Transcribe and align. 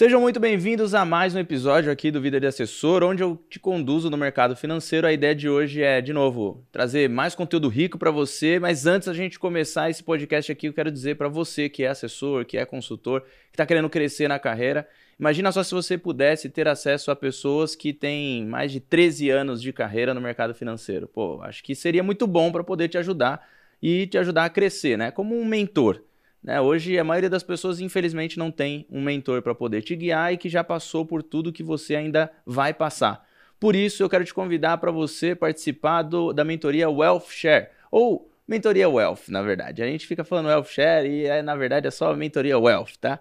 Sejam 0.00 0.18
muito 0.18 0.40
bem-vindos 0.40 0.94
a 0.94 1.04
mais 1.04 1.34
um 1.34 1.38
episódio 1.38 1.92
aqui 1.92 2.10
do 2.10 2.22
Vida 2.22 2.40
de 2.40 2.46
Assessor, 2.46 3.02
onde 3.02 3.22
eu 3.22 3.38
te 3.50 3.60
conduzo 3.60 4.08
no 4.08 4.16
mercado 4.16 4.56
financeiro. 4.56 5.06
A 5.06 5.12
ideia 5.12 5.34
de 5.34 5.46
hoje 5.46 5.82
é, 5.82 6.00
de 6.00 6.10
novo, 6.10 6.64
trazer 6.72 7.06
mais 7.06 7.34
conteúdo 7.34 7.68
rico 7.68 7.98
para 7.98 8.10
você. 8.10 8.58
Mas 8.58 8.86
antes 8.86 9.08
da 9.08 9.12
gente 9.12 9.38
começar 9.38 9.90
esse 9.90 10.02
podcast 10.02 10.50
aqui, 10.50 10.68
eu 10.68 10.72
quero 10.72 10.90
dizer 10.90 11.16
para 11.16 11.28
você 11.28 11.68
que 11.68 11.84
é 11.84 11.88
assessor, 11.88 12.46
que 12.46 12.56
é 12.56 12.64
consultor, 12.64 13.20
que 13.20 13.28
está 13.52 13.66
querendo 13.66 13.90
crescer 13.90 14.26
na 14.26 14.38
carreira. 14.38 14.88
Imagina 15.18 15.52
só 15.52 15.62
se 15.62 15.74
você 15.74 15.98
pudesse 15.98 16.48
ter 16.48 16.66
acesso 16.66 17.10
a 17.10 17.14
pessoas 17.14 17.76
que 17.76 17.92
têm 17.92 18.46
mais 18.46 18.72
de 18.72 18.80
13 18.80 19.28
anos 19.28 19.60
de 19.60 19.70
carreira 19.70 20.14
no 20.14 20.20
mercado 20.22 20.54
financeiro. 20.54 21.06
Pô, 21.08 21.42
acho 21.42 21.62
que 21.62 21.74
seria 21.74 22.02
muito 22.02 22.26
bom 22.26 22.50
para 22.50 22.64
poder 22.64 22.88
te 22.88 22.96
ajudar 22.96 23.46
e 23.82 24.06
te 24.06 24.16
ajudar 24.16 24.46
a 24.46 24.48
crescer, 24.48 24.96
né? 24.96 25.10
Como 25.10 25.38
um 25.38 25.44
mentor. 25.44 26.00
Né? 26.42 26.60
Hoje, 26.60 26.98
a 26.98 27.04
maioria 27.04 27.28
das 27.28 27.42
pessoas, 27.42 27.80
infelizmente, 27.80 28.38
não 28.38 28.50
tem 28.50 28.86
um 28.90 29.02
mentor 29.02 29.42
para 29.42 29.54
poder 29.54 29.82
te 29.82 29.94
guiar 29.94 30.32
e 30.32 30.36
que 30.36 30.48
já 30.48 30.64
passou 30.64 31.04
por 31.04 31.22
tudo 31.22 31.52
que 31.52 31.62
você 31.62 31.94
ainda 31.94 32.30
vai 32.46 32.72
passar. 32.72 33.26
Por 33.58 33.76
isso, 33.76 34.02
eu 34.02 34.08
quero 34.08 34.24
te 34.24 34.32
convidar 34.32 34.78
para 34.78 34.90
você 34.90 35.34
participar 35.34 36.02
do, 36.02 36.32
da 36.32 36.44
mentoria 36.44 36.88
Wealth 36.88 37.28
Share, 37.28 37.68
ou 37.90 38.32
mentoria 38.48 38.88
Wealth, 38.88 39.28
na 39.28 39.42
verdade. 39.42 39.82
A 39.82 39.86
gente 39.86 40.06
fica 40.06 40.24
falando 40.24 40.46
Wealth 40.46 40.68
Share 40.68 41.06
e, 41.06 41.26
é, 41.26 41.42
na 41.42 41.54
verdade, 41.54 41.86
é 41.86 41.90
só 41.90 42.14
mentoria 42.16 42.58
Wealth, 42.58 42.96
tá? 42.98 43.20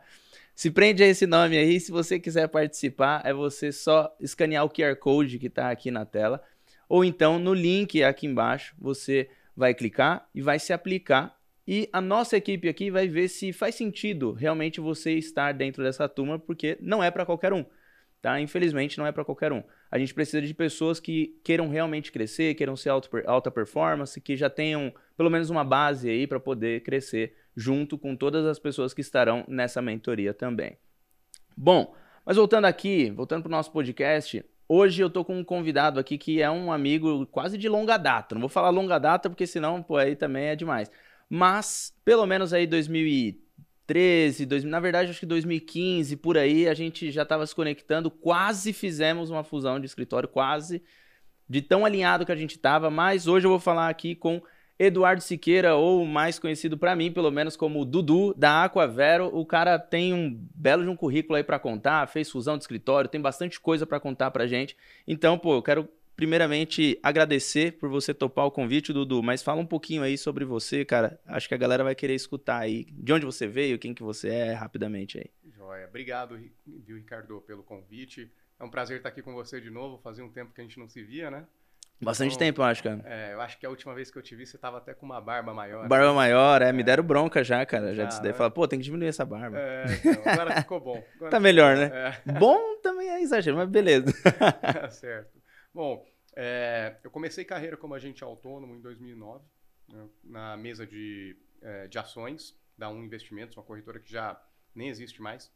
Se 0.55 0.71
prende 0.71 1.03
a 1.03 1.07
esse 1.07 1.25
nome 1.25 1.57
aí, 1.57 1.79
se 1.79 1.91
você 1.91 2.19
quiser 2.19 2.47
participar, 2.47 3.21
é 3.25 3.33
você 3.33 3.71
só 3.71 4.13
escanear 4.19 4.65
o 4.65 4.69
QR 4.69 4.95
Code 4.95 5.39
que 5.39 5.47
está 5.47 5.69
aqui 5.69 5.91
na 5.91 6.05
tela, 6.05 6.41
ou 6.87 7.05
então 7.05 7.37
no 7.37 7.53
link 7.53 8.03
aqui 8.03 8.25
embaixo, 8.25 8.75
você 8.77 9.29
vai 9.55 9.73
clicar 9.73 10.27
e 10.33 10.41
vai 10.41 10.57
se 10.59 10.73
aplicar 10.73 11.38
e 11.71 11.87
a 11.93 12.01
nossa 12.01 12.35
equipe 12.35 12.67
aqui 12.67 12.89
vai 12.89 13.07
ver 13.07 13.27
se 13.27 13.53
faz 13.53 13.75
sentido 13.75 14.31
realmente 14.31 14.81
você 14.81 15.13
estar 15.13 15.51
dentro 15.51 15.83
dessa 15.83 16.09
turma, 16.09 16.39
porque 16.39 16.75
não 16.81 17.03
é 17.03 17.11
para 17.11 17.27
qualquer 17.27 17.53
um. 17.53 17.63
Tá? 18.19 18.41
Infelizmente, 18.41 18.97
não 18.97 19.05
é 19.05 19.11
para 19.11 19.23
qualquer 19.23 19.53
um. 19.53 19.61
A 19.91 19.99
gente 19.99 20.11
precisa 20.11 20.41
de 20.41 20.51
pessoas 20.51 20.99
que 20.99 21.39
queiram 21.43 21.69
realmente 21.69 22.11
crescer, 22.11 22.55
queiram 22.55 22.75
ser 22.75 22.89
alta 22.89 23.51
performance, 23.51 24.19
que 24.19 24.35
já 24.35 24.49
tenham 24.49 24.91
pelo 25.15 25.29
menos 25.29 25.51
uma 25.51 25.63
base 25.63 26.09
aí 26.09 26.25
para 26.25 26.39
poder 26.39 26.81
crescer 26.81 27.35
junto 27.55 27.99
com 27.99 28.15
todas 28.15 28.47
as 28.47 28.57
pessoas 28.57 28.91
que 28.91 29.01
estarão 29.01 29.45
nessa 29.47 29.79
mentoria 29.79 30.33
também. 30.33 30.75
Bom, 31.55 31.95
mas 32.25 32.35
voltando 32.35 32.65
aqui, 32.65 33.11
voltando 33.11 33.43
para 33.43 33.49
o 33.49 33.51
nosso 33.51 33.71
podcast, 33.71 34.43
hoje 34.67 35.03
eu 35.03 35.07
estou 35.07 35.23
com 35.23 35.37
um 35.37 35.43
convidado 35.43 35.99
aqui 35.99 36.17
que 36.17 36.41
é 36.41 36.49
um 36.49 36.71
amigo 36.71 37.27
quase 37.27 37.59
de 37.59 37.69
longa 37.69 37.95
data. 37.95 38.33
Não 38.33 38.41
vou 38.41 38.49
falar 38.49 38.71
longa 38.71 38.97
data 38.97 39.29
porque 39.29 39.45
senão 39.45 39.83
pô, 39.83 39.97
aí 39.97 40.15
também 40.15 40.45
é 40.45 40.55
demais. 40.55 40.89
Mas, 41.29 41.93
pelo 42.03 42.25
menos 42.25 42.53
aí 42.53 42.65
2013, 42.65 44.45
2000, 44.45 44.71
na 44.71 44.79
verdade 44.79 45.11
acho 45.11 45.19
que 45.19 45.25
2015, 45.25 46.15
por 46.17 46.37
aí, 46.37 46.67
a 46.67 46.73
gente 46.73 47.11
já 47.11 47.21
estava 47.23 47.45
se 47.45 47.53
conectando, 47.53 48.09
quase 48.09 48.73
fizemos 48.73 49.29
uma 49.29 49.43
fusão 49.43 49.79
de 49.79 49.85
escritório, 49.85 50.27
quase, 50.27 50.81
de 51.47 51.61
tão 51.61 51.85
alinhado 51.85 52.25
que 52.25 52.31
a 52.31 52.35
gente 52.35 52.55
estava, 52.55 52.89
mas 52.89 53.27
hoje 53.27 53.45
eu 53.45 53.51
vou 53.51 53.59
falar 53.59 53.89
aqui 53.89 54.15
com 54.15 54.41
Eduardo 54.79 55.21
Siqueira, 55.21 55.75
ou 55.75 56.05
mais 56.05 56.39
conhecido 56.39 56.77
para 56.77 56.95
mim, 56.95 57.11
pelo 57.11 57.29
menos 57.29 57.57
como 57.57 57.83
Dudu, 57.83 58.33
da 58.33 58.63
Aquavero. 58.63 59.29
O 59.33 59.45
cara 59.45 59.77
tem 59.77 60.13
um 60.13 60.33
belo 60.55 60.83
de 60.83 60.89
um 60.89 60.95
currículo 60.95 61.35
aí 61.35 61.43
para 61.43 61.59
contar, 61.59 62.07
fez 62.07 62.31
fusão 62.31 62.57
de 62.57 62.63
escritório, 62.63 63.09
tem 63.09 63.19
bastante 63.19 63.59
coisa 63.59 63.85
para 63.85 63.99
contar 63.99 64.31
pra 64.31 64.47
gente. 64.47 64.77
Então, 65.05 65.37
pô, 65.37 65.55
eu 65.55 65.61
quero 65.61 65.89
primeiramente 66.19 66.99
agradecer 67.01 67.77
por 67.79 67.87
você 67.87 68.13
topar 68.13 68.45
o 68.45 68.51
convite, 68.51 68.91
Dudu, 68.91 69.23
mas 69.23 69.41
fala 69.41 69.61
um 69.61 69.65
pouquinho 69.65 70.03
aí 70.03 70.17
sobre 70.17 70.43
você, 70.43 70.83
cara. 70.83 71.17
Acho 71.25 71.47
que 71.47 71.55
a 71.55 71.57
galera 71.57 71.81
vai 71.81 71.95
querer 71.95 72.13
escutar 72.13 72.57
aí 72.57 72.87
de 72.91 73.13
onde 73.13 73.25
você 73.25 73.47
veio, 73.47 73.79
quem 73.79 73.93
que 73.93 74.03
você 74.03 74.27
é, 74.27 74.51
rapidamente 74.51 75.17
aí. 75.17 75.31
Joia. 75.55 75.87
Obrigado, 75.87 76.37
viu, 76.67 76.97
Ricardo, 76.97 77.39
pelo 77.47 77.63
convite. 77.63 78.29
É 78.59 78.65
um 78.65 78.69
prazer 78.69 78.97
estar 78.97 79.07
aqui 79.07 79.21
com 79.21 79.33
você 79.33 79.61
de 79.61 79.69
novo. 79.69 79.97
Fazia 80.03 80.21
um 80.21 80.29
tempo 80.29 80.53
que 80.53 80.59
a 80.59 80.63
gente 80.65 80.77
não 80.77 80.89
se 80.89 81.01
via, 81.01 81.31
né? 81.31 81.45
Bastante 82.01 82.35
então, 82.35 82.47
tempo, 82.47 82.61
eu 82.61 82.65
acho, 82.65 82.83
cara. 82.83 83.01
É, 83.05 83.33
eu 83.33 83.39
acho 83.39 83.57
que 83.57 83.65
a 83.65 83.69
última 83.69 83.95
vez 83.95 84.11
que 84.11 84.17
eu 84.17 84.21
te 84.21 84.35
vi, 84.35 84.45
você 84.45 84.57
tava 84.57 84.77
até 84.79 84.93
com 84.93 85.05
uma 85.05 85.21
barba 85.21 85.53
maior. 85.53 85.87
Barba 85.87 86.09
né? 86.09 86.13
maior, 86.13 86.61
é, 86.61 86.67
é, 86.67 86.73
me 86.73 86.83
deram 86.83 87.03
bronca 87.03 87.45
já, 87.45 87.65
cara. 87.65 87.95
Já, 87.95 88.03
já 88.03 88.09
disse, 88.09 88.23
né? 88.23 88.33
Fala, 88.33 88.51
pô, 88.51 88.67
tem 88.67 88.77
que 88.77 88.83
diminuir 88.83 89.07
essa 89.07 89.23
barba. 89.23 89.57
É, 89.57 89.85
então, 90.03 90.33
agora 90.33 90.61
ficou 90.61 90.81
bom. 90.81 91.01
Agora 91.15 91.31
tá 91.31 91.39
melhor, 91.39 91.77
né? 91.77 92.13
É. 92.25 92.31
Bom 92.33 92.77
também 92.81 93.09
é 93.09 93.21
exagero, 93.21 93.55
mas 93.55 93.69
beleza. 93.69 94.13
certo. 94.91 95.39
Bom, 95.73 96.05
é, 96.41 96.97
eu 97.03 97.11
comecei 97.11 97.43
carreira 97.43 97.75
como 97.75 97.93
agente 97.93 98.23
autônomo 98.23 98.73
em 98.73 98.79
2009, 98.79 99.45
né, 99.89 100.09
na 100.23 100.55
mesa 100.55 100.87
de, 100.87 101.35
é, 101.61 101.85
de 101.89 101.99
ações 101.99 102.57
da 102.77 102.89
Um 102.89 103.03
Investimentos, 103.03 103.57
uma 103.57 103.63
corretora 103.63 103.99
que 103.99 104.09
já 104.09 104.41
nem 104.73 104.87
existe 104.87 105.21
mais. 105.21 105.51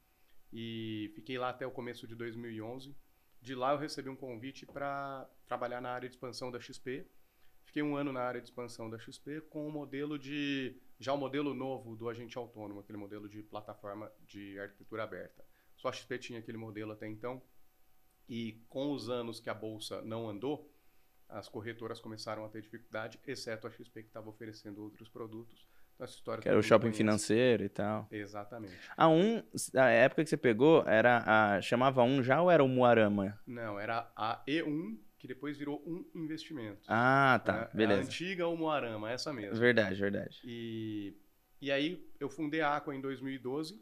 E 0.52 1.10
fiquei 1.16 1.38
lá 1.38 1.48
até 1.48 1.66
o 1.66 1.72
começo 1.72 2.06
de 2.06 2.16
2011. 2.16 2.94
De 3.42 3.56
lá 3.56 3.72
eu 3.72 3.78
recebi 3.78 4.10
um 4.10 4.16
convite 4.18 4.66
para 4.66 5.26
trabalhar 5.46 5.80
na 5.80 5.90
área 5.90 6.10
de 6.10 6.16
expansão 6.16 6.52
da 6.52 6.60
XP. 6.60 7.08
Fiquei 7.64 7.82
um 7.82 7.96
ano 7.96 8.12
na 8.12 8.20
área 8.20 8.42
de 8.42 8.48
expansão 8.48 8.90
da 8.90 9.00
XP 9.00 9.40
com 9.50 9.66
o 9.66 9.72
modelo 9.72 10.20
de 10.20 10.76
já 11.00 11.14
o 11.14 11.18
modelo 11.18 11.54
novo 11.54 11.96
do 11.96 12.10
agente 12.10 12.38
autônomo, 12.38 12.82
aquele 12.82 12.98
modelo 12.98 13.30
de 13.30 13.42
plataforma 13.42 14.12
de 14.28 14.60
arquitetura 14.60 15.04
aberta. 15.04 15.46
Só 15.78 15.88
a 15.88 15.94
XP 15.94 16.20
tinha 16.20 16.40
aquele 16.40 16.58
modelo 16.58 16.92
até 16.92 17.08
então. 17.08 17.42
E 18.28 18.62
com 18.68 18.92
os 18.92 19.10
anos 19.10 19.40
que 19.40 19.50
a 19.50 19.54
bolsa 19.54 20.02
não 20.02 20.30
andou, 20.30 20.73
as 21.30 21.48
corretoras 21.50 22.00
começaram 22.00 22.46
a 22.46 22.50
ter 22.50 22.62
dificuldade, 22.62 23.20
exceto 23.26 23.68
a 23.68 23.72
XP 23.72 24.04
que 24.04 24.10
estava 24.10 24.30
oferecendo 24.30 24.84
outros 24.84 25.10
produtos. 25.10 25.68
Então, 25.96 26.06
essa 26.06 26.16
história 26.16 26.42
que 26.42 26.50
era 26.50 26.58
o 26.58 26.64
shopping 26.64 26.86
conhece. 26.86 26.98
financeiro 26.98 27.64
e 27.64 27.70
tal. 27.70 28.08
Exatamente. 28.12 28.78
A 28.98 29.08
um, 29.08 29.44
a 29.76 29.90
época 29.90 30.24
que 30.24 30.30
você 30.30 30.38
pegou, 30.38 30.84
era 30.88 31.24
a 31.26 31.62
chamava 31.62 32.04
um 32.04 32.24
já 32.24 32.42
ou 32.42 32.50
era 32.50 32.64
o 32.64 32.68
Muarama? 32.68 33.40
Não, 33.46 33.80
era 33.80 34.12
a 34.16 34.44
E1 34.48 34.98
que 35.24 35.28
depois 35.28 35.58
virou 35.58 35.82
um 35.88 36.06
investimento. 36.22 36.82
Ah, 36.86 37.42
tá, 37.46 37.62
né? 37.62 37.70
beleza. 37.74 38.02
A 38.02 38.04
antiga 38.04 38.46
o 38.46 38.58
Moarama, 38.58 39.10
essa 39.10 39.32
mesmo. 39.32 39.56
Verdade, 39.56 39.96
verdade. 39.96 40.42
E, 40.44 41.16
e 41.62 41.72
aí 41.72 42.06
eu 42.20 42.30
fundei 42.30 42.60
a 42.60 42.76
Aqua 42.76 42.94
em 42.94 43.00
2012. 43.00 43.82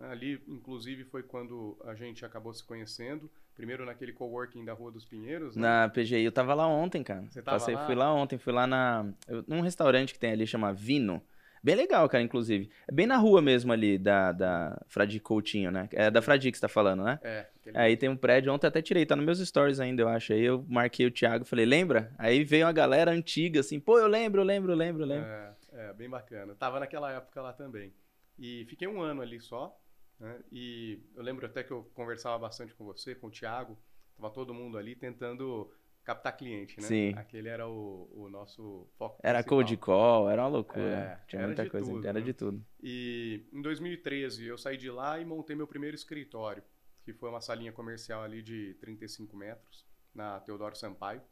Ali, 0.00 0.42
inclusive, 0.48 1.04
foi 1.04 1.22
quando 1.22 1.80
a 1.84 1.94
gente 1.94 2.24
acabou 2.24 2.52
se 2.52 2.64
conhecendo. 2.64 3.30
Primeiro 3.56 3.84
naquele 3.84 4.12
coworking 4.12 4.64
da 4.64 4.72
Rua 4.72 4.90
dos 4.90 5.04
Pinheiros. 5.04 5.54
Né? 5.54 5.62
Na 5.62 5.88
PGI. 5.88 6.24
Eu 6.24 6.32
tava 6.32 6.54
lá 6.54 6.66
ontem, 6.66 7.02
cara. 7.02 7.24
Você 7.30 7.42
tava 7.42 7.58
Passei, 7.58 7.74
lá? 7.74 7.86
Fui 7.86 7.94
lá 7.94 8.12
ontem, 8.12 8.38
fui 8.38 8.52
lá 8.52 8.66
na, 8.66 9.06
eu, 9.28 9.44
num 9.46 9.60
restaurante 9.60 10.14
que 10.14 10.18
tem 10.18 10.32
ali, 10.32 10.46
chama 10.46 10.72
Vino. 10.72 11.22
Bem 11.62 11.74
legal, 11.74 12.08
cara, 12.08 12.24
inclusive. 12.24 12.70
É 12.88 12.92
bem 12.92 13.06
na 13.06 13.18
rua 13.18 13.42
mesmo 13.42 13.70
ali, 13.70 13.98
da, 13.98 14.32
da 14.32 14.82
Fradique 14.88 15.22
Coutinho, 15.22 15.70
né? 15.70 15.88
É 15.92 16.10
da 16.10 16.22
Fradique 16.22 16.52
que 16.52 16.58
você 16.58 16.62
tá 16.62 16.68
falando, 16.68 17.04
né? 17.04 17.20
É. 17.22 17.46
Aí 17.74 17.96
tem 17.98 18.08
um 18.08 18.16
prédio, 18.16 18.52
ontem 18.52 18.66
até 18.66 18.80
tirei, 18.80 19.04
tá 19.04 19.14
nos 19.14 19.26
meus 19.26 19.46
stories 19.46 19.78
ainda, 19.78 20.02
eu 20.02 20.08
acho. 20.08 20.32
Aí 20.32 20.42
eu 20.42 20.64
marquei 20.66 21.06
o 21.06 21.10
Thiago, 21.10 21.44
falei, 21.44 21.66
lembra? 21.66 22.14
Aí 22.16 22.44
veio 22.44 22.64
uma 22.64 22.72
galera 22.72 23.10
antiga, 23.10 23.60
assim, 23.60 23.78
pô, 23.78 23.98
eu 23.98 24.06
lembro, 24.06 24.40
eu 24.40 24.44
lembro, 24.44 24.72
eu 24.72 24.76
lembro, 24.76 25.02
eu 25.02 25.06
lembro. 25.06 25.28
É, 25.28 25.52
é, 25.74 25.92
bem 25.92 26.08
bacana. 26.08 26.54
Tava 26.54 26.80
naquela 26.80 27.12
época 27.12 27.42
lá 27.42 27.52
também. 27.52 27.92
E 28.38 28.64
fiquei 28.64 28.88
um 28.88 29.02
ano 29.02 29.20
ali 29.20 29.38
só, 29.38 29.78
né? 30.20 30.38
E 30.52 31.02
eu 31.14 31.22
lembro 31.22 31.46
até 31.46 31.64
que 31.64 31.72
eu 31.72 31.84
conversava 31.94 32.38
bastante 32.38 32.74
com 32.74 32.84
você, 32.84 33.14
com 33.14 33.28
o 33.28 33.30
Thiago, 33.30 33.76
tava 34.16 34.30
todo 34.30 34.52
mundo 34.54 34.76
ali 34.76 34.94
tentando 34.94 35.72
captar 36.04 36.36
cliente, 36.36 36.80
né? 36.80 36.86
Sim. 36.86 37.12
Aquele 37.14 37.48
era 37.48 37.66
o, 37.68 38.10
o 38.12 38.28
nosso 38.28 38.86
foco 38.98 39.18
Era 39.22 39.38
principal. 39.38 39.56
cold 39.58 39.76
call, 39.78 40.30
era 40.30 40.42
uma 40.42 40.48
loucura. 40.48 40.82
É, 40.82 41.26
Tinha 41.26 41.40
era 41.40 41.48
muita 41.48 41.68
coisa, 41.68 41.90
tudo, 41.90 42.06
era 42.06 42.18
né? 42.18 42.24
de 42.24 42.32
tudo. 42.34 42.64
E 42.82 43.46
em 43.52 43.62
2013 43.62 44.46
eu 44.46 44.58
saí 44.58 44.76
de 44.76 44.90
lá 44.90 45.18
e 45.18 45.24
montei 45.24 45.56
meu 45.56 45.66
primeiro 45.66 45.94
escritório, 45.94 46.62
que 47.04 47.12
foi 47.12 47.28
uma 47.28 47.40
salinha 47.40 47.72
comercial 47.72 48.22
ali 48.22 48.42
de 48.42 48.74
35 48.80 49.36
metros, 49.36 49.86
na 50.14 50.40
Teodoro 50.40 50.76
Sampaio. 50.76 51.22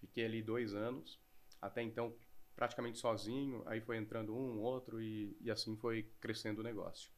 Fiquei 0.00 0.24
ali 0.24 0.42
dois 0.42 0.74
anos, 0.74 1.20
até 1.60 1.82
então 1.82 2.14
praticamente 2.54 2.98
sozinho, 2.98 3.62
aí 3.66 3.80
foi 3.80 3.96
entrando 3.96 4.36
um, 4.36 4.58
outro 4.60 5.00
e, 5.00 5.36
e 5.40 5.50
assim 5.50 5.76
foi 5.76 6.10
crescendo 6.20 6.60
o 6.60 6.64
negócio. 6.64 7.10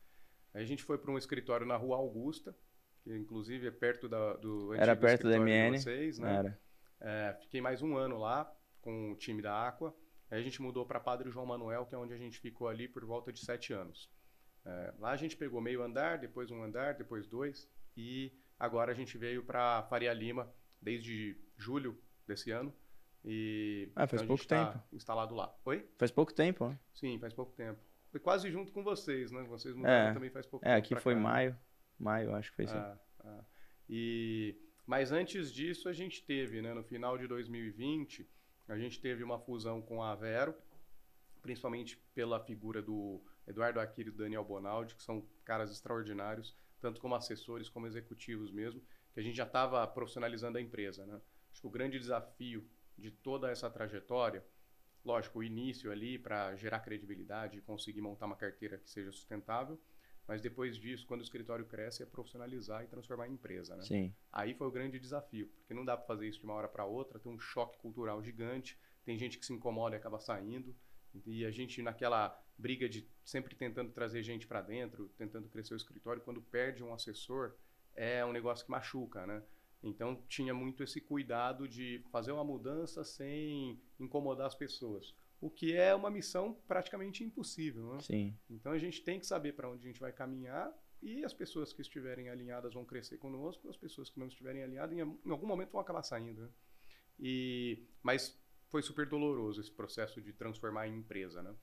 Aí 0.55 0.63
a 0.63 0.67
gente 0.67 0.83
foi 0.83 0.99
para 0.99 1.11
um 1.11 1.19
escritório 1.19 1.67
na 1.67 1.77
Rua 1.77 1.97
Augusta, 1.97 2.55
que 3.03 3.15
inclusive 3.17 3.67
é 3.67 3.71
perto 3.71 4.09
da, 4.09 4.35
do 4.35 4.75
Era 4.75 4.95
perto 4.95 5.29
da 5.29 5.39
MN. 5.39 5.73
de 5.73 5.79
vocês, 5.83 6.19
né? 6.19 6.37
Era. 6.37 6.61
É, 7.01 7.35
fiquei 7.41 7.61
mais 7.61 7.83
um 7.83 7.97
ano 7.97 8.19
lá 8.19 8.51
com 8.81 9.13
o 9.13 9.17
time 9.17 9.41
da 9.43 9.67
Aqua. 9.67 9.95
Aí 10.31 10.39
a 10.39 10.43
gente 10.43 10.63
mudou 10.63 10.87
para 10.87 11.01
Padre 11.01 11.31
João 11.31 11.47
Manuel, 11.47 11.85
que 11.87 11.95
é 11.95 11.99
onde 11.99 12.13
a 12.13 12.17
gente 12.19 12.39
ficou 12.39 12.69
ali 12.69 12.87
por 12.89 13.05
volta 13.05 13.33
de 13.33 13.41
sete 13.45 13.73
anos. 13.73 14.11
É, 14.65 14.95
lá 14.99 15.11
a 15.11 15.17
gente 15.17 15.37
pegou 15.37 15.61
meio 15.61 15.83
andar, 15.83 16.19
depois 16.19 16.51
um 16.51 16.63
andar, 16.63 16.95
depois 16.95 17.27
dois. 17.27 17.69
E 17.97 18.33
agora 18.59 18.93
a 18.93 18.95
gente 18.95 19.19
veio 19.19 19.43
para 19.45 19.83
Faria 19.85 20.13
Lima 20.13 20.53
desde 20.81 21.37
julho 21.57 21.99
desse 22.27 22.51
ano. 22.51 22.73
E 23.25 23.91
Ah, 23.95 24.07
faz 24.07 24.23
então 24.23 24.25
a 24.25 24.29
pouco 24.37 24.47
tá 24.47 24.73
tempo. 24.73 24.85
instalado 24.93 25.35
lá. 25.35 25.55
Oi? 25.65 25.87
Faz 25.99 26.11
pouco 26.11 26.33
tempo, 26.33 26.65
ó. 26.67 26.75
Sim, 26.95 27.19
faz 27.19 27.33
pouco 27.33 27.53
tempo. 27.53 27.81
Foi 28.13 28.21
quase 28.21 28.51
junto 28.51 28.71
com 28.73 28.85
vocês, 28.85 29.33
né? 29.33 29.43
Vocês 29.45 29.75
mudaram 29.75 30.11
É. 30.11 30.15
também 30.15 30.31
faz 30.31 30.47
pouco 30.47 30.65
É, 30.65 30.75
tempo. 30.75 30.79
aqui 30.79 30.89
pra 30.95 31.01
foi 31.01 31.15
cá, 31.15 31.19
né? 31.21 31.25
maio. 31.25 31.59
Maio, 31.99 32.35
acho 32.35 32.51
que 32.51 32.57
foi 32.57 32.65
isso. 32.67 32.77
Ah, 32.77 32.99
ah. 33.25 33.45
E, 33.89 34.55
mas 34.87 35.11
antes 35.11 35.51
disso, 35.53 35.89
a 35.89 35.93
gente 35.93 36.23
teve, 36.25 36.61
né, 36.63 36.75
no 36.75 36.85
final 36.85 37.17
de 37.17 37.27
2020, 37.27 38.29
a 38.69 38.77
gente 38.79 39.01
teve 39.01 39.25
uma 39.25 39.39
fusão 39.39 39.81
com 39.81 40.03
a 40.03 40.15
Vero, 40.15 40.55
principalmente 41.41 41.97
pela 42.15 42.39
figura 42.39 42.81
do 42.83 43.23
Eduardo 43.47 43.81
Aquino 43.81 44.11
e 44.11 44.13
Daniel 44.13 44.45
Bonaldi, 44.45 44.95
que 44.95 45.03
são 45.03 45.27
caras 45.45 45.71
extraordinários, 45.73 46.55
tanto 46.81 47.01
como 47.01 47.15
assessores 47.15 47.69
como 47.69 47.87
executivos 47.87 48.53
mesmo, 48.53 48.83
que 49.15 49.21
a 49.21 49.23
gente 49.23 49.37
já 49.37 49.45
estava 49.45 49.87
profissionalizando 49.87 50.59
a 50.59 50.61
empresa. 50.61 51.05
Né? 51.07 51.21
Acho 51.51 51.61
que 51.63 51.67
o 51.67 51.71
grande 51.71 51.99
desafio 51.99 52.69
de 52.99 53.11
toda 53.11 53.51
essa 53.51 53.71
trajetória, 53.71 54.45
lógico, 55.05 55.41
o 55.41 55.43
início 55.43 55.91
ali 55.91 56.19
para 56.19 56.55
gerar 56.57 56.81
credibilidade 56.81 57.59
e 57.59 57.61
conseguir 57.61 58.01
montar 58.01 58.27
uma 58.27 58.37
carteira 58.37 58.79
que 58.79 58.91
seja 58.91 59.11
sustentável, 59.11 59.79
mas 60.27 60.41
depois 60.41 60.77
disso, 60.77 61.07
quando 61.07 61.21
o 61.21 61.25
escritório 61.25 61.65
cresce, 61.67 62.03
é 62.03 62.07
profissionalizar 62.07 62.85
e 62.85 62.87
transformar 62.87 63.29
em 63.29 63.33
empresa, 63.33 63.77
né? 63.77 63.83
Sim. 63.83 64.15
Aí 64.33 64.55
foi 64.55 64.67
o 64.67 64.71
grande 64.71 64.99
desafio, 64.99 65.49
porque 65.59 65.75
não 65.75 65.85
dá 65.85 65.97
para 65.97 66.07
fazer 66.07 66.29
isso 66.29 66.39
de 66.39 66.45
uma 66.45 66.55
hora 66.55 66.69
para 66.69 66.85
outra, 66.85 67.19
tem 67.19 67.33
um 67.33 67.39
choque 67.39 67.77
cultural 67.79 68.23
gigante, 68.23 68.79
tem 69.05 69.19
gente 69.19 69.39
que 69.39 69.45
se 69.45 69.53
incomoda 69.53 69.97
e 69.97 69.99
acaba 69.99 70.21
saindo, 70.21 70.75
e 71.27 71.45
a 71.45 71.51
gente 71.51 71.83
naquela 71.83 72.41
briga 72.57 72.89
de 72.89 73.07
sempre 73.25 73.55
tentando 73.55 73.91
trazer 73.91 74.23
gente 74.23 74.47
para 74.47 74.63
dentro, 74.63 75.09
tentando 75.19 75.49
crescer 75.49 75.75
o 75.75 75.77
escritório, 75.77 76.23
quando 76.23 76.41
perde 76.41 76.83
um 76.83 76.95
assessor, 76.95 77.55
é 77.95 78.25
um 78.25 78.33
negócio 78.33 78.65
que 78.65 78.71
machuca, 78.71 79.27
né? 79.27 79.43
Então 79.83 80.23
tinha 80.29 80.55
muito 80.55 80.83
esse 80.83 81.01
cuidado 81.01 81.69
de 81.69 82.03
fazer 82.11 82.33
uma 82.33 82.45
mudança 82.45 83.03
sem 83.05 83.81
incomodar 83.99 84.47
as 84.47 84.55
pessoas 84.55 85.15
o 85.43 85.51
que 85.51 85.77
é 85.77 85.93
uma 85.93 86.09
missão 86.09 86.55
praticamente 86.69 87.25
impossível. 87.25 87.95
Né? 87.95 88.01
Sim. 88.01 88.39
Então 88.49 88.71
a 88.71 88.79
gente 88.79 89.03
tem 89.03 89.19
que 89.19 89.27
saber 89.27 89.55
para 89.55 89.69
onde 89.69 89.85
a 89.85 89.91
gente 89.91 90.01
vai 90.01 90.13
caminhar 90.13 90.73
e 91.03 91.25
as 91.25 91.35
pessoas 91.35 91.73
que 91.73 91.83
estiverem 91.83 92.29
alinhadas 92.31 92.75
vão 92.75 92.85
crescer 92.85 93.19
conosco, 93.19 93.69
as 93.69 93.77
pessoas 93.77 94.09
que 94.09 94.21
não 94.21 94.29
estiverem 94.29 94.63
alinhadas 94.63 94.97
em, 94.97 95.01
algum 95.01 95.49
momento 95.49 95.73
vão 95.73 95.81
acabar 95.81 96.05
saindo. 96.05 96.43
Né? 96.43 96.49
E 97.19 97.85
mas 98.01 98.41
foi 98.71 98.83
super 98.83 99.05
doloroso 99.05 99.61
esse 99.61 99.73
processo 99.73 100.23
de 100.23 100.33
transformar 100.33 100.87
em 100.87 100.97
empresa, 100.97 101.43
né? 101.43 101.55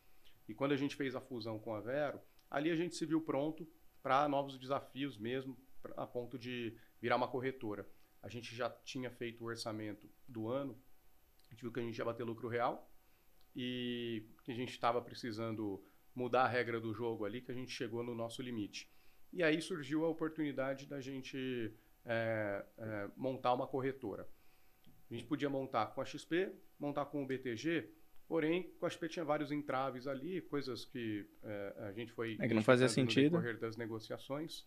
E 0.47 0.53
quando 0.53 0.73
a 0.73 0.77
gente 0.77 0.95
fez 0.95 1.15
a 1.15 1.21
fusão 1.21 1.57
com 1.57 1.73
a 1.73 1.79
Vero, 1.79 2.19
ali 2.51 2.69
a 2.69 2.75
gente 2.75 2.95
se 2.95 3.05
viu 3.05 3.21
pronto 3.21 3.67
para 4.03 4.27
novos 4.27 4.59
desafios 4.59 5.17
mesmo, 5.17 5.57
a 5.95 6.05
ponto 6.05 6.37
de 6.37 6.77
virar 7.01 7.15
uma 7.15 7.27
corretora. 7.27 7.87
A 8.21 8.29
gente 8.29 8.55
já 8.55 8.69
tinha 8.69 9.09
feito 9.09 9.43
o 9.43 9.47
orçamento 9.47 10.09
do 10.27 10.47
ano, 10.47 10.77
a 11.47 11.53
gente 11.53 11.61
viu 11.61 11.71
que 11.71 11.79
a 11.79 11.83
gente 11.83 11.97
ia 11.97 12.05
bater 12.05 12.23
lucro 12.23 12.47
real, 12.47 12.89
e 13.55 14.23
que 14.43 14.51
a 14.51 14.55
gente 14.55 14.71
estava 14.71 15.01
precisando 15.01 15.83
mudar 16.13 16.43
a 16.43 16.47
regra 16.47 16.79
do 16.79 16.93
jogo 16.93 17.25
ali, 17.25 17.41
que 17.41 17.51
a 17.51 17.55
gente 17.55 17.71
chegou 17.71 18.03
no 18.03 18.13
nosso 18.13 18.41
limite. 18.41 18.91
E 19.31 19.43
aí 19.43 19.61
surgiu 19.61 20.05
a 20.05 20.09
oportunidade 20.09 20.87
da 20.87 20.99
gente 20.99 21.73
é, 22.05 22.65
é, 22.77 23.09
montar 23.15 23.53
uma 23.53 23.67
corretora. 23.67 24.27
A 25.09 25.13
gente 25.13 25.25
podia 25.25 25.49
montar 25.49 25.87
com 25.87 26.01
a 26.01 26.05
XP, 26.05 26.51
montar 26.79 27.05
com 27.05 27.23
o 27.23 27.27
BTG, 27.27 27.89
porém 28.27 28.71
com 28.79 28.85
a 28.85 28.89
XP 28.89 29.09
tinha 29.09 29.25
vários 29.25 29.51
entraves 29.51 30.07
ali, 30.07 30.41
coisas 30.41 30.85
que 30.85 31.27
é, 31.43 31.75
a 31.79 31.91
gente 31.91 32.11
foi 32.11 32.37
é 32.39 32.47
que 32.47 32.53
não 32.53 32.63
fazia 32.63 32.87
sentido 32.87 33.33
no 33.33 33.39
decorrer 33.39 33.59
das 33.59 33.75
negociações. 33.75 34.65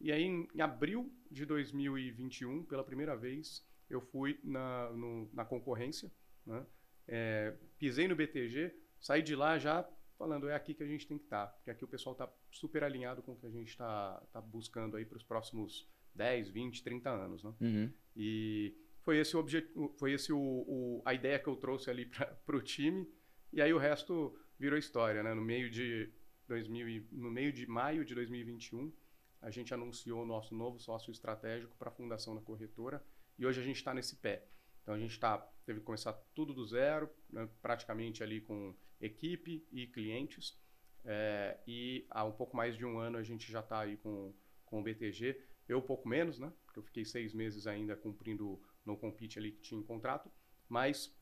E 0.00 0.10
aí 0.10 0.22
em, 0.22 0.60
abril 0.60 1.12
de 1.30 1.44
2021, 1.44 2.64
pela 2.64 2.82
primeira 2.82 3.16
vez, 3.16 3.66
eu 3.88 4.00
fui 4.00 4.40
na, 4.42 4.90
no, 4.90 5.28
na 5.32 5.44
concorrência, 5.44 6.10
né? 6.46 6.64
é, 7.06 7.54
pisei 7.78 8.08
no 8.08 8.16
BTG, 8.16 8.74
saí 8.98 9.22
de 9.22 9.34
lá 9.34 9.58
já 9.58 9.86
falando 10.20 10.50
é 10.50 10.54
aqui 10.54 10.74
que 10.74 10.82
a 10.82 10.86
gente 10.86 11.06
tem 11.06 11.16
que 11.16 11.24
estar, 11.24 11.46
tá, 11.46 11.52
porque 11.54 11.70
aqui 11.70 11.82
o 11.82 11.88
pessoal 11.88 12.12
está 12.12 12.30
super 12.50 12.84
alinhado 12.84 13.22
com 13.22 13.32
o 13.32 13.36
que 13.36 13.46
a 13.46 13.50
gente 13.50 13.68
está 13.68 14.22
tá 14.30 14.38
buscando 14.38 14.98
aí 14.98 15.04
para 15.06 15.16
os 15.16 15.24
próximos 15.24 15.88
10, 16.14 16.50
20, 16.50 16.84
30 16.84 17.10
anos, 17.10 17.42
né? 17.42 17.54
Uhum. 17.58 17.92
E 18.14 18.76
foi 19.00 19.18
esse 19.18 19.34
o 19.34 19.40
objetivo, 19.40 19.94
foi 19.98 20.12
esse 20.12 20.30
o, 20.30 20.38
o, 20.38 21.02
a 21.06 21.14
ideia 21.14 21.38
que 21.38 21.48
eu 21.48 21.56
trouxe 21.56 21.88
ali 21.88 22.04
para 22.04 22.36
o 22.54 22.60
time, 22.60 23.08
e 23.50 23.62
aí 23.62 23.72
o 23.72 23.78
resto 23.78 24.38
virou 24.58 24.78
história, 24.78 25.22
né? 25.22 25.32
No 25.32 25.40
meio 25.40 25.70
de 25.70 26.12
2000, 26.46 27.06
no 27.12 27.30
meio 27.30 27.50
de 27.50 27.66
maio 27.66 28.04
de 28.04 28.14
2021, 28.14 28.92
a 29.40 29.50
gente 29.50 29.72
anunciou 29.72 30.22
o 30.22 30.26
nosso 30.26 30.54
novo 30.54 30.78
sócio 30.78 31.10
estratégico 31.10 31.76
para 31.76 31.88
a 31.88 31.92
fundação 31.92 32.34
da 32.34 32.40
corretora, 32.40 33.04
e 33.38 33.46
hoje 33.46 33.60
a 33.60 33.64
gente 33.64 33.76
está 33.76 33.94
nesse 33.94 34.16
pé. 34.16 34.46
Então 34.82 34.94
a 34.94 34.98
gente 34.98 35.18
tá, 35.18 35.38
teve 35.64 35.80
que 35.80 35.86
começar 35.86 36.12
tudo 36.34 36.52
do 36.52 36.64
zero, 36.66 37.08
né, 37.30 37.48
praticamente 37.62 38.22
ali 38.22 38.40
com 38.40 38.74
equipe 39.00 39.66
e 39.72 39.86
clientes. 39.86 40.58
É, 41.04 41.58
e 41.66 42.06
há 42.10 42.24
um 42.24 42.32
pouco 42.32 42.56
mais 42.56 42.76
de 42.76 42.84
um 42.84 42.98
ano 42.98 43.16
a 43.16 43.22
gente 43.22 43.50
já 43.50 43.60
está 43.60 43.80
aí 43.80 43.96
com, 43.96 44.34
com 44.66 44.80
o 44.80 44.82
BTG. 44.82 45.40
Eu 45.68 45.78
um 45.78 45.82
pouco 45.82 46.08
menos, 46.08 46.38
né? 46.38 46.52
Porque 46.64 46.78
eu 46.78 46.82
fiquei 46.82 47.04
seis 47.04 47.32
meses 47.32 47.66
ainda 47.66 47.96
cumprindo 47.96 48.60
no 48.84 48.96
compete 48.96 49.38
ali 49.38 49.52
que 49.52 49.60
tinha 49.60 49.80
em 49.80 49.84
contrato. 49.84 50.30
Mas 50.68 51.16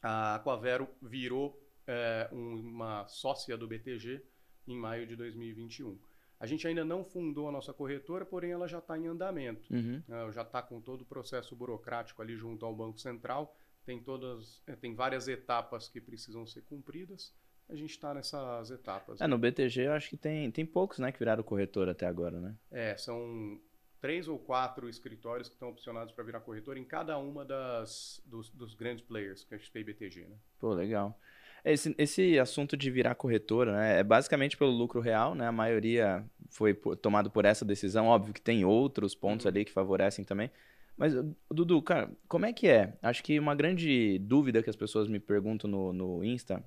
a 0.00 0.36
Aquavero 0.36 0.88
virou 1.02 1.60
é, 1.86 2.28
uma 2.32 3.06
sócia 3.08 3.56
do 3.56 3.66
BTG 3.66 4.24
em 4.66 4.76
maio 4.76 5.06
de 5.06 5.16
2021. 5.16 5.98
A 6.42 6.46
gente 6.46 6.66
ainda 6.66 6.84
não 6.84 7.04
fundou 7.04 7.48
a 7.48 7.52
nossa 7.52 7.72
corretora, 7.72 8.26
porém 8.26 8.50
ela 8.50 8.66
já 8.66 8.78
está 8.78 8.98
em 8.98 9.06
andamento. 9.06 9.72
Uhum. 9.72 10.02
Uh, 10.08 10.32
já 10.32 10.42
está 10.42 10.60
com 10.60 10.80
todo 10.80 11.02
o 11.02 11.04
processo 11.04 11.54
burocrático 11.54 12.20
ali 12.20 12.36
junto 12.36 12.66
ao 12.66 12.74
Banco 12.74 12.98
Central. 12.98 13.56
Tem 13.86 14.02
todas, 14.02 14.60
é, 14.66 14.74
tem 14.74 14.92
várias 14.92 15.28
etapas 15.28 15.88
que 15.88 16.00
precisam 16.00 16.44
ser 16.44 16.62
cumpridas. 16.62 17.32
A 17.68 17.76
gente 17.76 17.90
está 17.90 18.12
nessas 18.12 18.72
etapas. 18.72 19.20
É, 19.20 19.28
no 19.28 19.38
BTG 19.38 19.82
eu 19.82 19.92
acho 19.92 20.10
que 20.10 20.16
tem, 20.16 20.50
tem 20.50 20.66
poucos 20.66 20.98
né, 20.98 21.12
que 21.12 21.18
viraram 21.20 21.44
corretora 21.44 21.92
até 21.92 22.06
agora, 22.06 22.40
né? 22.40 22.56
É, 22.72 22.96
são 22.96 23.60
três 24.00 24.26
ou 24.26 24.36
quatro 24.36 24.88
escritórios 24.88 25.48
que 25.48 25.54
estão 25.54 25.68
opcionados 25.68 26.12
para 26.12 26.24
virar 26.24 26.40
corretora 26.40 26.76
em 26.76 26.84
cada 26.84 27.16
uma 27.18 27.44
das, 27.44 28.20
dos, 28.26 28.50
dos 28.50 28.74
grandes 28.74 29.04
players 29.04 29.44
que 29.44 29.54
a 29.54 29.58
gente 29.58 29.70
tem 29.70 29.84
BTG, 29.84 30.26
né? 30.26 30.36
Pô, 30.58 30.74
legal. 30.74 31.16
Esse, 31.64 31.94
esse 31.96 32.38
assunto 32.38 32.76
de 32.76 32.90
virar 32.90 33.14
corretora, 33.14 33.72
né, 33.72 34.00
é 34.00 34.02
basicamente 34.02 34.56
pelo 34.56 34.70
lucro 34.72 35.00
real, 35.00 35.34
né? 35.34 35.46
A 35.46 35.52
maioria 35.52 36.24
foi 36.50 36.74
por, 36.74 36.96
tomado 36.96 37.30
por 37.30 37.44
essa 37.44 37.64
decisão. 37.64 38.06
Óbvio 38.06 38.34
que 38.34 38.40
tem 38.40 38.64
outros 38.64 39.14
pontos 39.14 39.44
uhum. 39.44 39.50
ali 39.50 39.64
que 39.64 39.72
favorecem 39.72 40.24
também. 40.24 40.50
Mas, 40.96 41.14
Dudu, 41.50 41.80
cara, 41.82 42.10
como 42.28 42.46
é 42.46 42.52
que 42.52 42.68
é? 42.68 42.94
Acho 43.02 43.22
que 43.22 43.38
uma 43.38 43.54
grande 43.54 44.18
dúvida 44.18 44.62
que 44.62 44.70
as 44.70 44.76
pessoas 44.76 45.08
me 45.08 45.18
perguntam 45.18 45.70
no, 45.70 45.92
no 45.92 46.24
Insta, 46.24 46.62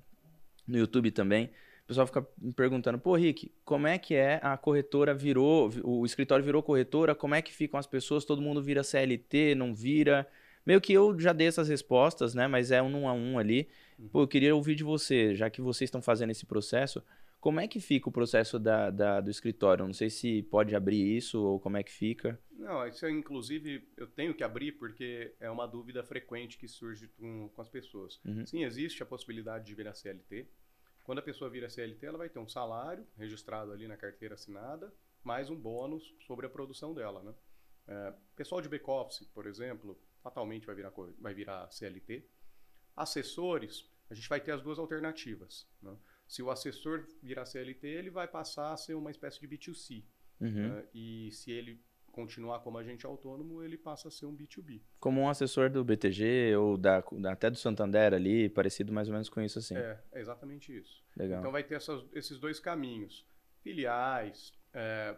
no 0.66 0.76
YouTube 0.76 1.10
também, 1.10 1.50
o 1.84 1.86
pessoal 1.86 2.06
fica 2.06 2.26
me 2.36 2.52
perguntando, 2.52 2.98
pô, 2.98 3.14
Rick, 3.14 3.52
como 3.64 3.86
é 3.86 3.96
que 3.96 4.14
é 4.14 4.40
a 4.42 4.56
corretora 4.56 5.14
virou, 5.14 5.70
o 5.84 6.04
escritório 6.04 6.44
virou 6.44 6.60
corretora, 6.60 7.14
como 7.14 7.36
é 7.36 7.40
que 7.40 7.52
ficam 7.52 7.78
as 7.78 7.86
pessoas, 7.86 8.24
todo 8.24 8.42
mundo 8.42 8.60
vira 8.60 8.82
CLT, 8.82 9.54
não 9.54 9.72
vira? 9.72 10.26
Meio 10.66 10.80
que 10.80 10.92
eu 10.92 11.16
já 11.20 11.32
dei 11.32 11.46
essas 11.46 11.68
respostas, 11.68 12.34
né? 12.34 12.48
Mas 12.48 12.72
é 12.72 12.82
um 12.82 13.08
a 13.08 13.12
um 13.12 13.38
ali. 13.38 13.68
Uhum. 13.98 14.08
Pô, 14.08 14.22
eu 14.22 14.28
queria 14.28 14.54
ouvir 14.54 14.74
de 14.74 14.84
você, 14.84 15.34
já 15.34 15.48
que 15.48 15.60
vocês 15.60 15.88
estão 15.88 16.02
fazendo 16.02 16.30
esse 16.30 16.44
processo, 16.46 17.02
como 17.40 17.60
é 17.60 17.68
que 17.68 17.78
fica 17.78 18.08
o 18.08 18.12
processo 18.12 18.58
da, 18.58 18.90
da, 18.90 19.20
do 19.20 19.30
escritório? 19.30 19.86
Não 19.86 19.92
sei 19.92 20.10
se 20.10 20.42
pode 20.42 20.74
abrir 20.74 21.16
isso 21.16 21.40
ou 21.40 21.60
como 21.60 21.76
é 21.76 21.82
que 21.82 21.92
fica. 21.92 22.40
Não, 22.50 22.86
isso 22.88 23.06
é, 23.06 23.10
inclusive 23.10 23.88
eu 23.96 24.06
tenho 24.06 24.34
que 24.34 24.42
abrir 24.42 24.72
porque 24.72 25.34
é 25.38 25.50
uma 25.50 25.66
dúvida 25.66 26.02
frequente 26.02 26.58
que 26.58 26.66
surge 26.66 27.08
com, 27.08 27.48
com 27.50 27.62
as 27.62 27.68
pessoas. 27.68 28.20
Uhum. 28.24 28.44
Sim, 28.44 28.64
existe 28.64 29.02
a 29.02 29.06
possibilidade 29.06 29.64
de 29.64 29.74
virar 29.74 29.94
CLT. 29.94 30.48
Quando 31.04 31.20
a 31.20 31.22
pessoa 31.22 31.48
vira 31.48 31.70
CLT, 31.70 32.04
ela 32.04 32.18
vai 32.18 32.28
ter 32.28 32.40
um 32.40 32.48
salário 32.48 33.06
registrado 33.16 33.70
ali 33.70 33.86
na 33.86 33.96
carteira 33.96 34.34
assinada, 34.34 34.92
mais 35.22 35.48
um 35.48 35.54
bônus 35.54 36.16
sobre 36.26 36.46
a 36.46 36.50
produção 36.50 36.92
dela, 36.92 37.22
né? 37.22 37.32
É, 37.86 38.12
pessoal 38.34 38.60
de 38.60 38.68
back-office, 38.68 39.24
por 39.32 39.46
exemplo, 39.46 39.96
fatalmente 40.20 40.66
vai 40.66 40.74
virar, 40.74 40.92
vai 41.20 41.32
virar 41.32 41.70
CLT. 41.70 42.28
Assessores, 42.96 43.88
a 44.10 44.14
gente 44.14 44.28
vai 44.28 44.40
ter 44.40 44.52
as 44.52 44.62
duas 44.62 44.78
alternativas. 44.78 45.66
Né? 45.82 45.96
Se 46.26 46.42
o 46.42 46.50
assessor 46.50 47.06
virar 47.22 47.46
CLT, 47.46 47.86
ele 47.86 48.10
vai 48.10 48.26
passar 48.26 48.72
a 48.72 48.76
ser 48.76 48.94
uma 48.94 49.10
espécie 49.10 49.40
de 49.40 49.48
B2C. 49.48 50.04
Uhum. 50.40 50.68
Né? 50.68 50.84
E 50.94 51.30
se 51.32 51.50
ele 51.50 51.80
continuar 52.16 52.60
como 52.60 52.78
agente 52.78 53.04
autônomo, 53.04 53.62
ele 53.62 53.76
passa 53.76 54.08
a 54.08 54.10
ser 54.10 54.24
um 54.24 54.34
B2B. 54.34 54.80
Como 54.98 55.20
um 55.20 55.28
assessor 55.28 55.68
do 55.68 55.84
BTG 55.84 56.56
ou 56.56 56.78
da, 56.78 57.04
até 57.30 57.50
do 57.50 57.58
Santander 57.58 58.14
ali, 58.14 58.48
parecido 58.48 58.90
mais 58.90 59.06
ou 59.08 59.12
menos 59.12 59.28
com 59.28 59.40
isso 59.42 59.58
assim. 59.58 59.76
É, 59.76 60.02
é 60.12 60.20
exatamente 60.20 60.74
isso. 60.74 61.04
Legal. 61.14 61.40
Então 61.40 61.52
vai 61.52 61.62
ter 61.62 61.74
essas, 61.74 62.02
esses 62.14 62.38
dois 62.38 62.58
caminhos. 62.58 63.26
Filiais, 63.62 64.52
é, 64.72 65.14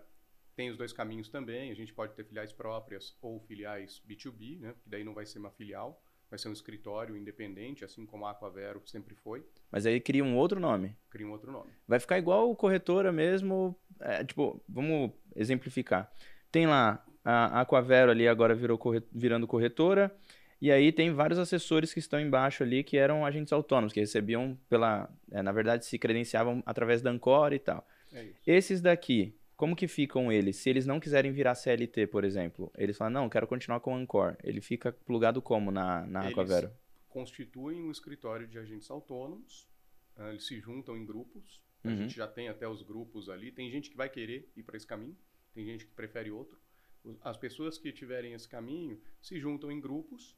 tem 0.57 0.71
os 0.71 0.77
dois 0.77 0.93
caminhos 0.93 1.29
também. 1.29 1.71
A 1.71 1.75
gente 1.75 1.95
pode 1.95 2.15
ter 2.15 2.25
filiais 2.25 2.53
próprias 2.53 3.17
ou 3.23 3.39
filiais 3.43 4.03
B2B, 4.09 4.59
né? 4.59 4.75
que 4.83 4.91
daí 4.91 5.05
não 5.05 5.15
vai 5.15 5.25
ser 5.25 5.39
uma 5.39 5.53
filial 5.53 6.03
vai 6.31 6.39
ser 6.39 6.49
um 6.49 6.53
escritório 6.53 7.17
independente, 7.17 7.85
assim 7.85 8.05
como 8.05 8.27
a 8.27 8.31
Aquavero 8.31 8.83
sempre 8.87 9.15
foi. 9.15 9.45
Mas 9.71 9.87
aí 9.87 10.01
cria 10.01 10.25
um 10.25 10.37
outro 10.37 10.61
nome. 10.61 10.97
Cria 11.11 11.27
um 11.27 11.31
outro 11.31 11.51
nome. 11.51 11.71
Vai 11.87 11.99
ficar 11.99 12.19
igual 12.19 12.55
corretora 12.55 13.11
mesmo. 13.13 13.77
É, 14.01 14.25
tipo, 14.25 14.63
vamos 14.69 15.13
exemplificar. 15.35 16.11
Tem 16.51 16.67
lá 16.67 17.05
a 17.25 17.61
Aquavero 17.61 18.11
ali 18.11 18.27
agora 18.27 18.55
virou 18.55 18.79
virando 19.13 19.47
corretora. 19.47 20.15
E 20.61 20.73
aí 20.73 20.91
tem 20.91 21.13
vários 21.13 21.39
assessores 21.39 21.93
que 21.93 22.01
estão 22.01 22.21
embaixo 22.21 22.65
ali 22.65 22.83
que 22.83 22.97
eram 22.97 23.25
agentes 23.25 23.53
autônomos, 23.53 23.93
que 23.93 24.01
recebiam 24.01 24.59
pela. 24.69 25.09
É, 25.31 25.41
na 25.41 25.53
verdade, 25.53 25.87
se 25.87 25.99
credenciavam 25.99 26.63
através 26.67 27.01
da 27.01 27.11
Ancora 27.11 27.55
e 27.55 27.59
tal. 27.59 27.87
É 28.13 28.27
Esses 28.47 28.81
daqui, 28.81 29.35
como 29.59 29.75
que 29.75 29.89
ficam 29.89 30.31
eles? 30.31 30.55
Se 30.57 30.71
eles 30.71 30.87
não 30.87 31.01
quiserem 31.01 31.33
virar 31.33 31.57
CLT, 31.57 32.07
por 32.07 32.23
exemplo, 32.23 32.71
eles 32.79 32.97
falam, 32.97 33.13
não, 33.13 33.29
quero 33.29 33.45
continuar 33.45 33.81
com 33.81 33.93
o 33.93 33.97
Ancor. 33.97 34.37
Ele 34.45 34.61
fica 34.61 34.93
plugado 34.93 35.43
como 35.43 35.73
na, 35.73 36.07
na 36.07 36.21
eles 36.21 36.33
Aquavero? 36.33 36.71
constituem 37.09 37.83
um 37.83 37.91
escritório 37.91 38.47
de 38.47 38.57
agentes 38.57 38.89
autônomos, 38.89 39.69
eles 40.31 40.47
se 40.47 40.61
juntam 40.61 40.97
em 40.97 41.05
grupos, 41.05 41.61
a 41.83 41.89
uhum. 41.89 41.97
gente 41.97 42.15
já 42.15 42.29
tem 42.29 42.49
até 42.49 42.69
os 42.69 42.83
grupos 42.83 43.29
ali, 43.29 43.51
tem 43.51 43.69
gente 43.69 43.91
que 43.91 43.97
vai 43.97 44.09
querer 44.09 44.49
ir 44.57 44.63
para 44.63 44.77
esse 44.77 44.87
caminho, 44.87 45.17
tem 45.53 45.65
gente 45.65 45.85
que 45.85 45.93
prefere 45.93 46.31
outro. 46.31 46.57
As 47.21 47.37
pessoas 47.37 47.79
que 47.79 47.91
tiverem 47.91 48.35
esse 48.35 48.49
caminho 48.49 49.01
se 49.21 49.41
juntam 49.41 49.73
em 49.73 49.81
grupos 49.81 50.37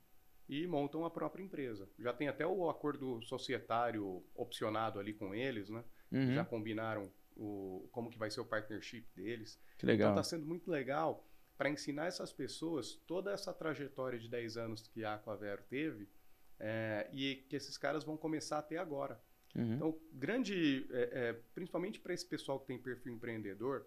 e 0.49 0.67
montam 0.67 1.05
a 1.05 1.11
própria 1.11 1.43
empresa. 1.43 1.87
Já 1.99 2.15
tem 2.15 2.29
até 2.29 2.47
o 2.47 2.71
acordo 2.71 3.21
societário 3.21 4.25
opcionado 4.35 4.99
ali 4.99 5.13
com 5.13 5.35
eles, 5.35 5.69
né? 5.69 5.85
Uhum. 6.11 6.35
Já 6.35 6.45
combinaram 6.45 7.13
o, 7.41 7.89
como 7.91 8.11
que 8.11 8.19
vai 8.19 8.31
ser 8.31 8.41
o 8.41 8.45
partnership 8.45 9.07
deles. 9.17 9.59
Que 9.79 9.87
legal. 9.87 10.11
Então 10.11 10.21
está 10.21 10.37
sendo 10.37 10.47
muito 10.47 10.71
legal 10.71 11.27
para 11.57 11.71
ensinar 11.71 12.07
essas 12.07 12.33
pessoas 12.33 12.95
toda 13.07 13.33
essa 13.33 13.53
trajetória 13.53 14.19
de 14.19 14.29
10 14.29 14.57
anos 14.59 14.87
que 14.87 15.05
a 15.05 15.15
Aquavero 15.15 15.63
teve 15.65 16.09
é, 16.59 17.09
e 17.13 17.37
que 17.49 17.57
esses 17.57 17.79
caras 17.79 18.05
vão 18.05 18.17
começar 18.17 18.59
a 18.59 18.63
ter 18.63 18.77
agora. 18.77 19.21
Uhum. 19.57 19.75
Então, 19.75 20.01
grande, 20.13 20.87
é, 20.91 21.11
é, 21.13 21.33
principalmente 21.55 21.99
para 21.99 22.13
esse 22.13 22.27
pessoal 22.27 22.61
que 22.61 22.67
tem 22.67 22.79
perfil 22.79 23.15
empreendedor, 23.15 23.87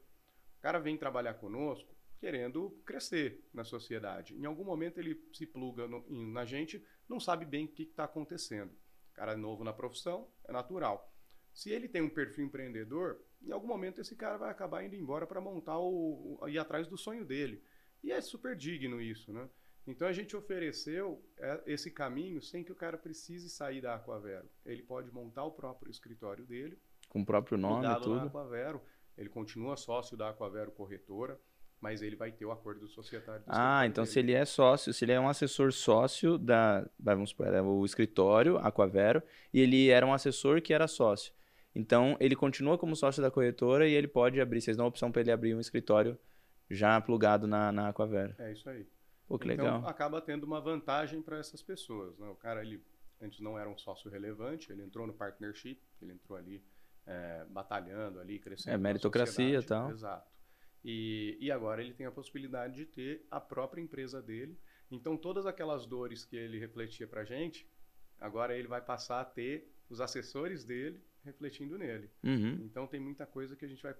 o 0.57 0.61
cara 0.61 0.79
vem 0.79 0.97
trabalhar 0.97 1.35
conosco 1.35 1.95
querendo 2.19 2.71
crescer 2.85 3.45
na 3.53 3.63
sociedade. 3.63 4.33
Em 4.33 4.45
algum 4.45 4.63
momento 4.63 4.97
ele 4.97 5.21
se 5.31 5.45
pluga 5.45 5.87
no, 5.87 6.05
na 6.31 6.45
gente, 6.45 6.83
não 7.07 7.19
sabe 7.19 7.45
bem 7.45 7.65
o 7.65 7.67
que 7.67 7.83
está 7.83 8.05
acontecendo. 8.05 8.71
O 9.11 9.13
cara 9.13 9.33
é 9.33 9.35
novo 9.35 9.63
na 9.63 9.73
profissão, 9.73 10.31
é 10.45 10.51
natural. 10.51 11.13
Se 11.53 11.69
ele 11.69 11.87
tem 11.87 12.01
um 12.01 12.09
perfil 12.09 12.45
empreendedor, 12.45 13.21
em 13.45 13.51
algum 13.51 13.67
momento 13.67 14.01
esse 14.01 14.15
cara 14.15 14.37
vai 14.37 14.49
acabar 14.49 14.83
indo 14.83 14.95
embora 14.95 15.27
para 15.27 15.41
montar 15.41 15.77
o, 15.79 16.37
o 16.41 16.47
ir 16.47 16.57
atrás 16.57 16.87
do 16.87 16.97
sonho 16.97 17.25
dele. 17.25 17.61
E 18.03 18.11
é 18.11 18.19
super 18.21 18.55
digno 18.55 19.01
isso, 19.01 19.31
né? 19.31 19.49
Então 19.85 20.07
a 20.07 20.13
gente 20.13 20.35
ofereceu 20.35 21.21
é, 21.37 21.61
esse 21.65 21.91
caminho 21.91 22.41
sem 22.41 22.63
que 22.63 22.71
o 22.71 22.75
cara 22.75 22.97
precise 22.97 23.49
sair 23.49 23.81
da 23.81 23.95
Aquavero. 23.95 24.49
Ele 24.65 24.81
pode 24.81 25.11
montar 25.11 25.43
o 25.43 25.51
próprio 25.51 25.91
escritório 25.91 26.45
dele. 26.45 26.77
Com 27.09 27.21
o 27.21 27.25
próprio 27.25 27.57
nome 27.57 27.85
e 27.85 28.01
tudo. 28.01 28.27
Aquavero. 28.27 28.81
Ele 29.17 29.29
continua 29.29 29.75
sócio 29.75 30.17
da 30.17 30.29
Aquavero 30.29 30.71
Corretora, 30.71 31.39
mas 31.79 32.01
ele 32.01 32.15
vai 32.15 32.31
ter 32.31 32.45
o 32.45 32.51
acordo 32.51 32.87
societário. 32.87 33.43
ah, 33.47 33.85
então 33.85 34.05
dele. 34.05 34.13
se 34.13 34.19
ele 34.19 34.31
é 34.31 34.45
sócio, 34.45 34.93
se 34.93 35.03
ele 35.05 35.11
é 35.11 35.19
um 35.19 35.27
assessor 35.27 35.71
sócio 35.71 36.37
da, 36.37 36.89
vamos 36.97 37.31
supor, 37.31 37.47
é 37.47 37.61
o 37.61 37.85
escritório 37.85 38.57
Aquavero, 38.57 39.21
e 39.53 39.59
ele 39.59 39.89
era 39.89 40.05
um 40.05 40.13
assessor 40.13 40.61
que 40.61 40.73
era 40.73 40.87
sócio. 40.87 41.33
Então 41.75 42.15
ele 42.19 42.35
continua 42.35 42.77
como 42.77 42.95
sócio 42.95 43.21
da 43.21 43.31
corretora 43.31 43.87
e 43.87 43.93
ele 43.93 44.07
pode 44.07 44.39
abrir, 44.39 44.61
vocês 44.61 44.77
dão 44.77 44.85
a 44.85 44.89
opção 44.89 45.11
para 45.11 45.21
ele 45.21 45.31
abrir 45.31 45.55
um 45.55 45.59
escritório 45.59 46.17
já 46.69 46.99
plugado 47.01 47.47
na, 47.47 47.71
na 47.71 47.89
Aquavero. 47.89 48.35
É 48.39 48.51
isso 48.51 48.69
aí. 48.69 48.87
Pô, 49.27 49.39
que 49.39 49.51
então, 49.51 49.65
legal. 49.65 49.87
acaba 49.87 50.21
tendo 50.21 50.43
uma 50.43 50.61
vantagem 50.61 51.21
para 51.21 51.39
essas 51.39 51.61
pessoas. 51.61 52.17
Né? 52.19 52.27
O 52.27 52.35
cara, 52.35 52.61
ele 52.61 52.83
antes 53.21 53.39
não 53.39 53.57
era 53.57 53.69
um 53.69 53.77
sócio 53.77 54.11
relevante, 54.11 54.71
ele 54.71 54.83
entrou 54.83 55.07
no 55.07 55.13
partnership, 55.13 55.79
ele 56.01 56.11
entrou 56.11 56.37
ali 56.37 56.63
é, 57.05 57.45
batalhando, 57.49 58.19
ali, 58.19 58.37
crescendo. 58.37 58.73
É, 58.73 58.77
meritocracia 58.77 59.59
e 59.59 59.63
tal. 59.63 59.91
Exato. 59.91 60.31
E, 60.83 61.37
e 61.39 61.49
agora 61.49 61.81
ele 61.81 61.93
tem 61.93 62.05
a 62.05 62.11
possibilidade 62.11 62.75
de 62.75 62.85
ter 62.85 63.25
a 63.31 63.39
própria 63.39 63.81
empresa 63.81 64.21
dele. 64.21 64.59
Então, 64.91 65.15
todas 65.15 65.45
aquelas 65.45 65.85
dores 65.85 66.25
que 66.25 66.35
ele 66.35 66.59
refletia 66.59 67.07
para 67.07 67.23
gente, 67.23 67.67
agora 68.19 68.55
ele 68.57 68.67
vai 68.67 68.81
passar 68.81 69.21
a 69.21 69.25
ter 69.25 69.71
os 69.89 70.01
assessores 70.01 70.65
dele 70.65 71.01
refletindo 71.23 71.77
nele. 71.77 72.09
Uhum. 72.23 72.59
Então 72.65 72.85
tem 72.87 72.99
muita 72.99 73.25
coisa 73.25 73.55
que 73.55 73.65
a 73.65 73.67
gente 73.67 73.81
vai, 73.81 73.93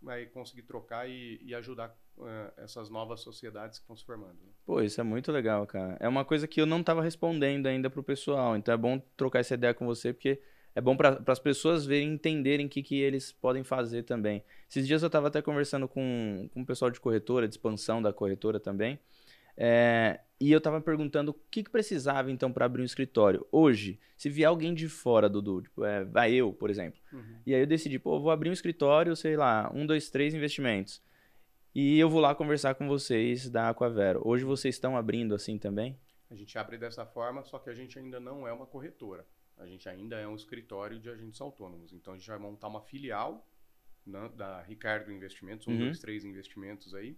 vai 0.00 0.26
conseguir 0.26 0.62
trocar 0.62 1.08
e, 1.08 1.40
e 1.42 1.54
ajudar 1.54 1.96
uh, 2.16 2.52
essas 2.56 2.88
novas 2.88 3.20
sociedades 3.20 3.78
que 3.78 3.84
estão 3.84 3.96
se 3.96 4.04
formando. 4.04 4.34
Né? 4.34 4.52
Pô, 4.64 4.80
isso 4.80 5.00
é 5.00 5.04
muito 5.04 5.32
legal, 5.32 5.66
cara. 5.66 5.96
É 6.00 6.08
uma 6.08 6.24
coisa 6.24 6.46
que 6.46 6.60
eu 6.60 6.66
não 6.66 6.80
estava 6.80 7.02
respondendo 7.02 7.66
ainda 7.66 7.90
pro 7.90 8.02
pessoal, 8.02 8.56
então 8.56 8.72
é 8.72 8.76
bom 8.76 9.00
trocar 9.16 9.40
essa 9.40 9.54
ideia 9.54 9.74
com 9.74 9.86
você, 9.86 10.12
porque 10.12 10.40
é 10.74 10.80
bom 10.80 10.96
para 10.96 11.20
as 11.26 11.40
pessoas 11.40 11.84
verem, 11.84 12.12
entenderem 12.12 12.66
o 12.66 12.68
que, 12.68 12.82
que 12.82 13.00
eles 13.00 13.32
podem 13.32 13.64
fazer 13.64 14.04
também. 14.04 14.44
Esses 14.70 14.86
dias 14.86 15.02
eu 15.02 15.08
estava 15.08 15.28
até 15.28 15.42
conversando 15.42 15.88
com, 15.88 16.48
com 16.54 16.62
o 16.62 16.66
pessoal 16.66 16.90
de 16.90 17.00
corretora, 17.00 17.48
de 17.48 17.54
expansão 17.54 18.00
da 18.00 18.12
corretora 18.12 18.60
também, 18.60 18.98
é, 19.60 20.20
e 20.40 20.52
eu 20.52 20.60
tava 20.60 20.80
perguntando 20.80 21.32
o 21.32 21.34
que, 21.50 21.64
que 21.64 21.70
precisava 21.70 22.30
então 22.30 22.52
para 22.52 22.64
abrir 22.64 22.82
um 22.82 22.84
escritório. 22.84 23.44
Hoje, 23.50 23.98
se 24.16 24.30
vier 24.30 24.48
alguém 24.48 24.72
de 24.72 24.88
fora, 24.88 25.28
Dudu, 25.28 25.62
tipo, 25.62 25.84
é, 25.84 26.04
vai 26.04 26.32
eu, 26.32 26.52
por 26.52 26.70
exemplo. 26.70 27.00
Uhum. 27.12 27.40
E 27.44 27.52
aí 27.52 27.60
eu 27.60 27.66
decidi, 27.66 27.98
pô, 27.98 28.20
vou 28.20 28.30
abrir 28.30 28.48
um 28.48 28.52
escritório, 28.52 29.16
sei 29.16 29.36
lá, 29.36 29.68
um, 29.74 29.84
dois, 29.84 30.08
três 30.10 30.32
investimentos. 30.32 31.02
E 31.74 31.98
eu 31.98 32.08
vou 32.08 32.20
lá 32.20 32.36
conversar 32.36 32.76
com 32.76 32.86
vocês 32.86 33.50
da 33.50 33.68
Aquavero. 33.68 34.22
Hoje 34.24 34.44
vocês 34.44 34.76
estão 34.76 34.96
abrindo 34.96 35.34
assim 35.34 35.58
também? 35.58 35.98
A 36.30 36.36
gente 36.36 36.56
abre 36.56 36.78
dessa 36.78 37.04
forma, 37.04 37.42
só 37.42 37.58
que 37.58 37.68
a 37.68 37.74
gente 37.74 37.98
ainda 37.98 38.20
não 38.20 38.46
é 38.46 38.52
uma 38.52 38.66
corretora. 38.66 39.26
A 39.56 39.66
gente 39.66 39.88
ainda 39.88 40.16
é 40.20 40.28
um 40.28 40.36
escritório 40.36 41.00
de 41.00 41.10
agentes 41.10 41.40
autônomos. 41.40 41.92
Então 41.92 42.14
a 42.14 42.16
gente 42.16 42.28
vai 42.28 42.38
montar 42.38 42.68
uma 42.68 42.80
filial 42.80 43.44
né, 44.06 44.30
da 44.36 44.62
Ricardo 44.62 45.10
Investimentos, 45.10 45.66
um, 45.66 45.72
uhum. 45.72 45.78
dois, 45.78 45.98
três 45.98 46.24
investimentos 46.24 46.94
aí. 46.94 47.16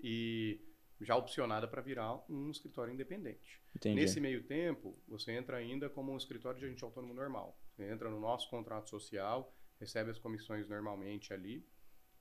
E 0.00 0.58
já 1.00 1.16
opcionada 1.16 1.68
para 1.68 1.82
virar 1.82 2.24
um 2.28 2.50
escritório 2.50 2.92
independente. 2.92 3.60
Entendi. 3.74 4.00
Nesse 4.00 4.20
meio 4.20 4.42
tempo, 4.44 4.98
você 5.06 5.32
entra 5.32 5.56
ainda 5.56 5.90
como 5.90 6.12
um 6.12 6.16
escritório 6.16 6.58
de 6.58 6.64
agente 6.64 6.84
autônomo 6.84 7.12
normal. 7.12 7.58
Você 7.70 7.90
entra 7.90 8.08
no 8.10 8.18
nosso 8.18 8.48
contrato 8.48 8.88
social, 8.88 9.54
recebe 9.78 10.10
as 10.10 10.18
comissões 10.18 10.68
normalmente 10.68 11.32
ali. 11.32 11.66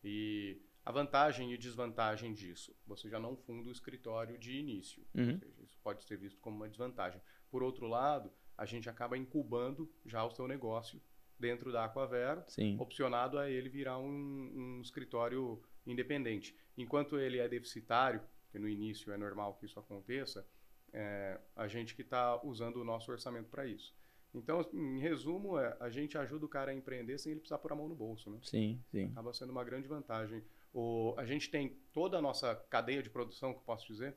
E 0.03 0.61
a 0.85 0.91
vantagem 0.91 1.51
e 1.53 1.57
desvantagem 1.57 2.33
disso, 2.33 2.75
você 2.85 3.09
já 3.09 3.19
não 3.19 3.35
funda 3.35 3.69
o 3.69 3.71
escritório 3.71 4.37
de 4.37 4.51
início. 4.57 5.03
Uhum. 5.15 5.39
Seja, 5.39 5.63
isso 5.63 5.79
pode 5.81 6.03
ser 6.03 6.17
visto 6.17 6.39
como 6.41 6.57
uma 6.57 6.69
desvantagem. 6.69 7.21
Por 7.49 7.63
outro 7.63 7.87
lado, 7.87 8.31
a 8.57 8.65
gente 8.65 8.89
acaba 8.89 9.17
incubando 9.17 9.91
já 10.05 10.23
o 10.23 10.31
seu 10.31 10.47
negócio 10.47 11.01
dentro 11.39 11.71
da 11.71 11.85
Aquavero, 11.85 12.43
Sim. 12.47 12.77
opcionado 12.79 13.37
a 13.37 13.49
ele 13.49 13.69
virar 13.69 13.97
um, 13.97 14.07
um 14.07 14.81
escritório 14.81 15.61
independente. 15.85 16.55
Enquanto 16.77 17.19
ele 17.19 17.39
é 17.39 17.47
deficitário, 17.47 18.21
que 18.55 18.59
no 18.59 18.69
início 18.69 19.11
é 19.11 19.17
normal 19.17 19.55
que 19.55 19.65
isso 19.65 19.77
aconteça, 19.77 20.47
é, 20.93 21.37
a 21.57 21.67
gente 21.67 21.93
que 21.93 22.01
está 22.01 22.41
usando 22.41 22.77
o 22.77 22.85
nosso 22.85 23.11
orçamento 23.11 23.49
para 23.49 23.67
isso. 23.67 23.93
Então, 24.33 24.65
em 24.73 24.97
resumo, 24.97 25.59
é, 25.59 25.75
a 25.81 25.89
gente 25.89 26.17
ajuda 26.17 26.45
o 26.45 26.49
cara 26.49 26.71
a 26.71 26.73
empreender 26.73 27.17
sem 27.17 27.33
ele 27.33 27.41
precisar 27.41 27.57
pôr 27.57 27.73
a 27.73 27.75
mão 27.75 27.89
no 27.89 27.95
bolso, 27.95 28.29
né? 28.29 28.39
Sim, 28.43 28.81
sim. 28.89 29.07
Acaba 29.11 29.33
sendo 29.33 29.49
uma 29.49 29.63
grande 29.63 29.89
vantagem. 29.89 30.41
O, 30.73 31.13
a 31.17 31.25
gente 31.25 31.51
tem 31.51 31.77
toda 31.91 32.17
a 32.17 32.21
nossa 32.21 32.55
cadeia 32.69 33.03
de 33.03 33.09
produção, 33.09 33.51
que 33.51 33.59
eu 33.59 33.63
posso 33.63 33.85
dizer, 33.87 34.15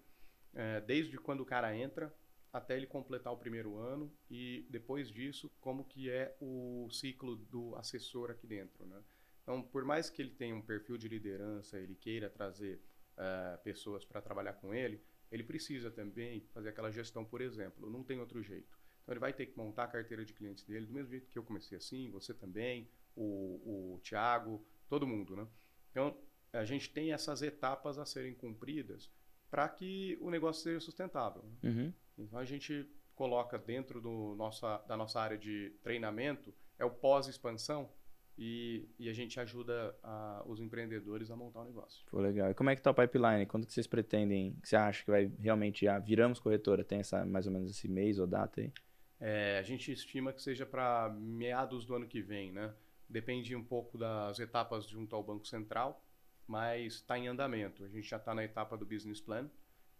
é, 0.54 0.80
desde 0.82 1.18
quando 1.18 1.40
o 1.40 1.44
cara 1.44 1.76
entra 1.76 2.14
até 2.52 2.76
ele 2.76 2.86
completar 2.86 3.32
o 3.32 3.36
primeiro 3.36 3.76
ano 3.76 4.12
e 4.30 4.64
depois 4.70 5.10
disso, 5.10 5.50
como 5.60 5.84
que 5.84 6.08
é 6.08 6.36
o 6.40 6.88
ciclo 6.92 7.34
do 7.34 7.74
assessor 7.74 8.30
aqui 8.30 8.46
dentro, 8.46 8.86
né? 8.86 9.02
Então, 9.42 9.62
por 9.62 9.84
mais 9.84 10.08
que 10.10 10.22
ele 10.22 10.30
tenha 10.30 10.54
um 10.54 10.62
perfil 10.62 10.96
de 10.96 11.08
liderança, 11.08 11.78
ele 11.78 11.96
queira 11.96 12.30
trazer 12.30 12.80
uh, 13.18 13.58
pessoas 13.62 14.04
para 14.04 14.22
trabalhar 14.22 14.54
com 14.54 14.72
ele, 14.72 15.02
ele 15.30 15.42
precisa 15.42 15.90
também 15.90 16.40
fazer 16.54 16.70
aquela 16.70 16.90
gestão, 16.90 17.24
por 17.24 17.40
exemplo. 17.40 17.90
Não 17.90 18.02
tem 18.02 18.18
outro 18.18 18.42
jeito. 18.42 18.78
Então 19.02 19.12
ele 19.12 19.20
vai 19.20 19.32
ter 19.32 19.46
que 19.46 19.56
montar 19.56 19.84
a 19.84 19.88
carteira 19.88 20.24
de 20.24 20.32
clientes 20.32 20.64
dele, 20.64 20.86
do 20.86 20.92
mesmo 20.92 21.10
jeito 21.10 21.28
que 21.28 21.38
eu 21.38 21.42
comecei 21.42 21.76
assim, 21.76 22.10
você 22.10 22.32
também, 22.32 22.88
o, 23.16 23.94
o 23.94 24.00
Tiago, 24.02 24.64
todo 24.88 25.06
mundo, 25.06 25.34
né? 25.36 25.46
Então 25.90 26.16
a 26.52 26.64
gente 26.64 26.90
tem 26.90 27.12
essas 27.12 27.42
etapas 27.42 27.98
a 27.98 28.06
serem 28.06 28.34
cumpridas 28.34 29.10
para 29.50 29.68
que 29.68 30.16
o 30.20 30.30
negócio 30.30 30.62
seja 30.62 30.80
sustentável. 30.80 31.42
Né? 31.42 31.70
Uhum. 31.70 31.92
Então 32.18 32.38
a 32.38 32.44
gente 32.44 32.86
coloca 33.14 33.58
dentro 33.58 34.00
do 34.00 34.34
nossa, 34.36 34.78
da 34.86 34.96
nossa 34.96 35.20
área 35.20 35.36
de 35.36 35.70
treinamento 35.82 36.54
é 36.78 36.84
o 36.84 36.90
pós-expansão, 36.90 37.90
e, 38.38 38.88
e 39.00 39.08
a 39.08 39.12
gente 39.12 39.40
ajuda 39.40 39.96
a, 40.00 40.44
os 40.46 40.60
empreendedores 40.60 41.28
a 41.28 41.34
montar 41.34 41.58
o 41.58 41.62
um 41.62 41.66
negócio. 41.66 42.06
Pô, 42.08 42.20
legal. 42.20 42.50
E 42.50 42.54
como 42.54 42.70
é 42.70 42.76
que 42.76 42.80
tá 42.80 42.92
o 42.92 42.94
pipeline? 42.94 43.44
Quando 43.46 43.66
que 43.66 43.72
vocês 43.72 43.88
pretendem, 43.88 44.54
que 44.62 44.68
você 44.68 44.76
acha 44.76 45.04
que 45.04 45.10
vai 45.10 45.30
realmente, 45.40 45.84
já 45.84 45.98
viramos 45.98 46.38
corretora? 46.38 46.84
Tem 46.84 47.00
essa, 47.00 47.26
mais 47.26 47.48
ou 47.48 47.52
menos 47.52 47.68
esse 47.68 47.88
mês 47.88 48.20
ou 48.20 48.28
data 48.28 48.60
aí? 48.60 48.72
É, 49.18 49.58
a 49.58 49.62
gente 49.62 49.90
estima 49.90 50.32
que 50.32 50.40
seja 50.40 50.64
para 50.64 51.12
meados 51.18 51.84
do 51.84 51.96
ano 51.96 52.06
que 52.06 52.22
vem, 52.22 52.52
né? 52.52 52.72
Depende 53.08 53.56
um 53.56 53.64
pouco 53.64 53.98
das 53.98 54.38
etapas 54.38 54.86
junto 54.86 55.16
ao 55.16 55.22
Banco 55.22 55.44
Central, 55.44 56.00
mas 56.46 56.94
está 56.94 57.18
em 57.18 57.26
andamento. 57.26 57.82
A 57.82 57.88
gente 57.88 58.08
já 58.08 58.18
está 58.18 58.32
na 58.32 58.44
etapa 58.44 58.76
do 58.76 58.86
business 58.86 59.20
plan 59.20 59.50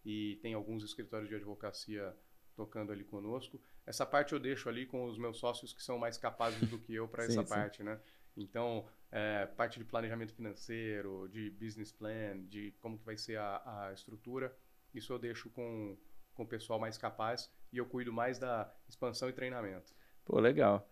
e 0.05 0.39
tem 0.43 0.55
alguns 0.55 0.85
escritórios 0.85 1.29
de 1.29 1.35
advocacia 1.35 2.15
tocando 2.55 2.93
ali 2.93 3.03
conosco. 3.03 3.61
Essa 3.85 4.07
parte 4.07 4.33
eu 4.33 4.39
deixo 4.39 4.69
ali 4.69 4.87
com 4.87 5.07
os 5.07 5.19
meus 5.19 5.39
sócios 5.39 5.73
que 5.73 5.83
são 5.83 5.99
mais 5.99 6.17
capazes 6.17 6.69
do 6.69 6.79
que 6.79 6.95
eu 6.95 7.09
para 7.09 7.25
essa 7.27 7.43
sim. 7.43 7.49
parte, 7.49 7.83
né? 7.83 7.99
Então, 8.39 8.87
é, 9.11 9.47
parte 9.47 9.79
de 9.79 9.85
planejamento 9.85 10.33
financeiro, 10.33 11.29
de 11.31 11.51
business 11.51 11.93
plan, 11.93 12.39
de 12.49 12.73
como 12.81 12.99
que 12.99 13.05
vai 13.05 13.17
ser 13.17 13.39
a, 13.39 13.63
a 13.89 13.93
estrutura, 13.93 14.55
isso 14.95 15.13
eu 15.13 15.19
deixo 15.19 15.51
com, 15.51 15.97
com 16.35 16.43
o 16.43 16.47
pessoal 16.47 16.79
mais 16.79 16.97
capaz 16.97 17.51
e 17.73 17.79
eu 17.79 17.87
cuido 17.87 18.13
mais 18.13 18.39
da 18.39 18.73
expansão 18.89 19.29
e 19.29 19.33
treinamento. 19.33 19.93
Pô, 20.25 20.39
legal. 20.39 20.89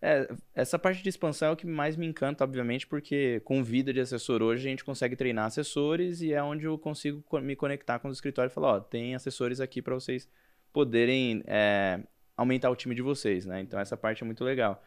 É, 0.00 0.28
essa 0.54 0.78
parte 0.78 1.02
de 1.02 1.08
expansão 1.08 1.48
é 1.48 1.52
o 1.52 1.56
que 1.56 1.66
mais 1.66 1.96
me 1.96 2.06
encanta, 2.06 2.44
obviamente, 2.44 2.86
porque 2.86 3.40
com 3.44 3.64
vida 3.64 3.92
de 3.92 4.00
assessor 4.00 4.42
hoje 4.42 4.66
a 4.66 4.70
gente 4.70 4.84
consegue 4.84 5.16
treinar 5.16 5.46
assessores 5.46 6.20
e 6.20 6.32
é 6.32 6.42
onde 6.42 6.66
eu 6.66 6.78
consigo 6.78 7.22
me 7.40 7.56
conectar 7.56 7.98
com 7.98 8.08
os 8.08 8.16
escritórios 8.16 8.52
e 8.52 8.54
falar, 8.54 8.68
ó, 8.68 8.80
tem 8.80 9.14
assessores 9.14 9.60
aqui 9.60 9.82
para 9.82 9.94
vocês 9.94 10.28
poderem 10.72 11.42
é, 11.46 12.00
aumentar 12.36 12.70
o 12.70 12.76
time 12.76 12.94
de 12.94 13.02
vocês, 13.02 13.44
né? 13.44 13.60
Então 13.60 13.80
essa 13.80 13.96
parte 13.96 14.22
é 14.22 14.26
muito 14.26 14.44
legal. 14.44 14.82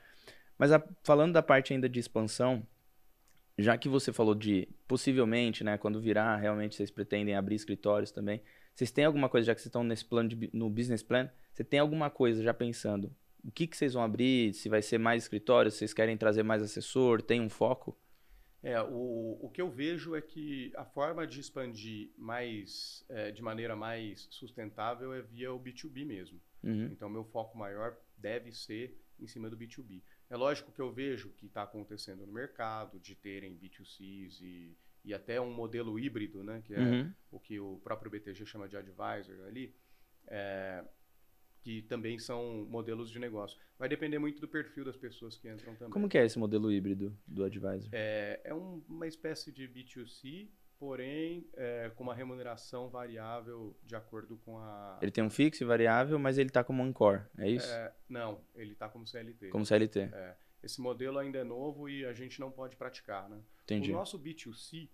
Mas 0.57 0.71
a, 0.71 0.83
falando 1.03 1.33
da 1.33 1.41
parte 1.41 1.73
ainda 1.73 1.89
de 1.89 1.99
expansão, 1.99 2.65
já 3.57 3.77
que 3.77 3.89
você 3.89 4.11
falou 4.11 4.35
de 4.35 4.67
possivelmente, 4.87 5.63
né, 5.63 5.77
quando 5.77 5.99
virar, 5.99 6.37
realmente 6.37 6.75
vocês 6.75 6.91
pretendem 6.91 7.35
abrir 7.35 7.55
escritórios 7.55 8.11
também. 8.11 8.41
Vocês 8.73 8.91
têm 8.91 9.05
alguma 9.05 9.29
coisa, 9.29 9.47
já 9.47 9.55
que 9.55 9.61
vocês 9.61 9.67
estão 9.67 9.83
nesse 9.83 10.05
plano 10.05 10.29
de, 10.29 10.49
no 10.53 10.69
business 10.69 11.03
plan, 11.03 11.29
você 11.51 11.63
tem 11.63 11.79
alguma 11.79 12.09
coisa 12.09 12.41
já 12.41 12.53
pensando? 12.53 13.13
O 13.43 13.51
que, 13.51 13.67
que 13.67 13.75
vocês 13.75 13.93
vão 13.93 14.03
abrir? 14.03 14.53
Se 14.53 14.69
vai 14.69 14.81
ser 14.81 14.97
mais 14.97 15.23
escritórios? 15.23 15.73
Se 15.73 15.79
vocês 15.79 15.93
querem 15.93 16.15
trazer 16.15 16.43
mais 16.43 16.61
assessor? 16.61 17.21
Tem 17.21 17.41
um 17.41 17.49
foco? 17.49 17.97
É, 18.63 18.79
o, 18.79 19.39
o 19.41 19.49
que 19.51 19.61
eu 19.61 19.69
vejo 19.69 20.15
é 20.15 20.21
que 20.21 20.71
a 20.75 20.85
forma 20.85 21.25
de 21.25 21.39
expandir 21.39 22.11
mais, 22.15 23.03
é, 23.09 23.31
de 23.31 23.41
maneira 23.41 23.75
mais 23.75 24.27
sustentável 24.29 25.11
é 25.13 25.21
via 25.21 25.51
o 25.51 25.59
B2B 25.59 26.05
mesmo. 26.05 26.39
Uhum. 26.63 26.85
Então, 26.85 27.09
meu 27.09 27.23
foco 27.23 27.57
maior 27.57 27.97
deve 28.15 28.51
ser 28.51 28.95
em 29.19 29.25
cima 29.25 29.49
do 29.49 29.57
B2B. 29.57 30.03
É 30.31 30.37
lógico 30.37 30.71
que 30.71 30.79
eu 30.81 30.91
vejo 30.91 31.29
que 31.33 31.45
está 31.45 31.61
acontecendo 31.63 32.25
no 32.25 32.31
mercado, 32.31 32.97
de 32.99 33.13
terem 33.15 33.57
B2Cs 33.57 34.39
e, 34.41 34.77
e 35.03 35.13
até 35.13 35.41
um 35.41 35.53
modelo 35.53 35.99
híbrido, 35.99 36.41
né, 36.41 36.61
que 36.63 36.73
é 36.73 36.79
Uhum. 36.79 37.13
o 37.31 37.39
que 37.39 37.59
o 37.59 37.77
próprio 37.83 38.09
BTG 38.09 38.45
chama 38.45 38.67
de 38.69 38.77
advisor 38.77 39.45
ali, 39.45 39.75
é, 40.27 40.85
que 41.59 41.81
também 41.83 42.17
são 42.17 42.65
modelos 42.69 43.11
de 43.11 43.19
negócio. 43.19 43.59
Vai 43.77 43.89
depender 43.89 44.19
muito 44.19 44.39
do 44.39 44.47
perfil 44.47 44.85
das 44.85 44.95
pessoas 44.95 45.37
que 45.37 45.49
entram 45.49 45.75
também. 45.75 45.91
Como 45.91 46.07
que 46.07 46.17
é 46.17 46.25
esse 46.25 46.39
modelo 46.39 46.71
híbrido 46.71 47.15
do 47.27 47.43
advisor? 47.43 47.89
É, 47.91 48.39
é 48.45 48.53
um- 48.53 48.81
uma 48.87 49.07
espécie 49.07 49.51
de 49.51 49.67
B2C, 49.67 50.49
porém 50.81 51.47
é, 51.53 51.91
com 51.91 52.01
uma 52.01 52.15
remuneração 52.15 52.89
variável 52.89 53.77
de 53.83 53.95
acordo 53.95 54.35
com 54.37 54.57
a. 54.57 54.97
Ele 54.99 55.11
tem 55.11 55.23
um 55.23 55.29
fixo 55.29 55.63
e 55.63 55.65
variável, 55.65 56.17
mas 56.17 56.39
ele 56.39 56.49
tá 56.49 56.63
como 56.63 56.81
Encore, 56.81 57.21
é 57.37 57.47
isso? 57.47 57.71
É, 57.71 57.93
não, 58.09 58.43
ele 58.55 58.71
está 58.71 58.89
como 58.89 59.05
CLT. 59.05 59.49
Como 59.49 59.63
CLT. 59.63 59.99
É, 60.11 60.35
esse 60.63 60.81
modelo 60.81 61.19
ainda 61.19 61.37
é 61.37 61.43
novo 61.43 61.87
e 61.87 62.03
a 62.03 62.13
gente 62.13 62.39
não 62.39 62.49
pode 62.49 62.75
praticar, 62.75 63.29
né? 63.29 63.43
Entendi. 63.63 63.91
O 63.91 63.93
nosso 63.93 64.19
B2C, 64.19 64.89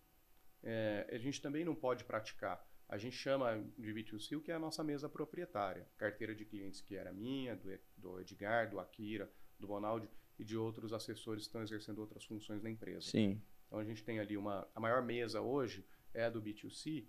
é, 0.62 1.08
a 1.10 1.18
gente 1.18 1.42
também 1.42 1.64
não 1.64 1.74
pode 1.74 2.04
praticar. 2.04 2.62
A 2.90 2.98
gente 2.98 3.16
chama 3.16 3.64
de 3.78 3.94
B2C 3.94 4.36
o 4.36 4.42
que 4.42 4.52
é 4.52 4.56
a 4.56 4.60
nossa 4.60 4.84
mesa 4.84 5.08
proprietária. 5.08 5.88
Carteira 5.96 6.36
de 6.36 6.44
clientes 6.44 6.82
que 6.82 6.98
era 6.98 7.14
minha, 7.14 7.56
do, 7.56 7.70
do 7.96 8.20
Edgar, 8.20 8.70
do 8.70 8.78
Akira, 8.78 9.32
do 9.58 9.68
Bonaldi 9.68 10.10
e 10.38 10.44
de 10.44 10.58
outros 10.58 10.92
assessores 10.92 11.44
que 11.44 11.48
estão 11.48 11.62
exercendo 11.62 12.00
outras 12.00 12.26
funções 12.26 12.62
na 12.62 12.70
empresa. 12.70 13.10
Sim. 13.10 13.42
Então 13.68 13.80
a 13.80 13.84
gente 13.84 14.04
tem 14.04 14.20
ali 14.20 14.36
uma. 14.38 14.68
A 14.74 14.80
maior 14.80 15.02
mesa 15.04 15.42
hoje 15.42 15.86
é 16.14 16.24
a 16.26 16.30
do 16.30 16.42
B2C, 16.42 17.06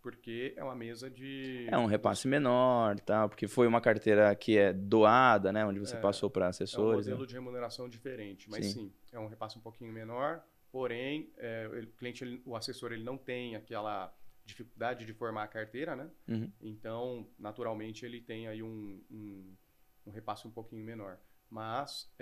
porque 0.00 0.52
é 0.56 0.62
uma 0.62 0.74
mesa 0.74 1.10
de. 1.10 1.66
É 1.70 1.78
um 1.78 1.86
repasse 1.86 2.28
menor, 2.28 2.98
tal, 3.00 3.28
porque 3.28 3.48
foi 3.48 3.66
uma 3.66 3.80
carteira 3.80 4.34
que 4.34 4.56
é 4.58 4.72
doada, 4.72 5.52
né, 5.52 5.64
onde 5.64 5.78
você 5.80 5.96
É, 5.96 6.00
passou 6.00 6.28
para 6.30 6.44
É 6.44 6.48
um 6.48 6.50
assessores. 6.50 7.06
né? 7.06 7.12
modelo 7.12 7.26
de 7.26 7.34
remuneração 7.34 7.88
diferente, 7.88 8.48
mas 8.50 8.66
Sim. 8.66 8.72
sim, 8.72 8.92
é 9.12 9.18
um 9.18 9.26
repasse 9.26 9.56
um 9.58 9.62
pouquinho 9.62 9.92
menor, 9.92 10.42
porém, 10.70 11.32
é, 11.38 11.68
o 11.68 11.86
cliente, 11.96 12.24
ele- 12.24 12.42
o 12.44 12.56
assessor, 12.56 12.92
ele 12.92 13.04
não 13.04 13.16
tem 13.16 13.56
aquela 13.56 14.14
dificuldade 14.44 15.06
de 15.06 15.12
formar 15.14 15.44
a 15.44 15.48
carteira, 15.48 15.94
né? 15.94 16.10
Uhum. 16.28 16.50
Então, 16.60 17.30
naturalmente, 17.38 18.04
ele 18.04 18.20
tem 18.20 18.48
aí 18.48 18.60
um, 18.62 19.00
um, 19.10 19.54
um 20.06 20.10
repasse 20.10 20.46
um 20.48 20.50
pouquinho 20.50 20.84
menor. 20.84 21.18
Mas, 21.48 22.12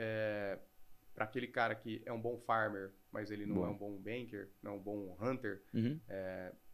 para 1.14 1.25
aquele 1.25 1.47
cara 1.49 1.75
que 1.75 2.02
é 2.07 2.12
um 2.12 2.21
bom 2.21 2.38
farmer, 2.38 2.93
mas 3.12 3.31
ele 3.31 3.45
não 3.47 3.57
Bom. 3.57 3.67
é 3.67 3.69
um 3.71 3.76
bom 3.76 3.97
banker, 3.99 4.49
não 4.62 4.73
é 4.73 4.75
um 4.75 4.81
bom 4.83 5.17
hunter, 5.21 5.62
Uhum. 5.75 6.00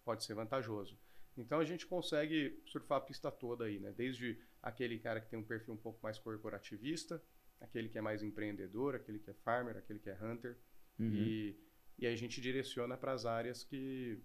pode 0.05 0.25
ser 0.25 0.35
vantajoso. 0.35 0.99
Então 1.37 1.59
a 1.61 1.65
gente 1.65 1.87
consegue 1.87 2.63
surfar 2.67 2.99
a 2.99 3.01
pista 3.01 3.31
toda 3.31 3.65
aí, 3.65 3.79
né? 3.79 3.93
Desde 3.97 4.39
aquele 4.63 4.99
cara 4.99 5.21
que 5.21 5.29
tem 5.29 5.39
um 5.39 5.45
perfil 5.45 5.75
um 5.75 5.77
pouco 5.77 5.99
mais 6.03 6.19
corporativista, 6.19 7.23
aquele 7.61 7.89
que 7.89 7.99
é 7.99 8.01
mais 8.01 8.23
empreendedor, 8.23 8.95
aquele 8.95 9.19
que 9.19 9.31
é 9.31 9.35
farmer, 9.35 9.77
aquele 9.77 9.99
que 9.99 10.11
é 10.11 10.15
hunter, 10.23 10.57
Uhum. 10.99 11.11
e, 11.13 11.57
e 11.99 12.07
aí 12.07 12.13
a 12.15 12.17
gente 12.17 12.41
direciona 12.41 12.97
para 12.97 13.13
as 13.13 13.27
áreas 13.27 13.63
que 13.63 14.19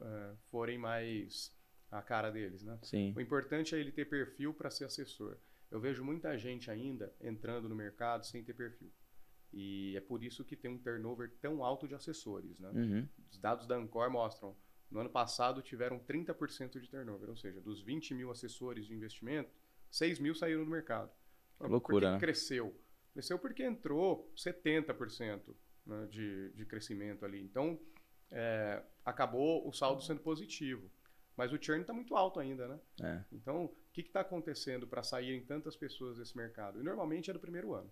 eh, 0.00 0.34
forem 0.50 0.78
mais 0.78 1.52
a 1.90 2.00
cara 2.00 2.30
deles, 2.30 2.62
né? 2.62 2.78
Sim. 2.82 3.12
O 3.16 3.20
importante 3.20 3.74
é 3.74 3.78
ele 3.80 3.90
ter 3.90 4.04
perfil 4.04 4.54
para 4.54 4.70
ser 4.70 4.84
assessor. 4.84 5.36
Eu 5.70 5.80
vejo 5.80 6.04
muita 6.04 6.36
gente 6.38 6.70
ainda 6.70 7.12
entrando 7.20 7.68
no 7.68 7.74
mercado 7.74 8.24
sem 8.24 8.44
ter 8.44 8.54
perfil. 8.54 8.90
E 9.52 9.94
é 9.96 10.00
por 10.00 10.22
isso 10.24 10.44
que 10.44 10.56
tem 10.56 10.70
um 10.70 10.78
turnover 10.78 11.30
tão 11.40 11.62
alto 11.62 11.86
de 11.86 11.94
assessores, 11.94 12.58
né? 12.58 12.70
Uhum. 12.70 13.08
Os 13.30 13.38
dados 13.38 13.66
da 13.66 13.76
Ancor 13.76 14.10
mostram, 14.10 14.56
no 14.90 15.00
ano 15.00 15.10
passado 15.10 15.60
tiveram 15.62 15.98
30% 15.98 16.80
de 16.80 16.88
turnover, 16.88 17.28
ou 17.28 17.36
seja, 17.36 17.60
dos 17.60 17.82
20 17.82 18.14
mil 18.14 18.30
assessores 18.30 18.86
de 18.86 18.94
investimento, 18.94 19.50
6 19.90 20.18
mil 20.18 20.34
saíram 20.34 20.64
do 20.64 20.70
mercado. 20.70 21.10
Por 21.58 21.70
Loucura, 21.70 22.06
que 22.06 22.12
né? 22.12 22.18
cresceu? 22.18 22.74
Cresceu 23.12 23.38
porque 23.38 23.62
entrou 23.62 24.32
70% 24.36 25.54
né, 25.86 26.06
de, 26.10 26.50
de 26.52 26.64
crescimento 26.64 27.24
ali. 27.24 27.42
Então, 27.42 27.78
é, 28.30 28.82
acabou 29.04 29.68
o 29.68 29.72
saldo 29.72 30.02
sendo 30.02 30.20
positivo. 30.20 30.90
Mas 31.36 31.52
o 31.52 31.62
churn 31.62 31.80
está 31.80 31.92
muito 31.92 32.14
alto 32.14 32.40
ainda, 32.40 32.68
né? 32.68 32.80
É. 33.02 33.24
Então, 33.32 33.64
o 33.64 33.76
que 33.92 34.02
está 34.02 34.20
acontecendo 34.20 34.86
para 34.86 35.02
saírem 35.02 35.44
tantas 35.44 35.76
pessoas 35.76 36.18
desse 36.18 36.36
mercado? 36.36 36.80
E 36.80 36.82
normalmente 36.82 37.30
é 37.30 37.32
do 37.32 37.40
primeiro 37.40 37.74
ano. 37.74 37.90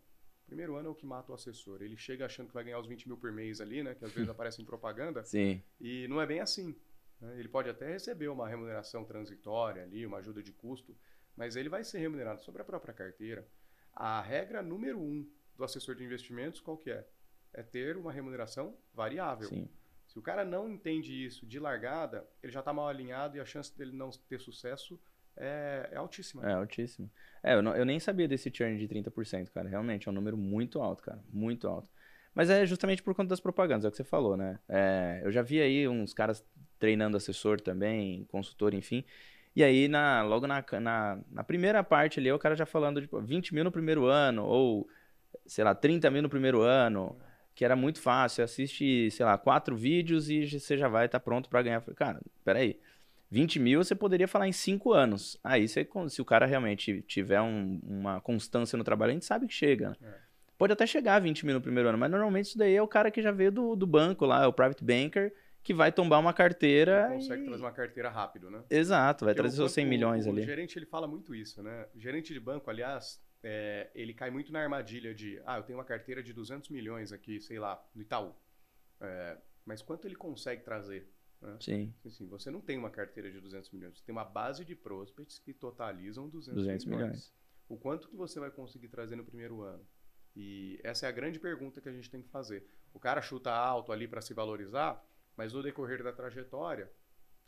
Primeiro 0.51 0.75
ano 0.75 0.89
é 0.89 0.91
o 0.91 0.95
que 0.97 1.07
mata 1.07 1.31
o 1.31 1.35
assessor. 1.37 1.81
Ele 1.81 1.97
chega 1.97 2.27
achando 2.27 2.49
que 2.49 2.55
vai 2.55 2.65
ganhar 2.65 2.81
os 2.81 2.89
20 2.89 3.07
mil 3.07 3.17
por 3.17 3.31
mês 3.31 3.61
ali, 3.61 3.85
né? 3.85 3.95
Que 3.95 4.05
às 4.05 4.11
vezes 4.11 4.29
aparece 4.35 4.61
em 4.61 4.65
propaganda. 4.65 5.23
Sim. 5.23 5.63
E 5.81 6.09
não 6.09 6.21
é 6.21 6.27
bem 6.27 6.41
assim. 6.41 6.75
né? 7.21 7.39
Ele 7.39 7.49
pode 7.49 7.69
até 7.71 7.87
receber 7.93 8.27
uma 8.27 8.49
remuneração 8.49 9.05
transitória 9.05 9.85
ali, 9.85 10.05
uma 10.05 10.19
ajuda 10.19 10.43
de 10.43 10.53
custo, 10.53 10.97
mas 11.37 11.55
ele 11.55 11.69
vai 11.69 11.85
ser 11.85 12.01
remunerado 12.01 12.43
sobre 12.43 12.63
a 12.63 12.65
própria 12.65 12.93
carteira. 12.93 13.47
A 13.95 14.21
regra 14.21 14.61
número 14.61 14.99
um 14.99 15.25
do 15.57 15.63
assessor 15.63 15.95
de 15.95 16.03
investimentos, 16.03 16.61
qual 16.61 16.77
que 16.77 16.91
é? 16.91 17.07
É 17.53 17.63
ter 17.63 17.97
uma 17.97 18.11
remuneração 18.11 18.77
variável. 18.93 19.49
Sim. 19.49 19.69
Se 20.09 20.19
o 20.19 20.23
cara 20.23 20.45
não 20.45 20.69
entende 20.69 21.13
isso 21.25 21.47
de 21.47 21.61
largada, 21.61 22.29
ele 22.43 22.51
já 22.51 22.59
está 22.59 22.73
mal 22.73 22.89
alinhado 22.89 23.37
e 23.37 23.41
a 23.41 23.45
chance 23.45 23.77
dele 23.79 23.93
não 23.93 24.11
ter 24.29 24.41
sucesso 24.41 25.01
é, 25.37 25.89
é 25.93 25.97
altíssima. 25.97 26.49
É 26.49 26.55
altíssimo. 26.55 27.11
É, 27.43 27.55
eu, 27.55 27.63
não- 27.63 27.75
eu 27.77 27.85
nem 27.85 27.99
sabia 28.01 28.29
desse 28.29 28.51
churn 28.53 28.77
de 28.79 28.87
30%, 28.89 29.51
cara. 29.53 29.69
Realmente 29.69 30.09
é 30.09 30.11
um 30.11 30.15
número 30.15 30.37
muito 30.37 30.81
alto, 30.81 31.03
cara. 31.03 31.23
Muito 31.33 31.67
alto. 31.69 31.89
Mas 32.35 32.49
é 32.51 32.65
justamente 32.67 33.03
por 33.03 33.15
conta 33.15 33.31
das 33.31 33.41
propagandas, 33.41 33.85
é 33.85 33.89
o 33.89 33.91
que 33.91 33.97
você 33.97 34.05
falou, 34.05 34.37
né? 34.37 34.59
É, 34.69 35.21
eu 35.25 35.33
já 35.33 35.43
vi 35.43 35.61
aí 35.61 35.89
uns 35.89 36.15
caras 36.15 36.45
treinando 36.79 37.17
assessor 37.17 37.61
também, 37.61 38.25
consultor, 38.27 38.73
enfim. 38.75 39.05
E 39.55 39.65
aí, 39.65 39.89
na, 39.89 40.23
logo 40.23 40.47
na, 40.47 40.65
na, 40.81 41.19
na 41.31 41.45
primeira 41.45 41.83
parte 41.83 42.21
ali, 42.21 42.31
o 42.31 42.39
cara 42.39 42.55
já 42.55 42.65
falando, 42.65 43.01
tipo, 43.01 43.21
20 43.21 43.53
mil 43.53 43.65
no 43.65 43.73
primeiro 43.73 44.07
ano, 44.07 44.45
ou, 44.45 44.89
sei 45.47 45.65
lá, 45.65 45.75
30 45.75 46.11
mil 46.11 46.23
no 46.23 46.29
primeiro 46.29 46.63
ano, 46.63 47.19
que 47.55 47.65
era 47.65 47.75
muito 47.77 48.01
fácil. 48.01 48.45
Assiste, 48.45 49.11
sei 49.11 49.27
lá, 49.27 49.37
quatro 49.39 49.77
vídeos 49.77 50.31
e 50.31 50.47
você 50.49 50.77
já 50.79 50.89
vai 50.89 51.07
estar 51.07 51.21
pronto 51.21 51.49
para 51.49 51.63
ganhar. 51.63 51.83
Cara, 51.95 52.21
peraí. 52.45 52.79
20 53.31 53.59
mil 53.61 53.83
você 53.83 53.95
poderia 53.95 54.27
falar 54.27 54.49
em 54.49 54.53
5 54.53 54.93
anos. 54.93 55.39
Aí, 55.45 55.69
você, 55.69 55.87
se 56.09 56.21
o 56.21 56.25
cara 56.25 56.47
realmente 56.47 57.03
tiver 57.03 57.41
um- 57.41 57.81
uma 57.83 58.21
constância 58.21 58.77
no 58.77 58.83
trabalho, 58.85 59.11
a 59.11 59.15
gente 59.15 59.25
sabe 59.25 59.47
que 59.47 59.55
chega. 59.55 59.91
né? 59.91 59.97
É. 60.03 60.31
Pode 60.59 60.73
até 60.73 60.87
chegar 60.87 61.15
a 61.17 61.19
20 61.21 61.47
mil 61.47 61.55
no 61.55 61.61
primeiro 61.61 61.89
ano, 61.89 61.97
mas 61.97 62.11
normalmente 62.11 62.47
isso 62.47 62.59
daí 62.59 62.75
é 62.75 62.83
o 62.83 62.89
cara 62.89 63.11
que 63.11 63.23
já 63.23 63.33
veio 63.33 63.51
do, 63.51 63.75
do 63.77 63.87
banco 63.87 64.27
lá, 64.27 64.43
é 64.45 64.47
o 64.47 64.53
private 64.53 64.85
banker, 64.85 65.33
que 65.63 65.73
vai 65.73 65.91
tombar 65.93 66.19
uma 66.21 66.33
carteira. 66.35 67.09
Consegue 67.09 67.43
e- 67.43 67.47
trazer 67.47 67.63
uma 67.63 67.73
carteira 67.73 68.11
rápido, 68.11 68.51
né? 68.51 68.63
Exato, 68.69 69.25
vai 69.25 69.33
Porque 69.33 69.43
trazer 69.43 69.57
seus 69.57 69.73
100 69.73 69.85
banco- 69.85 69.91
milhões 69.91 70.27
o, 70.27 70.31
ali. 70.31 70.41
O 70.43 70.45
gerente 70.45 70.79
ele 70.79 70.87
fala 70.87 71.07
muito 71.07 71.35
isso, 71.35 71.63
né? 71.63 71.87
O 71.95 72.01
gerente 72.01 72.33
de 72.35 72.41
banco, 72.41 72.69
aliás, 72.69 73.23
é, 73.43 73.89
ele 73.95 74.13
cai 74.13 74.31
muito 74.31 74.53
na 74.53 74.61
armadilha 74.61 75.15
de, 75.15 75.41
ah, 75.47 75.57
eu 75.59 75.63
tenho 75.63 75.79
uma 75.79 75.85
carteira 75.85 76.23
de 76.23 76.33
200 76.33 76.69
milhões 76.69 77.11
aqui, 77.13 77.41
sei 77.41 77.59
lá, 77.59 77.83
no 77.95 78.03
Itaú. 78.03 78.35
É, 79.01 79.39
mas 79.65 79.81
quanto 79.81 80.07
ele 80.07 80.15
consegue 80.17 80.63
trazer? 80.63 81.09
Né? 81.41 81.57
Sim, 81.61 81.95
Assim, 82.05 82.27
você 82.27 82.51
não 82.51 82.61
tem 82.61 82.77
uma 82.77 82.91
carteira 82.91 83.31
de 83.31 83.41
200 83.41 83.71
milhões, 83.71 83.99
você 83.99 84.05
tem 84.05 84.13
uma 84.13 84.25
base 84.25 84.65
de 84.65 84.75
prospects 84.75 85.39
que 85.39 85.53
totalizam 85.53 86.29
200, 86.29 86.57
200 86.57 86.85
milhões. 86.85 87.03
milhões. 87.03 87.33
O 87.69 87.77
quanto 87.77 88.09
que 88.09 88.17
você 88.17 88.41
vai 88.41 88.51
conseguir 88.51 88.89
trazer 88.89 89.17
no 89.17 89.25
primeiro 89.25 89.63
ano? 89.63 89.87
E 90.37 90.79
essa 90.83 91.07
é 91.07 91.09
a 91.09 91.13
grande 91.13 91.39
pergunta 91.39 91.81
que 91.81 91.89
a 91.89 91.93
gente 91.93 92.11
tem 92.11 92.23
que 92.23 92.29
fazer. 92.29 92.67
O 92.93 93.01
cara 93.01 93.21
chuta 93.23 93.51
alto 93.53 93.93
ali 93.93 94.07
para 94.07 94.21
se 94.21 94.35
valorizar, 94.35 95.05
mas 95.37 95.53
no 95.53 95.63
decorrer 95.63 96.03
da 96.03 96.13
trajetória, 96.13 96.91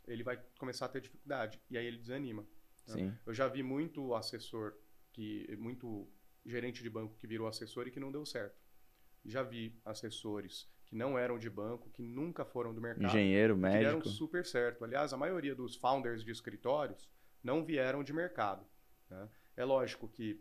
ele 0.07 0.23
vai 0.23 0.41
começar 0.57 0.85
a 0.85 0.89
ter 0.89 1.01
dificuldade 1.01 1.61
e 1.69 1.77
aí 1.77 1.85
ele 1.85 1.97
desanima. 1.97 2.45
sim. 2.85 3.13
Eu 3.25 3.33
já 3.33 3.47
vi 3.47 3.63
muito 3.63 4.13
assessor 4.15 4.73
que 5.11 5.55
muito 5.57 6.09
gerente 6.45 6.83
de 6.83 6.89
banco 6.89 7.15
que 7.15 7.27
virou 7.27 7.47
assessor 7.47 7.87
e 7.87 7.91
que 7.91 7.99
não 7.99 8.11
deu 8.11 8.25
certo. 8.25 8.61
Já 9.25 9.43
vi 9.43 9.79
assessores 9.85 10.69
que 10.93 10.97
não 10.97 11.17
eram 11.17 11.39
de 11.39 11.49
banco, 11.49 11.89
que 11.89 12.03
nunca 12.03 12.45
foram 12.45 12.71
do 12.71 12.79
mercado, 12.79 13.05
Engenheiro, 13.07 13.55
que 13.55 13.61
deram 13.63 13.97
médico. 13.97 14.09
super 14.09 14.45
certo. 14.45 14.83
Aliás, 14.85 15.11
a 15.11 15.17
maioria 15.17 15.55
dos 15.55 15.75
founders 15.75 16.23
de 16.23 16.31
escritórios 16.31 17.09
não 17.43 17.65
vieram 17.65 18.03
de 18.03 18.13
mercado. 18.13 18.63
né? 19.09 19.27
É 19.57 19.65
lógico 19.65 20.07
que 20.07 20.39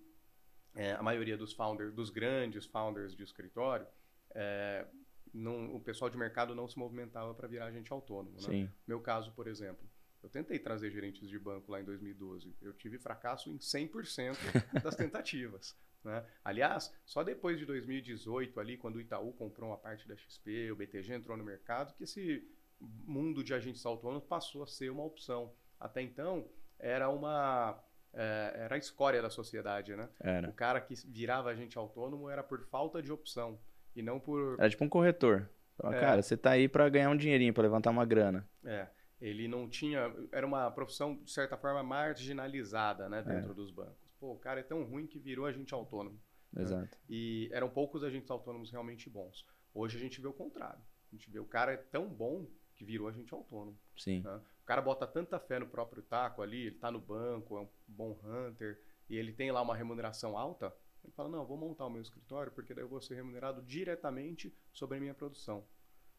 é, 0.75 0.93
a 0.93 1.03
maioria 1.03 1.37
dos 1.39 1.55
founders, 1.55 1.93
dos 1.95 2.11
grandes 2.11 2.67
founders 2.67 3.17
de 3.17 3.23
escritório, 3.23 3.87
é, 4.35 4.87
não- 5.33 5.75
o 5.75 5.81
pessoal 5.81 6.11
de 6.11 6.19
mercado 6.19 6.55
não 6.55 6.69
se 6.69 6.79
movimentava 6.79 7.35
para 7.35 7.49
virar 7.49 7.67
agente 7.67 7.91
autônomo. 7.91 8.37
Né? 8.37 8.47
Sim. 8.47 8.71
Meu 8.87 9.01
caso, 9.01 9.33
por 9.33 9.47
exemplo, 9.49 9.89
eu 10.23 10.29
tentei 10.29 10.59
trazer 10.59 10.91
gerentes 10.91 11.29
de 11.31 11.39
banco 11.39 11.71
lá 11.73 11.81
em 11.81 11.85
2012. 11.85 12.55
Eu 12.61 12.75
tive 12.75 12.99
fracasso 12.99 13.49
em 13.51 13.57
100% 13.59 14.37
das 14.83 14.95
tentativas. 14.97 15.75
Né? 16.05 16.25
Aliás, 16.45 16.93
só 17.05 17.23
depois 17.23 17.59
de 17.59 17.67
2018, 17.67 18.59
ali, 18.59 18.77
quando 18.77 18.97
o 18.97 19.01
Itaú 19.01 19.33
comprou 19.33 19.71
uma 19.71 19.79
parte 19.79 20.07
da 20.09 20.17
XP, 20.17 20.73
o 20.73 20.77
BTG 20.77 21.15
entrou 21.15 21.37
no 21.37 21.45
mercado, 21.45 21.95
que 21.95 22.05
esse 22.05 22.49
mundo 22.81 23.45
de 23.45 23.55
agentes 23.55 23.85
autônomos 23.87 24.25
passou 24.25 24.63
a 24.63 24.67
ser 24.67 24.91
uma 24.91 25.05
opção. 25.05 25.53
Até 25.79 26.03
então, 26.03 26.49
era 26.79 27.09
uma 27.09 27.81
é, 28.13 28.53
era 28.65 28.75
a 28.75 28.79
escória 28.79 29.23
da 29.23 29.31
sociedade, 29.31 29.97
né? 29.97 30.09
Era. 30.21 30.49
O 30.49 30.53
cara 30.53 30.81
que 30.81 30.95
virava 31.07 31.51
agente 31.51 31.79
autônomo 31.79 32.29
era 32.29 32.43
por 32.43 32.61
falta 32.67 33.03
de 33.03 33.11
opção 33.11 33.59
e 33.97 34.03
não 34.03 34.21
por. 34.21 34.57
Era 34.59 34.69
tipo 34.69 34.85
um 34.85 34.89
corretor. 34.89 35.49
É. 35.83 36.01
Cara, 36.01 36.23
você 36.23 36.37
tá 36.37 36.51
aí 36.51 36.69
pra 36.69 36.89
ganhar 36.89 37.11
um 37.11 37.17
dinheirinho, 37.17 37.55
pra 37.55 37.63
levantar 37.63 37.91
uma 37.91 38.05
grana. 38.05 38.47
É, 38.65 38.87
ele 39.21 39.49
não 39.49 39.69
tinha. 39.69 40.13
Era 40.31 40.47
uma 40.47 40.71
profissão, 40.71 41.17
de 41.17 41.31
certa 41.31 41.57
forma, 41.57 41.83
marginalizada, 41.83 43.09
né? 43.09 43.23
Dentro 43.23 43.55
dos 43.55 43.71
bancos. 43.71 44.12
Pô, 44.23 44.35
o 44.35 44.39
cara 44.39 44.61
é 44.61 44.63
tão 44.63 44.85
ruim 44.85 45.05
que 45.05 45.19
virou 45.19 45.47
agente 45.47 45.75
autônomo. 45.75 46.17
Exato. 46.57 46.97
E 47.11 47.49
eram 47.51 47.69
poucos 47.69 48.05
agentes 48.05 48.31
autônomos 48.31 48.71
realmente 48.71 49.11
bons. 49.11 49.45
Hoje 49.75 49.97
a 49.97 50.01
gente 50.01 50.21
vê 50.21 50.29
o 50.29 50.33
contrário. 50.33 50.81
A 51.11 51.17
gente 51.17 51.29
vê 51.29 51.41
o 51.41 51.45
cara 51.45 51.73
é 51.73 51.77
tão 51.77 52.09
bom 52.09 52.49
que 52.77 52.85
virou 52.85 53.09
agente 53.09 53.35
autônomo. 53.35 53.77
Sim. 53.97 54.21
né? 54.21 54.41
O 54.63 54.65
cara 54.65 54.81
bota 54.81 55.09
tanta 55.09 55.41
fé 55.41 55.59
no 55.59 55.67
próprio 55.67 56.05
taco 56.05 56.41
ali, 56.41 56.69
ele 56.69 56.79
tá 56.79 56.89
no 56.89 57.01
banco, 57.01 57.59
é 57.59 57.63
um 57.63 57.69
bom 57.89 58.17
hunter, 58.23 58.81
e 59.11 59.17
ele 59.17 59.33
tem 59.33 59.51
lá 59.51 59.61
uma 59.61 59.75
remuneração 59.75 60.39
alta, 60.39 60.73
ele 61.03 61.13
fala, 61.15 61.29
não, 61.29 61.45
vou 61.45 61.57
montar 61.57 61.87
o 61.87 61.91
meu 61.91 62.01
escritório, 62.01 62.53
porque 62.53 62.73
daí 62.73 62.85
eu 62.85 62.89
vou 62.89 63.03
ser 63.03 63.17
remunerado 63.17 63.61
diretamente 63.63 64.57
sobre 64.73 64.99
a 64.99 65.01
minha 65.01 65.15
produção. 65.15 65.67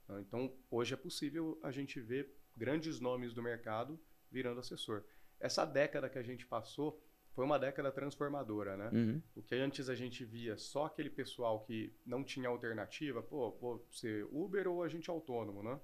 né? 0.09 0.19
Então, 0.19 0.53
hoje 0.69 0.93
é 0.93 0.97
possível 0.97 1.57
a 1.63 1.71
gente 1.71 2.01
ver 2.01 2.35
grandes 2.53 2.99
nomes 2.99 3.33
do 3.33 3.41
mercado 3.41 3.97
virando 4.29 4.59
assessor. 4.59 5.05
Essa 5.39 5.63
década 5.63 6.09
que 6.09 6.19
a 6.19 6.23
gente 6.23 6.45
passou 6.45 7.01
foi 7.33 7.43
uma 7.45 7.57
década 7.57 7.91
transformadora, 7.91 8.77
né? 8.77 8.89
Uhum. 8.93 9.21
O 9.35 9.41
que 9.41 9.55
antes 9.55 9.89
a 9.89 9.95
gente 9.95 10.23
via 10.23 10.55
só 10.57 10.85
aquele 10.85 11.09
pessoal 11.09 11.61
que 11.61 11.91
não 12.05 12.23
tinha 12.23 12.47
alternativa, 12.47 13.21
pô, 13.23 13.51
vou 13.59 13.85
ser 13.91 14.25
Uber 14.31 14.67
ou 14.67 14.83
agente 14.83 15.09
autônomo, 15.09 15.63
né? 15.63 15.79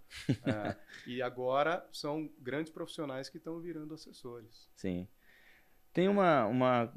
É, 0.45 0.75
e 1.07 1.21
agora 1.21 1.87
são 1.91 2.29
grandes 2.39 2.71
profissionais 2.71 3.29
que 3.29 3.37
estão 3.37 3.59
virando 3.59 3.93
assessores. 3.93 4.69
Sim. 4.75 5.07
Tem 5.91 6.07
uma, 6.07 6.45
uma. 6.45 6.93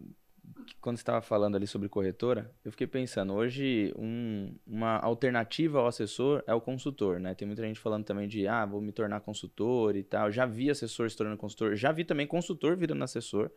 Quando 0.81 0.97
você 0.97 1.03
estava 1.03 1.23
falando 1.23 1.55
ali 1.57 1.67
sobre 1.67 1.89
corretora, 1.89 2.53
eu 2.65 2.71
fiquei 2.73 2.87
pensando, 2.87 3.33
hoje 3.33 3.95
um- 3.97 4.55
uma 4.67 4.99
alternativa 4.99 5.79
ao 5.79 5.87
assessor 5.87 6.43
é 6.47 6.53
o 6.53 6.61
consultor, 6.61 7.19
né? 7.21 7.35
Tem 7.35 7.47
muita 7.47 7.63
gente 7.63 7.81
falando 7.81 8.05
também 8.05 8.29
de, 8.29 8.47
ah, 8.47 8.67
vou 8.67 8.81
me 8.83 8.93
tornar 8.93 9.21
consultor 9.21 9.97
e 9.97 10.03
tal. 10.03 10.31
Já 10.31 10.45
vi 10.45 10.69
assessor 10.69 11.09
se 11.11 11.17
tornando 11.17 11.39
consultor, 11.39 11.75
já 11.75 11.91
vi 11.91 12.05
também 12.05 12.27
consultor 12.27 12.77
virando 12.77 13.03
assessor, 13.03 13.51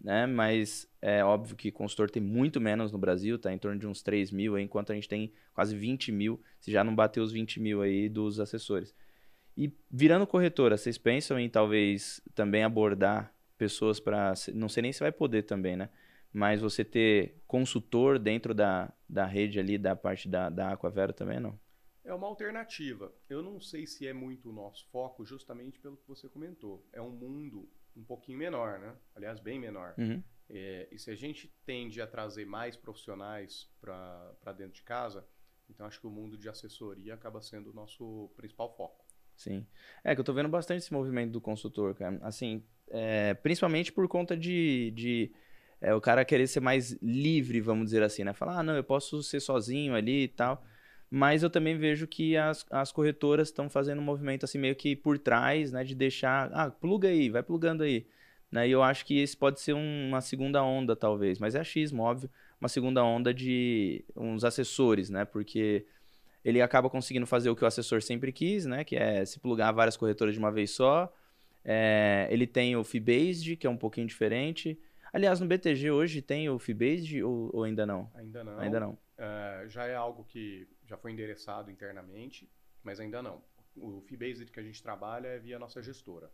né? 0.00 0.26
Mas 0.26 0.88
é 1.00 1.24
óbvio 1.24 1.56
que 1.56 1.70
consultor 1.70 2.10
tem 2.10 2.22
muito 2.22 2.60
menos 2.60 2.92
no 2.92 2.98
Brasil, 2.98 3.38
tá 3.38 3.52
em 3.52 3.58
torno 3.58 3.78
de 3.78 3.86
uns 3.86 4.02
3 4.02 4.30
mil, 4.30 4.58
enquanto 4.58 4.92
a 4.92 4.94
gente 4.94 5.08
tem 5.08 5.32
quase 5.52 5.76
20 5.76 6.12
mil, 6.12 6.40
se 6.60 6.70
já 6.70 6.84
não 6.84 6.94
bateu 6.94 7.22
os 7.22 7.32
20 7.32 7.60
mil 7.60 7.82
aí 7.82 8.08
dos 8.08 8.40
assessores. 8.40 8.94
E 9.56 9.72
virando 9.90 10.26
corretora, 10.26 10.76
vocês 10.76 10.98
pensam 10.98 11.38
em 11.38 11.48
talvez 11.48 12.20
também 12.34 12.64
abordar 12.64 13.32
pessoas 13.56 14.00
para. 14.00 14.34
Não 14.52 14.68
sei 14.68 14.82
nem 14.82 14.92
se 14.92 15.00
vai 15.00 15.12
poder 15.12 15.42
também, 15.42 15.76
né? 15.76 15.88
Mas 16.32 16.60
você 16.60 16.84
ter 16.84 17.40
consultor 17.46 18.18
dentro 18.18 18.52
da, 18.52 18.92
da 19.08 19.24
rede 19.24 19.60
ali, 19.60 19.78
da 19.78 19.94
parte 19.94 20.28
da, 20.28 20.50
da 20.50 20.72
Aquavero 20.72 21.12
também, 21.12 21.38
não? 21.38 21.58
É 22.02 22.12
uma 22.12 22.26
alternativa. 22.26 23.14
Eu 23.30 23.42
não 23.42 23.60
sei 23.60 23.86
se 23.86 24.06
é 24.06 24.12
muito 24.12 24.50
o 24.50 24.52
nosso 24.52 24.84
foco, 24.90 25.24
justamente 25.24 25.78
pelo 25.78 25.96
que 25.96 26.08
você 26.08 26.28
comentou. 26.28 26.84
É 26.92 27.00
um 27.00 27.10
mundo 27.10 27.68
um 27.96 28.04
pouquinho 28.04 28.38
menor, 28.38 28.78
né? 28.78 28.94
Aliás, 29.14 29.40
bem 29.40 29.58
menor. 29.58 29.94
Uhum. 29.98 30.22
É, 30.50 30.88
e 30.92 30.98
se 30.98 31.10
a 31.10 31.14
gente 31.14 31.52
tende 31.64 32.00
a 32.00 32.06
trazer 32.06 32.44
mais 32.44 32.76
profissionais 32.76 33.70
para 33.80 34.52
dentro 34.56 34.74
de 34.74 34.82
casa, 34.82 35.26
então 35.68 35.86
acho 35.86 36.00
que 36.00 36.06
o 36.06 36.10
mundo 36.10 36.36
de 36.36 36.48
assessoria 36.48 37.14
acaba 37.14 37.40
sendo 37.40 37.70
o 37.70 37.74
nosso 37.74 38.30
principal 38.36 38.74
foco. 38.76 39.04
Sim. 39.36 39.66
É 40.02 40.14
que 40.14 40.20
eu 40.20 40.24
tô 40.24 40.32
vendo 40.32 40.48
bastante 40.48 40.78
esse 40.78 40.92
movimento 40.92 41.32
do 41.32 41.40
consultor, 41.40 41.94
cara. 41.94 42.18
Assim, 42.22 42.62
é, 42.88 43.34
principalmente 43.34 43.92
por 43.92 44.06
conta 44.06 44.36
de, 44.36 44.92
de 44.92 45.32
é, 45.80 45.94
o 45.94 46.00
cara 46.00 46.24
querer 46.24 46.46
ser 46.46 46.60
mais 46.60 46.92
livre, 47.02 47.60
vamos 47.60 47.86
dizer 47.86 48.02
assim, 48.02 48.24
né? 48.24 48.32
Falar, 48.32 48.60
ah, 48.60 48.62
não, 48.62 48.76
eu 48.76 48.84
posso 48.84 49.22
ser 49.22 49.40
sozinho 49.40 49.94
ali 49.94 50.24
e 50.24 50.28
tal. 50.28 50.64
Mas 51.16 51.44
eu 51.44 51.48
também 51.48 51.78
vejo 51.78 52.08
que 52.08 52.36
as, 52.36 52.66
as 52.70 52.90
corretoras 52.90 53.46
estão 53.46 53.70
fazendo 53.70 54.00
um 54.00 54.04
movimento 54.04 54.44
assim 54.44 54.58
meio 54.58 54.74
que 54.74 54.96
por 54.96 55.16
trás, 55.16 55.70
né? 55.70 55.84
De 55.84 55.94
deixar, 55.94 56.50
ah, 56.52 56.68
pluga 56.68 57.06
aí, 57.08 57.30
vai 57.30 57.40
plugando 57.40 57.84
aí. 57.84 58.04
Né? 58.50 58.66
E 58.66 58.72
eu 58.72 58.82
acho 58.82 59.06
que 59.06 59.20
esse 59.20 59.36
pode 59.36 59.60
ser 59.60 59.74
um- 59.74 60.08
uma 60.08 60.20
segunda 60.20 60.60
onda, 60.64 60.96
talvez. 60.96 61.38
Mas 61.38 61.54
é 61.54 61.60
achismo, 61.60 62.02
óbvio. 62.02 62.28
Uma 62.60 62.68
segunda 62.68 63.04
onda 63.04 63.32
de 63.32 64.04
uns 64.16 64.42
assessores, 64.42 65.08
né? 65.08 65.24
Porque 65.24 65.86
ele 66.44 66.60
acaba 66.60 66.90
conseguindo 66.90 67.26
fazer 67.28 67.48
o 67.48 67.54
que 67.54 67.62
o 67.62 67.66
assessor 67.66 68.02
sempre 68.02 68.32
quis, 68.32 68.66
né? 68.66 68.82
Que 68.82 68.96
é 68.96 69.24
se 69.24 69.38
plugar 69.38 69.70
várias 69.70 69.96
corretoras 69.96 70.34
de 70.34 70.40
uma 70.40 70.50
vez 70.50 70.72
só. 70.72 71.14
É, 71.64 72.26
ele 72.28 72.46
tem 72.46 72.74
o 72.74 72.82
Fee-Based, 72.82 73.54
que 73.56 73.68
é 73.68 73.70
um 73.70 73.76
pouquinho 73.76 74.06
diferente. 74.08 74.76
Aliás, 75.12 75.38
no 75.38 75.46
BTG 75.46 75.92
hoje 75.92 76.20
tem 76.20 76.48
o 76.50 76.58
Fee-Based 76.58 77.22
ou, 77.22 77.50
ou 77.52 77.62
ainda 77.62 77.86
não? 77.86 78.10
Ainda 78.16 78.42
não. 78.42 78.58
Ainda 78.58 78.80
não. 78.80 78.98
É, 79.16 79.64
já 79.68 79.86
é 79.86 79.94
algo 79.94 80.24
que 80.24 80.68
já 80.84 80.96
foi 80.96 81.12
endereçado 81.12 81.70
internamente, 81.70 82.50
mas 82.82 82.98
ainda 83.00 83.22
não. 83.22 83.42
O 83.76 84.00
fee-based 84.02 84.50
que 84.50 84.60
a 84.60 84.62
gente 84.62 84.82
trabalha 84.82 85.28
é 85.28 85.38
via 85.38 85.58
nossa 85.58 85.82
gestora. 85.82 86.30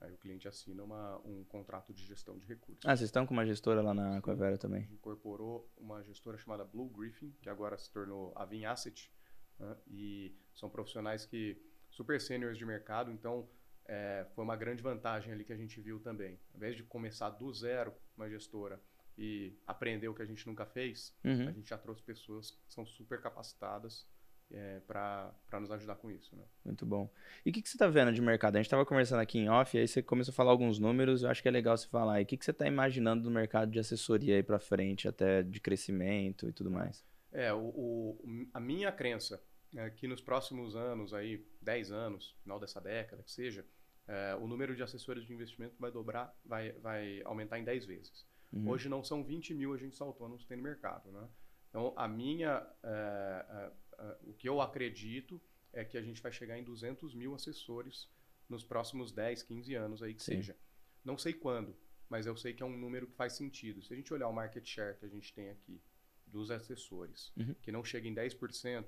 Aí 0.00 0.12
o 0.12 0.18
cliente 0.18 0.46
assina 0.46 0.82
uma, 0.82 1.18
um 1.24 1.42
contrato 1.44 1.92
de 1.92 2.04
gestão 2.04 2.38
de 2.38 2.46
recursos. 2.46 2.84
Ah, 2.84 2.94
vocês 2.94 3.08
estão 3.08 3.26
com 3.26 3.32
uma 3.32 3.46
gestora 3.46 3.80
lá 3.80 3.94
na 3.94 4.18
Aquavera 4.18 4.56
A 4.56 4.58
também. 4.58 4.82
gente 4.82 4.94
incorporou 4.94 5.70
uma 5.76 6.02
gestora 6.02 6.36
chamada 6.36 6.64
Blue 6.64 6.88
Griffin, 6.90 7.34
que 7.40 7.48
agora 7.48 7.78
se 7.78 7.90
tornou 7.90 8.32
a 8.36 8.44
Vin 8.44 8.66
Asset, 8.66 9.10
né? 9.58 9.76
e 9.86 10.36
são 10.54 10.68
profissionais 10.68 11.24
que 11.24 11.56
super 11.90 12.20
seniors 12.20 12.58
de 12.58 12.66
mercado, 12.66 13.10
então 13.10 13.48
é, 13.86 14.26
foi 14.34 14.44
uma 14.44 14.54
grande 14.54 14.82
vantagem 14.82 15.32
ali 15.32 15.44
que 15.44 15.52
a 15.52 15.56
gente 15.56 15.80
viu 15.80 15.98
também. 15.98 16.38
Ao 16.50 16.58
invés 16.58 16.76
de 16.76 16.82
começar 16.82 17.30
do 17.30 17.50
zero 17.54 17.94
uma 18.16 18.28
gestora 18.28 18.78
e 19.18 19.54
aprender 19.66 20.08
o 20.08 20.14
que 20.14 20.22
a 20.22 20.26
gente 20.26 20.46
nunca 20.46 20.66
fez, 20.66 21.14
Uhum. 21.24 21.48
a 21.48 21.52
gente 21.52 21.68
já 21.68 21.78
trouxe 21.78 22.02
pessoas 22.02 22.50
que 22.50 22.58
são 22.72 22.84
super 22.86 23.20
capacitadas 23.20 24.06
é, 24.50 24.78
para 24.86 25.34
nos 25.60 25.70
ajudar 25.72 25.96
com 25.96 26.08
isso. 26.10 26.36
Né? 26.36 26.44
Muito 26.64 26.86
bom. 26.86 27.10
E 27.44 27.50
o 27.50 27.52
que, 27.52 27.60
que 27.62 27.68
você 27.68 27.74
está 27.76 27.88
vendo 27.88 28.12
de 28.12 28.20
mercado? 28.22 28.54
A 28.54 28.58
gente 28.58 28.66
estava 28.66 28.86
conversando 28.86 29.20
aqui 29.20 29.38
em 29.38 29.48
off, 29.48 29.76
aí 29.76 29.88
você 29.88 30.00
começou 30.02 30.30
a 30.30 30.34
falar 30.34 30.52
alguns 30.52 30.78
números, 30.78 31.22
eu 31.22 31.30
acho 31.30 31.42
que 31.42 31.48
é 31.48 31.50
legal 31.50 31.76
você 31.76 31.88
falar. 31.88 32.20
E 32.20 32.24
o 32.24 32.26
que, 32.26 32.36
que 32.36 32.44
você 32.44 32.52
está 32.52 32.66
imaginando 32.66 33.22
do 33.24 33.30
mercado 33.30 33.70
de 33.72 33.78
assessoria 33.80 34.36
aí 34.36 34.42
para 34.44 34.58
frente, 34.60 35.08
até 35.08 35.42
de 35.42 35.60
crescimento 35.60 36.48
e 36.48 36.52
tudo 36.52 36.70
mais? 36.70 37.04
É, 37.32 37.52
o, 37.52 37.58
o- 37.58 38.48
a 38.54 38.60
minha 38.60 38.92
crença 38.92 39.42
é 39.74 39.90
que 39.90 40.06
nos 40.06 40.20
próximos 40.20 40.76
anos, 40.76 41.12
aí, 41.12 41.44
10 41.60 41.90
anos, 41.90 42.36
final 42.42 42.60
dessa 42.60 42.80
década, 42.80 43.22
que 43.24 43.32
seja, 43.32 43.66
é, 44.06 44.36
o 44.36 44.46
número 44.46 44.76
de 44.76 44.82
assessores 44.82 45.24
de 45.26 45.32
investimento 45.32 45.74
vai 45.78 45.90
dobrar, 45.90 46.32
vai, 46.44 46.70
vai 46.74 47.20
aumentar 47.24 47.58
em 47.58 47.64
10 47.64 47.84
vezes. 47.84 48.24
Uhum. 48.52 48.68
Hoje 48.68 48.88
não 48.88 49.02
são 49.02 49.24
20 49.24 49.54
mil 49.54 49.74
agentes 49.74 50.00
autônomos 50.00 50.42
que 50.42 50.48
tem 50.48 50.56
no 50.56 50.62
mercado. 50.62 51.10
Né? 51.10 51.28
Então, 51.68 51.92
a 51.96 52.06
minha, 52.08 52.66
é, 52.82 53.46
é, 53.48 53.72
é, 54.02 54.16
o 54.24 54.32
que 54.32 54.48
eu 54.48 54.60
acredito 54.60 55.40
é 55.72 55.84
que 55.84 55.98
a 55.98 56.02
gente 56.02 56.22
vai 56.22 56.32
chegar 56.32 56.58
em 56.58 56.64
200 56.64 57.14
mil 57.14 57.34
assessores 57.34 58.08
nos 58.48 58.64
próximos 58.64 59.12
10, 59.12 59.42
15 59.42 59.74
anos 59.74 60.02
aí 60.02 60.14
que 60.14 60.22
Sim. 60.22 60.36
seja. 60.36 60.56
Não 61.04 61.18
sei 61.18 61.32
quando, 61.32 61.76
mas 62.08 62.26
eu 62.26 62.36
sei 62.36 62.54
que 62.54 62.62
é 62.62 62.66
um 62.66 62.76
número 62.76 63.06
que 63.06 63.14
faz 63.14 63.34
sentido. 63.34 63.82
Se 63.82 63.92
a 63.92 63.96
gente 63.96 64.12
olhar 64.12 64.28
o 64.28 64.32
market 64.32 64.64
share 64.66 64.96
que 64.96 65.04
a 65.04 65.08
gente 65.08 65.34
tem 65.34 65.50
aqui 65.50 65.80
dos 66.26 66.50
assessores, 66.50 67.32
Uhum. 67.36 67.54
que 67.60 67.70
não 67.70 67.84
chega 67.84 68.08
em 68.08 68.14
10%, 68.14 68.86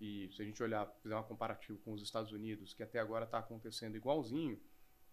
e 0.00 0.28
se 0.32 0.42
a 0.42 0.44
gente 0.44 0.62
olhar, 0.62 0.86
fizer 1.02 1.16
um 1.16 1.22
comparativo 1.22 1.78
com 1.80 1.92
os 1.92 2.02
Estados 2.02 2.30
Unidos, 2.32 2.72
que 2.72 2.82
até 2.82 2.98
agora 2.98 3.24
está 3.24 3.38
acontecendo 3.38 3.96
igualzinho, 3.96 4.60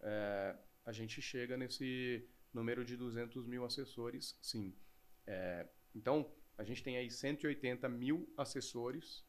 é, 0.00 0.56
a 0.84 0.92
gente 0.92 1.20
chega 1.20 1.56
nesse 1.56 2.28
número 2.56 2.84
de 2.84 2.96
200 2.96 3.46
mil 3.46 3.64
assessores, 3.64 4.36
sim. 4.40 4.74
É, 5.26 5.66
então, 5.94 6.28
a 6.58 6.64
gente 6.64 6.82
tem 6.82 6.96
aí 6.96 7.10
180 7.10 7.88
mil 7.88 8.32
assessores 8.36 9.24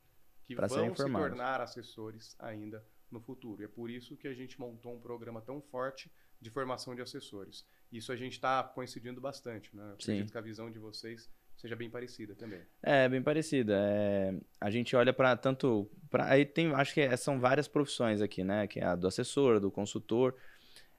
que 0.45 0.55
Pra 0.55 0.67
vão 0.67 0.95
se 0.95 1.03
tornar 1.11 1.61
assessores 1.61 2.35
ainda 2.39 2.83
no 3.11 3.19
futuro. 3.19 3.61
E 3.61 3.65
é 3.65 3.67
por 3.67 3.89
isso 3.89 4.15
que 4.15 4.27
a 4.27 4.33
gente 4.33 4.59
montou 4.59 4.93
um 4.95 4.99
programa 4.99 5.41
tão 5.41 5.61
forte 5.61 6.09
de 6.39 6.49
formação 6.49 6.95
de 6.95 7.01
assessores. 7.01 7.65
Isso 7.91 8.11
a 8.11 8.15
gente 8.15 8.33
está 8.33 8.63
coincidindo 8.63 9.19
bastante, 9.19 9.75
né? 9.75 9.83
Eu 9.83 9.99
Sim. 9.99 10.11
acredito 10.11 10.31
que 10.31 10.37
a 10.37 10.41
visão 10.41 10.71
de 10.71 10.79
vocês 10.79 11.29
seja 11.57 11.75
bem 11.75 11.89
parecida 11.89 12.35
também. 12.35 12.61
É, 12.81 13.09
bem 13.09 13.21
parecida. 13.21 13.75
É, 13.77 14.39
a 14.61 14.69
gente 14.69 14.95
olha 14.95 15.11
para 15.11 15.35
tanto. 15.35 15.89
Pra, 16.09 16.31
aí 16.31 16.45
tem, 16.45 16.71
acho 16.73 16.93
que 16.93 17.01
é- 17.01 17.17
são 17.17 17.39
várias 17.39 17.67
profissões 17.67 18.21
aqui, 18.21 18.43
né? 18.43 18.67
Que 18.67 18.79
é 18.79 18.85
a 18.85 18.95
do 18.95 19.07
assessor, 19.07 19.59
do 19.59 19.71
consultor, 19.71 20.35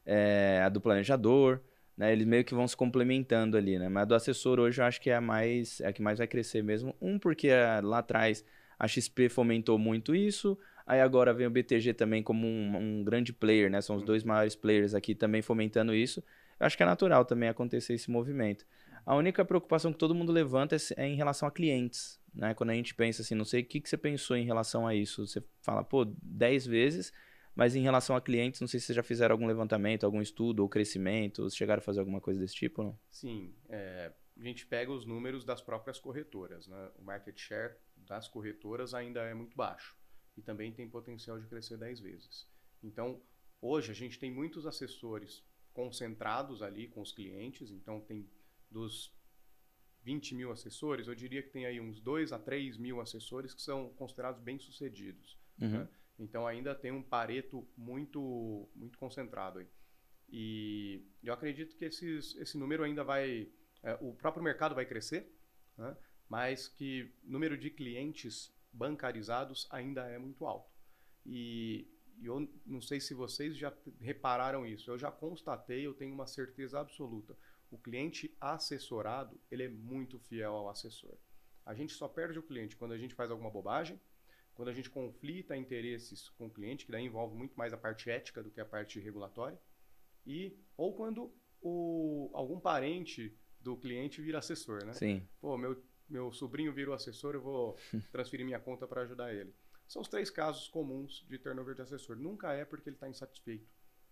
é, 0.04 0.60
a 0.64 0.68
do 0.68 0.80
planejador, 0.80 1.60
né? 1.98 2.12
Eles 2.12 2.26
meio 2.26 2.44
que 2.44 2.54
vão 2.54 2.66
se 2.66 2.76
complementando 2.76 3.56
ali, 3.56 3.76
né? 3.76 3.88
Mas 3.88 4.02
a 4.02 4.06
do 4.06 4.14
assessor 4.14 4.60
hoje 4.60 4.80
eu 4.80 4.86
acho 4.86 5.00
que 5.00 5.10
é 5.10 5.16
a 5.16 5.20
mais, 5.20 5.80
é 5.80 5.88
a 5.88 5.92
que 5.92 6.00
mais 6.00 6.18
vai 6.18 6.28
crescer 6.28 6.62
mesmo. 6.62 6.94
Um, 7.02 7.18
porque 7.18 7.50
ah, 7.50 7.80
lá 7.82 7.98
atrás 7.98 8.44
a 8.78 8.86
XP 8.86 9.28
fomentou 9.28 9.76
muito 9.76 10.14
isso. 10.14 10.56
Aí 10.86 11.00
agora 11.00 11.34
vem 11.34 11.46
o 11.48 11.50
BTG 11.50 11.92
também 11.94 12.22
como 12.22 12.46
um, 12.46 13.00
um 13.00 13.04
grande 13.04 13.32
player, 13.32 13.68
né? 13.68 13.80
São 13.80 13.96
os 13.96 14.04
dois 14.04 14.22
maiores 14.22 14.54
players 14.54 14.94
aqui 14.94 15.12
também 15.12 15.42
fomentando 15.42 15.92
isso. 15.92 16.22
Eu 16.60 16.66
acho 16.66 16.76
que 16.76 16.82
é 16.84 16.86
natural 16.86 17.24
também 17.24 17.48
acontecer 17.48 17.94
esse 17.94 18.10
movimento. 18.10 18.64
A 19.04 19.16
única 19.16 19.44
preocupação 19.44 19.92
que 19.92 19.98
todo 19.98 20.14
mundo 20.14 20.30
levanta 20.30 20.76
é, 20.76 20.78
é 20.96 21.08
em 21.08 21.16
relação 21.16 21.48
a 21.48 21.50
clientes. 21.50 22.20
Né? 22.32 22.54
Quando 22.54 22.70
a 22.70 22.74
gente 22.74 22.94
pensa 22.94 23.22
assim, 23.22 23.34
não 23.34 23.44
sei 23.44 23.62
o 23.62 23.64
que, 23.64 23.80
que 23.80 23.88
você 23.88 23.96
pensou 23.96 24.36
em 24.36 24.44
relação 24.44 24.86
a 24.86 24.94
isso. 24.94 25.26
Você 25.26 25.42
fala, 25.62 25.82
pô, 25.82 26.04
10 26.22 26.66
vezes, 26.66 27.12
mas 27.58 27.74
em 27.74 27.82
relação 27.82 28.14
a 28.14 28.20
clientes, 28.20 28.60
não 28.60 28.68
sei 28.68 28.78
se 28.78 28.86
vocês 28.86 28.94
já 28.94 29.02
fizeram 29.02 29.34
algum 29.34 29.44
levantamento, 29.44 30.04
algum 30.04 30.22
estudo 30.22 30.60
ou 30.60 30.68
crescimento, 30.68 31.42
ou 31.42 31.50
chegaram 31.50 31.80
a 31.80 31.82
fazer 31.82 31.98
alguma 31.98 32.20
coisa 32.20 32.38
desse 32.38 32.54
tipo 32.54 32.84
não? 32.84 32.96
Sim. 33.10 33.52
É, 33.68 34.12
a 34.36 34.42
gente 34.44 34.64
pega 34.64 34.92
os 34.92 35.04
números 35.04 35.44
das 35.44 35.60
próprias 35.60 35.98
corretoras. 35.98 36.68
Né? 36.68 36.90
O 36.96 37.02
market 37.02 37.36
share 37.36 37.74
das 37.96 38.28
corretoras 38.28 38.94
ainda 38.94 39.22
é 39.22 39.34
muito 39.34 39.56
baixo 39.56 39.96
e 40.36 40.40
também 40.40 40.72
tem 40.72 40.88
potencial 40.88 41.36
de 41.40 41.48
crescer 41.48 41.76
10 41.76 41.98
vezes. 41.98 42.46
Então, 42.80 43.20
hoje 43.60 43.90
a 43.90 43.94
gente 43.94 44.20
tem 44.20 44.30
muitos 44.30 44.64
assessores 44.64 45.44
concentrados 45.72 46.62
ali 46.62 46.86
com 46.86 47.00
os 47.00 47.10
clientes, 47.10 47.72
então 47.72 48.00
tem 48.00 48.30
dos 48.70 49.12
20 50.04 50.36
mil 50.36 50.52
assessores, 50.52 51.08
eu 51.08 51.14
diria 51.16 51.42
que 51.42 51.50
tem 51.50 51.66
aí 51.66 51.80
uns 51.80 52.00
2 52.00 52.32
a 52.32 52.38
3 52.38 52.78
mil 52.78 53.00
assessores 53.00 53.52
que 53.52 53.60
são 53.60 53.88
considerados 53.94 54.40
bem-sucedidos. 54.40 55.36
Uhum. 55.60 55.70
Né? 55.70 55.88
Então 56.18 56.46
ainda 56.46 56.74
tem 56.74 56.90
um 56.90 57.02
pareto 57.02 57.66
muito, 57.76 58.68
muito 58.74 58.98
concentrado 58.98 59.60
aí. 59.60 59.66
E 60.30 61.06
eu 61.22 61.32
acredito 61.32 61.76
que 61.76 61.84
esses, 61.84 62.36
esse 62.36 62.58
número 62.58 62.82
ainda 62.82 63.02
vai 63.02 63.48
é, 63.82 63.96
o 64.00 64.12
próprio 64.12 64.42
mercado 64.42 64.74
vai 64.74 64.84
crescer, 64.84 65.32
né? 65.76 65.96
mas 66.28 66.68
que 66.68 67.10
número 67.22 67.56
de 67.56 67.70
clientes 67.70 68.52
bancarizados 68.72 69.66
ainda 69.70 70.06
é 70.08 70.18
muito 70.18 70.44
alto. 70.46 70.70
E, 71.24 71.86
e 72.18 72.26
eu 72.26 72.48
não 72.66 72.80
sei 72.80 73.00
se 73.00 73.14
vocês 73.14 73.56
já 73.56 73.72
repararam 74.00 74.66
isso, 74.66 74.90
eu 74.90 74.98
já 74.98 75.10
constatei, 75.10 75.86
eu 75.86 75.94
tenho 75.94 76.14
uma 76.14 76.26
certeza 76.26 76.80
absoluta. 76.80 77.36
O 77.70 77.78
cliente 77.78 78.34
assessorado, 78.40 79.38
ele 79.50 79.64
é 79.64 79.68
muito 79.68 80.18
fiel 80.18 80.54
ao 80.54 80.68
assessor. 80.68 81.16
A 81.64 81.74
gente 81.74 81.92
só 81.92 82.08
perde 82.08 82.38
o 82.38 82.42
cliente 82.42 82.76
quando 82.76 82.92
a 82.92 82.98
gente 82.98 83.14
faz 83.14 83.30
alguma 83.30 83.50
bobagem, 83.50 84.00
quando 84.58 84.70
a 84.70 84.72
gente 84.72 84.90
conflita 84.90 85.56
interesses 85.56 86.30
com 86.30 86.48
o 86.48 86.50
cliente, 86.50 86.84
que 86.84 86.90
daí 86.90 87.04
envolve 87.04 87.32
muito 87.32 87.56
mais 87.56 87.72
a 87.72 87.76
parte 87.76 88.10
ética 88.10 88.42
do 88.42 88.50
que 88.50 88.60
a 88.60 88.64
parte 88.64 88.98
regulatória, 88.98 89.56
e 90.26 90.58
ou 90.76 90.92
quando 90.96 91.32
o, 91.62 92.28
algum 92.34 92.58
parente 92.58 93.38
do 93.60 93.76
cliente 93.76 94.20
vira 94.20 94.40
assessor, 94.40 94.84
né? 94.84 94.92
Sim. 94.94 95.24
Pô, 95.40 95.56
meu, 95.56 95.80
meu 96.08 96.32
sobrinho 96.32 96.72
virou 96.72 96.92
assessor, 96.92 97.36
eu 97.36 97.40
vou 97.40 97.76
transferir 98.10 98.44
minha 98.44 98.58
conta 98.58 98.84
para 98.84 99.02
ajudar 99.02 99.32
ele. 99.32 99.54
São 99.86 100.02
os 100.02 100.08
três 100.08 100.28
casos 100.28 100.66
comuns 100.66 101.24
de 101.28 101.38
turnover 101.38 101.76
de 101.76 101.82
assessor. 101.82 102.16
Nunca 102.16 102.52
é 102.52 102.64
porque 102.64 102.88
ele 102.88 102.96
está 102.96 103.08
insatisfeito 103.08 103.70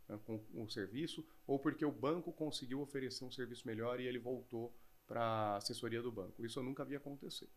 né, 0.09 0.17
com 0.25 0.41
o 0.55 0.69
serviço 0.69 1.27
ou 1.45 1.59
porque 1.59 1.85
o 1.85 1.91
banco 1.91 2.33
conseguiu 2.33 2.81
oferecer 2.81 3.25
um 3.25 3.33
serviço 3.33 3.67
melhor 3.67 3.99
e 3.99 4.07
ele 4.07 4.21
voltou 4.21 4.73
para 5.09 5.25
a 5.25 5.57
assessoria 5.57 6.01
do 6.01 6.13
banco. 6.13 6.47
Isso 6.47 6.61
eu 6.61 6.63
nunca 6.63 6.85
vi 6.85 6.95
acontecer. 6.95 7.49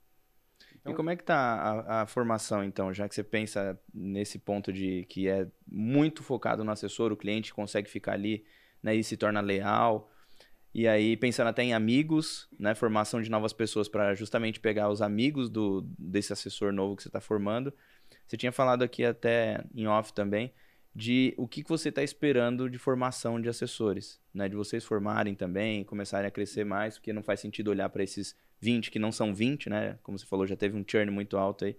Então, 0.80 0.94
e 0.94 0.96
como 0.96 1.10
é 1.10 1.16
que 1.16 1.24
está 1.24 1.36
a, 1.36 2.02
a, 2.02 2.06
formação, 2.06 2.64
então, 2.64 2.94
já 2.94 3.08
que 3.08 3.16
você 3.16 3.24
pensa 3.24 3.80
nesse 3.94 4.40
ponto 4.40 4.72
de 4.72 5.06
que 5.10 5.28
é 5.28 5.48
muito 5.68 6.24
focado 6.24 6.64
no 6.64 6.72
assessor, 6.72 7.12
o 7.12 7.18
cliente 7.18 7.54
consegue 7.54 7.90
ficar 7.90 8.14
ali 8.14 8.46
né, 8.82 8.96
e 8.96 9.04
se 9.04 9.18
torna 9.18 9.42
leal, 9.42 10.10
e 10.74 10.88
aí, 10.88 11.18
pensando 11.18 11.48
até 11.48 11.64
em 11.64 11.74
amigos, 11.74 12.48
né? 12.58 12.76
Formação 12.76 13.22
de 13.22 13.30
novas 13.30 13.52
pessoas 13.52 13.90
para 13.90 14.14
justamente 14.14 14.60
pegar 14.60 14.90
os 14.90 15.02
amigos 15.02 15.50
do, 15.50 15.82
desse 15.98 16.32
assessor 16.32 16.72
novo 16.72 16.96
que 16.96 17.02
você 17.02 17.10
está 17.10 17.20
formando. 17.20 17.74
Você 18.28 18.38
tinha 18.38 18.52
falado 18.52 18.84
aqui 18.84 19.04
até 19.04 19.64
em 19.74 19.88
off 19.88 20.14
também 20.14 20.54
de 20.94 21.34
o 21.38 21.48
que, 21.48 21.64
que 21.64 21.70
você 21.70 21.90
está 21.90 22.04
esperando 22.04 22.70
de 22.70 22.78
formação 22.78 23.42
de 23.42 23.50
assessores, 23.50 24.22
né? 24.34 24.48
De 24.48 24.56
vocês 24.56 24.86
formarem 24.86 25.34
também, 25.34 25.84
começarem 25.84 26.28
a 26.28 26.32
crescer 26.32 26.64
mais, 26.64 26.98
porque 26.98 27.14
não 27.14 27.24
faz 27.24 27.40
sentido 27.40 27.70
olhar 27.72 27.90
para 27.90 28.04
esses 28.04 28.36
20 28.60 28.92
que 28.92 29.00
não 29.00 29.12
são 29.12 29.34
20, 29.34 29.70
né? 29.70 30.00
Como 30.04 30.18
você 30.18 30.26
falou, 30.26 30.46
já 30.46 30.56
teve 30.56 30.78
um 30.78 30.84
churn 30.86 31.12
muito 31.12 31.38
alto 31.38 31.66
aí. 31.66 31.78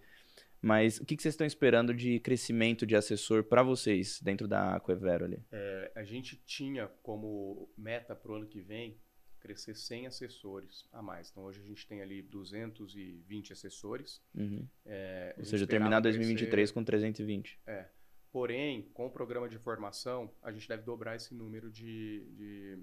Mas 0.63 0.99
o 0.99 1.07
que, 1.07 1.17
que 1.17 1.23
vocês 1.23 1.33
estão 1.33 1.47
esperando 1.47 1.95
de 1.95 2.21
crescimento 2.21 2.87
de 2.87 2.95
assessor 2.95 3.45
para 3.45 3.63
vocês 3.63 4.21
dentro 4.21 4.47
da 4.47 4.77
Aquevero 4.77 5.25
ali? 5.25 5.43
É, 5.51 5.93
a 5.95 6.05
gente 6.05 6.37
tinha 6.45 6.87
como 7.03 7.71
meta 7.77 8.15
para 8.15 8.33
o 8.33 8.35
ano 8.35 8.47
que 8.47 8.61
vem 8.61 9.01
crescer 9.41 9.75
100 9.75 10.07
assessores 10.07 10.87
a 10.93 11.01
mais. 11.01 11.31
Então 11.31 11.45
hoje 11.45 11.61
a 11.61 11.65
gente 11.65 11.87
tem 11.87 12.03
ali 12.03 12.21
220 12.23 13.53
assessores. 13.55 14.23
Uhum. 14.35 14.69
É, 14.85 15.35
Ou 15.39 15.45
seja, 15.45 15.67
terminar 15.67 16.01
2023 16.01 16.51
crescer, 16.51 16.75
com 16.75 16.85
320. 16.85 17.59
É. 17.67 17.89
Porém, 18.31 18.83
com 18.93 19.07
o 19.07 19.11
programa 19.11 19.49
de 19.49 19.59
formação, 19.59 20.31
a 20.43 20.53
gente 20.53 20.69
deve 20.69 20.83
dobrar 20.83 21.17
esse 21.17 21.35
número 21.35 21.71
de, 21.71 22.25
de, 22.37 22.79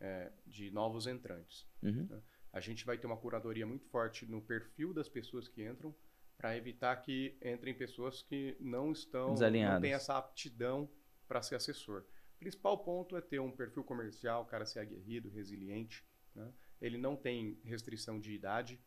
é, 0.00 0.32
de 0.46 0.70
novos 0.70 1.06
entrantes. 1.06 1.68
Uhum. 1.82 2.06
Né? 2.10 2.20
A 2.52 2.60
gente 2.60 2.84
vai 2.84 2.96
ter 2.98 3.06
uma 3.06 3.16
curadoria 3.16 3.66
muito 3.66 3.86
forte 3.86 4.26
no 4.26 4.40
perfil 4.40 4.92
das 4.94 5.08
pessoas 5.08 5.48
que 5.48 5.64
entram 5.64 5.94
para 6.36 6.56
evitar 6.56 6.96
que 6.96 7.36
entrem 7.42 7.74
pessoas 7.74 8.22
que 8.22 8.56
não 8.60 8.92
estão, 8.92 9.34
não 9.34 9.80
têm 9.80 9.92
essa 9.92 10.16
aptidão 10.16 10.88
para 11.26 11.42
ser 11.42 11.56
assessor. 11.56 12.04
O 12.36 12.38
principal 12.38 12.78
ponto 12.78 13.16
é 13.16 13.20
ter 13.20 13.40
um 13.40 13.50
perfil 13.50 13.82
comercial, 13.82 14.42
o 14.42 14.46
cara 14.46 14.64
ser 14.64 14.78
aguerrido, 14.78 15.28
resiliente. 15.28 16.06
Né? 16.34 16.48
Ele 16.80 16.96
não 16.96 17.16
tem 17.16 17.60
restrição 17.64 18.20
de 18.20 18.32
idade. 18.32 18.80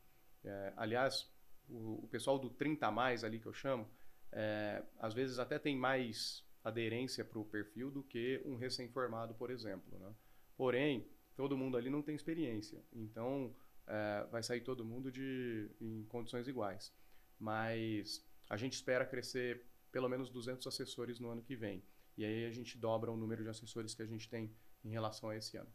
É, 0.43 0.73
aliás, 0.77 1.29
o, 1.67 2.05
o, 2.05 2.07
pessoal 2.07 2.39
do 2.39 2.49
30 2.49 2.87
a 2.87 2.91
mais 2.91 3.25
ali 3.25 3.39
que 3.39 3.45
eu 3.45 3.53
chamo, 3.53 3.89
é, 4.31 4.81
às 4.97 5.13
vezes 5.13 5.37
até 5.37 5.59
tem 5.59 5.75
mais 5.75 6.45
aderência 6.63 7.25
para 7.25 7.39
o 7.39 7.45
perfil 7.45 7.91
do 7.91 8.01
que 8.01 8.41
um 8.45 8.55
recém-formado, 8.55 9.33
por 9.33 9.51
exemplo. 9.51 9.99
Né? 9.99 10.13
Porém, 10.55 11.05
todo 11.41 11.57
mundo 11.57 11.77
ali 11.77 11.89
não 11.89 12.01
tem 12.01 12.15
experiência. 12.15 12.83
Então, 12.93 13.55
é, 13.87 14.27
vai 14.31 14.43
sair 14.43 14.61
todo 14.61 14.85
mundo 14.85 15.11
de, 15.11 15.69
em 15.79 16.03
condições 16.05 16.47
iguais 16.47 16.93
mas 17.41 18.23
a 18.47 18.55
gente 18.55 18.73
espera 18.73 19.03
crescer 19.03 19.65
pelo 19.91 20.07
menos 20.07 20.29
200 20.29 20.65
assessores 20.67 21.19
no 21.19 21.29
ano 21.29 21.41
que 21.41 21.55
vem. 21.55 21.83
E 22.15 22.23
aí 22.23 22.45
a 22.45 22.51
gente 22.51 22.77
dobra 22.77 23.11
o 23.11 23.17
número 23.17 23.43
de 23.43 23.49
assessores 23.49 23.95
que 23.95 24.03
a 24.03 24.05
gente 24.05 24.29
tem 24.29 24.55
em 24.85 24.89
relação 24.89 25.29
a 25.29 25.35
esse 25.35 25.57
ano. 25.57 25.69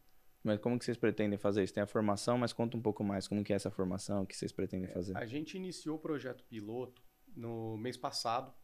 Mas 0.45 0.61
como 0.61 0.79
que 0.79 0.85
vocês 0.85 0.97
pretendem 0.97 1.37
fazer 1.37 1.65
isso? 1.65 1.75
Tem 1.75 1.83
a 1.83 1.87
formação, 1.87 2.39
mas 2.39 2.53
conta 2.53 2.77
um 2.77 2.81
pouco 2.81 3.03
mais. 3.03 3.27
Como 3.27 3.43
que 3.43 3.53
é 3.53 3.57
essa 3.57 3.71
formação? 3.71 4.23
O 4.23 4.27
que 4.27 4.37
vocês 4.37 4.53
pretendem 4.53 4.89
é, 4.89 4.93
fazer? 4.93 5.17
A 5.17 5.27
gente 5.27 5.57
iniciou 5.57 5.97
o 5.97 5.99
projeto 5.99 6.45
piloto 6.45 7.03
no 7.35 7.77
mês 7.77 7.97
passado. 7.97 8.55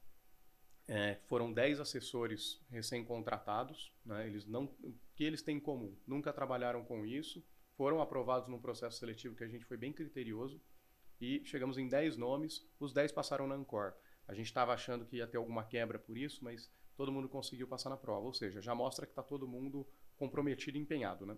É, 0.86 1.16
foram 1.26 1.52
10 1.52 1.80
assessores 1.80 2.64
recém-contratados. 2.70 3.92
Né? 4.04 4.28
Eles 4.28 4.46
não, 4.46 4.72
que 5.14 5.24
eles 5.24 5.42
têm 5.42 5.56
em 5.56 5.60
comum? 5.60 5.96
Nunca 6.06 6.32
trabalharam 6.32 6.84
com 6.84 7.04
isso. 7.04 7.44
Foram 7.76 8.00
aprovados 8.00 8.48
num 8.48 8.60
processo 8.60 8.98
seletivo 8.98 9.34
que 9.34 9.44
a 9.44 9.48
gente 9.48 9.64
foi 9.64 9.76
bem 9.76 9.92
criterioso 9.92 10.60
e 11.20 11.40
chegamos 11.44 11.78
em 11.78 11.86
10 11.86 12.16
nomes, 12.16 12.68
os 12.80 12.92
10 12.92 13.12
passaram 13.12 13.46
na 13.46 13.54
Ancor. 13.54 13.94
A 14.26 14.34
gente 14.34 14.46
estava 14.46 14.72
achando 14.72 15.06
que 15.06 15.16
ia 15.16 15.26
ter 15.26 15.36
alguma 15.36 15.64
quebra 15.64 15.96
por 15.96 16.18
isso, 16.18 16.42
mas 16.42 16.68
todo 16.96 17.12
mundo 17.12 17.28
conseguiu 17.28 17.68
passar 17.68 17.90
na 17.90 17.96
prova. 17.96 18.26
Ou 18.26 18.34
seja, 18.34 18.60
já 18.60 18.74
mostra 18.74 19.06
que 19.06 19.12
está 19.12 19.22
todo 19.22 19.46
mundo 19.46 19.86
comprometido 20.16 20.76
e 20.76 20.80
empenhado. 20.80 21.24
Né? 21.24 21.36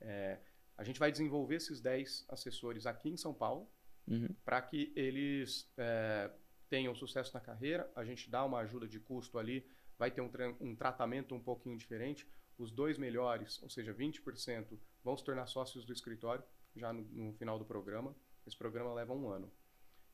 É, 0.00 0.40
a 0.76 0.84
gente 0.84 0.98
vai 0.98 1.10
desenvolver 1.10 1.56
esses 1.56 1.80
10 1.80 2.26
assessores 2.28 2.86
aqui 2.86 3.08
em 3.08 3.16
São 3.16 3.32
Paulo 3.32 3.66
uhum. 4.06 4.28
para 4.44 4.60
que 4.60 4.92
eles 4.94 5.72
é, 5.78 6.30
tenham 6.68 6.94
sucesso 6.94 7.32
na 7.32 7.40
carreira. 7.40 7.90
A 7.94 8.04
gente 8.04 8.28
dá 8.28 8.44
uma 8.44 8.58
ajuda 8.58 8.86
de 8.86 9.00
custo 9.00 9.38
ali, 9.38 9.66
vai 9.98 10.10
ter 10.10 10.20
um, 10.20 10.30
um 10.60 10.76
tratamento 10.76 11.34
um 11.34 11.40
pouquinho 11.40 11.78
diferente. 11.78 12.26
Os 12.58 12.70
dois 12.70 12.98
melhores, 12.98 13.62
ou 13.62 13.68
seja, 13.68 13.92
20%, 13.92 14.78
vão 15.02 15.16
se 15.16 15.24
tornar 15.24 15.46
sócios 15.46 15.84
do 15.84 15.92
escritório 15.92 16.44
já 16.76 16.92
no, 16.92 17.02
no 17.02 17.32
final 17.34 17.58
do 17.58 17.64
programa. 17.64 18.14
Esse 18.46 18.56
programa 18.56 18.92
leva 18.92 19.12
um 19.12 19.28
ano. 19.28 19.50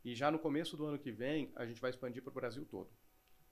E 0.04 0.14
já 0.14 0.30
no 0.30 0.38
começo 0.38 0.76
do 0.76 0.86
ano 0.86 0.98
que 0.98 1.12
vem, 1.12 1.52
a 1.54 1.66
gente 1.66 1.80
vai 1.80 1.90
expandir 1.90 2.22
para 2.22 2.30
o 2.30 2.34
Brasil 2.34 2.64
todo. 2.64 2.90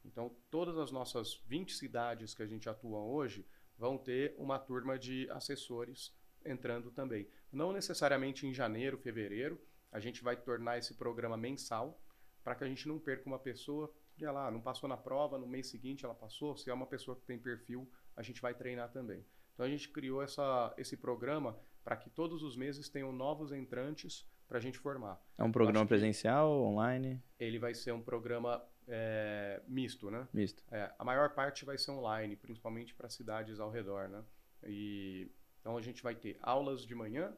Então, 0.04 0.34
todas 0.50 0.78
as 0.78 0.90
nossas 0.90 1.34
20 1.46 1.74
cidades 1.74 2.34
que 2.34 2.42
a 2.42 2.46
gente 2.46 2.68
atua 2.68 3.00
hoje 3.00 3.46
vão 3.76 3.98
ter 3.98 4.34
uma 4.38 4.58
turma 4.58 4.98
de 4.98 5.28
assessores 5.30 6.16
entrando 6.44 6.90
também. 6.90 7.28
Não 7.52 7.72
necessariamente 7.72 8.46
em 8.46 8.54
janeiro, 8.54 8.96
fevereiro, 8.98 9.60
a 9.92 10.00
gente 10.00 10.22
vai 10.22 10.36
tornar 10.36 10.78
esse 10.78 10.94
programa 10.94 11.36
mensal 11.36 12.00
para 12.42 12.54
que 12.54 12.64
a 12.64 12.66
gente 12.66 12.88
não 12.88 12.98
perca 12.98 13.26
uma 13.26 13.38
pessoa 13.38 13.92
que 14.16 14.24
ela 14.24 14.50
não 14.50 14.60
passou 14.60 14.88
na 14.88 14.96
prova, 14.96 15.38
no 15.38 15.46
mês 15.46 15.68
seguinte 15.68 16.04
ela 16.04 16.14
passou. 16.14 16.56
Se 16.56 16.70
é 16.70 16.74
uma 16.74 16.86
pessoa 16.86 17.16
que 17.16 17.22
tem 17.24 17.38
perfil, 17.38 17.88
a 18.18 18.22
gente 18.22 18.42
vai 18.42 18.52
treinar 18.52 18.90
também. 18.90 19.24
Então 19.54 19.64
a 19.64 19.68
gente 19.68 19.88
criou 19.88 20.20
essa, 20.20 20.74
esse 20.76 20.96
programa 20.96 21.56
para 21.84 21.96
que 21.96 22.10
todos 22.10 22.42
os 22.42 22.56
meses 22.56 22.88
tenham 22.88 23.12
novos 23.12 23.52
entrantes 23.52 24.28
para 24.48 24.58
a 24.58 24.60
gente 24.60 24.76
formar. 24.76 25.22
É 25.38 25.44
um 25.44 25.52
programa 25.52 25.86
presencial, 25.86 26.50
online? 26.64 27.22
Ele 27.38 27.60
vai 27.60 27.74
ser 27.74 27.92
um 27.92 28.02
programa 28.02 28.60
é, 28.88 29.62
misto, 29.68 30.10
né? 30.10 30.26
Misto. 30.32 30.64
É, 30.70 30.92
a 30.98 31.04
maior 31.04 31.30
parte 31.30 31.64
vai 31.64 31.78
ser 31.78 31.92
online, 31.92 32.34
principalmente 32.34 32.92
para 32.92 33.08
cidades 33.08 33.60
ao 33.60 33.70
redor, 33.70 34.08
né? 34.08 34.24
E, 34.64 35.30
então 35.60 35.76
a 35.76 35.80
gente 35.80 36.02
vai 36.02 36.16
ter 36.16 36.36
aulas 36.42 36.82
de 36.84 36.94
manhã 36.96 37.32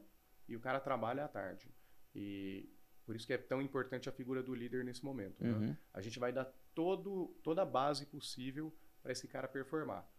e 0.47 0.55
o 0.55 0.59
cara 0.59 0.79
trabalha 0.79 1.25
à 1.25 1.27
tarde. 1.27 1.71
E 2.15 2.67
por 3.05 3.15
isso 3.15 3.27
que 3.27 3.33
é 3.33 3.37
tão 3.37 3.61
importante 3.61 4.09
a 4.09 4.11
figura 4.11 4.41
do 4.41 4.55
líder 4.55 4.83
nesse 4.83 5.05
momento. 5.05 5.43
Né? 5.43 5.51
Uhum. 5.51 5.59
Né? 5.59 5.77
A 5.93 6.01
gente 6.01 6.17
vai 6.17 6.33
dar 6.33 6.45
todo, 6.73 7.37
toda 7.43 7.61
a 7.61 7.65
base 7.65 8.07
possível 8.07 8.73
para 9.03 9.11
esse 9.11 9.27
cara 9.27 9.47
performar. 9.47 10.10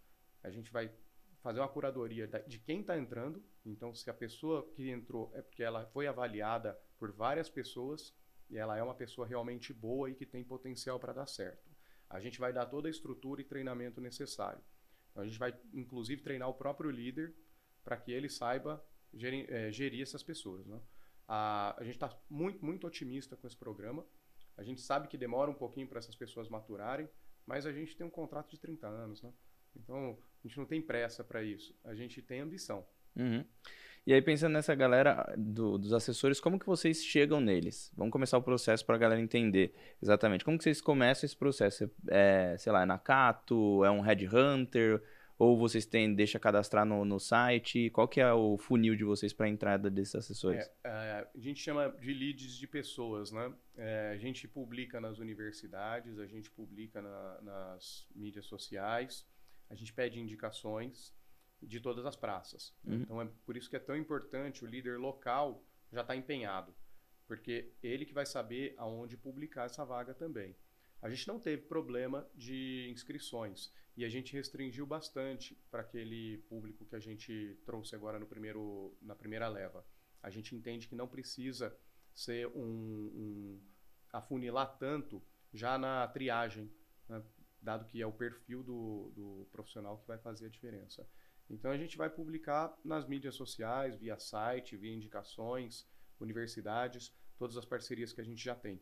A 0.43 0.51
gente 0.51 0.71
vai 0.73 0.93
fazer 1.43 1.61
uma 1.61 1.69
curadoria 1.69 2.29
de 2.47 2.59
quem 2.59 2.81
está 2.81 2.97
entrando. 2.97 3.43
Então, 3.65 3.95
se 3.95 4.09
a 4.09 4.15
pessoa 4.15 4.69
que 4.75 4.91
entrou 4.91 5.31
é 5.35 5.43
porque 5.43 5.63
ela 5.63 5.87
foi 5.87 6.07
avaliada 6.07 6.79
por 6.99 7.11
várias 7.13 7.49
pessoas 7.49 8.15
e 8.49 8.57
ela 8.57 8.77
é 8.77 8.83
uma 8.83 8.95
pessoa 8.95 9.27
realmente 9.27 9.73
boa 9.73 10.11
e 10.11 10.15
que 10.15 10.25
tem 10.25 10.45
potencial 10.45 11.01
para 11.01 11.13
dar 11.13 11.27
certo. 11.27 11.71
A 12.09 12.21
gente 12.21 12.39
vai 12.39 12.53
dar 12.53 12.67
toda 12.67 12.89
a 12.89 12.91
estrutura 12.91 13.41
e 13.41 13.45
treinamento 13.45 14.01
necessário. 14.01 14.63
Então, 15.11 15.23
a 15.23 15.27
gente 15.27 15.39
vai, 15.39 15.55
inclusive, 15.73 16.23
treinar 16.23 16.49
o 16.49 16.55
próprio 16.55 16.91
líder 16.91 17.35
para 17.83 17.97
que 17.97 18.13
ele 18.13 18.29
saiba 18.29 18.85
gerir, 19.13 19.47
é, 19.51 19.73
gerir 19.73 20.03
essas 20.03 20.23
pessoas. 20.23 20.67
Né? 20.67 20.81
A, 21.27 21.75
a 21.79 21.85
gente 21.85 21.95
está 21.95 22.17
muito, 22.29 22.65
muito 22.65 22.87
otimista 22.87 23.37
com 23.37 23.47
esse 23.47 23.57
programa. 23.57 24.07
A 24.57 24.63
gente 24.63 24.81
sabe 24.81 25.09
que 25.09 25.17
demora 25.17 25.51
um 25.51 25.55
pouquinho 25.55 25.89
para 25.89 25.99
essas 25.99 26.15
pessoas 26.15 26.49
maturarem, 26.49 27.09
mas 27.47 27.67
a 27.67 27.73
gente 27.73 27.97
tem 27.97 28.07
um 28.07 28.11
contrato 28.11 28.51
de 28.51 28.61
30 28.61 28.87
anos. 28.87 29.23
Né? 29.23 29.33
Então, 29.77 30.17
a 30.43 30.47
gente 30.47 30.59
não 30.59 30.67
tem 30.67 30.81
pressa 30.81 31.23
para 31.23 31.43
isso. 31.43 31.75
A 31.85 31.95
gente 31.95 32.21
tem 32.21 32.41
ambição. 32.41 32.85
Uhum. 33.17 33.45
E 34.05 34.13
aí, 34.13 34.21
pensando 34.21 34.55
nessa 34.55 34.75
galera 34.75 35.33
do, 35.39 35.79
dos 35.79 35.93
assessores, 35.93 36.41
como 36.41 36.59
que 36.59 36.67
vocês 36.67 37.05
chegam 37.05 37.41
neles? 37.41 37.93
Vamos 37.97 38.11
começar 38.11 38.37
o 38.37 38.43
processo 38.43 38.85
para 38.85 38.97
a 38.97 38.99
galera 38.99 39.21
entender 39.21 39.73
exatamente. 40.03 40.45
Como 40.45 40.59
que 40.59 40.65
vocês 40.65 40.81
começam 40.81 41.25
esse 41.25 41.37
processo? 41.37 41.89
É, 42.09 42.57
sei 42.59 42.73
lá, 42.73 42.83
é 42.83 42.85
na 42.85 42.99
Cato? 42.99 43.85
É 43.85 43.91
um 43.91 44.01
headhunter? 44.01 45.01
Ou 45.39 45.57
vocês 45.57 45.87
têm, 45.87 46.15
deixa 46.15 46.39
cadastrar 46.39 46.85
no, 46.85 47.05
no 47.05 47.19
site? 47.19 47.91
Qual 47.91 48.07
que 48.07 48.21
é 48.21 48.33
o 48.33 48.59
funil 48.59 48.95
de 48.97 49.05
vocês 49.05 49.33
para 49.33 49.47
a 49.47 49.49
entrada 49.49 49.91
desses 49.91 50.15
assessores? 50.15 50.69
É, 50.85 50.89
é, 50.89 51.29
a 51.35 51.41
gente 51.41 51.61
chama 51.61 51.89
de 52.01 52.13
leads 52.13 52.57
de 52.57 52.67
pessoas, 52.67 53.33
né? 53.33 53.53
É, 53.77 54.11
a 54.13 54.17
gente 54.19 54.47
publica 54.47 55.01
nas 55.01 55.19
universidades, 55.19 56.19
a 56.19 56.27
gente 56.27 56.51
publica 56.51 57.01
na, 57.01 57.41
nas 57.43 58.07
mídias 58.15 58.47
sociais, 58.47 59.27
a 59.73 59.75
gente 59.75 59.93
pede 59.93 60.21
indicações 60.21 61.15
de 61.63 61.81
todas 61.81 62.05
as 62.05 62.15
praças. 62.15 62.75
Uhum. 62.85 62.95
Então 62.95 63.23
é 63.23 63.29
por 63.47 63.57
isso 63.57 63.71
que 63.71 63.77
é 63.77 63.81
tão 63.81 63.97
importante 63.97 64.63
o 64.63 64.67
líder 64.67 64.99
local 64.99 65.65
já 65.91 66.03
estar 66.03 66.13
tá 66.13 66.17
empenhado, 66.17 66.75
porque 67.27 67.73
ele 67.83 68.05
que 68.05 68.13
vai 68.13 68.27
saber 68.27 68.75
aonde 68.77 69.17
publicar 69.17 69.65
essa 69.65 69.83
vaga 69.85 70.13
também. 70.13 70.55
A 71.01 71.09
gente 71.09 71.27
não 71.27 71.41
teve 71.41 71.63
problema 71.63 72.29
de 72.35 72.89
inscrições 72.93 73.73
e 73.97 74.05
a 74.05 74.09
gente 74.11 74.35
restringiu 74.35 74.87
bastante 74.87 75.59
para 75.71 75.81
aquele 75.81 76.39
público 76.51 76.85
que 76.85 76.95
a 76.95 77.01
gente 77.01 77.59
trouxe 77.65 77.95
agora 77.95 78.19
no 78.19 78.27
primeiro, 78.27 78.95
na 79.01 79.15
primeira 79.15 79.49
leva. 79.49 79.85
A 80.23 80.29
gente 80.29 80.55
entende 80.55 80.87
que 80.87 80.95
não 80.95 81.09
precisa 81.09 81.77
ser 82.15 82.47
um, 82.49 82.61
um 82.63 83.61
afunilar 84.13 84.77
tanto 84.79 85.23
já 85.53 85.79
na 85.79 86.07
triagem, 86.09 86.71
né? 87.09 87.23
Dado 87.63 87.87
que 87.87 88.03
é 88.03 88.07
o 88.07 88.13
perfil 88.13 88.63
do, 88.63 89.13
do 89.15 89.49
profissional 89.53 89.99
que 89.99 90.07
vai 90.07 90.19
fazer 90.19 90.47
a 90.47 90.51
diferença. 90.51 91.07
Então 91.49 91.71
a 91.71 91.77
gente 91.77 91.97
vai 91.97 92.11
publicar 92.11 92.77
nas 92.85 93.07
mídias 93.07 93.35
sociais, 93.35 93.97
via 93.97 94.19
site, 94.19 94.77
via 94.77 94.93
indicações, 94.93 95.87
universidades, 96.19 97.15
todas 97.39 97.57
as 97.57 97.65
parcerias 97.65 98.13
que 98.13 98.21
a 98.21 98.25
gente 98.25 98.43
já 98.43 98.55
tem. 98.55 98.81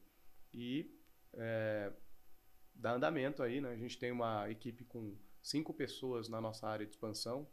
E 0.53 0.91
é, 1.35 1.93
dá 2.75 2.93
andamento 2.93 3.43
aí, 3.43 3.61
né? 3.61 3.71
A 3.71 3.77
gente 3.77 3.99
tem 3.99 4.11
uma 4.11 4.51
equipe 4.51 4.85
com 4.85 5.17
cinco 5.43 5.75
pessoas 5.75 6.29
na 6.29 6.41
nossa 6.41 6.67
área 6.69 6.87
de 6.87 6.93
expansão, 6.93 7.47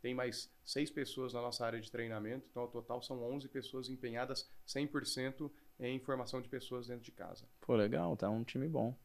tem 0.00 0.14
mais 0.14 0.52
seis 0.64 0.90
pessoas 0.90 1.32
na 1.32 1.40
nossa 1.40 1.64
área 1.64 1.80
de 1.80 1.90
treinamento, 1.90 2.46
então 2.50 2.62
ao 2.62 2.68
total 2.68 3.00
são 3.02 3.22
11 3.22 3.48
pessoas 3.48 3.88
empenhadas 3.88 4.50
100% 4.66 5.50
em 5.78 6.00
formação 6.00 6.40
de 6.40 6.48
pessoas 6.48 6.88
dentro 6.88 7.04
de 7.04 7.12
casa. 7.12 7.48
Pô, 7.60 7.76
legal, 7.76 8.16
tá 8.16 8.28
um 8.28 8.42
time 8.42 8.68
bom. 8.68 8.96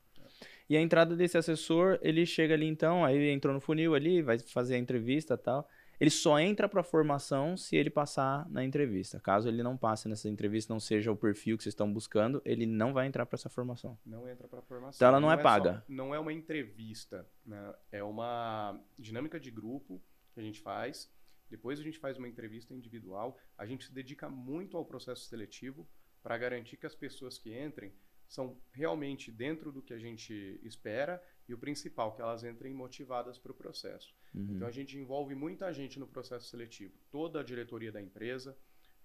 E 0.70 0.76
a 0.76 0.82
entrada 0.82 1.16
desse 1.16 1.38
assessor, 1.38 1.98
ele 2.02 2.26
chega 2.26 2.54
ali 2.54 2.66
então, 2.66 3.06
aí 3.06 3.30
entrou 3.30 3.54
no 3.54 3.62
funil 3.62 3.96
ali, 3.96 4.22
vai 4.22 4.38
fazer 4.40 4.76
a 4.76 4.78
entrevista 4.78 5.36
e 5.36 5.38
tal. 5.38 5.68
Ele 6.00 6.12
só 6.12 6.40
entra 6.40 6.70
para 6.70 6.84
formação 6.84 7.58
se 7.58 7.76
ele 7.76 7.90
passar 7.90 8.48
na 8.50 8.64
entrevista. 8.64 9.20
Caso 9.20 9.48
ele 9.48 9.64
não 9.64 9.76
passe 9.76 10.08
nessa 10.08 10.30
entrevista, 10.30 10.72
não 10.72 10.80
seja 10.80 11.12
o 11.12 11.16
perfil 11.16 11.58
que 11.58 11.64
vocês 11.64 11.74
estão 11.74 11.92
buscando, 11.92 12.42
ele 12.46 12.68
não 12.68 12.94
vai 12.94 13.08
entrar 13.08 13.26
para 13.26 13.36
essa 13.36 13.50
formação. 13.50 13.98
Não 14.06 14.30
entra 14.30 14.48
para 14.48 14.62
formação. 14.62 14.96
Então 14.96 15.08
ela 15.08 15.20
não, 15.20 15.30
não 15.30 15.36
é, 15.36 15.40
é, 15.40 15.44
paga. 15.44 15.74
Só, 15.74 15.84
não 15.88 16.14
é 16.14 16.20
uma 16.20 16.32
entrevista, 16.32 17.28
né? 17.44 17.74
É 17.92 18.04
uma 18.04 18.80
dinâmica 18.98 19.40
de 19.40 19.50
grupo 19.50 20.00
que 20.34 20.40
a 20.40 20.44
gente 20.44 20.62
faz. 20.62 21.12
Depois 21.50 21.80
a 21.80 21.84
gente 21.84 21.98
faz 21.98 22.18
uma 22.18 22.28
entrevista 22.28 22.76
individual. 22.76 23.36
A 23.58 23.66
gente 23.66 23.86
se 23.86 23.94
dedica 23.94 24.30
muito 24.30 24.78
ao 24.78 24.86
processo 24.86 25.24
seletivo 25.24 25.90
para 26.22 26.38
garantir 26.38 26.78
que 26.78 26.86
as 26.86 26.94
pessoas 26.94 27.40
que 27.40 27.58
entrem 27.58 27.92
são 28.28 28.58
realmente 28.72 29.32
dentro 29.32 29.72
do 29.72 29.82
que 29.82 29.94
a 29.94 30.00
gente 30.00 30.60
espera 30.64 31.24
e 31.48 31.54
o 31.54 31.58
principal, 31.58 32.14
que 32.14 32.22
elas 32.22 32.44
entrem 32.44 32.74
motivadas 32.74 33.40
para 33.40 33.52
o 33.52 33.56
processo. 33.56 34.14
Uhum. 34.34 34.56
Então 34.56 34.68
a 34.68 34.72
gente 34.72 34.98
envolve 34.98 35.34
muita 35.34 35.72
gente 35.74 36.00
no 36.00 36.08
processo 36.08 36.48
seletivo, 36.48 36.94
toda 37.10 37.40
a 37.40 37.44
diretoria 37.44 37.92
da 37.92 38.02
empresa, 38.02 38.58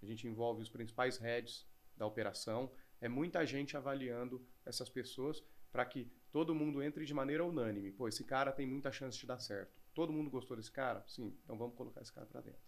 a 0.03 0.07
gente 0.07 0.27
envolve 0.27 0.63
os 0.63 0.69
principais 0.69 1.19
heads 1.19 1.67
da 1.97 2.07
operação, 2.07 2.73
é 3.01 3.09
muita 3.09 3.47
gente 3.47 3.77
avaliando 3.77 4.45
essas 4.65 4.89
pessoas 4.89 5.43
para 5.71 5.85
que 5.87 6.11
todo 6.31 6.55
mundo 6.55 6.83
entre 6.83 7.05
de 7.05 7.15
maneira 7.15 7.45
unânime. 7.45 7.93
Pô, 7.93 8.09
esse 8.09 8.25
cara 8.25 8.53
tem 8.53 8.67
muita 8.67 8.91
chance 8.91 9.19
de 9.19 9.27
dar 9.27 9.39
certo. 9.39 9.73
Todo 9.95 10.13
mundo 10.13 10.31
gostou 10.31 10.57
desse 10.57 10.71
cara? 10.71 11.05
Sim, 11.07 11.37
então 11.45 11.57
vamos 11.57 11.77
colocar 11.77 12.01
esse 12.01 12.13
cara 12.13 12.27
para 12.27 12.41
dentro. 12.41 12.61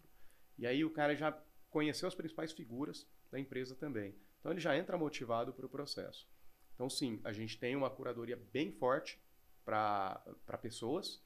E 0.58 0.66
aí 0.66 0.84
o 0.84 0.90
cara 0.90 1.14
já 1.16 1.32
conheceu 1.70 2.06
as 2.06 2.14
principais 2.14 2.52
figuras 2.52 3.08
da 3.30 3.38
empresa 3.38 3.74
também. 3.74 4.14
Então 4.38 4.52
ele 4.52 4.60
já 4.60 4.76
entra 4.76 4.96
motivado 4.96 5.52
para 5.52 5.66
o 5.66 5.68
processo. 5.68 6.28
Então, 6.74 6.90
sim, 6.90 7.20
a 7.24 7.32
gente 7.32 7.58
tem 7.58 7.76
uma 7.76 7.88
curadoria 7.88 8.36
bem 8.52 8.72
forte 8.72 9.18
para 9.64 10.58
pessoas. 10.60 11.22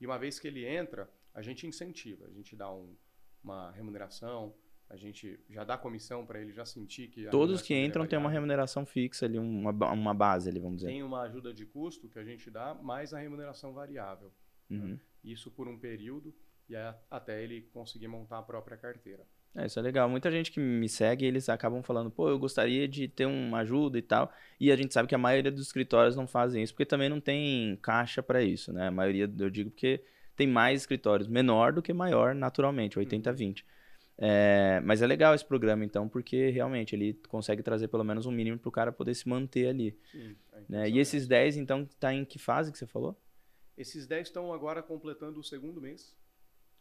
E 0.00 0.06
uma 0.06 0.18
vez 0.18 0.38
que 0.38 0.46
ele 0.46 0.64
entra, 0.64 1.10
a 1.34 1.42
gente 1.42 1.66
incentiva, 1.66 2.26
a 2.26 2.30
gente 2.30 2.56
dá 2.56 2.72
um, 2.72 2.96
uma 3.42 3.70
remuneração, 3.72 4.54
a 4.88 4.96
gente 4.96 5.38
já 5.48 5.62
dá 5.62 5.78
comissão 5.78 6.26
para 6.26 6.40
ele 6.40 6.52
já 6.52 6.64
sentir 6.64 7.08
que. 7.08 7.28
Todos 7.28 7.62
que 7.62 7.74
entram 7.74 8.06
têm 8.06 8.18
uma 8.18 8.30
remuneração 8.30 8.84
fixa 8.84 9.26
ali, 9.26 9.38
uma, 9.38 9.70
uma 9.92 10.14
base 10.14 10.48
ali, 10.48 10.58
vamos 10.58 10.78
dizer. 10.78 10.88
Tem 10.88 11.02
uma 11.02 11.22
ajuda 11.22 11.54
de 11.54 11.64
custo 11.64 12.08
que 12.08 12.18
a 12.18 12.24
gente 12.24 12.50
dá, 12.50 12.74
mais 12.74 13.14
a 13.14 13.18
remuneração 13.18 13.72
variável. 13.72 14.32
Uhum. 14.68 14.88
Né? 14.88 15.00
Isso 15.22 15.50
por 15.50 15.68
um 15.68 15.78
período 15.78 16.34
e 16.68 16.74
até 17.10 17.42
ele 17.42 17.62
conseguir 17.72 18.08
montar 18.08 18.38
a 18.38 18.42
própria 18.42 18.76
carteira. 18.76 19.26
É, 19.54 19.66
isso 19.66 19.78
é 19.78 19.82
legal. 19.82 20.08
Muita 20.08 20.30
gente 20.30 20.50
que 20.50 20.60
me 20.60 20.88
segue, 20.88 21.24
eles 21.24 21.48
acabam 21.48 21.82
falando, 21.82 22.10
pô, 22.10 22.28
eu 22.28 22.38
gostaria 22.38 22.86
de 22.86 23.08
ter 23.08 23.26
uma 23.26 23.58
ajuda 23.58 23.98
e 23.98 24.02
tal. 24.02 24.32
E 24.60 24.70
a 24.70 24.76
gente 24.76 24.94
sabe 24.94 25.08
que 25.08 25.14
a 25.14 25.18
maioria 25.18 25.50
dos 25.50 25.66
escritórios 25.66 26.14
não 26.14 26.26
fazem 26.26 26.62
isso, 26.62 26.72
porque 26.72 26.86
também 26.86 27.08
não 27.08 27.20
tem 27.20 27.76
caixa 27.82 28.22
para 28.22 28.42
isso, 28.42 28.72
né? 28.72 28.88
A 28.88 28.90
maioria, 28.90 29.30
eu 29.38 29.50
digo, 29.50 29.70
porque 29.70 30.02
tem 30.36 30.46
mais 30.46 30.82
escritórios 30.82 31.28
menor 31.28 31.72
do 31.72 31.82
que 31.82 31.92
maior, 31.92 32.34
naturalmente, 32.34 32.98
80-20. 32.98 33.60
Uhum. 33.60 33.64
É, 34.22 34.80
mas 34.84 35.00
é 35.00 35.06
legal 35.06 35.34
esse 35.34 35.44
programa, 35.44 35.84
então, 35.84 36.06
porque 36.06 36.50
realmente 36.50 36.94
ele 36.94 37.14
consegue 37.26 37.62
trazer 37.62 37.88
pelo 37.88 38.04
menos 38.04 38.26
um 38.26 38.30
mínimo 38.30 38.58
para 38.58 38.68
o 38.68 38.72
cara 38.72 38.92
poder 38.92 39.14
se 39.14 39.28
manter 39.28 39.68
ali. 39.68 39.98
Sim, 40.12 40.36
é 40.52 40.60
né? 40.68 40.90
E 40.90 40.98
esses 40.98 41.26
10, 41.26 41.56
então, 41.56 41.88
tá 41.98 42.14
em 42.14 42.24
que 42.24 42.38
fase 42.38 42.70
que 42.70 42.78
você 42.78 42.86
falou? 42.86 43.18
Esses 43.76 44.06
10 44.06 44.28
estão 44.28 44.52
agora 44.52 44.82
completando 44.82 45.40
o 45.40 45.42
segundo 45.42 45.80
mês. 45.80 46.14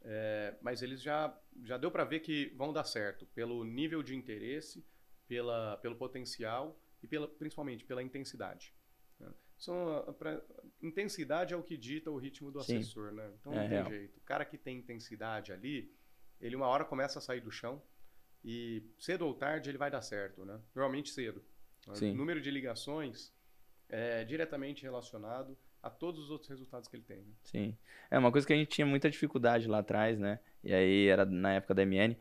É, 0.02 0.56
mas 0.62 0.82
eles 0.82 1.02
já, 1.02 1.38
já 1.64 1.78
deu 1.78 1.92
para 1.92 2.06
ver 2.06 2.22
que 2.22 2.54
vão 2.56 2.72
dar 2.72 2.86
certo 2.86 3.26
pelo 3.28 3.64
nível 3.64 4.02
de 4.02 4.16
interesse, 4.16 4.86
pela, 5.28 5.78
pelo 5.78 5.96
potencial 5.96 6.80
e 7.04 7.08
pela, 7.08 7.28
principalmente 7.28 7.84
pela 7.84 8.02
intensidade. 8.02 8.74
Né? 9.20 9.32
São, 9.58 10.16
pra, 10.18 10.42
intensidade 10.82 11.54
é 11.54 11.58
o 11.58 11.64
que 11.64 11.78
dita 11.78 12.10
o 12.10 12.18
ritmo 12.18 12.52
do 12.52 12.64
Sim. 12.64 12.78
assessor, 12.78 13.12
né? 13.12 13.34
Então 13.40 13.54
não 13.54 13.60
é 13.60 13.68
tem 13.68 13.78
real. 13.78 13.90
jeito. 13.90 14.18
O 14.18 14.22
cara 14.22 14.46
que 14.46 14.58
tem 14.58 14.78
intensidade 14.78 15.52
ali, 15.52 15.94
ele 16.40 16.56
uma 16.56 16.68
hora 16.68 16.86
começa 16.86 17.20
a 17.20 17.22
sair 17.22 17.42
do 17.42 17.52
chão 17.52 17.82
e 18.44 18.82
cedo 18.98 19.26
ou 19.26 19.34
tarde 19.34 19.70
ele 19.70 19.78
vai 19.78 19.92
dar 19.92 20.02
certo, 20.02 20.46
né? 20.46 20.62
Normalmente 20.74 21.10
cedo. 21.10 21.44
Sim. 21.94 22.12
O 22.12 22.16
número 22.16 22.40
de 22.40 22.50
ligações 22.50 23.34
é 23.90 24.24
diretamente 24.24 24.84
relacionado 24.84 25.58
a 25.82 25.90
todos 25.90 26.26
os 26.26 26.30
outros 26.30 26.50
resultados 26.50 26.88
que 26.88 26.96
ele 26.96 27.04
tem. 27.04 27.18
Né? 27.18 27.34
Sim. 27.44 27.78
É 28.12 28.18
uma 28.18 28.32
coisa 28.32 28.46
que 28.46 28.54
a 28.54 28.56
gente 28.56 28.70
tinha 28.70 28.86
muita 28.86 29.10
dificuldade 29.10 29.68
lá 29.68 29.80
atrás, 29.80 30.20
né? 30.20 30.40
E 30.64 30.74
aí 30.74 31.08
era 31.08 31.26
na 31.26 31.54
época 31.54 31.74
da 31.74 31.86
MN. 31.86 32.16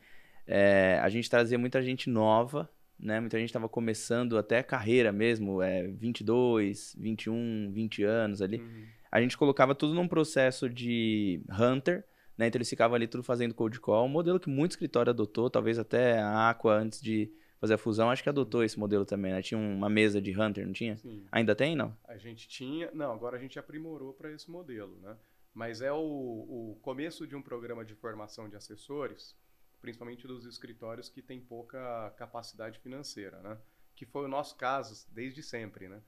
É, 0.46 0.98
a 1.02 1.08
gente 1.08 1.28
trazia 1.28 1.58
muita 1.58 1.82
gente 1.82 2.08
nova, 2.08 2.70
né? 2.98 3.20
Muita 3.20 3.38
gente 3.38 3.48
estava 3.48 3.68
começando 3.68 4.38
até 4.38 4.62
carreira 4.62 5.12
mesmo, 5.12 5.60
é, 5.60 5.86
22, 5.88 6.96
21, 6.98 7.70
20 7.72 8.02
anos 8.04 8.40
ali. 8.40 8.58
Uhum. 8.58 8.86
A 9.10 9.20
gente 9.20 9.36
colocava 9.36 9.74
tudo 9.74 9.94
num 9.94 10.08
processo 10.08 10.68
de 10.68 11.42
hunter, 11.50 12.04
né? 12.36 12.46
Então 12.46 12.58
eles 12.58 12.70
ficavam 12.70 12.94
ali 12.94 13.06
tudo 13.06 13.22
fazendo 13.22 13.54
cold 13.54 13.80
call, 13.80 14.06
um 14.06 14.08
modelo 14.08 14.38
que 14.38 14.48
muito 14.48 14.72
escritório 14.72 15.10
adotou, 15.10 15.50
talvez 15.50 15.78
até 15.78 16.18
a 16.20 16.50
Aqua 16.50 16.74
antes 16.74 17.00
de 17.00 17.30
fazer 17.60 17.74
a 17.74 17.78
fusão, 17.78 18.10
acho 18.10 18.22
que 18.22 18.28
adotou 18.28 18.62
esse 18.62 18.78
modelo 18.78 19.04
também, 19.04 19.32
né? 19.32 19.42
Tinha 19.42 19.58
uma 19.58 19.88
mesa 19.88 20.20
de 20.20 20.38
Hunter, 20.38 20.66
não 20.66 20.72
tinha? 20.72 20.96
Sim. 20.96 21.26
Ainda 21.30 21.54
tem, 21.54 21.74
não? 21.74 21.96
A 22.04 22.16
gente 22.16 22.48
tinha, 22.48 22.90
não, 22.92 23.12
agora 23.12 23.36
a 23.36 23.40
gente 23.40 23.58
aprimorou 23.58 24.12
para 24.12 24.32
esse 24.32 24.50
modelo, 24.50 24.98
né? 25.00 25.16
Mas 25.52 25.80
é 25.80 25.92
o, 25.92 25.96
o 25.98 26.78
começo 26.82 27.26
de 27.26 27.34
um 27.34 27.42
programa 27.42 27.84
de 27.84 27.94
formação 27.94 28.48
de 28.48 28.56
assessores, 28.56 29.36
principalmente 29.80 30.26
dos 30.26 30.46
escritórios 30.46 31.08
que 31.08 31.20
têm 31.20 31.40
pouca 31.40 32.10
capacidade 32.16 32.78
financeira, 32.78 33.40
né? 33.42 33.58
Que 33.96 34.06
foi 34.06 34.24
o 34.24 34.28
nosso 34.28 34.56
caso 34.56 35.06
desde 35.12 35.42
sempre, 35.42 35.88
né? 35.88 36.00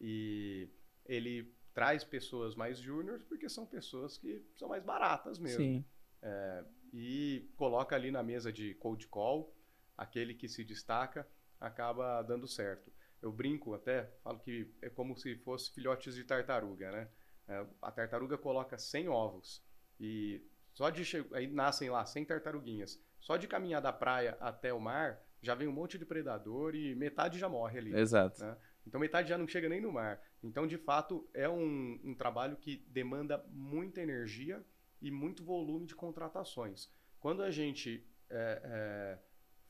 E 0.00 0.68
ele 1.06 1.54
traz 1.72 2.04
pessoas 2.04 2.54
mais 2.54 2.78
júniores 2.78 3.22
porque 3.22 3.48
são 3.48 3.64
pessoas 3.64 4.18
que 4.18 4.44
são 4.56 4.68
mais 4.68 4.84
baratas 4.84 5.38
mesmo. 5.38 5.64
Sim. 5.64 5.84
É, 6.20 6.64
e 6.92 7.48
coloca 7.56 7.94
ali 7.94 8.10
na 8.10 8.22
mesa 8.22 8.52
de 8.52 8.74
cold 8.74 9.06
call, 9.08 9.54
aquele 9.98 10.32
que 10.32 10.48
se 10.48 10.64
destaca 10.64 11.28
acaba 11.60 12.22
dando 12.22 12.46
certo. 12.46 12.90
Eu 13.20 13.32
brinco 13.32 13.74
até, 13.74 14.04
falo 14.22 14.38
que 14.38 14.72
é 14.80 14.88
como 14.88 15.16
se 15.16 15.34
fosse 15.38 15.74
filhotes 15.74 16.14
de 16.14 16.22
tartaruga, 16.22 16.92
né? 16.92 17.08
É, 17.48 17.66
a 17.82 17.90
tartaruga 17.90 18.38
coloca 18.38 18.78
100 18.78 19.08
ovos 19.08 19.64
e 19.98 20.40
só 20.72 20.90
de 20.90 21.02
aí 21.32 21.48
nascem 21.48 21.90
lá 21.90 22.06
100 22.06 22.26
tartaruguinhas. 22.26 23.02
Só 23.18 23.36
de 23.36 23.48
caminhar 23.48 23.82
da 23.82 23.92
praia 23.92 24.36
até 24.38 24.72
o 24.72 24.78
mar, 24.78 25.20
já 25.42 25.54
vem 25.54 25.66
um 25.66 25.72
monte 25.72 25.98
de 25.98 26.06
predador 26.06 26.76
e 26.76 26.94
metade 26.94 27.38
já 27.38 27.48
morre 27.48 27.78
ali. 27.78 27.94
Exato. 27.94 28.40
Né? 28.40 28.56
Então 28.86 29.00
metade 29.00 29.28
já 29.28 29.36
não 29.36 29.48
chega 29.48 29.68
nem 29.68 29.80
no 29.80 29.90
mar. 29.90 30.22
Então, 30.42 30.66
de 30.66 30.78
fato, 30.78 31.28
é 31.34 31.48
um, 31.48 32.00
um 32.04 32.14
trabalho 32.14 32.56
que 32.56 32.76
demanda 32.88 33.44
muita 33.50 34.00
energia 34.00 34.64
e 35.02 35.10
muito 35.10 35.44
volume 35.44 35.86
de 35.86 35.96
contratações. 35.96 36.88
Quando 37.18 37.42
a 37.42 37.50
gente 37.50 38.06
é, 38.30 38.60
é, 38.64 39.18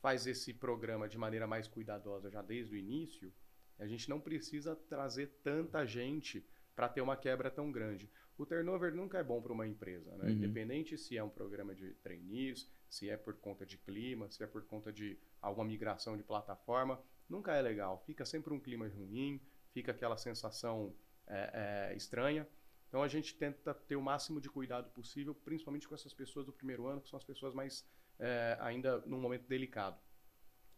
faz 0.01 0.27
esse 0.27 0.55
programa 0.55 1.09
de 1.09 1.19
maneira 1.19 1.47
mais 1.47 1.67
cuidadosa 1.67 2.31
já 2.31 2.43
desde 2.43 2.75
o 2.75 2.79
início, 2.79 3.33
a 3.79 3.87
gente 3.87 4.09
não 4.09 4.21
precisa 4.21 4.75
trazer 4.75 5.29
tanta 5.43 5.85
gente 5.87 6.45
para 6.75 6.89
ter 6.89 7.01
uma 7.01 7.17
quebra 7.17 7.51
tão 7.51 7.71
grande. 7.71 8.11
O 8.37 8.47
turnover 8.47 8.95
nunca 8.95 9.19
é 9.19 9.25
bom 9.25 9.43
para 9.43 9.53
uma 9.53 9.67
empresa, 9.67 10.17
né? 10.17 10.27
uhum. 10.27 10.31
independente 10.31 10.97
se 10.97 11.17
é 11.17 11.23
um 11.23 11.29
programa 11.29 11.75
de 11.75 11.93
trainees, 11.95 12.71
se 12.89 13.09
é 13.09 13.17
por 13.17 13.35
conta 13.35 13.67
de 13.67 13.77
clima, 13.77 14.31
se 14.31 14.43
é 14.43 14.47
por 14.47 14.65
conta 14.65 14.93
de 14.93 15.19
alguma 15.43 15.67
migração 15.67 16.17
de 16.17 16.23
plataforma, 16.23 17.01
nunca 17.29 17.53
é 17.53 17.61
legal. 17.61 18.03
Fica 18.07 18.25
sempre 18.25 18.55
um 18.55 18.61
clima 18.61 18.87
ruim, 18.89 19.41
fica 19.73 19.91
aquela 19.91 20.17
sensação 20.17 20.95
é, 21.27 21.91
é, 21.91 21.97
estranha. 21.97 22.47
Então 22.89 23.03
a 23.03 23.09
gente 23.09 23.35
tenta 23.35 23.75
ter 23.75 23.97
o 23.97 24.03
máximo 24.03 24.41
de 24.41 24.49
cuidado 24.49 24.89
possível, 24.91 25.35
principalmente 25.35 25.89
com 25.89 25.95
essas 25.95 26.15
pessoas 26.15 26.47
do 26.47 26.53
primeiro 26.53 26.87
ano, 26.87 27.01
que 27.01 27.09
são 27.09 27.19
as 27.19 27.25
pessoas 27.25 27.53
mais 27.53 27.85
é, 28.19 28.57
ainda 28.61 29.03
num 29.07 29.21
momento 29.21 29.47
delicado. 29.49 29.97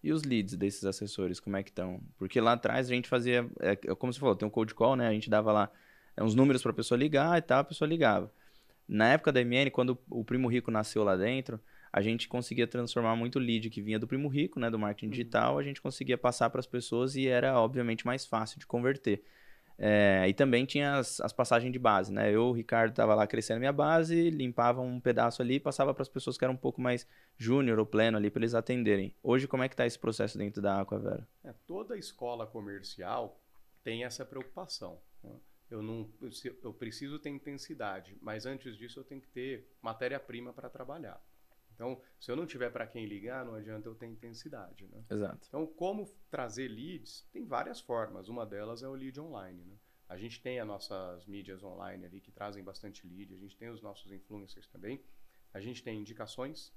E 0.03 0.13
os 0.13 0.23
leads 0.23 0.57
desses 0.57 0.85
assessores, 0.85 1.39
como 1.39 1.57
é 1.57 1.63
que 1.63 1.71
estão? 1.71 2.01
Porque 2.17 2.41
lá 2.41 2.53
atrás 2.53 2.91
a 2.91 2.95
gente 2.95 3.09
fazia, 3.09 3.49
é, 3.61 3.73
é 3.73 3.95
como 3.95 4.13
você 4.13 4.19
falou, 4.19 4.35
tem 4.35 4.49
um 4.49 4.51
cold 4.51 4.75
call, 4.75 4.97
né? 4.97 5.07
A 5.07 5.13
gente 5.13 5.29
dava 5.29 5.53
lá 5.53 5.71
é, 6.17 6.23
uns 6.23 6.35
números 6.35 6.63
para 6.63 6.71
a 6.71 6.75
pessoa 6.75 6.99
ligar 6.99 7.39
e 7.39 7.43
tal, 7.43 7.61
a 7.61 7.65
pessoa 7.65 7.89
ligava. 7.89 8.33
Na 8.89 9.13
época 9.13 9.31
da 9.31 9.41
MN, 9.41 9.71
quando 9.71 9.99
o 10.09 10.25
Primo 10.25 10.49
Rico 10.49 10.71
nasceu 10.71 11.05
lá 11.05 11.17
dentro, 11.17 11.61
a 11.93 12.01
gente 12.01 12.29
conseguia 12.29 12.67
transformar 12.67 13.15
muito 13.15 13.39
lead 13.39 13.69
que 13.69 13.83
vinha 13.83 13.99
do 13.99 14.07
Primo 14.07 14.29
Rico, 14.29 14.59
né, 14.59 14.71
do 14.71 14.79
marketing 14.79 15.07
uhum. 15.07 15.11
digital, 15.11 15.59
a 15.59 15.63
gente 15.63 15.83
conseguia 15.83 16.17
passar 16.17 16.49
para 16.51 16.61
as 16.61 16.67
pessoas 16.67 17.15
e 17.15 17.27
era 17.27 17.59
obviamente 17.61 18.07
mais 18.07 18.25
fácil 18.25 18.59
de 18.59 18.67
converter. 18.67 19.23
É, 19.83 20.29
e 20.29 20.35
também 20.35 20.67
tinha 20.67 20.99
as, 20.99 21.23
as, 21.23 21.33
passagens 21.33 21.73
de 21.73 21.79
base, 21.79 22.13
né? 22.13 22.31
Eu, 22.31 22.49
o 22.49 22.53
Ricardo, 22.53 22.91
estava 22.91 23.15
lá 23.15 23.27
crescendo 23.27 23.61
minha 23.61 23.73
base, 23.73 24.29
limpava 24.29 24.83
um 24.83 25.01
pedaço 25.01 25.41
ali 25.41 25.55
e 25.55 25.61
passava 25.61 25.95
para 25.95 26.03
as 26.03 26.09
pessoas 26.09 26.37
que 26.37 26.45
eram 26.45 26.53
um 26.53 26.59
pouco 26.59 26.83
mais 26.83 27.07
júnior 27.39 27.79
ou 27.79 27.87
pleno 27.87 28.19
ali 28.19 28.31
para 28.31 28.41
eles 28.41 28.55
atenderem. 28.55 29.15
Hoje, 29.23 29.49
como 29.49 29.63
é 29.63 29.69
que 29.69 29.73
está 29.73 29.87
esse 29.87 29.99
processo 29.99 30.37
dentro 30.37 30.61
da 30.61 30.83
Aquavera? 30.83 31.27
É, 31.43 31.55
toda 31.67 31.97
escola 31.97 32.47
comercial 32.47 33.41
tem 33.83 34.05
essa 34.05 34.23
preocupação. 34.23 35.01
Né? 35.25 35.35
Eu, 35.71 35.81
não, 35.81 36.11
eu 36.63 36.75
preciso 36.75 37.19
ter 37.19 37.31
intensidade, 37.31 38.19
mas 38.21 38.45
antes 38.45 38.77
disso 38.77 39.01
eu 39.01 39.05
tenho 39.05 39.23
que 39.23 39.29
ter 39.29 39.67
matéria-prima 39.81 40.53
para 40.53 40.69
trabalhar. 40.69 41.19
Então, 41.81 41.99
se 42.21 42.31
eu 42.31 42.37
não 42.37 42.45
tiver 42.45 42.69
para 42.71 42.87
quem 42.87 43.07
ligar, 43.07 43.43
não 43.43 43.55
adianta 43.55 43.89
eu 43.89 43.95
ter 43.95 44.07
intensidade, 44.07 44.87
né? 44.89 45.03
Exato. 45.09 45.47
Então, 45.49 45.67
como 45.67 46.07
trazer 46.31 46.69
leads? 46.69 47.27
Tem 47.33 47.47
várias 47.47 47.81
formas. 47.81 48.29
Uma 48.29 48.45
delas 48.45 48.83
é 48.83 48.89
o 48.89 48.93
lead 48.93 49.19
online, 49.19 49.65
né? 49.65 49.79
A 50.07 50.19
gente 50.19 50.43
tem 50.43 50.61
as 50.61 50.67
nossas 50.67 51.25
mídias 51.25 51.63
online 51.63 52.05
ali 52.05 52.21
que 52.21 52.31
trazem 52.31 52.63
bastante 52.63 53.07
lead. 53.07 53.33
A 53.33 53.39
gente 53.39 53.57
tem 53.57 53.71
os 53.71 53.81
nossos 53.81 54.13
influencers 54.13 54.67
também. 54.67 55.03
A 55.55 55.61
gente 55.61 55.83
tem 55.83 55.99
indicações. 55.99 56.71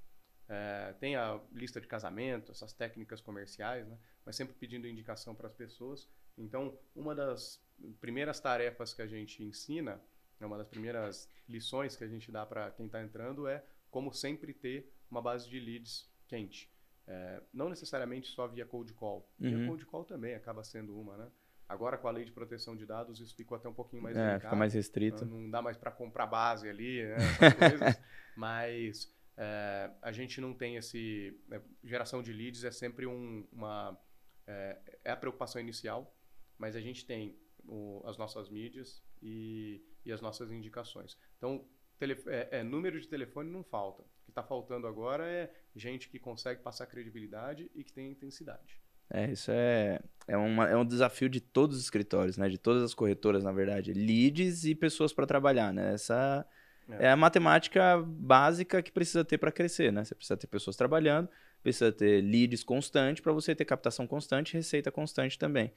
É, 0.48 0.94
tem 0.98 1.16
a 1.16 1.38
lista 1.52 1.82
de 1.82 1.86
casamento, 1.86 2.50
essas 2.50 2.72
técnicas 2.72 3.20
comerciais, 3.20 3.86
né? 3.86 3.98
Mas 4.24 4.36
sempre 4.36 4.54
pedindo 4.54 4.88
indicação 4.88 5.34
para 5.34 5.48
as 5.48 5.54
pessoas. 5.54 6.08
Então, 6.38 6.78
uma 6.96 7.14
das 7.14 7.62
primeiras 8.00 8.40
tarefas 8.40 8.94
que 8.94 9.02
a 9.02 9.06
gente 9.06 9.44
ensina, 9.44 10.00
né, 10.40 10.46
uma 10.46 10.56
das 10.56 10.68
primeiras 10.68 11.28
lições 11.46 11.94
que 11.94 12.04
a 12.04 12.08
gente 12.08 12.32
dá 12.32 12.46
para 12.46 12.70
quem 12.70 12.86
está 12.86 13.02
entrando 13.02 13.46
é 13.46 13.62
como 13.94 14.12
sempre 14.12 14.52
ter 14.52 14.92
uma 15.08 15.22
base 15.22 15.48
de 15.48 15.60
leads 15.60 16.10
quente. 16.26 16.68
É, 17.06 17.40
não 17.52 17.68
necessariamente 17.68 18.26
só 18.26 18.48
via 18.48 18.66
cold 18.66 18.92
call. 18.92 19.30
Uhum. 19.38 19.56
Via 19.56 19.66
cold 19.68 19.86
call 19.86 20.04
também 20.04 20.34
acaba 20.34 20.64
sendo 20.64 21.00
uma, 21.00 21.16
né? 21.16 21.30
Agora, 21.68 21.96
com 21.96 22.08
a 22.08 22.10
lei 22.10 22.24
de 22.24 22.32
proteção 22.32 22.74
de 22.74 22.84
dados, 22.84 23.20
isso 23.20 23.36
ficou 23.36 23.56
até 23.56 23.68
um 23.68 23.72
pouquinho 23.72 24.02
mais 24.02 24.16
é, 24.16 24.20
delicado. 24.20 24.42
Fica 24.42 24.56
mais 24.56 24.74
restrito. 24.74 25.24
Não, 25.24 25.42
não 25.42 25.48
dá 25.50 25.62
mais 25.62 25.76
para 25.76 25.92
comprar 25.92 26.26
base 26.26 26.68
ali, 26.68 27.04
né? 27.04 27.16
Mas 28.36 29.14
é, 29.36 29.92
a 30.02 30.10
gente 30.10 30.40
não 30.40 30.52
tem 30.52 30.74
esse... 30.74 31.40
Né? 31.46 31.62
Geração 31.84 32.20
de 32.20 32.32
leads 32.32 32.64
é 32.64 32.72
sempre 32.72 33.06
um, 33.06 33.46
uma... 33.52 33.96
É, 34.44 34.78
é, 35.04 35.10
a 35.12 35.16
preocupação 35.16 35.60
inicial, 35.60 36.12
mas 36.58 36.76
a 36.76 36.80
gente 36.80 37.06
tem 37.06 37.38
o, 37.66 38.02
as 38.04 38.18
nossas 38.18 38.50
mídias 38.50 39.02
e, 39.22 39.82
e 40.04 40.12
as 40.12 40.20
nossas 40.20 40.50
indicações. 40.50 41.16
Então, 41.38 41.64
é, 42.00 42.60
é, 42.60 42.62
número 42.62 43.00
de 43.00 43.08
telefone 43.08 43.50
não 43.50 43.62
falta. 43.62 44.02
O 44.02 44.24
que 44.24 44.30
está 44.30 44.42
faltando 44.42 44.86
agora 44.86 45.26
é 45.26 45.50
gente 45.74 46.08
que 46.08 46.18
consegue 46.18 46.62
passar 46.62 46.86
credibilidade 46.86 47.70
e 47.74 47.84
que 47.84 47.92
tem 47.92 48.10
intensidade. 48.10 48.80
É, 49.10 49.30
isso 49.30 49.50
é, 49.50 50.00
é, 50.26 50.36
uma, 50.36 50.68
é 50.68 50.76
um 50.76 50.84
desafio 50.84 51.28
de 51.28 51.40
todos 51.40 51.76
os 51.76 51.84
escritórios, 51.84 52.36
né? 52.36 52.48
De 52.48 52.58
todas 52.58 52.82
as 52.82 52.94
corretoras, 52.94 53.44
na 53.44 53.52
verdade. 53.52 53.92
Leads 53.92 54.64
e 54.64 54.74
pessoas 54.74 55.12
para 55.12 55.26
trabalhar, 55.26 55.72
né? 55.72 55.94
Essa 55.94 56.46
é. 56.88 57.06
é. 57.06 57.10
a 57.10 57.16
matemática 57.16 58.02
básica 58.06 58.82
que 58.82 58.90
precisa 58.90 59.24
ter 59.24 59.38
para 59.38 59.52
crescer, 59.52 59.92
né? 59.92 60.04
Você 60.04 60.14
precisa 60.14 60.36
ter 60.36 60.46
pessoas 60.46 60.76
trabalhando, 60.76 61.28
precisa 61.62 61.92
ter 61.92 62.22
leads 62.22 62.64
constante 62.64 63.22
para 63.22 63.32
você 63.32 63.54
ter 63.54 63.64
captação 63.64 64.06
constante 64.06 64.52
e 64.52 64.56
receita 64.56 64.90
constante 64.90 65.38
também. 65.38 65.72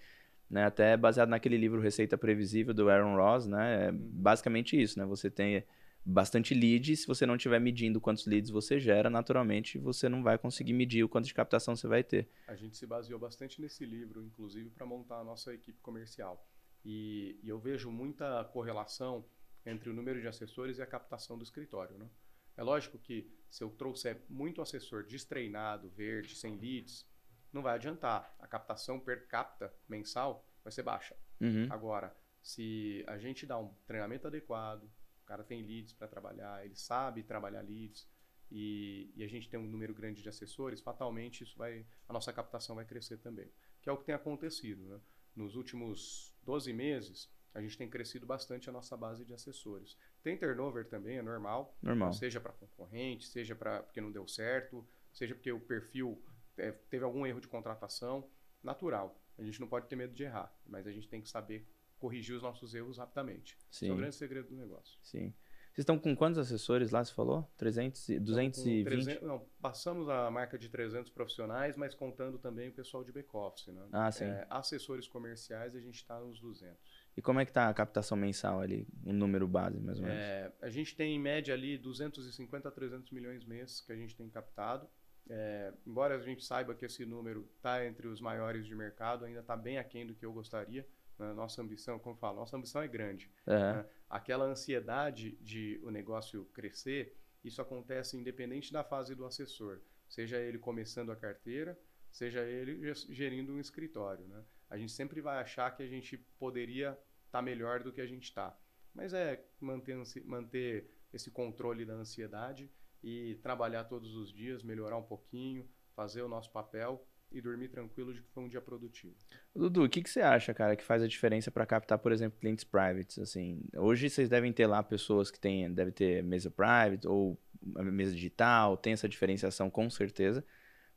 Né? 0.49 0.63
Até 0.63 0.95
baseado 0.95 1.27
naquele 1.27 1.57
livro 1.57 1.81
Receita 1.81 2.17
Previsível 2.17 2.73
do 2.73 2.89
Aaron 2.89 3.17
Ross, 3.17 3.45
né? 3.45 3.87
É 3.87 3.91
uhum. 3.91 3.97
basicamente 3.97 4.81
isso, 4.81 4.97
né? 4.97 5.05
Você 5.05 5.29
tem 5.29 5.63
bastante 6.07 6.53
lead. 6.53 6.95
Se 6.95 7.05
você 7.05 7.25
não 7.25 7.35
estiver 7.35 7.59
medindo 7.59 7.99
quantos 7.99 8.25
leads 8.25 8.49
você 8.49 8.79
gera, 8.79 9.09
naturalmente 9.09 9.77
você 9.77 10.07
não 10.07 10.23
vai 10.23 10.37
conseguir 10.37 10.73
medir 10.73 11.03
o 11.03 11.09
quanto 11.09 11.25
de 11.25 11.33
captação 11.33 11.75
você 11.75 11.87
vai 11.87 12.03
ter. 12.03 12.29
A 12.47 12.55
gente 12.55 12.77
se 12.77 12.87
baseou 12.87 13.19
bastante 13.19 13.59
nesse 13.59 13.85
livro, 13.85 14.23
inclusive, 14.23 14.69
para 14.69 14.85
montar 14.85 15.19
a 15.19 15.23
nossa 15.23 15.53
equipe 15.53 15.79
comercial. 15.81 16.47
E, 16.85 17.37
e, 17.43 17.49
eu 17.49 17.59
vejo 17.59 17.91
muita 17.91 18.45
correlação 18.45 19.25
entre 19.65 19.89
o 19.89 19.93
número 19.93 20.21
de 20.21 20.27
assessores 20.27 20.77
e 20.77 20.81
a 20.81 20.85
captação 20.85 21.37
do 21.37 21.43
escritório. 21.43 21.97
Né? 21.97 22.09
É 22.55 22.63
lógico 22.63 22.97
que 22.97 23.29
se 23.49 23.61
eu 23.61 23.69
trouxer 23.71 24.21
muito 24.29 24.61
assessor 24.61 25.05
destreinado, 25.05 25.89
verde, 25.89 26.35
sem 26.35 26.55
leads, 26.57 27.05
não 27.51 27.61
vai 27.61 27.75
adiantar. 27.75 28.33
A 28.39 28.47
captação 28.47 28.99
per 28.99 29.27
capita 29.27 29.73
mensal 29.89 30.47
vai 30.63 30.71
ser 30.71 30.83
baixa. 30.83 31.17
Uhum. 31.41 31.67
Agora, 31.69 32.15
se 32.41 33.03
a 33.07 33.17
gente 33.17 33.45
dá 33.45 33.59
um 33.59 33.73
treinamento 33.85 34.27
adequado, 34.27 34.89
cara 35.27 35.43
tem 35.43 35.61
leads 35.61 35.93
para 35.93 36.07
trabalhar, 36.07 36.65
ele 36.65 36.75
sabe 36.75 37.21
trabalhar 37.21 37.61
leads 37.61 38.07
e, 38.49 39.11
e, 39.15 39.23
a 39.23 39.27
gente 39.27 39.49
tem 39.49 39.59
um 39.59 39.67
número 39.67 39.93
grande 39.93 40.21
de 40.21 40.29
assessores, 40.29 40.79
fatalmente 40.79 41.43
isso 41.43 41.57
vai, 41.57 41.85
a 42.07 42.13
nossa 42.13 42.31
captação 42.31 42.75
vai 42.75 42.85
crescer 42.85 43.17
também. 43.17 43.51
Que 43.81 43.89
é 43.89 43.91
o 43.91 43.97
que 43.97 44.05
tem 44.05 44.15
acontecido. 44.15 44.83
Né? 44.83 44.99
Nos 45.35 45.55
últimos 45.55 46.33
12 46.43 46.71
meses, 46.71 47.29
a 47.53 47.61
gente 47.61 47.77
tem 47.77 47.89
crescido 47.89 48.25
bastante 48.25 48.69
a 48.69 48.71
nossa 48.71 48.95
base 48.95 49.25
de 49.25 49.33
assessores. 49.33 49.97
Tem 50.23 50.37
turnover 50.37 50.87
também, 50.87 51.17
é 51.17 51.21
normal. 51.21 51.77
Normal. 51.81 52.13
Seja 52.13 52.39
para 52.39 52.53
concorrente, 52.53 53.27
seja 53.27 53.55
para 53.55 53.83
porque 53.83 53.99
não 53.99 54.11
deu 54.11 54.27
certo, 54.27 54.87
seja 55.11 55.35
porque 55.35 55.51
o 55.51 55.59
perfil 55.59 56.23
é, 56.57 56.71
teve 56.71 57.03
algum 57.03 57.25
erro 57.25 57.41
de 57.41 57.47
contratação. 57.47 58.29
Natural. 58.63 59.21
A 59.37 59.43
gente 59.43 59.59
não 59.59 59.67
pode 59.67 59.87
ter 59.87 59.95
medo 59.95 60.13
de 60.13 60.23
errar, 60.23 60.51
mas 60.65 60.87
a 60.87 60.91
gente 60.91 61.07
tem 61.07 61.21
que 61.21 61.29
saber 61.29 61.67
corrigir 61.97 62.35
os 62.35 62.41
nossos 62.41 62.73
erros 62.73 62.97
rapidamente. 62.97 63.57
Sim. 63.69 63.85
Esse 63.85 63.89
é 63.89 63.93
o 63.93 63.97
grande 63.97 64.15
segredo 64.15 64.49
do 64.49 64.55
negócio. 64.55 64.97
Sim. 65.01 65.33
Vocês 65.77 65.83
estão 65.83 65.99
com 65.99 66.15
quantos 66.15 66.39
assessores 66.39 66.89
lá, 66.89 67.05
você 67.05 67.13
falou? 67.13 67.47
300, 67.55 68.19
220? 68.19 68.83
300, 68.83 69.21
não, 69.27 69.45
passamos 69.61 70.09
a 70.09 70.31
marca 70.31 70.57
de 70.57 70.69
300 70.69 71.11
profissionais, 71.11 71.77
mas 71.77 71.93
contando 71.93 72.39
também 72.39 72.69
o 72.69 72.73
pessoal 72.73 73.03
de 73.03 73.11
back-office. 73.11 73.67
Né? 73.67 73.87
Ah, 73.91 74.11
sim. 74.11 74.23
É, 74.23 74.47
assessores 74.49 75.07
comerciais, 75.07 75.75
a 75.75 75.79
gente 75.79 75.97
está 75.97 76.19
nos 76.19 76.39
200. 76.39 76.75
E 77.15 77.21
como 77.21 77.39
é 77.39 77.45
que 77.45 77.51
está 77.51 77.69
a 77.69 77.73
captação 77.75 78.17
mensal 78.17 78.59
ali, 78.59 78.87
o 79.05 79.11
um 79.11 79.13
número 79.13 79.47
base, 79.47 79.79
mais 79.79 79.99
ou 79.99 80.05
menos? 80.05 80.19
É, 80.19 80.51
a 80.63 80.69
gente 80.71 80.95
tem, 80.95 81.15
em 81.15 81.19
média, 81.19 81.53
ali 81.53 81.77
250 81.77 82.67
a 82.67 82.71
300 82.71 83.11
milhões 83.11 83.45
mês 83.45 83.79
que 83.79 83.91
a 83.91 83.95
gente 83.95 84.15
tem 84.15 84.27
captado. 84.29 84.89
É, 85.29 85.71
embora 85.85 86.15
a 86.15 86.19
gente 86.19 86.43
saiba 86.43 86.73
que 86.73 86.85
esse 86.85 87.05
número 87.05 87.47
está 87.55 87.85
entre 87.85 88.07
os 88.07 88.19
maiores 88.19 88.65
de 88.65 88.73
mercado, 88.73 89.25
ainda 89.25 89.41
está 89.41 89.55
bem 89.55 89.77
aquém 89.77 90.07
do 90.07 90.15
que 90.15 90.25
eu 90.25 90.33
gostaria. 90.33 90.87
Né? 91.17 91.33
Nossa 91.33 91.61
ambição, 91.61 91.99
como 91.99 92.15
eu 92.15 92.19
falo, 92.19 92.37
nossa 92.37 92.55
ambição 92.55 92.81
é 92.81 92.87
grande. 92.87 93.31
Uhum. 93.45 93.55
Né? 93.55 93.85
Aquela 94.09 94.45
ansiedade 94.45 95.37
de 95.41 95.79
o 95.83 95.89
negócio 95.89 96.45
crescer, 96.53 97.17
isso 97.43 97.61
acontece 97.61 98.17
independente 98.17 98.71
da 98.71 98.83
fase 98.83 99.15
do 99.15 99.25
assessor. 99.25 99.81
Seja 100.07 100.37
ele 100.37 100.57
começando 100.57 101.11
a 101.11 101.15
carteira, 101.15 101.77
seja 102.11 102.41
ele 102.43 102.93
gerindo 103.09 103.53
um 103.53 103.59
escritório. 103.59 104.25
Né? 104.27 104.43
A 104.69 104.77
gente 104.77 104.91
sempre 104.91 105.21
vai 105.21 105.39
achar 105.39 105.75
que 105.75 105.83
a 105.83 105.87
gente 105.87 106.17
poderia 106.39 106.89
estar 107.25 107.39
tá 107.39 107.41
melhor 107.41 107.83
do 107.83 107.91
que 107.91 108.01
a 108.01 108.07
gente 108.07 108.23
está. 108.23 108.57
Mas 108.93 109.13
é 109.13 109.45
manter, 109.59 109.95
manter 110.25 110.89
esse 111.13 111.29
controle 111.29 111.85
da 111.85 111.93
ansiedade 111.93 112.71
e 113.03 113.35
trabalhar 113.43 113.83
todos 113.83 114.15
os 114.15 114.31
dias, 114.31 114.63
melhorar 114.63 114.97
um 114.97 115.03
pouquinho, 115.03 115.69
fazer 115.95 116.21
o 116.21 116.27
nosso 116.27 116.51
papel 116.51 117.05
e 117.31 117.41
dormir 117.41 117.67
tranquilo 117.67 118.13
de 118.13 118.21
que 118.21 118.29
foi 118.29 118.43
um 118.43 118.47
dia 118.47 118.61
produtivo. 118.61 119.15
Dudu, 119.55 119.83
o 119.83 119.89
que, 119.89 120.01
que 120.01 120.09
você 120.09 120.21
acha, 120.21 120.53
cara, 120.53 120.75
que 120.75 120.83
faz 120.83 121.01
a 121.03 121.07
diferença 121.07 121.51
para 121.51 121.65
captar, 121.65 121.99
por 121.99 122.11
exemplo, 122.11 122.39
clientes 122.39 122.63
privates? 122.63 123.19
Assim, 123.19 123.61
hoje 123.75 124.09
vocês 124.09 124.29
devem 124.29 124.53
ter 124.53 124.67
lá 124.67 124.81
pessoas 124.81 125.29
que 125.29 125.39
têm, 125.39 125.71
deve 125.73 125.91
ter 125.91 126.23
mesa 126.23 126.49
private 126.49 127.07
ou 127.07 127.39
mesa 127.61 128.13
digital, 128.13 128.77
tem 128.77 128.93
essa 128.93 129.09
diferenciação 129.09 129.69
com 129.69 129.89
certeza. 129.89 130.45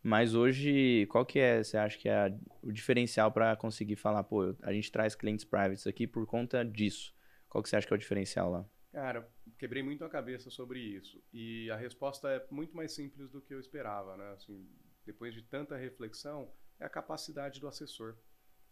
Mas 0.02 0.34
hoje, 0.34 1.06
qual 1.10 1.26
que 1.26 1.38
é, 1.38 1.62
você 1.62 1.76
acha 1.76 1.98
que 1.98 2.08
é 2.08 2.14
a, 2.14 2.38
o 2.62 2.72
diferencial 2.72 3.30
para 3.30 3.54
conseguir 3.56 3.96
falar, 3.96 4.24
pô, 4.24 4.54
a 4.62 4.72
gente 4.72 4.90
traz 4.90 5.14
clientes 5.14 5.44
privates 5.44 5.86
aqui 5.86 6.06
por 6.06 6.26
conta 6.26 6.64
disso? 6.64 7.14
Qual 7.48 7.62
que 7.62 7.68
você 7.68 7.76
acha 7.76 7.86
que 7.86 7.92
é 7.92 7.96
o 7.96 7.98
diferencial 7.98 8.50
lá? 8.50 8.64
Cara, 8.92 9.28
quebrei 9.58 9.82
muito 9.82 10.04
a 10.04 10.08
cabeça 10.08 10.50
sobre 10.50 10.80
isso. 10.80 11.22
E 11.32 11.70
a 11.70 11.76
resposta 11.76 12.28
é 12.30 12.46
muito 12.50 12.74
mais 12.74 12.92
simples 12.92 13.30
do 13.30 13.40
que 13.40 13.52
eu 13.52 13.60
esperava, 13.60 14.16
né? 14.16 14.32
Assim, 14.32 14.66
depois 15.10 15.34
de 15.34 15.42
tanta 15.42 15.76
reflexão, 15.76 16.52
é 16.78 16.84
a 16.84 16.88
capacidade 16.88 17.60
do 17.60 17.66
assessor. 17.66 18.16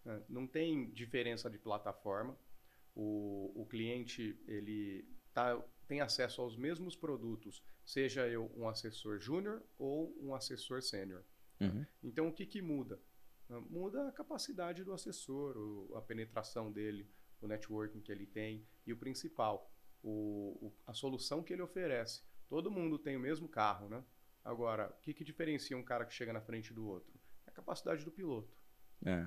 Né? 0.04 0.22
Não 0.28 0.46
tem 0.46 0.90
diferença 0.92 1.50
de 1.50 1.58
plataforma. 1.58 2.38
O, 2.94 3.52
o 3.62 3.66
cliente, 3.66 4.40
ele 4.46 5.04
tá, 5.34 5.60
tem 5.86 6.00
acesso 6.00 6.40
aos 6.40 6.56
mesmos 6.56 6.96
produtos, 6.96 7.62
seja 7.84 8.26
eu 8.28 8.50
um 8.56 8.68
assessor 8.68 9.18
júnior 9.18 9.62
ou 9.76 10.16
um 10.20 10.34
assessor 10.34 10.80
sênior. 10.80 11.24
Uhum. 11.60 11.84
Então, 12.02 12.28
o 12.28 12.32
que, 12.32 12.46
que 12.46 12.62
muda? 12.62 13.00
Muda 13.68 14.08
a 14.08 14.12
capacidade 14.12 14.84
do 14.84 14.92
assessor, 14.92 15.56
a 15.96 16.02
penetração 16.02 16.70
dele, 16.70 17.10
o 17.40 17.48
networking 17.48 18.00
que 18.00 18.12
ele 18.12 18.26
tem 18.26 18.66
e 18.86 18.92
o 18.92 18.96
principal, 18.96 19.72
o, 20.02 20.66
o, 20.66 20.72
a 20.86 20.92
solução 20.92 21.42
que 21.42 21.52
ele 21.52 21.62
oferece. 21.62 22.22
Todo 22.48 22.70
mundo 22.70 22.98
tem 22.98 23.16
o 23.16 23.20
mesmo 23.20 23.48
carro, 23.48 23.88
né? 23.88 24.04
Agora, 24.48 24.88
o 24.88 25.02
que, 25.02 25.12
que 25.12 25.22
diferencia 25.22 25.76
um 25.76 25.82
cara 25.82 26.06
que 26.06 26.14
chega 26.14 26.32
na 26.32 26.40
frente 26.40 26.72
do 26.72 26.86
outro? 26.88 27.12
É 27.46 27.50
a 27.50 27.52
capacidade 27.52 28.02
do 28.02 28.10
piloto. 28.10 28.48
É. 29.04 29.26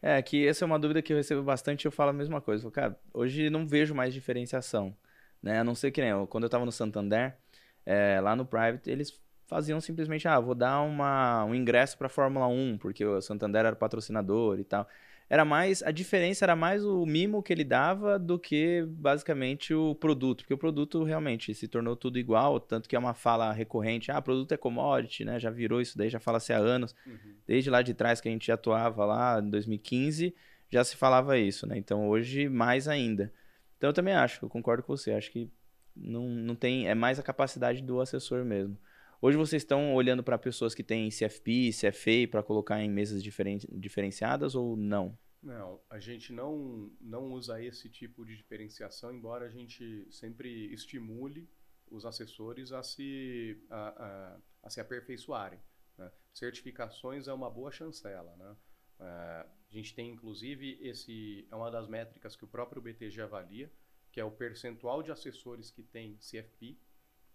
É, 0.00 0.22
que 0.22 0.46
essa 0.46 0.64
é 0.64 0.66
uma 0.66 0.78
dúvida 0.78 1.02
que 1.02 1.12
eu 1.12 1.16
recebo 1.16 1.42
bastante 1.42 1.84
eu 1.84 1.90
falo 1.90 2.10
a 2.10 2.12
mesma 2.12 2.40
coisa. 2.40 2.60
Eu 2.60 2.70
falo, 2.70 2.72
cara, 2.72 3.00
hoje 3.12 3.50
não 3.50 3.66
vejo 3.66 3.92
mais 3.92 4.14
diferenciação. 4.14 4.96
Né? 5.42 5.58
A 5.58 5.64
não 5.64 5.74
ser 5.74 5.90
que 5.90 6.00
nem 6.00 6.10
eu, 6.10 6.28
quando 6.28 6.44
eu 6.44 6.46
estava 6.46 6.64
no 6.64 6.70
Santander, 6.70 7.36
é, 7.84 8.20
lá 8.20 8.36
no 8.36 8.46
Private, 8.46 8.88
eles 8.88 9.20
faziam 9.48 9.80
simplesmente, 9.80 10.28
ah, 10.28 10.38
vou 10.38 10.54
dar 10.54 10.80
uma, 10.80 11.44
um 11.44 11.52
ingresso 11.52 11.98
para 11.98 12.08
Fórmula 12.08 12.46
1, 12.46 12.78
porque 12.78 13.04
o 13.04 13.20
Santander 13.20 13.66
era 13.66 13.74
patrocinador 13.74 14.60
e 14.60 14.64
tal 14.64 14.88
era 15.28 15.44
mais 15.44 15.82
a 15.82 15.90
diferença 15.90 16.44
era 16.44 16.54
mais 16.54 16.84
o 16.84 17.04
mimo 17.04 17.42
que 17.42 17.52
ele 17.52 17.64
dava 17.64 18.18
do 18.18 18.38
que 18.38 18.84
basicamente 18.88 19.74
o 19.74 19.94
produto, 19.94 20.38
porque 20.38 20.54
o 20.54 20.58
produto 20.58 21.02
realmente 21.02 21.52
se 21.54 21.66
tornou 21.66 21.96
tudo 21.96 22.18
igual, 22.18 22.60
tanto 22.60 22.88
que 22.88 22.94
é 22.94 22.98
uma 22.98 23.14
fala 23.14 23.52
recorrente, 23.52 24.10
ah, 24.10 24.22
produto 24.22 24.52
é 24.52 24.56
commodity, 24.56 25.24
né? 25.24 25.40
Já 25.40 25.50
virou 25.50 25.80
isso 25.80 25.98
daí, 25.98 26.08
já 26.08 26.20
fala-se 26.20 26.52
há 26.52 26.58
anos. 26.58 26.94
Uhum. 27.06 27.34
Desde 27.46 27.70
lá 27.70 27.82
de 27.82 27.92
trás 27.92 28.20
que 28.20 28.28
a 28.28 28.32
gente 28.32 28.50
atuava 28.52 29.04
lá 29.04 29.40
em 29.40 29.50
2015, 29.50 30.34
já 30.70 30.84
se 30.84 30.96
falava 30.96 31.36
isso, 31.36 31.66
né? 31.66 31.76
Então 31.76 32.08
hoje 32.08 32.48
mais 32.48 32.86
ainda. 32.86 33.32
Então 33.76 33.90
eu 33.90 33.94
também 33.94 34.14
acho, 34.14 34.44
eu 34.44 34.48
concordo 34.48 34.82
com 34.82 34.96
você, 34.96 35.12
acho 35.12 35.30
que 35.30 35.50
não, 35.94 36.28
não 36.28 36.54
tem, 36.54 36.88
é 36.88 36.94
mais 36.94 37.18
a 37.18 37.22
capacidade 37.22 37.82
do 37.82 38.00
assessor 38.00 38.44
mesmo. 38.44 38.78
Hoje 39.20 39.36
vocês 39.36 39.62
estão 39.62 39.94
olhando 39.94 40.22
para 40.22 40.36
pessoas 40.36 40.74
que 40.74 40.82
têm 40.82 41.08
CFP, 41.08 41.70
CFA 41.70 42.28
para 42.30 42.42
colocar 42.42 42.82
em 42.82 42.90
mesas 42.90 43.22
diferen 43.22 43.58
diferenciadas 43.72 44.54
ou 44.54 44.76
não? 44.76 45.18
Não, 45.42 45.80
a 45.88 45.98
gente 45.98 46.32
não, 46.32 46.90
não 47.00 47.32
usa 47.32 47.62
esse 47.62 47.88
tipo 47.88 48.26
de 48.26 48.36
diferenciação, 48.36 49.14
embora 49.14 49.46
a 49.46 49.48
gente 49.48 50.06
sempre 50.10 50.72
estimule 50.72 51.48
os 51.90 52.04
assessores 52.04 52.72
a 52.72 52.82
se, 52.82 53.56
a, 53.70 53.88
a, 53.88 54.40
a 54.64 54.70
se 54.70 54.80
aperfeiçoarem. 54.80 55.60
Né? 55.96 56.10
Certificações 56.34 57.28
é 57.28 57.32
uma 57.32 57.48
boa 57.48 57.70
chancela. 57.70 58.34
Né? 58.36 58.56
É, 58.98 59.04
a 59.04 59.70
gente 59.70 59.94
tem, 59.94 60.10
inclusive, 60.10 60.78
esse 60.82 61.46
é 61.50 61.54
uma 61.54 61.70
das 61.70 61.88
métricas 61.88 62.36
que 62.36 62.44
o 62.44 62.48
próprio 62.48 62.82
BTG 62.82 63.22
avalia, 63.22 63.70
que 64.12 64.20
é 64.20 64.24
o 64.24 64.30
percentual 64.30 65.02
de 65.02 65.12
assessores 65.12 65.70
que 65.70 65.82
tem 65.82 66.16
CFP. 66.16 66.76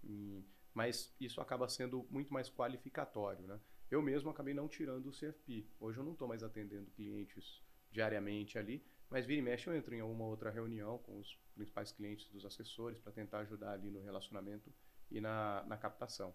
E, 0.03 0.43
mas 0.73 1.13
isso 1.19 1.41
acaba 1.41 1.67
sendo 1.67 2.05
muito 2.09 2.33
mais 2.33 2.49
qualificatório, 2.49 3.45
né? 3.47 3.59
Eu 3.89 4.01
mesmo 4.01 4.29
acabei 4.29 4.53
não 4.53 4.69
tirando 4.69 5.07
o 5.07 5.11
CFP. 5.11 5.67
Hoje 5.79 5.97
eu 5.99 6.03
não 6.03 6.13
estou 6.13 6.27
mais 6.27 6.43
atendendo 6.43 6.89
clientes 6.91 7.61
diariamente 7.91 8.57
ali, 8.57 8.81
mas 9.09 9.25
vira 9.25 9.39
e 9.39 9.43
mexe 9.43 9.67
eu 9.67 9.75
entro 9.75 9.93
em 9.93 9.99
alguma 9.99 10.25
outra 10.25 10.49
reunião 10.49 10.97
com 10.99 11.19
os 11.19 11.37
principais 11.53 11.91
clientes 11.91 12.29
dos 12.29 12.45
assessores 12.45 12.99
para 12.99 13.11
tentar 13.11 13.39
ajudar 13.39 13.73
ali 13.73 13.91
no 13.91 14.01
relacionamento 14.01 14.73
e 15.09 15.19
na, 15.19 15.63
na 15.67 15.77
captação. 15.77 16.33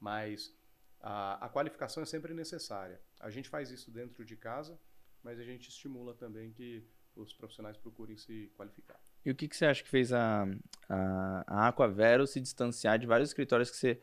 Mas 0.00 0.56
a, 0.98 1.44
a 1.44 1.48
qualificação 1.50 2.02
é 2.02 2.06
sempre 2.06 2.32
necessária. 2.32 2.98
A 3.20 3.28
gente 3.28 3.50
faz 3.50 3.70
isso 3.70 3.90
dentro 3.90 4.24
de 4.24 4.36
casa, 4.36 4.80
mas 5.22 5.38
a 5.38 5.44
gente 5.44 5.68
estimula 5.68 6.14
também 6.14 6.50
que 6.50 6.88
os 7.14 7.34
profissionais 7.34 7.76
procurem 7.76 8.16
se 8.16 8.50
qualificar. 8.56 8.98
E 9.24 9.30
o 9.30 9.34
que, 9.34 9.48
que 9.48 9.56
você 9.56 9.64
acha 9.64 9.82
que 9.82 9.88
fez 9.88 10.12
a, 10.12 10.46
a, 10.88 11.44
a 11.46 11.68
Aquavero 11.68 12.26
se 12.26 12.40
distanciar 12.40 12.98
de 12.98 13.06
vários 13.06 13.30
escritórios 13.30 13.70
que 13.70 13.76
você 13.76 14.00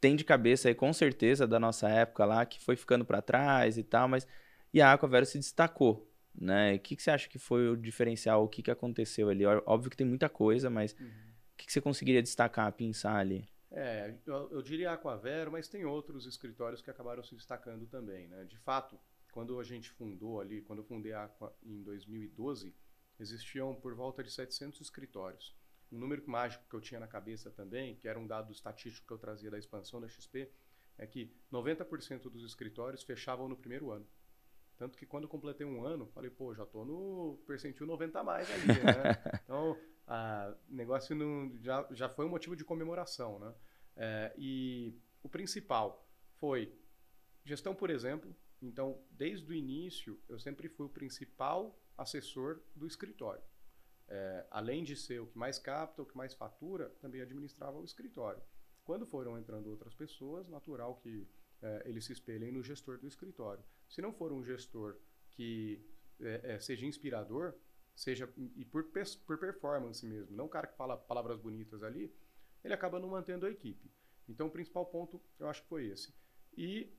tem 0.00 0.14
de 0.14 0.24
cabeça 0.24 0.68
aí, 0.68 0.74
com 0.74 0.92
certeza, 0.92 1.46
da 1.46 1.58
nossa 1.58 1.88
época 1.88 2.24
lá, 2.24 2.44
que 2.44 2.60
foi 2.60 2.76
ficando 2.76 3.04
para 3.04 3.22
trás 3.22 3.78
e 3.78 3.82
tal, 3.82 4.08
mas 4.08 4.26
e 4.72 4.80
a 4.80 4.92
Aquavero 4.92 5.26
se 5.26 5.38
destacou, 5.38 6.10
né? 6.34 6.74
O 6.74 6.78
que, 6.80 6.94
que 6.94 7.02
você 7.02 7.10
acha 7.10 7.28
que 7.28 7.38
foi 7.38 7.68
o 7.68 7.76
diferencial, 7.76 8.44
o 8.44 8.48
que, 8.48 8.62
que 8.62 8.70
aconteceu 8.70 9.28
ali? 9.28 9.44
Óbvio 9.46 9.90
que 9.90 9.96
tem 9.96 10.06
muita 10.06 10.28
coisa, 10.28 10.68
mas 10.68 10.92
uhum. 10.92 11.06
o 11.06 11.56
que, 11.56 11.66
que 11.66 11.72
você 11.72 11.80
conseguiria 11.80 12.22
destacar, 12.22 12.70
pensar 12.72 13.16
ali? 13.16 13.48
É, 13.70 14.14
eu, 14.26 14.50
eu 14.50 14.62
diria 14.62 14.92
Aquavero, 14.92 15.50
mas 15.50 15.68
tem 15.68 15.84
outros 15.84 16.26
escritórios 16.26 16.80
que 16.80 16.90
acabaram 16.90 17.22
se 17.22 17.34
destacando 17.34 17.86
também, 17.86 18.28
né? 18.28 18.44
De 18.44 18.56
fato, 18.58 18.98
quando 19.32 19.58
a 19.58 19.64
gente 19.64 19.90
fundou 19.90 20.40
ali, 20.40 20.62
quando 20.62 20.80
eu 20.80 20.84
fundei 20.84 21.12
a 21.12 21.24
Aqua 21.24 21.54
em 21.62 21.82
2012, 21.82 22.74
existiam 23.18 23.74
por 23.74 23.94
volta 23.94 24.22
de 24.22 24.30
700 24.30 24.80
escritórios. 24.80 25.56
Um 25.90 25.98
número 25.98 26.22
mágico 26.28 26.64
que 26.68 26.74
eu 26.74 26.80
tinha 26.80 27.00
na 27.00 27.06
cabeça 27.06 27.50
também, 27.50 27.96
que 27.96 28.06
era 28.06 28.18
um 28.18 28.26
dado 28.26 28.52
estatístico 28.52 29.06
que 29.06 29.12
eu 29.12 29.18
trazia 29.18 29.50
da 29.50 29.58
expansão 29.58 30.00
da 30.00 30.08
XP, 30.08 30.50
é 30.98 31.06
que 31.06 31.32
90% 31.52 32.22
dos 32.22 32.44
escritórios 32.44 33.02
fechavam 33.02 33.48
no 33.48 33.56
primeiro 33.56 33.90
ano. 33.90 34.06
Tanto 34.76 34.96
que 34.96 35.06
quando 35.06 35.26
completei 35.26 35.66
um 35.66 35.84
ano, 35.84 36.06
falei, 36.08 36.30
pô, 36.30 36.54
já 36.54 36.64
tô 36.64 36.84
no 36.84 37.38
percentil 37.46 37.86
90 37.86 38.20
a 38.20 38.24
mais 38.24 38.50
ali, 38.50 38.66
né? 38.66 38.72
então, 39.44 39.76
o 40.68 40.74
negócio 40.74 41.16
não, 41.16 41.52
já, 41.60 41.86
já 41.90 42.08
foi 42.08 42.26
um 42.26 42.28
motivo 42.28 42.54
de 42.54 42.64
comemoração, 42.64 43.38
né? 43.38 43.54
É, 43.96 44.32
e 44.38 44.94
o 45.22 45.28
principal 45.28 46.08
foi 46.36 46.72
gestão, 47.44 47.74
por 47.74 47.90
exemplo. 47.90 48.34
Então, 48.62 49.00
desde 49.10 49.50
o 49.50 49.54
início, 49.54 50.20
eu 50.28 50.38
sempre 50.38 50.68
fui 50.68 50.86
o 50.86 50.88
principal 50.88 51.76
assessor 51.98 52.60
do 52.74 52.86
escritório. 52.86 53.42
É, 54.08 54.46
além 54.50 54.84
de 54.84 54.96
ser 54.96 55.20
o 55.20 55.26
que 55.26 55.36
mais 55.36 55.58
capta, 55.58 56.00
o 56.00 56.06
que 56.06 56.16
mais 56.16 56.32
fatura, 56.32 56.88
também 57.00 57.20
administrava 57.20 57.76
o 57.76 57.84
escritório. 57.84 58.40
Quando 58.84 59.04
foram 59.04 59.36
entrando 59.36 59.68
outras 59.68 59.94
pessoas, 59.94 60.48
natural 60.48 60.96
que 60.96 61.28
é, 61.60 61.82
eles 61.84 62.06
se 62.06 62.12
espelhem 62.12 62.52
no 62.52 62.62
gestor 62.62 62.98
do 62.98 63.06
escritório. 63.06 63.62
Se 63.88 64.00
não 64.00 64.12
for 64.12 64.32
um 64.32 64.42
gestor 64.42 64.96
que 65.32 65.84
é, 66.20 66.54
é 66.54 66.60
seja 66.60 66.86
inspirador, 66.86 67.54
seja 67.94 68.32
e 68.56 68.64
por, 68.64 68.84
por 69.26 69.38
performance 69.38 70.06
mesmo, 70.06 70.34
não 70.34 70.46
o 70.46 70.48
cara 70.48 70.66
que 70.66 70.76
fala 70.76 70.96
palavras 70.96 71.38
bonitas 71.38 71.82
ali, 71.82 72.14
ele 72.64 72.72
acaba 72.72 72.98
não 72.98 73.08
mantendo 73.08 73.44
a 73.44 73.50
equipe. 73.50 73.90
Então, 74.28 74.46
o 74.46 74.50
principal 74.50 74.86
ponto 74.86 75.20
eu 75.38 75.48
acho 75.48 75.62
que 75.62 75.68
foi 75.68 75.86
esse. 75.86 76.14
E 76.56 76.92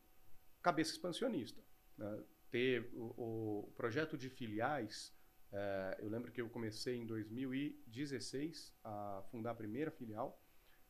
cabeça 0.62 0.92
expansionista. 0.92 1.62
Né? 1.98 2.24
Ter 2.52 2.90
o, 2.94 3.66
o 3.68 3.74
projeto 3.76 4.18
de 4.18 4.30
filiais. 4.30 5.14
É, 5.52 5.98
eu 6.00 6.10
lembro 6.10 6.32
que 6.32 6.42
eu 6.42 6.50
comecei 6.50 6.96
em 6.96 7.06
2016 7.06 8.76
a 8.84 9.24
fundar 9.32 9.52
a 9.52 9.56
primeira 9.56 9.92
filial, 9.92 10.42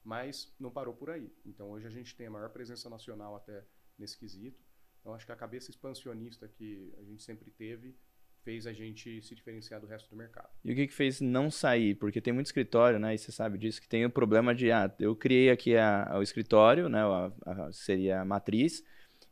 mas 0.04 0.54
não 0.60 0.72
parou 0.72 0.94
por 0.94 1.10
aí. 1.10 1.32
Então 1.46 1.70
hoje 1.72 1.88
a 1.88 1.90
gente 1.90 2.16
tem 2.16 2.28
a 2.28 2.32
maior 2.32 2.50
presença 2.50 2.90
nacional 2.90 3.36
até 3.36 3.66
nesse 3.98 4.18
quesito. 4.18 4.62
Então 5.00 5.14
acho 5.14 5.26
que 5.26 5.32
a 5.32 5.36
cabeça 5.36 5.70
expansionista 5.72 6.48
que 6.48 6.94
a 6.98 7.04
gente 7.04 7.24
sempre 7.24 7.50
teve 7.52 7.96
fez 8.44 8.66
a 8.66 8.74
gente 8.74 9.22
se 9.22 9.36
diferenciar 9.36 9.82
do 9.82 9.88
resto 9.88 10.10
do 10.10 10.16
mercado. 10.16 10.50
E 10.64 10.72
o 10.72 10.76
que, 10.76 10.88
que 10.88 10.94
fez 10.94 11.20
não 11.20 11.52
sair? 11.52 11.96
Porque 11.96 12.22
tem 12.22 12.34
muito 12.34 12.48
escritório, 12.48 12.98
né? 12.98 13.14
E 13.14 13.18
você 13.18 13.32
sabe 13.32 13.58
disso, 13.58 13.82
que 13.82 13.88
tem 13.88 14.06
o 14.06 14.10
problema 14.10 14.56
de, 14.56 14.72
ah, 14.72 14.94
eu 15.00 15.16
criei 15.16 15.50
aqui 15.50 15.76
a, 15.76 16.16
o 16.18 16.22
escritório, 16.22 16.88
né? 16.90 17.02
A, 17.02 17.32
a, 17.46 17.72
seria 17.72 18.22
a 18.22 18.26
matriz, 18.26 18.84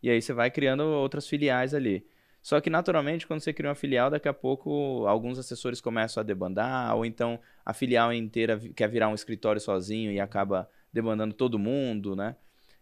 e 0.02 0.10
aí 0.10 0.22
você 0.22 0.34
vai 0.34 0.52
criando 0.52 0.82
outras 0.82 1.28
filiais 1.28 1.74
ali. 1.74 2.06
Só 2.42 2.62
que, 2.62 2.70
naturalmente, 2.70 3.28
quando 3.28 3.42
você 3.42 3.52
cria 3.52 3.70
uma 3.70 3.76
filial, 3.76 4.10
daqui 4.10 4.28
a 4.28 4.34
pouco 4.34 5.06
alguns 5.06 5.38
assessores 5.38 5.82
começam 5.82 6.22
a 6.22 6.24
debandar, 6.24 6.96
ou 6.96 7.06
então 7.06 7.40
a 7.66 7.74
filial 7.74 8.14
inteira 8.14 8.60
quer 8.76 8.88
virar 8.88 9.10
um 9.10 9.16
escritório 9.16 9.60
sozinho 9.60 10.12
e 10.12 10.20
acaba 10.20 10.70
demandando 10.94 11.34
todo 11.34 11.60
mundo, 11.60 12.16
né? 12.16 12.36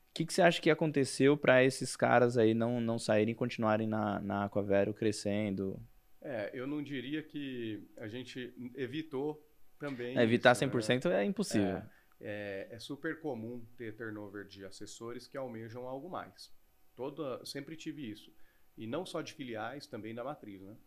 O 0.10 0.14
que, 0.16 0.26
que 0.26 0.34
você 0.34 0.42
acha 0.42 0.62
que 0.62 0.70
aconteceu 0.70 1.36
para 1.36 1.64
esses 1.64 1.96
caras 1.96 2.38
aí 2.38 2.54
não, 2.54 2.80
não 2.80 2.98
saírem 2.98 3.34
e 3.34 3.36
continuarem 3.36 3.88
na, 3.88 4.22
na 4.22 4.46
Aquavero 4.46 4.94
crescendo? 4.94 5.82
É, 6.22 6.52
eu 6.54 6.66
não 6.66 6.82
diria 6.82 7.22
que 7.22 7.88
a 7.98 8.08
gente 8.08 8.54
evitou 8.76 9.46
também. 9.78 10.18
É, 10.18 10.24
evitar 10.24 10.54
isso, 10.54 10.66
100% 10.66 11.10
né? 11.10 11.22
é 11.22 11.26
impossível. 11.26 11.78
É, 11.78 11.90
é, 12.20 12.68
é, 12.72 12.80
super 12.80 13.20
comum 13.20 13.64
ter 13.78 13.96
turnover 13.96 14.48
de 14.48 14.66
assessores 14.66 15.28
que 15.28 15.38
almejam 15.38 15.88
algo 15.88 16.10
mais. 16.10 16.52
Toda, 16.96 17.46
sempre 17.46 17.76
tive 17.76 18.10
isso. 18.10 18.34
E 18.78 18.86
não 18.86 19.06
só 19.06 19.22
de 19.22 19.34
filiais, 19.34 19.88
também 19.88 20.14
da 20.14 20.24
matriz. 20.24 20.62
Né? 20.62 20.78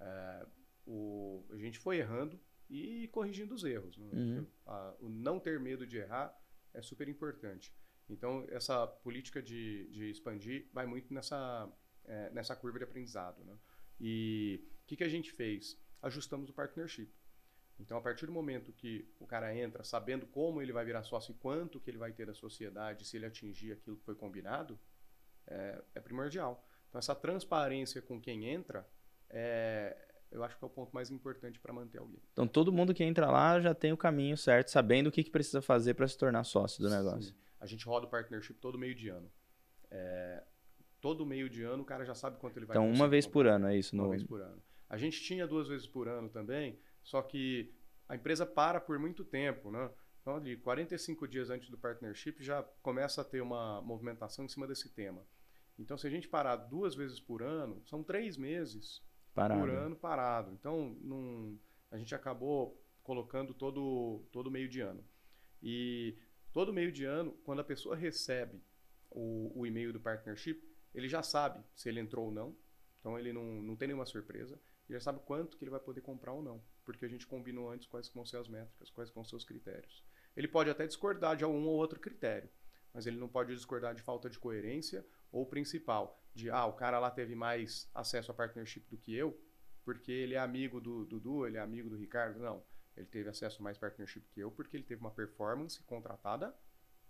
É, 0.00 0.46
o, 0.86 1.44
a 1.50 1.56
gente 1.56 1.78
foi 1.78 1.98
errando 1.98 2.38
e 2.68 3.08
corrigindo 3.08 3.54
os 3.54 3.64
erros. 3.64 3.96
Né? 3.96 4.10
Uhum. 4.12 4.46
A, 4.66 4.94
o 5.00 5.08
não 5.08 5.40
ter 5.40 5.58
medo 5.58 5.86
de 5.86 5.98
errar 5.98 6.38
é 6.74 6.82
super 6.82 7.08
importante. 7.08 7.74
Então, 8.08 8.46
essa 8.50 8.86
política 8.86 9.42
de, 9.42 9.86
de 9.90 10.10
expandir 10.10 10.68
vai 10.72 10.86
muito 10.86 11.12
nessa, 11.12 11.70
é, 12.04 12.30
nessa 12.30 12.56
curva 12.56 12.78
de 12.78 12.84
aprendizado. 12.84 13.44
Né? 13.44 13.56
E 14.00 14.64
o 14.82 14.86
que, 14.86 14.96
que 14.96 15.04
a 15.04 15.08
gente 15.08 15.32
fez? 15.32 15.78
Ajustamos 16.02 16.48
o 16.48 16.52
partnership. 16.52 17.10
Então, 17.78 17.96
a 17.96 18.00
partir 18.00 18.26
do 18.26 18.32
momento 18.32 18.72
que 18.72 19.08
o 19.20 19.26
cara 19.26 19.54
entra 19.54 19.84
sabendo 19.84 20.26
como 20.26 20.60
ele 20.60 20.72
vai 20.72 20.84
virar 20.84 21.04
sócio 21.04 21.32
e 21.32 21.34
quanto 21.34 21.78
que 21.78 21.90
ele 21.90 21.98
vai 21.98 22.12
ter 22.12 22.26
da 22.26 22.34
sociedade 22.34 23.04
se 23.04 23.16
ele 23.16 23.26
atingir 23.26 23.72
aquilo 23.72 23.96
que 23.96 24.04
foi 24.04 24.16
combinado, 24.16 24.78
é, 25.46 25.82
é 25.94 26.00
primordial. 26.00 26.66
Então, 26.88 26.98
essa 26.98 27.14
transparência 27.14 28.00
com 28.00 28.20
quem 28.20 28.46
entra, 28.46 28.88
é, 29.30 29.96
eu 30.30 30.42
acho 30.42 30.58
que 30.58 30.64
é 30.64 30.66
o 30.66 30.70
ponto 30.70 30.92
mais 30.92 31.10
importante 31.10 31.58
para 31.58 31.72
manter 31.72 31.98
alguém. 31.98 32.22
Então, 32.32 32.46
todo 32.46 32.72
mundo 32.72 32.94
que 32.94 33.04
entra 33.04 33.30
lá 33.30 33.60
já 33.60 33.74
tem 33.74 33.92
o 33.92 33.96
caminho 33.96 34.36
certo, 34.36 34.70
sabendo 34.70 35.08
o 35.08 35.12
que, 35.12 35.22
que 35.24 35.30
precisa 35.30 35.60
fazer 35.60 35.94
para 35.94 36.06
se 36.08 36.16
tornar 36.16 36.44
sócio 36.44 36.82
do 36.82 36.90
negócio. 36.90 37.30
Sim. 37.30 37.36
A 37.60 37.66
gente 37.66 37.84
roda 37.86 38.06
o 38.06 38.10
partnership 38.10 38.54
todo 38.54 38.78
meio 38.78 38.94
de 38.94 39.08
ano. 39.08 39.30
É, 39.90 40.44
todo 41.00 41.26
meio 41.26 41.48
de 41.48 41.62
ano 41.62 41.82
o 41.82 41.86
cara 41.86 42.04
já 42.04 42.14
sabe 42.14 42.38
quanto 42.38 42.56
ele 42.56 42.66
vai 42.66 42.76
Então, 42.76 42.90
uma 42.90 43.08
vez 43.08 43.26
por 43.26 43.46
ano, 43.46 43.66
é 43.68 43.76
isso? 43.76 43.94
Uma 43.94 44.04
no... 44.04 44.10
vez 44.10 44.22
por 44.22 44.40
ano. 44.40 44.62
A 44.88 44.96
gente 44.96 45.20
tinha 45.22 45.46
duas 45.46 45.68
vezes 45.68 45.86
por 45.86 46.08
ano 46.08 46.28
também, 46.28 46.78
só 47.02 47.20
que 47.22 47.74
a 48.08 48.16
empresa 48.16 48.46
para 48.46 48.80
por 48.80 48.98
muito 48.98 49.24
tempo, 49.24 49.70
né? 49.70 49.90
Então, 50.20 50.36
ali, 50.36 50.56
45 50.56 51.26
dias 51.26 51.50
antes 51.50 51.70
do 51.70 51.78
partnership 51.78 52.42
já 52.42 52.62
começa 52.82 53.20
a 53.22 53.24
ter 53.24 53.40
uma 53.40 53.80
movimentação 53.82 54.44
em 54.44 54.48
cima 54.48 54.66
desse 54.66 54.90
tema. 54.90 55.24
Então, 55.78 55.96
se 55.96 56.06
a 56.06 56.10
gente 56.10 56.28
parar 56.28 56.56
duas 56.56 56.94
vezes 56.94 57.20
por 57.20 57.42
ano, 57.42 57.80
são 57.86 58.02
três 58.02 58.36
meses 58.36 59.02
parado. 59.34 59.60
por 59.60 59.70
ano 59.70 59.96
parado. 59.96 60.52
Então, 60.52 60.96
num, 61.00 61.58
a 61.90 61.96
gente 61.96 62.14
acabou 62.14 62.82
colocando 63.02 63.54
todo, 63.54 64.26
todo 64.32 64.50
meio 64.50 64.68
de 64.68 64.80
ano. 64.80 65.04
E 65.62 66.18
todo 66.52 66.72
meio 66.72 66.90
de 66.90 67.04
ano, 67.04 67.32
quando 67.44 67.60
a 67.60 67.64
pessoa 67.64 67.94
recebe 67.94 68.60
o, 69.10 69.52
o 69.54 69.66
e-mail 69.66 69.92
do 69.92 70.00
partnership, 70.00 70.60
ele 70.94 71.08
já 71.08 71.22
sabe 71.22 71.64
se 71.74 71.88
ele 71.88 72.00
entrou 72.00 72.26
ou 72.26 72.32
não. 72.32 72.56
Então, 72.98 73.18
ele 73.18 73.32
não, 73.32 73.62
não 73.62 73.76
tem 73.76 73.88
nenhuma 73.88 74.06
surpresa. 74.06 74.60
Ele 74.88 74.98
já 74.98 75.00
sabe 75.00 75.20
quanto 75.20 75.56
que 75.56 75.64
ele 75.64 75.70
vai 75.70 75.80
poder 75.80 76.00
comprar 76.00 76.32
ou 76.32 76.42
não. 76.42 76.62
Porque 76.84 77.04
a 77.04 77.08
gente 77.08 77.26
combinou 77.26 77.70
antes 77.70 77.86
quais 77.86 78.08
vão 78.08 78.24
ser 78.24 78.38
as 78.38 78.48
métricas, 78.48 78.90
quais 78.90 79.10
vão 79.10 79.24
ser 79.24 79.36
os 79.36 79.44
critérios. 79.44 80.04
Ele 80.36 80.48
pode 80.48 80.70
até 80.70 80.86
discordar 80.86 81.36
de 81.36 81.44
algum 81.44 81.64
ou 81.64 81.76
outro 81.76 82.00
critério, 82.00 82.48
mas 82.92 83.06
ele 83.06 83.16
não 83.16 83.28
pode 83.28 83.54
discordar 83.54 83.94
de 83.94 84.02
falta 84.02 84.30
de 84.30 84.38
coerência 84.38 85.04
ou 85.30 85.46
principal, 85.46 86.22
de 86.34 86.50
ah, 86.50 86.66
o 86.66 86.72
cara 86.72 86.98
lá 86.98 87.10
teve 87.10 87.34
mais 87.34 87.90
acesso 87.94 88.30
a 88.30 88.34
partnership 88.34 88.84
do 88.88 88.96
que 88.96 89.14
eu, 89.14 89.38
porque 89.84 90.12
ele 90.12 90.34
é 90.34 90.38
amigo 90.38 90.80
do 90.80 91.04
Dudu, 91.04 91.46
ele 91.46 91.56
é 91.56 91.60
amigo 91.60 91.88
do 91.88 91.96
Ricardo. 91.96 92.38
Não. 92.38 92.62
Ele 92.96 93.06
teve 93.06 93.28
acesso 93.28 93.60
a 93.60 93.64
mais 93.64 93.78
partnership 93.78 94.22
que 94.30 94.40
eu 94.40 94.50
porque 94.50 94.76
ele 94.76 94.84
teve 94.84 95.00
uma 95.00 95.10
performance 95.10 95.82
contratada 95.84 96.54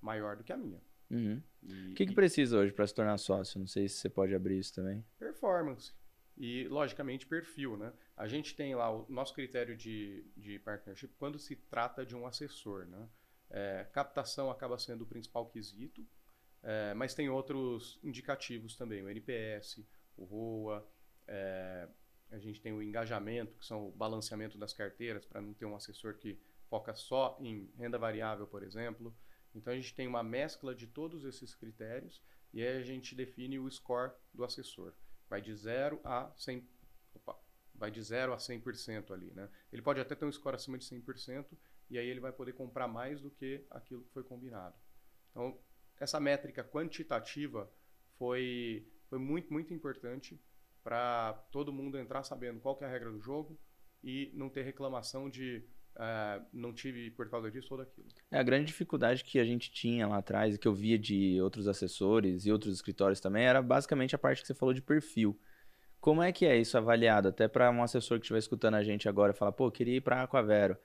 maior 0.01 0.37
do 0.37 0.45
que 0.45 0.53
a 0.53 0.57
minha. 0.57 0.81
Uhum. 1.11 1.43
o 1.63 1.95
que, 1.95 2.07
que 2.07 2.15
precisa 2.15 2.59
hoje 2.59 2.71
para 2.71 2.87
se 2.87 2.95
tornar 2.95 3.17
sócio? 3.17 3.59
Não 3.59 3.67
sei 3.67 3.89
se 3.89 3.97
você 3.97 4.11
pode 4.11 4.35
abrir 4.35 4.59
isso 4.59 4.75
também. 4.75 5.05
Performance. 5.19 5.93
E, 6.37 6.69
logicamente, 6.69 7.27
perfil. 7.27 7.77
Né? 7.77 7.93
A 8.17 8.29
gente 8.29 8.55
tem 8.55 8.75
lá 8.75 8.91
o 8.91 9.07
nosso 9.09 9.35
critério 9.35 9.77
de, 9.77 10.25
de 10.37 10.59
partnership 10.59 11.13
quando 11.19 11.39
se 11.39 11.57
trata 11.57 12.05
de 12.05 12.15
um 12.15 12.27
assessor. 12.27 12.87
Né? 12.87 13.09
É, 13.51 13.87
captação 13.93 14.51
acaba 14.51 14.79
sendo 14.79 15.03
o 15.03 15.07
principal 15.07 15.47
quesito. 15.47 16.07
É, 16.71 16.93
mas 16.93 17.15
tem 17.15 17.31
outros 17.31 17.99
indicativos 18.05 18.77
também, 18.77 19.03
o 19.03 19.09
NPS, 19.09 19.83
o 20.19 20.25
ROA, 20.25 20.87
é, 21.27 21.89
a 22.31 22.39
gente 22.39 22.61
tem 22.61 22.75
o 22.75 22.83
engajamento, 22.83 23.57
que 23.57 23.65
são 23.65 23.89
o 23.89 23.93
balanceamento 23.93 24.59
das 24.59 24.75
carteiras, 24.75 25.25
para 25.25 25.41
não 25.41 25.55
ter 25.55 25.65
um 25.65 25.75
assessor 25.75 26.19
que 26.19 26.39
foca 26.69 26.95
só 26.95 27.39
em 27.41 27.73
renda 27.79 27.97
variável, 27.97 28.47
por 28.47 28.63
exemplo. 28.63 29.17
Então 29.55 29.73
a 29.73 29.77
gente 29.77 29.95
tem 29.95 30.07
uma 30.07 30.23
mescla 30.23 30.75
de 30.75 30.87
todos 30.87 31.25
esses 31.25 31.55
critérios 31.55 32.23
e 32.53 32.63
aí 32.63 32.77
a 32.77 32.83
gente 32.83 33.15
define 33.15 33.59
o 33.59 33.71
score 33.71 34.13
do 34.35 34.45
assessor. 34.45 34.93
Vai 35.27 35.41
de 35.41 35.55
0 35.55 35.99
a 36.05 36.31
100%. 36.37 36.67
Opa, 37.15 37.35
vai 37.75 37.91
de 37.91 38.03
0 38.03 38.35
a 38.35 38.37
100% 38.37 39.11
ali, 39.11 39.33
né? 39.33 39.49
Ele 39.73 39.81
pode 39.81 40.01
até 40.01 40.15
ter 40.15 40.27
um 40.27 40.33
score 40.33 40.57
acima 40.57 40.77
de 40.77 40.85
100% 40.85 41.47
e 41.89 41.99
aí 41.99 42.07
ele 42.07 42.21
vai 42.21 42.31
poder 42.31 42.53
comprar 42.53 42.87
mais 42.87 43.23
do 43.23 43.31
que 43.31 43.65
aquilo 43.71 44.05
que 44.05 44.13
foi 44.13 44.23
combinado. 44.23 44.77
Então, 45.31 45.59
essa 46.01 46.21
métrica 46.21 46.65
quantitativa 46.65 47.71
foi, 48.19 48.87
foi 49.09 49.19
muito, 49.19 49.53
muito 49.53 49.73
importante 49.73 50.41
para 50.83 51.33
todo 51.53 51.73
mundo 51.73 51.99
entrar 51.99 52.23
sabendo 52.23 52.61
qual 52.61 52.77
que 52.77 52.85
é 52.85 52.87
a 52.87 52.91
regra 52.91 53.11
do 53.11 53.21
jogo 53.21 53.59
e 54.03 54.31
não 54.35 54.49
ter 54.49 54.63
reclamação 54.63 55.29
de 55.29 55.65
uh, 55.97 56.45
não 56.53 56.73
tive 56.73 57.11
por 57.11 57.29
causa 57.29 57.51
disso 57.51 57.69
ou 57.73 57.79
daquilo. 57.79 58.07
É, 58.31 58.39
a 58.39 58.43
grande 58.43 58.67
dificuldade 58.67 59.25
que 59.25 59.39
a 59.39 59.45
gente 59.45 59.71
tinha 59.71 60.07
lá 60.07 60.19
atrás 60.19 60.55
e 60.55 60.59
que 60.59 60.67
eu 60.67 60.75
via 60.75 60.99
de 60.99 61.41
outros 61.41 61.69
assessores 61.69 62.47
e 62.47 62.53
outros 62.53 62.75
escritórios 62.75 63.21
também 63.21 63.45
era 63.45 63.61
basicamente 63.61 64.15
a 64.15 64.19
parte 64.19 64.41
que 64.41 64.47
você 64.47 64.55
falou 64.55 64.73
de 64.73 64.83
perfil. 64.83 65.39
Como 66.01 66.23
é 66.23 66.31
que 66.31 66.47
é 66.47 66.57
isso 66.57 66.79
avaliado? 66.79 67.29
Até 67.29 67.49
para 67.49 67.71
um 67.71 67.83
assessor 67.83 68.19
que 68.19 68.25
estiver 68.25 68.39
escutando 68.39 68.75
a 68.75 68.85
gente 68.85 69.09
agora 69.09 69.33
e 69.33 69.37
falar, 69.37 69.53
pô, 69.53 69.71
queria 69.71 69.97
ir 69.97 70.01
para 70.01 70.21
a 70.21 70.23
Aquavero. 70.23 70.77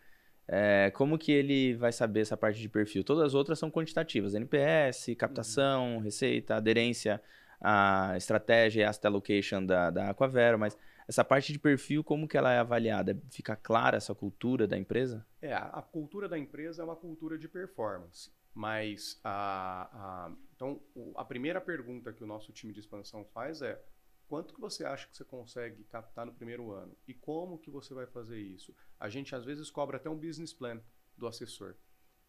É, 0.48 0.92
como 0.92 1.18
que 1.18 1.32
ele 1.32 1.74
vai 1.76 1.92
saber 1.92 2.22
essa 2.22 2.36
parte 2.36 2.60
de 2.60 2.68
perfil? 2.68 3.04
Todas 3.04 3.24
as 3.24 3.34
outras 3.34 3.58
são 3.60 3.72
quantitativas: 3.72 4.34
NPS, 4.34 5.16
captação, 5.18 5.96
uhum. 5.96 6.00
receita, 6.00 6.56
aderência 6.56 7.22
à 7.62 8.14
estratégia 8.18 8.82
e 8.82 8.84
asset 8.84 9.08
allocation 9.08 9.66
da, 9.66 9.90
da 9.90 10.10
Aquavero, 10.10 10.60
mas 10.60 10.78
essa 11.08 11.24
parte 11.24 11.52
de 11.52 11.60
perfil, 11.60 12.04
como 12.04 12.28
que 12.28 12.38
ela 12.38 12.52
é 12.52 12.60
avaliada? 12.60 13.18
Fica 13.30 13.56
clara 13.56 13.98
essa 13.98 14.14
cultura 14.14 14.68
da 14.68 14.78
empresa? 14.78 15.26
É, 15.42 15.54
a 15.54 15.82
cultura 15.82 16.28
da 16.28 16.38
empresa 16.38 16.82
é 16.82 16.86
uma 16.86 16.96
cultura 16.96 17.38
de 17.38 17.48
performance. 17.48 18.32
Mas 18.54 19.20
a, 19.24 19.90
a, 19.92 20.32
então 20.56 20.80
a 21.16 21.26
primeira 21.26 21.60
pergunta 21.60 22.14
que 22.14 22.24
o 22.24 22.28
nosso 22.28 22.52
time 22.52 22.72
de 22.72 22.80
expansão 22.80 23.26
faz 23.34 23.62
é 23.62 23.82
quanto 24.28 24.54
que 24.54 24.62
você 24.62 24.86
acha 24.86 25.08
que 25.08 25.16
você 25.16 25.24
consegue 25.24 25.84
captar 25.86 26.26
no 26.26 26.34
primeiro 26.34 26.72
ano 26.72 26.96
e 27.08 27.14
como 27.14 27.58
que 27.58 27.70
você 27.70 27.94
vai 27.94 28.08
fazer 28.08 28.40
isso? 28.40 28.76
A 29.00 29.10
gente 29.10 29.36
às 29.36 29.46
vezes 29.46 29.70
cobra 29.70 29.98
até 29.98 30.10
um 30.10 30.18
business 30.18 30.54
plan 30.54 30.82
do 31.18 31.28
assessor. 31.28 31.76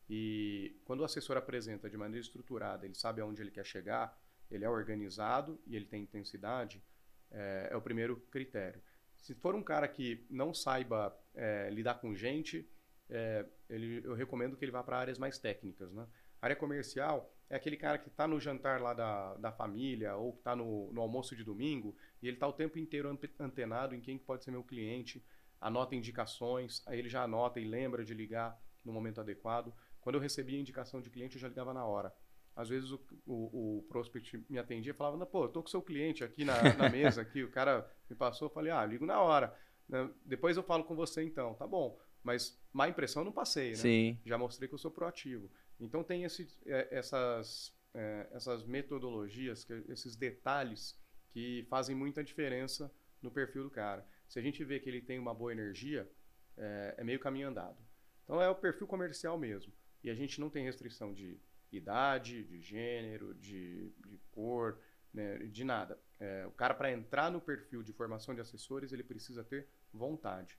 E 0.09 0.79
quando 0.85 1.01
o 1.01 1.05
assessor 1.05 1.37
apresenta 1.37 1.89
de 1.89 1.97
maneira 1.97 2.25
estruturada, 2.25 2.85
ele 2.85 2.95
sabe 2.95 3.21
aonde 3.21 3.41
ele 3.41 3.51
quer 3.51 3.65
chegar, 3.65 4.19
ele 4.51 4.65
é 4.65 4.69
organizado 4.69 5.61
e 5.67 5.75
ele 5.75 5.87
tem 5.87 6.03
intensidade, 6.03 6.83
é, 7.31 7.69
é 7.71 7.77
o 7.77 7.81
primeiro 7.81 8.17
critério. 8.31 8.83
Se 9.17 9.35
for 9.35 9.55
um 9.55 9.63
cara 9.63 9.89
que 9.89 10.27
não 10.29 10.53
saiba 10.53 11.17
é, 11.35 11.71
lidar 11.71 11.95
com 11.95 12.15
gente, 12.15 12.69
é, 13.09 13.47
ele, 13.69 14.03
eu 14.05 14.15
recomendo 14.15 14.57
que 14.57 14.65
ele 14.65 14.73
vá 14.73 14.83
para 14.83 14.99
áreas 14.99 15.19
mais 15.19 15.39
técnicas. 15.39 15.93
Né? 15.93 16.07
A 16.41 16.47
área 16.47 16.57
comercial 16.57 17.34
é 17.51 17.57
aquele 17.57 17.77
cara 17.77 17.99
que 17.99 18.09
está 18.09 18.27
no 18.27 18.41
jantar 18.41 18.81
lá 18.81 18.95
da, 18.95 19.35
da 19.35 19.53
família 19.53 20.17
ou 20.17 20.33
que 20.33 20.39
está 20.39 20.57
no, 20.57 20.93
no 20.93 21.01
almoço 21.01 21.37
de 21.37 21.45
domingo 21.45 21.97
e 22.23 22.27
ele 22.27 22.37
está 22.37 22.49
o 22.49 22.53
tempo 22.53 22.79
inteiro 22.79 23.17
antenado 23.39 23.95
em 23.95 24.01
quem 24.01 24.19
pode 24.19 24.45
ser 24.45 24.51
meu 24.51 24.65
cliente, 24.65 25.25
anota 25.61 25.95
indicações, 25.95 26.83
aí 26.87 26.99
ele 26.99 27.09
já 27.09 27.23
anota 27.23 27.61
e 27.61 27.65
lembra 27.65 28.05
de 28.05 28.15
ligar 28.15 28.59
no 28.85 28.93
momento 28.93 29.21
adequado. 29.21 29.73
Quando 30.01 30.17
eu 30.17 30.21
recebia 30.21 30.61
indicação 30.61 31.01
de 31.01 31.11
cliente, 31.11 31.37
eu 31.37 31.41
já 31.41 31.49
ligava 31.49 31.73
na 31.73 31.85
hora. 31.85 32.15
Às 32.57 32.69
vezes 32.69 32.91
o, 32.91 33.01
o, 33.27 33.79
o 33.79 33.83
prospect 33.89 34.45
me 34.49 34.59
atendia 34.59 34.93
e 34.93 34.95
falava, 34.95 35.25
pô, 35.27 35.45
eu 35.45 35.49
tô 35.49 35.63
com 35.63 35.69
seu 35.69 35.83
cliente 35.83 36.23
aqui 36.23 36.45
na, 36.45 36.63
na 36.75 36.89
mesa, 36.89 37.23
aqui, 37.23 37.43
o 37.43 37.51
cara 37.51 37.91
me 38.09 38.15
passou, 38.15 38.47
eu 38.47 38.53
falei, 38.53 38.71
ah, 38.71 38.85
ligo 38.85 39.05
na 39.05 39.21
hora. 39.21 39.57
Né? 39.89 40.09
Depois 40.25 40.57
eu 40.57 40.63
falo 40.63 40.85
com 40.85 40.95
você 40.95 41.23
então, 41.23 41.55
tá 41.55 41.67
bom. 41.67 41.99
Mas 42.23 42.59
má 42.73 42.89
impressão 42.89 43.23
eu 43.23 43.27
não 43.27 43.33
passei, 43.33 43.71
né? 43.71 43.77
Sim. 43.77 44.19
Já 44.25 44.39
mostrei 44.39 44.69
que 44.69 44.75
eu 44.75 44.79
sou 44.79 44.91
proativo. 44.91 45.51
Então 45.81 46.03
tem 46.05 46.25
esse, 46.25 46.49
é, 46.67 46.89
essas, 46.91 47.75
é, 47.93 48.29
essas 48.33 48.65
metodologias, 48.65 49.67
esses 49.89 50.17
detalhes 50.17 50.99
que 51.33 51.67
fazem 51.69 51.95
muita 51.97 52.23
diferença 52.23 52.93
no 53.21 53.31
perfil 53.31 53.65
do 53.65 53.71
cara. 53.71 54.07
Se 54.29 54.39
a 54.39 54.43
gente 54.43 54.65
vê 54.65 54.79
que 54.79 54.89
ele 54.89 55.01
tem 55.01 55.19
uma 55.19 55.35
boa 55.35 55.53
energia, 55.53 56.09
é, 56.57 56.95
é 56.99 57.05
meio 57.05 57.19
caminho 57.19 57.49
andado. 57.49 57.77
Então 58.25 58.41
é 58.41 58.49
o 58.49 58.55
perfil 58.55 58.87
comercial 58.87 59.37
mesmo. 59.39 59.73
E 60.03 60.11
a 60.11 60.15
gente 60.15 60.41
não 60.41 60.51
tem 60.51 60.65
restrição 60.65 61.13
de 61.13 61.39
idade, 61.73 62.45
de 62.45 62.61
gênero, 62.61 63.35
de, 63.35 63.91
de 64.07 64.19
cor, 64.31 64.79
né, 65.13 65.39
de 65.39 65.65
nada. 65.65 65.99
É, 66.21 66.47
o 66.47 66.51
cara, 66.53 66.75
para 66.75 66.93
entrar 66.93 67.31
no 67.31 67.41
perfil 67.41 67.83
de 67.83 67.93
formação 67.93 68.35
de 68.35 68.41
assessores, 68.41 68.93
ele 68.93 69.03
precisa 69.03 69.43
ter 69.43 69.67
vontade. 69.93 70.59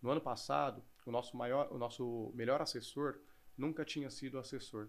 No 0.00 0.10
ano 0.10 0.20
passado, 0.20 0.82
o 1.04 1.10
nosso, 1.10 1.36
maior, 1.36 1.72
o 1.72 1.78
nosso 1.78 2.32
melhor 2.34 2.60
assessor 2.60 3.18
nunca 3.56 3.84
tinha 3.84 4.10
sido 4.10 4.38
assessor. 4.38 4.88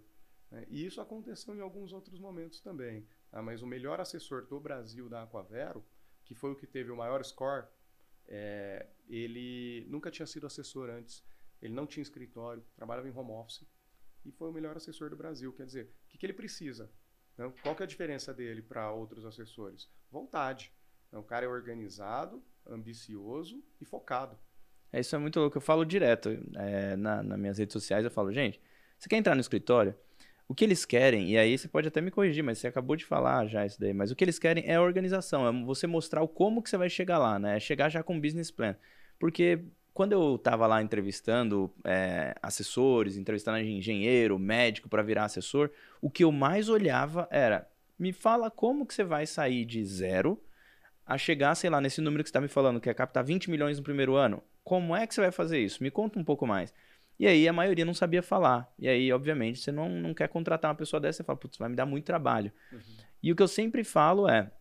Né? 0.51 0.65
E 0.69 0.85
isso 0.85 1.01
aconteceu 1.01 1.55
em 1.55 1.61
alguns 1.61 1.93
outros 1.93 2.19
momentos 2.19 2.59
também. 2.61 3.07
Tá? 3.31 3.41
Mas 3.41 3.61
o 3.61 3.67
melhor 3.67 3.99
assessor 3.99 4.45
do 4.45 4.59
Brasil 4.59 5.09
da 5.09 5.23
Aquavero, 5.23 5.85
que 6.25 6.35
foi 6.35 6.51
o 6.51 6.55
que 6.55 6.67
teve 6.67 6.91
o 6.91 6.97
maior 6.97 7.23
score, 7.23 7.67
é, 8.27 8.87
ele 9.07 9.85
nunca 9.89 10.11
tinha 10.11 10.25
sido 10.25 10.45
assessor 10.45 10.89
antes. 10.89 11.23
Ele 11.61 11.73
não 11.73 11.87
tinha 11.87 12.01
escritório, 12.01 12.63
trabalhava 12.75 13.07
em 13.07 13.11
home 13.11 13.31
office 13.31 13.65
e 14.23 14.31
foi 14.31 14.49
o 14.49 14.53
melhor 14.53 14.75
assessor 14.75 15.09
do 15.09 15.15
Brasil. 15.15 15.53
Quer 15.53 15.65
dizer, 15.65 15.85
o 16.05 16.09
que, 16.09 16.17
que 16.17 16.25
ele 16.25 16.33
precisa? 16.33 16.91
Né? 17.37 17.51
Qual 17.61 17.75
que 17.75 17.83
é 17.83 17.85
a 17.85 17.87
diferença 17.87 18.33
dele 18.33 18.61
para 18.61 18.91
outros 18.91 19.25
assessores? 19.25 19.89
Vontade. 20.11 20.73
Então, 21.07 21.21
o 21.21 21.23
cara 21.23 21.45
é 21.45 21.49
organizado, 21.49 22.43
ambicioso 22.65 23.63
e 23.79 23.85
focado. 23.85 24.37
É, 24.91 24.99
isso 24.99 25.15
é 25.15 25.19
muito 25.19 25.39
louco. 25.39 25.57
Eu 25.57 25.61
falo 25.61 25.85
direto 25.85 26.37
é, 26.55 26.95
na, 26.95 27.21
nas 27.23 27.39
minhas 27.39 27.57
redes 27.57 27.73
sociais. 27.73 28.05
Eu 28.05 28.11
falo, 28.11 28.31
gente, 28.31 28.59
você 28.97 29.09
quer 29.09 29.17
entrar 29.17 29.35
no 29.35 29.41
escritório? 29.41 29.95
O 30.47 30.55
que 30.55 30.63
eles 30.63 30.85
querem, 30.85 31.31
e 31.31 31.37
aí 31.37 31.57
você 31.57 31.67
pode 31.67 31.89
até 31.89 31.99
me 31.99 32.09
corrigir, 32.09 32.41
mas 32.41 32.57
você 32.57 32.67
acabou 32.67 32.95
de 32.95 33.03
falar 33.03 33.47
já 33.47 33.65
isso 33.65 33.77
daí, 33.77 33.93
mas 33.93 34.11
o 34.11 34.15
que 34.15 34.23
eles 34.23 34.39
querem 34.39 34.63
é 34.65 34.75
a 34.75 34.81
organização, 34.81 35.45
é 35.45 35.65
você 35.65 35.85
mostrar 35.85 36.21
o 36.21 36.27
como 36.27 36.63
que 36.63 36.69
você 36.69 36.77
vai 36.77 36.89
chegar 36.89 37.17
lá, 37.17 37.37
né? 37.37 37.57
É 37.57 37.59
chegar 37.59 37.89
já 37.89 38.01
com 38.01 38.15
um 38.15 38.21
business 38.21 38.49
plan. 38.49 38.73
Porque 39.19 39.59
quando 39.93 40.13
eu 40.13 40.35
estava 40.35 40.65
lá 40.65 40.81
entrevistando 40.81 41.73
é, 41.83 42.33
assessores, 42.41 43.17
entrevistando 43.17 43.57
engenheiro, 43.57 44.39
médico 44.39 44.87
para 44.87 45.03
virar 45.03 45.25
assessor, 45.25 45.69
o 45.99 46.09
que 46.09 46.23
eu 46.23 46.31
mais 46.31 46.69
olhava 46.69 47.27
era, 47.29 47.67
me 47.99 48.13
fala 48.13 48.49
como 48.49 48.85
que 48.85 48.93
você 48.93 49.03
vai 49.03 49.25
sair 49.25 49.65
de 49.65 49.83
zero 49.83 50.41
a 51.05 51.17
chegar, 51.17 51.55
sei 51.55 51.69
lá, 51.69 51.81
nesse 51.81 51.99
número 51.99 52.23
que 52.23 52.29
você 52.29 52.31
está 52.31 52.41
me 52.41 52.47
falando, 52.47 52.79
que 52.79 52.89
é 52.89 52.93
captar 52.93 53.23
20 53.23 53.49
milhões 53.49 53.77
no 53.77 53.83
primeiro 53.83 54.15
ano. 54.15 54.43
Como 54.67 54.93
é 54.93 55.07
que 55.07 55.13
você 55.15 55.21
vai 55.21 55.31
fazer 55.31 55.59
isso? 55.59 55.81
Me 55.81 55.89
conta 55.89 56.19
um 56.19 56.25
pouco 56.25 56.45
mais. 56.45 56.73
E 57.17 57.25
aí 57.25 57.47
a 57.47 57.53
maioria 57.53 57.85
não 57.85 57.93
sabia 57.93 58.21
falar. 58.21 58.69
E 58.77 58.85
aí, 58.85 59.13
obviamente, 59.13 59.59
você 59.59 59.71
não, 59.71 59.87
não 59.87 60.13
quer 60.13 60.27
contratar 60.27 60.69
uma 60.69 60.75
pessoa 60.75 60.99
dessa, 60.99 61.19
você 61.19 61.23
fala, 61.23 61.39
putz, 61.39 61.57
vai 61.57 61.69
me 61.69 61.75
dar 61.77 61.85
muito 61.85 62.03
trabalho. 62.03 62.51
Uhum. 62.73 62.79
E 63.23 63.31
o 63.31 63.35
que 63.37 63.41
eu 63.41 63.47
sempre 63.47 63.85
falo 63.85 64.27
é, 64.27 64.51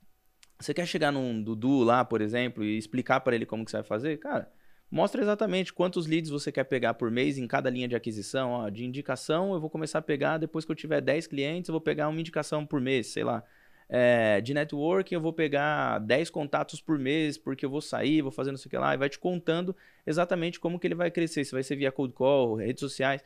você 0.61 0.73
quer 0.73 0.87
chegar 0.87 1.11
num 1.11 1.43
Dudu 1.43 1.83
lá, 1.83 2.05
por 2.05 2.21
exemplo, 2.21 2.63
e 2.63 2.79
explicar 2.79 3.19
para 3.19 3.35
ele 3.35 3.45
como 3.45 3.65
que 3.65 3.71
você 3.73 3.79
vai 3.79 3.85
fazer? 3.85 4.17
Cara, 4.19 4.49
mostra 4.89 5.21
exatamente 5.21 5.73
quantos 5.73 6.07
leads 6.07 6.31
você 6.31 6.53
quer 6.53 6.63
pegar 6.63 6.95
por 6.95 7.11
mês 7.11 7.37
em 7.37 7.49
cada 7.49 7.69
linha 7.69 7.89
de 7.89 7.97
aquisição. 7.97 8.53
Ó, 8.53 8.71
de 8.71 8.85
indicação, 8.85 9.55
eu 9.55 9.61
vou 9.61 9.69
começar 9.69 9.99
a 9.99 10.03
pegar, 10.03 10.39
depois 10.39 10.65
que 10.65 10.71
eu 10.71 10.77
tiver 10.77 11.01
10 11.01 11.27
clientes, 11.27 11.69
eu 11.69 11.73
vou 11.73 11.81
pegar 11.81 12.09
uma 12.09 12.21
indicação 12.21 12.65
por 12.65 12.81
mês, 12.81 13.09
sei 13.09 13.25
lá. 13.25 13.43
É, 13.89 14.41
de 14.41 14.53
networking, 14.53 15.15
eu 15.15 15.21
vou 15.21 15.33
pegar 15.33 16.01
10 16.01 16.29
contatos 16.31 16.81
por 16.81 16.99
mês, 16.99 17.39
porque 17.39 17.65
eu 17.65 17.71
vou 17.71 17.81
sair, 17.81 18.21
vou 18.21 18.33
fazer 18.33 18.51
não 18.51 18.59
sei 18.59 18.67
o 18.67 18.71
que 18.71 18.77
lá, 18.77 18.93
e 18.95 18.97
vai 18.97 19.09
te 19.09 19.19
contando 19.19 19.77
exatamente 20.05 20.59
como 20.59 20.79
que 20.79 20.87
ele 20.89 20.95
vai 20.97 21.11
crescer, 21.11 21.45
se 21.45 21.53
vai 21.53 21.63
ser 21.63 21.77
via 21.77 21.93
cold 21.93 22.13
call, 22.13 22.57
redes 22.57 22.81
sociais. 22.81 23.25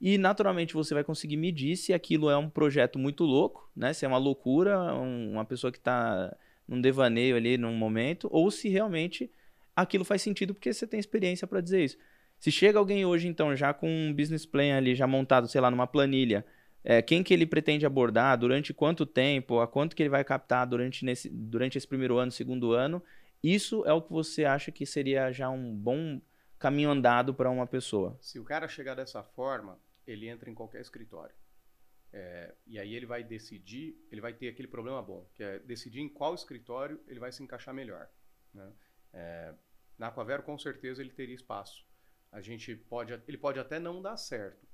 E 0.00 0.18
naturalmente 0.18 0.74
você 0.74 0.92
vai 0.94 1.04
conseguir 1.04 1.36
medir 1.36 1.76
se 1.76 1.94
aquilo 1.94 2.28
é 2.28 2.36
um 2.36 2.50
projeto 2.50 2.98
muito 2.98 3.24
louco, 3.24 3.70
né? 3.74 3.92
Se 3.92 4.04
é 4.04 4.08
uma 4.08 4.18
loucura, 4.18 4.94
um, 4.94 5.32
uma 5.32 5.44
pessoa 5.44 5.70
que 5.70 5.78
está 5.78 6.36
num 6.66 6.80
devaneio 6.80 7.36
ali 7.36 7.56
num 7.56 7.72
momento, 7.74 8.28
ou 8.30 8.50
se 8.50 8.68
realmente 8.68 9.30
aquilo 9.76 10.04
faz 10.04 10.20
sentido 10.20 10.54
porque 10.54 10.72
você 10.72 10.86
tem 10.86 10.98
experiência 10.98 11.46
para 11.46 11.60
dizer 11.60 11.84
isso. 11.84 11.96
Se 12.38 12.50
chega 12.50 12.78
alguém 12.78 13.04
hoje, 13.06 13.28
então, 13.28 13.54
já 13.54 13.72
com 13.72 13.88
um 13.88 14.12
business 14.12 14.44
plan 14.44 14.76
ali, 14.76 14.96
já 14.96 15.06
montado, 15.06 15.46
sei 15.46 15.60
lá, 15.60 15.70
numa 15.70 15.86
planilha, 15.86 16.44
é, 16.84 17.00
quem 17.00 17.22
que 17.22 17.32
ele 17.32 17.46
pretende 17.46 17.86
abordar, 17.86 18.36
durante 18.36 18.74
quanto 18.74 19.06
tempo, 19.06 19.60
a 19.60 19.68
quanto 19.68 19.94
que 19.94 20.02
ele 20.02 20.10
vai 20.10 20.24
captar 20.24 20.66
durante, 20.66 21.04
nesse, 21.04 21.28
durante 21.28 21.78
esse 21.78 21.86
primeiro 21.86 22.18
ano, 22.18 22.32
segundo 22.32 22.72
ano. 22.72 23.02
Isso 23.42 23.84
é 23.86 23.92
o 23.92 24.02
que 24.02 24.12
você 24.12 24.44
acha 24.44 24.70
que 24.70 24.86
seria 24.86 25.32
já 25.32 25.48
um 25.48 25.74
bom 25.74 26.20
caminho 26.58 26.90
andado 26.90 27.34
para 27.34 27.50
uma 27.50 27.66
pessoa. 27.66 28.16
Se 28.20 28.38
o 28.38 28.44
cara 28.44 28.68
chegar 28.68 28.94
dessa 28.94 29.22
forma, 29.22 29.78
ele 30.06 30.28
entra 30.28 30.50
em 30.50 30.54
qualquer 30.54 30.80
escritório. 30.80 31.34
É, 32.12 32.54
e 32.66 32.78
aí 32.78 32.94
ele 32.94 33.06
vai 33.06 33.24
decidir, 33.24 33.96
ele 34.10 34.20
vai 34.20 34.34
ter 34.34 34.48
aquele 34.48 34.68
problema 34.68 35.00
bom, 35.02 35.26
que 35.34 35.42
é 35.42 35.58
decidir 35.60 36.00
em 36.00 36.08
qual 36.08 36.34
escritório 36.34 37.00
ele 37.08 37.18
vai 37.18 37.32
se 37.32 37.42
encaixar 37.42 37.74
melhor. 37.74 38.08
Né? 38.52 38.72
É, 39.12 39.54
na 39.98 40.08
Aquavero, 40.08 40.42
com 40.42 40.58
certeza, 40.58 41.00
ele 41.00 41.10
teria 41.10 41.34
espaço. 41.34 41.86
A 42.30 42.40
gente 42.40 42.74
pode, 42.76 43.12
ele 43.26 43.38
pode 43.38 43.58
até 43.58 43.78
não 43.78 44.02
dar 44.02 44.16
certo, 44.16 44.66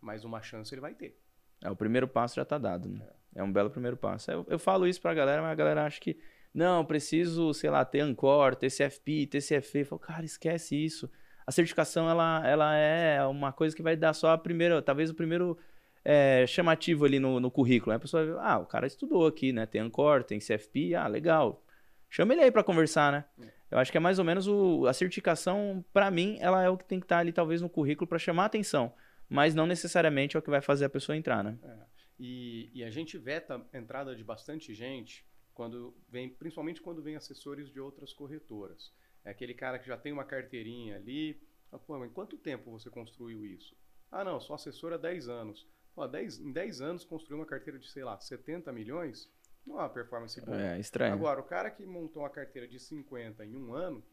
mas 0.00 0.24
uma 0.24 0.42
chance 0.42 0.74
ele 0.74 0.80
vai 0.80 0.94
ter. 0.94 1.18
É, 1.62 1.70
o 1.70 1.76
primeiro 1.76 2.08
passo 2.08 2.36
já 2.36 2.42
está 2.42 2.58
dado, 2.58 2.88
né? 2.88 3.00
É. 3.36 3.40
é. 3.40 3.42
um 3.42 3.52
belo 3.52 3.70
primeiro 3.70 3.96
passo. 3.96 4.30
Eu, 4.30 4.46
eu 4.48 4.58
falo 4.58 4.86
isso 4.86 5.00
para 5.00 5.10
a 5.10 5.14
galera, 5.14 5.42
mas 5.42 5.52
a 5.52 5.54
galera 5.54 5.84
acha 5.84 6.00
que, 6.00 6.18
não, 6.52 6.84
preciso, 6.84 7.52
sei 7.52 7.70
lá, 7.70 7.84
ter 7.84 8.00
Ancor, 8.00 8.56
TCFP, 8.56 9.26
TCFE. 9.26 9.80
Eu 9.80 9.86
falo, 9.86 10.00
cara, 10.00 10.24
esquece 10.24 10.76
isso. 10.76 11.10
A 11.46 11.52
certificação, 11.52 12.08
ela, 12.08 12.46
ela 12.46 12.74
é 12.76 13.24
uma 13.26 13.52
coisa 13.52 13.74
que 13.74 13.82
vai 13.82 13.96
dar 13.96 14.12
só 14.12 14.30
a 14.30 14.38
primeira, 14.38 14.80
talvez 14.80 15.10
o 15.10 15.14
primeiro 15.14 15.58
é, 16.04 16.46
chamativo 16.46 17.04
ali 17.04 17.18
no, 17.18 17.40
no 17.40 17.50
currículo. 17.50 17.92
Aí 17.92 17.96
a 17.96 18.00
pessoa 18.00 18.24
vai, 18.24 18.52
ah, 18.52 18.58
o 18.58 18.66
cara 18.66 18.86
estudou 18.86 19.26
aqui, 19.26 19.52
né? 19.52 19.66
Tem 19.66 19.80
Ancor, 19.80 20.24
tem 20.24 20.38
CFP, 20.38 20.94
ah, 20.94 21.06
legal. 21.06 21.62
Chama 22.08 22.32
ele 22.32 22.42
aí 22.42 22.50
para 22.50 22.64
conversar, 22.64 23.12
né? 23.12 23.24
É. 23.40 23.60
Eu 23.70 23.78
acho 23.78 23.92
que 23.92 23.98
é 23.98 24.00
mais 24.00 24.18
ou 24.18 24.24
menos 24.24 24.48
o, 24.48 24.86
a 24.86 24.92
certificação, 24.92 25.84
para 25.92 26.10
mim, 26.10 26.38
ela 26.40 26.62
é 26.62 26.68
o 26.68 26.76
que 26.76 26.84
tem 26.84 26.98
que 26.98 27.04
estar 27.04 27.16
tá 27.16 27.20
ali, 27.20 27.32
talvez, 27.32 27.62
no 27.62 27.68
currículo 27.68 28.08
para 28.08 28.18
chamar 28.18 28.44
a 28.44 28.46
atenção 28.46 28.92
mas 29.30 29.54
não 29.54 29.66
necessariamente 29.66 30.36
é 30.36 30.38
o 30.40 30.42
que 30.42 30.50
vai 30.50 30.60
fazer 30.60 30.84
a 30.84 30.90
pessoa 30.90 31.16
entrar, 31.16 31.44
né? 31.44 31.58
É. 31.62 31.86
E, 32.18 32.70
e, 32.74 32.84
a 32.84 32.90
gente 32.90 33.16
veta 33.16 33.64
a 33.72 33.78
entrada 33.78 34.14
de 34.14 34.22
bastante 34.22 34.74
gente 34.74 35.24
quando 35.54 35.96
vem, 36.08 36.28
principalmente 36.28 36.82
quando 36.82 37.02
vem 37.02 37.16
assessores 37.16 37.70
de 37.70 37.80
outras 37.80 38.12
corretoras. 38.12 38.92
É 39.24 39.30
aquele 39.30 39.54
cara 39.54 39.78
que 39.78 39.86
já 39.86 39.96
tem 39.96 40.12
uma 40.12 40.24
carteirinha 40.24 40.96
ali. 40.96 41.40
Pô, 41.86 41.98
mas 41.98 42.10
em 42.10 42.12
quanto 42.12 42.36
tempo 42.36 42.70
você 42.70 42.90
construiu 42.90 43.46
isso? 43.46 43.74
Ah, 44.10 44.24
não, 44.24 44.40
sou 44.40 44.54
assessor 44.54 44.92
há 44.92 44.96
10 44.96 45.28
anos. 45.28 45.66
Pô, 45.94 46.06
10, 46.06 46.40
em 46.40 46.52
10 46.52 46.80
anos 46.80 47.04
construiu 47.04 47.38
uma 47.38 47.46
carteira 47.46 47.78
de, 47.78 47.88
sei 47.90 48.04
lá, 48.04 48.18
70 48.18 48.72
milhões? 48.72 49.30
Não 49.64 49.76
é 49.76 49.82
uma 49.82 49.88
performance 49.88 50.40
boa. 50.40 50.60
É, 50.60 50.78
estranho. 50.80 51.14
Agora, 51.14 51.40
o 51.40 51.44
cara 51.44 51.70
que 51.70 51.86
montou 51.86 52.22
uma 52.22 52.30
carteira 52.30 52.66
de 52.66 52.78
50 52.78 53.44
em 53.46 53.54
um 53.54 53.72
ano, 53.72 54.04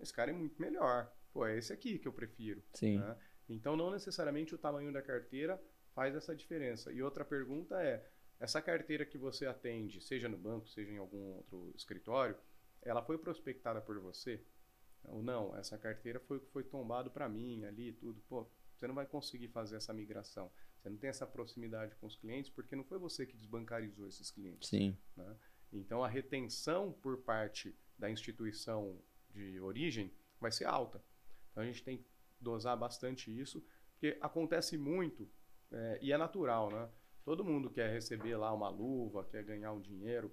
esse 0.00 0.12
cara 0.12 0.30
é 0.30 0.34
muito 0.34 0.60
melhor. 0.60 1.12
Pô, 1.32 1.46
é 1.46 1.58
esse 1.58 1.72
aqui 1.72 1.98
que 1.98 2.08
eu 2.08 2.12
prefiro. 2.12 2.62
Sim. 2.72 2.98
Né? 2.98 3.16
Então, 3.48 3.76
não 3.76 3.90
necessariamente 3.90 4.54
o 4.54 4.58
tamanho 4.58 4.92
da 4.92 5.02
carteira 5.02 5.62
faz 5.94 6.14
essa 6.14 6.34
diferença. 6.34 6.92
E 6.92 7.02
outra 7.02 7.24
pergunta 7.24 7.82
é: 7.82 8.06
essa 8.38 8.60
carteira 8.60 9.04
que 9.04 9.18
você 9.18 9.46
atende, 9.46 10.00
seja 10.00 10.28
no 10.28 10.36
banco, 10.36 10.68
seja 10.68 10.90
em 10.90 10.98
algum 10.98 11.36
outro 11.36 11.72
escritório, 11.74 12.36
ela 12.82 13.02
foi 13.02 13.18
prospectada 13.18 13.80
por 13.80 13.98
você? 14.00 14.42
Ou 15.04 15.22
não? 15.22 15.56
Essa 15.56 15.76
carteira 15.78 16.20
foi 16.20 16.38
o 16.38 16.40
que 16.40 16.50
foi 16.50 16.64
tombado 16.64 17.10
para 17.10 17.28
mim 17.28 17.64
ali, 17.64 17.92
tudo. 17.92 18.20
Pô, 18.28 18.48
você 18.76 18.86
não 18.86 18.94
vai 18.94 19.06
conseguir 19.06 19.48
fazer 19.48 19.76
essa 19.76 19.92
migração. 19.92 20.50
Você 20.80 20.90
não 20.90 20.96
tem 20.96 21.10
essa 21.10 21.26
proximidade 21.26 21.94
com 21.96 22.06
os 22.06 22.16
clientes 22.16 22.50
porque 22.50 22.74
não 22.74 22.84
foi 22.84 22.98
você 22.98 23.24
que 23.24 23.36
desbancarizou 23.36 24.08
esses 24.08 24.30
clientes. 24.30 24.68
Sim. 24.68 24.96
Né? 25.16 25.36
Então, 25.72 26.02
a 26.02 26.08
retenção 26.08 26.92
por 26.92 27.18
parte 27.18 27.76
da 27.96 28.10
instituição 28.10 29.00
de 29.30 29.60
origem 29.60 30.12
vai 30.40 30.50
ser 30.50 30.64
alta. 30.64 31.02
Então, 31.50 31.62
a 31.62 31.66
gente 31.66 31.84
tem 31.84 32.04
dosar 32.42 32.76
bastante 32.76 33.30
isso, 33.30 33.64
porque 33.92 34.18
acontece 34.20 34.76
muito 34.76 35.30
é, 35.70 35.98
e 36.02 36.12
é 36.12 36.18
natural, 36.18 36.70
né? 36.70 36.88
Todo 37.24 37.44
mundo 37.44 37.70
quer 37.70 37.90
receber 37.92 38.36
lá 38.36 38.52
uma 38.52 38.68
luva, 38.68 39.24
quer 39.24 39.44
ganhar 39.44 39.72
um 39.72 39.80
dinheiro, 39.80 40.32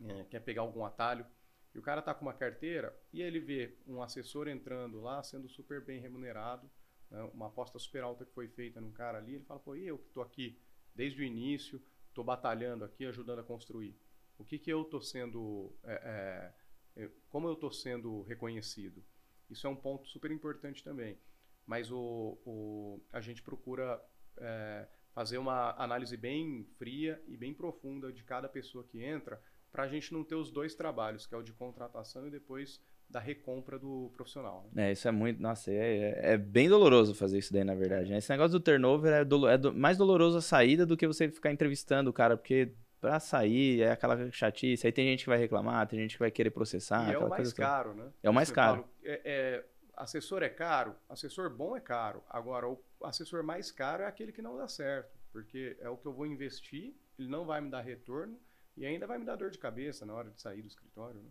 é, 0.00 0.24
quer 0.24 0.40
pegar 0.40 0.62
algum 0.62 0.84
atalho. 0.84 1.26
E 1.74 1.78
o 1.78 1.82
cara 1.82 2.00
tá 2.00 2.14
com 2.14 2.24
uma 2.24 2.32
carteira 2.32 2.98
e 3.12 3.20
ele 3.20 3.38
vê 3.38 3.76
um 3.86 4.02
assessor 4.02 4.48
entrando 4.48 5.00
lá, 5.00 5.22
sendo 5.22 5.48
super 5.48 5.84
bem 5.84 6.00
remunerado, 6.00 6.68
né? 7.10 7.22
uma 7.34 7.48
aposta 7.48 7.78
super 7.78 8.02
alta 8.02 8.24
que 8.24 8.32
foi 8.32 8.48
feita 8.48 8.80
num 8.80 8.90
cara 8.90 9.18
ali. 9.18 9.34
Ele 9.34 9.44
fala, 9.44 9.60
pô, 9.60 9.76
e 9.76 9.86
eu 9.86 9.98
que 9.98 10.08
tô 10.10 10.22
aqui 10.22 10.58
desde 10.94 11.20
o 11.20 11.24
início, 11.24 11.80
tô 12.14 12.24
batalhando 12.24 12.84
aqui, 12.84 13.04
ajudando 13.04 13.40
a 13.40 13.44
construir. 13.44 13.94
O 14.38 14.44
que 14.44 14.58
que 14.58 14.70
eu 14.70 14.84
tô 14.84 15.00
sendo, 15.00 15.76
é, 15.84 16.52
é, 16.96 17.10
como 17.28 17.48
eu 17.48 17.54
tô 17.54 17.70
sendo 17.70 18.22
reconhecido? 18.22 19.04
Isso 19.50 19.66
é 19.66 19.70
um 19.70 19.76
ponto 19.76 20.06
super 20.08 20.30
importante 20.30 20.82
também. 20.82 21.18
Mas 21.66 21.90
o, 21.90 22.38
o 22.44 23.00
a 23.12 23.20
gente 23.20 23.42
procura 23.42 24.00
é, 24.38 24.88
fazer 25.14 25.38
uma 25.38 25.74
análise 25.82 26.16
bem 26.16 26.66
fria 26.78 27.22
e 27.26 27.36
bem 27.36 27.52
profunda 27.52 28.12
de 28.12 28.22
cada 28.22 28.48
pessoa 28.48 28.84
que 28.84 29.02
entra, 29.02 29.40
para 29.70 29.82
a 29.82 29.88
gente 29.88 30.12
não 30.12 30.24
ter 30.24 30.34
os 30.34 30.50
dois 30.50 30.74
trabalhos, 30.74 31.26
que 31.26 31.34
é 31.34 31.38
o 31.38 31.42
de 31.42 31.52
contratação 31.52 32.26
e 32.26 32.30
depois 32.30 32.80
da 33.08 33.20
recompra 33.20 33.78
do 33.78 34.10
profissional. 34.14 34.68
Né? 34.72 34.88
É, 34.88 34.92
isso 34.92 35.08
é 35.08 35.10
muito. 35.10 35.40
Nossa, 35.40 35.70
é, 35.70 36.34
é, 36.34 36.38
bem 36.38 36.68
doloroso 36.68 37.14
fazer 37.14 37.38
isso 37.38 37.52
daí, 37.52 37.64
na 37.64 37.74
verdade. 37.74 38.10
Né? 38.10 38.18
Esse 38.18 38.30
negócio 38.30 38.58
do 38.58 38.62
turnover 38.62 39.12
é, 39.12 39.24
do, 39.24 39.48
é 39.48 39.56
do, 39.56 39.74
mais 39.74 39.96
doloroso 39.96 40.38
a 40.38 40.42
saída 40.42 40.84
do 40.84 40.96
que 40.96 41.06
você 41.06 41.28
ficar 41.30 41.50
entrevistando 41.50 42.10
o 42.10 42.12
cara, 42.12 42.36
porque 42.36 42.74
para 43.00 43.20
sair 43.20 43.82
é 43.82 43.92
aquela 43.92 44.30
chatice. 44.30 44.86
Aí 44.86 44.92
tem 44.92 45.06
gente 45.06 45.24
que 45.24 45.28
vai 45.28 45.38
reclamar, 45.38 45.86
tem 45.86 45.98
gente 46.00 46.14
que 46.14 46.18
vai 46.18 46.30
querer 46.30 46.50
processar. 46.50 47.10
E 47.10 47.14
é 47.14 47.18
o 47.18 47.28
mais 47.28 47.52
caro, 47.52 47.94
né? 47.94 48.10
É 48.22 48.30
o 48.30 48.34
mais 48.34 48.50
caro. 48.50 48.82
Falo, 48.82 48.94
é, 49.04 49.20
é, 49.24 49.64
assessor 49.96 50.42
é 50.42 50.48
caro, 50.48 50.94
assessor 51.08 51.50
bom 51.50 51.76
é 51.76 51.80
caro. 51.80 52.22
Agora, 52.28 52.68
o 52.68 52.80
assessor 53.02 53.42
mais 53.42 53.70
caro 53.70 54.02
é 54.02 54.06
aquele 54.06 54.32
que 54.32 54.42
não 54.42 54.56
dá 54.56 54.68
certo, 54.68 55.16
porque 55.32 55.76
é 55.80 55.88
o 55.88 55.96
que 55.96 56.06
eu 56.06 56.12
vou 56.12 56.26
investir, 56.26 56.94
ele 57.18 57.28
não 57.28 57.44
vai 57.44 57.60
me 57.60 57.70
dar 57.70 57.80
retorno 57.80 58.38
e 58.76 58.86
ainda 58.86 59.06
vai 59.06 59.18
me 59.18 59.24
dar 59.24 59.36
dor 59.36 59.50
de 59.50 59.58
cabeça 59.58 60.06
na 60.06 60.14
hora 60.14 60.30
de 60.30 60.40
sair 60.40 60.62
do 60.62 60.68
escritório. 60.68 61.20
Né? 61.20 61.28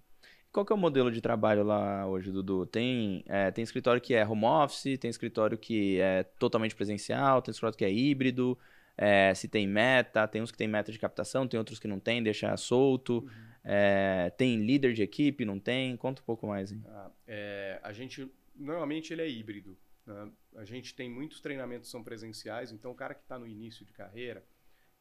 Qual 0.51 0.65
que 0.65 0.74
é 0.74 0.76
o 0.76 0.80
modelo 0.80 1.11
de 1.11 1.22
trabalho 1.22 1.63
lá 1.63 2.05
hoje, 2.07 2.32
Dudu? 2.32 2.65
Tem, 2.65 3.24
é, 3.28 3.51
tem 3.51 3.63
escritório 3.63 4.01
que 4.01 4.13
é 4.13 4.26
home 4.26 4.45
office, 4.45 4.97
tem 4.99 5.09
escritório 5.09 5.57
que 5.57 5.99
é 5.99 6.24
totalmente 6.24 6.76
presencial, 6.76 7.41
tem 7.41 7.51
escritório 7.51 7.78
que 7.78 7.86
é 7.86 7.91
híbrido 7.91 8.57
é, 8.98 9.34
se 9.36 9.48
tem 9.48 9.68
meta, 9.68 10.28
tem 10.28 10.41
uns 10.41 10.52
que 10.52 10.58
tem 10.58 10.68
meta 10.68 10.91
de 10.91 10.98
captação, 10.98 11.48
tem 11.48 11.58
outros 11.58 11.78
que 11.78 11.88
não 11.88 12.00
tem, 12.00 12.24
deixa 12.24 12.56
solto. 12.58 13.20
Uhum. 13.20 13.48
É, 13.64 14.32
tem 14.38 14.66
líder 14.66 14.93
de 14.93 15.04
equipe, 15.04 15.45
não 15.45 15.60
tem? 15.60 15.95
Conta 15.98 16.22
um 16.22 16.26
pouco 16.26 16.48
mais. 16.48 16.72
Hein? 16.72 16.84
Ah, 16.88 17.12
é, 17.28 17.80
a 17.84 17.93
gente, 17.93 18.32
normalmente 18.56 19.14
ele 19.14 19.22
é 19.22 19.30
híbrido. 19.30 19.78
Né? 20.06 20.32
A 20.56 20.66
gente 20.66 20.95
tem 20.95 21.10
muitos 21.10 21.41
treinamentos 21.41 21.89
que 21.89 21.91
são 21.91 22.04
presenciais, 22.04 22.72
então 22.72 22.91
o 22.91 22.95
cara 22.95 23.14
que 23.14 23.22
está 23.22 23.38
no 23.38 23.45
início 23.45 23.86
de 23.86 23.93
carreira, 23.93 24.43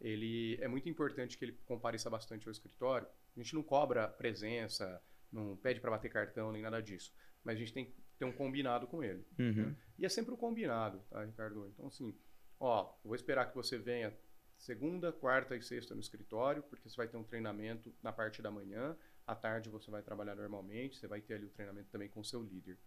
ele 0.00 0.58
é 0.60 0.68
muito 0.68 0.88
importante 0.88 1.38
que 1.38 1.44
ele 1.44 1.58
compareça 1.64 2.10
bastante 2.10 2.46
ao 2.46 2.52
escritório. 2.52 3.06
A 3.34 3.40
gente 3.40 3.54
não 3.54 3.62
cobra 3.62 4.08
presença, 4.08 5.00
não 5.32 5.56
pede 5.56 5.80
para 5.80 5.90
bater 5.90 6.10
cartão 6.10 6.52
nem 6.52 6.60
nada 6.60 6.82
disso, 6.82 7.14
mas 7.44 7.56
a 7.56 7.58
gente 7.58 7.72
tem 7.72 7.86
que 7.86 7.94
ter 8.18 8.24
um 8.24 8.32
combinado 8.32 8.86
com 8.86 9.02
ele. 9.02 9.24
Uhum. 9.38 9.66
Né? 9.66 9.76
E 9.98 10.04
é 10.04 10.08
sempre 10.08 10.32
o 10.32 10.34
um 10.34 10.38
combinado, 10.38 11.02
tá, 11.10 11.24
Ricardo? 11.24 11.68
Então, 11.68 11.86
assim, 11.86 12.14
ó, 12.58 12.94
vou 13.04 13.14
esperar 13.14 13.46
que 13.46 13.54
você 13.54 13.78
venha 13.78 14.16
segunda, 14.58 15.12
quarta 15.12 15.54
e 15.56 15.62
sexta 15.62 15.94
no 15.94 16.00
escritório, 16.00 16.62
porque 16.62 16.88
você 16.88 16.96
vai 16.96 17.08
ter 17.08 17.16
um 17.16 17.24
treinamento 17.24 17.94
na 18.02 18.12
parte 18.12 18.40
da 18.40 18.50
manhã, 18.50 18.96
à 19.26 19.34
tarde 19.34 19.68
você 19.68 19.90
vai 19.90 20.02
trabalhar 20.02 20.34
normalmente, 20.34 20.96
você 20.96 21.06
vai 21.06 21.20
ter 21.20 21.34
ali 21.34 21.46
o 21.46 21.50
treinamento 21.50 21.90
também 21.90 22.08
com 22.08 22.20
o 22.20 22.24
seu 22.24 22.42
líder. 22.42 22.78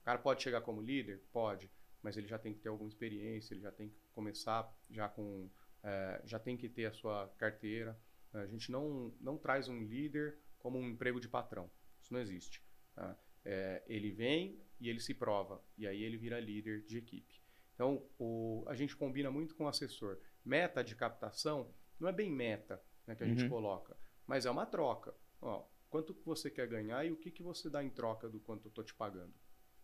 O 0.00 0.04
cara 0.04 0.18
pode 0.18 0.42
chegar 0.42 0.62
como 0.62 0.80
líder? 0.80 1.22
Pode, 1.32 1.70
mas 2.02 2.16
ele 2.16 2.26
já 2.26 2.38
tem 2.38 2.54
que 2.54 2.60
ter 2.60 2.68
alguma 2.68 2.88
experiência, 2.88 3.54
ele 3.54 3.60
já 3.60 3.72
tem 3.72 3.88
que 3.90 4.00
começar 4.12 4.72
já 4.88 5.08
com. 5.08 5.50
É, 5.82 6.20
já 6.24 6.38
tem 6.38 6.56
que 6.56 6.68
ter 6.68 6.86
a 6.86 6.92
sua 6.92 7.28
carteira. 7.38 7.98
A 8.32 8.46
gente 8.46 8.70
não, 8.70 9.14
não 9.20 9.36
traz 9.36 9.68
um 9.68 9.82
líder 9.82 10.38
como 10.58 10.78
um 10.78 10.88
emprego 10.88 11.18
de 11.18 11.28
patrão. 11.28 11.70
Isso 12.00 12.12
não 12.12 12.20
existe. 12.20 12.62
Tá? 12.94 13.18
É, 13.44 13.82
ele 13.86 14.10
vem 14.10 14.62
e 14.78 14.88
ele 14.88 15.00
se 15.00 15.14
prova, 15.14 15.62
e 15.76 15.86
aí 15.86 16.02
ele 16.02 16.16
vira 16.16 16.38
líder 16.38 16.84
de 16.84 16.98
equipe. 16.98 17.39
Então, 17.80 18.06
o, 18.18 18.62
a 18.66 18.74
gente 18.74 18.94
combina 18.94 19.30
muito 19.30 19.54
com 19.54 19.64
o 19.64 19.66
assessor. 19.66 20.18
Meta 20.44 20.84
de 20.84 20.94
captação 20.94 21.74
não 21.98 22.10
é 22.10 22.12
bem 22.12 22.30
meta 22.30 22.78
né, 23.06 23.14
que 23.14 23.22
a 23.22 23.26
uhum. 23.26 23.34
gente 23.34 23.48
coloca, 23.48 23.96
mas 24.26 24.44
é 24.44 24.50
uma 24.50 24.66
troca. 24.66 25.14
Ó, 25.40 25.66
quanto 25.88 26.12
você 26.22 26.50
quer 26.50 26.68
ganhar 26.68 27.06
e 27.06 27.10
o 27.10 27.16
que, 27.16 27.30
que 27.30 27.42
você 27.42 27.70
dá 27.70 27.82
em 27.82 27.88
troca 27.88 28.28
do 28.28 28.38
quanto 28.38 28.66
eu 28.66 28.68
estou 28.68 28.84
te 28.84 28.92
pagando. 28.92 29.32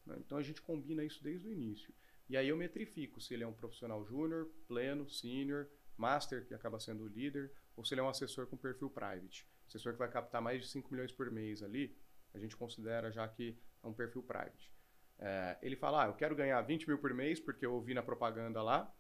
Né? 0.05 0.15
Então 0.19 0.37
a 0.37 0.43
gente 0.43 0.61
combina 0.61 1.03
isso 1.03 1.25
desde 1.25 1.49
o 1.49 1.51
início. 1.51 1.95
E 2.29 2.37
aí 2.37 2.51
eu 2.51 2.57
metrifico 2.59 3.19
se 3.19 3.33
ele 3.33 3.45
é 3.45 3.47
um 3.47 3.55
profissional 3.55 4.05
júnior, 4.05 4.51
pleno, 4.69 5.09
sênior, 5.09 5.67
master, 5.97 6.47
que 6.47 6.53
acaba 6.53 6.79
sendo 6.79 7.05
o 7.05 7.09
líder, 7.09 7.51
ou 7.75 7.83
se 7.83 7.95
ele 7.95 8.03
é 8.03 8.05
um 8.05 8.11
assessor 8.11 8.47
com 8.47 8.59
perfil 8.59 8.91
private. 8.91 9.49
Assessor 9.67 9.95
que 9.95 9.99
vai 9.99 10.11
captar 10.11 10.43
mais 10.43 10.61
de 10.61 10.69
5 10.69 10.93
milhões 10.93 11.13
por 11.13 11.31
mês 11.31 11.63
ali, 11.63 11.97
a 12.35 12.39
gente 12.39 12.59
considera 12.59 13.11
já 13.11 13.27
que 13.27 13.59
é 13.83 13.87
um 13.87 13.95
perfil 13.95 14.23
private. 14.23 14.76
É, 15.19 15.57
ele 15.63 15.77
fala, 15.77 16.05
ah, 16.05 16.07
eu 16.09 16.15
quero 16.15 16.35
ganhar 16.35 16.61
20 16.61 16.89
mil 16.89 16.99
por 16.99 17.13
mês 17.15 17.41
porque 17.41 17.65
eu 17.65 17.73
ouvi 17.75 17.95
na 17.95 18.03
propaganda 18.03 18.63
lá 18.63 18.93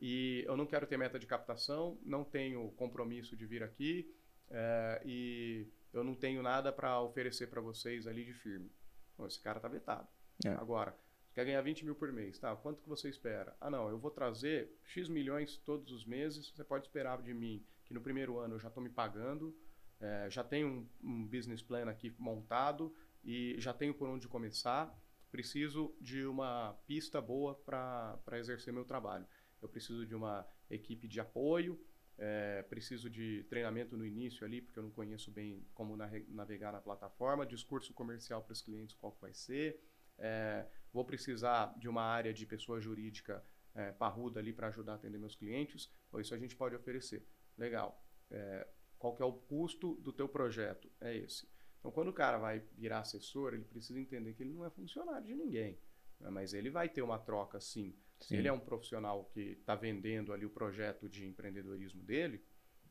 e 0.00 0.44
eu 0.46 0.56
não 0.56 0.66
quero 0.66 0.86
ter 0.86 0.96
meta 0.96 1.18
de 1.18 1.26
captação, 1.26 1.98
não 2.02 2.24
tenho 2.24 2.70
compromisso 2.72 3.36
de 3.36 3.46
vir 3.46 3.62
aqui 3.62 4.14
é, 4.50 5.02
e 5.04 5.66
eu 5.92 6.04
não 6.04 6.14
tenho 6.14 6.42
nada 6.42 6.72
para 6.72 7.00
oferecer 7.00 7.48
para 7.48 7.60
vocês 7.60 8.06
ali 8.06 8.24
de 8.24 8.32
firme. 8.32 8.70
Bom, 9.16 9.26
esse 9.26 9.40
cara 9.40 9.58
está 9.58 9.68
vetado. 9.68 10.08
É. 10.44 10.50
Agora, 10.50 10.96
quer 11.34 11.44
ganhar 11.44 11.62
20 11.62 11.84
mil 11.84 11.94
por 11.94 12.12
mês, 12.12 12.38
tá? 12.38 12.54
Quanto 12.56 12.82
que 12.82 12.88
você 12.88 13.08
espera? 13.08 13.54
Ah, 13.60 13.70
não, 13.70 13.88
eu 13.88 13.98
vou 13.98 14.10
trazer 14.10 14.70
X 14.84 15.08
milhões 15.08 15.56
todos 15.58 15.92
os 15.92 16.04
meses, 16.04 16.50
você 16.50 16.64
pode 16.64 16.86
esperar 16.86 17.20
de 17.22 17.32
mim 17.32 17.64
que 17.84 17.94
no 17.94 18.00
primeiro 18.00 18.38
ano 18.38 18.54
eu 18.54 18.58
já 18.58 18.68
estou 18.68 18.82
me 18.82 18.90
pagando, 18.90 19.54
é, 20.00 20.28
já 20.30 20.42
tenho 20.42 20.68
um, 20.68 20.88
um, 21.02 21.26
business 21.26 21.62
plan 21.62 21.88
aqui 21.88 22.14
montado 22.18 22.94
e 23.24 23.54
já 23.58 23.72
tenho 23.72 23.94
por 23.94 24.08
onde 24.08 24.26
começar, 24.26 24.92
preciso 25.32 25.96
de 25.98 26.26
uma 26.26 26.74
pista 26.86 27.20
boa 27.20 27.54
para 27.54 28.38
exercer 28.38 28.72
meu 28.72 28.84
trabalho. 28.84 29.26
Eu 29.62 29.68
preciso 29.68 30.06
de 30.06 30.14
uma 30.14 30.46
equipe 30.68 31.08
de 31.08 31.18
apoio, 31.18 31.82
é, 32.18 32.62
preciso 32.64 33.08
de 33.08 33.42
treinamento 33.44 33.96
no 33.96 34.04
início 34.04 34.44
ali, 34.44 34.60
porque 34.60 34.78
eu 34.78 34.82
não 34.82 34.90
conheço 34.90 35.30
bem 35.30 35.66
como 35.72 35.96
navegar 35.96 36.70
na 36.70 36.82
plataforma, 36.82 37.46
discurso 37.46 37.94
comercial 37.94 38.42
para 38.42 38.52
os 38.52 38.60
clientes, 38.60 38.94
qual 38.94 39.16
vai 39.20 39.32
ser, 39.32 39.80
é, 40.18 40.66
vou 40.92 41.04
precisar 41.04 41.74
de 41.78 41.88
uma 41.88 42.02
área 42.02 42.32
de 42.32 42.44
pessoa 42.44 42.78
jurídica 42.78 43.42
é, 43.74 43.90
parruda 43.90 44.38
ali 44.38 44.52
para 44.52 44.68
ajudar 44.68 44.92
a 44.92 44.94
atender 44.96 45.18
meus 45.18 45.34
clientes, 45.34 45.90
ou 46.12 46.20
isso 46.20 46.34
a 46.34 46.38
gente 46.38 46.54
pode 46.54 46.76
oferecer. 46.76 47.26
Legal. 47.56 48.04
É, 48.30 48.68
qual 48.98 49.16
que 49.16 49.22
é 49.22 49.26
o 49.26 49.32
custo 49.32 49.94
do 49.94 50.12
teu 50.12 50.28
projeto? 50.28 50.92
É 51.00 51.16
esse. 51.16 51.48
Então, 51.82 51.90
quando 51.90 52.08
o 52.08 52.12
cara 52.12 52.38
vai 52.38 52.62
virar 52.78 53.00
assessor, 53.00 53.54
ele 53.54 53.64
precisa 53.64 53.98
entender 53.98 54.34
que 54.34 54.44
ele 54.44 54.52
não 54.52 54.64
é 54.64 54.70
funcionário 54.70 55.26
de 55.26 55.34
ninguém, 55.34 55.76
né? 56.20 56.30
mas 56.30 56.54
ele 56.54 56.70
vai 56.70 56.88
ter 56.88 57.02
uma 57.02 57.18
troca 57.18 57.60
sim. 57.60 57.92
Se 58.20 58.36
ele 58.36 58.46
é 58.46 58.52
um 58.52 58.60
profissional 58.60 59.24
que 59.34 59.40
está 59.40 59.74
vendendo 59.74 60.32
ali 60.32 60.46
o 60.46 60.50
projeto 60.50 61.08
de 61.08 61.26
empreendedorismo 61.26 62.00
dele, 62.04 62.40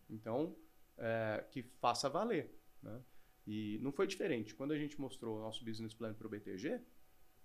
então 0.10 0.54
é, 0.98 1.46
que 1.50 1.64
faça 1.80 2.10
valer. 2.10 2.54
Né? 2.84 3.02
E 3.48 3.80
não 3.82 3.94
foi 3.94 4.08
diferente. 4.08 4.54
Quando 4.54 4.74
a 4.74 4.78
gente 4.78 5.00
mostrou 5.00 5.38
o 5.38 5.42
nosso 5.42 5.64
business 5.64 5.94
plan 5.94 6.14
para 6.14 6.28
o 6.28 6.30
BTG, 6.30 6.82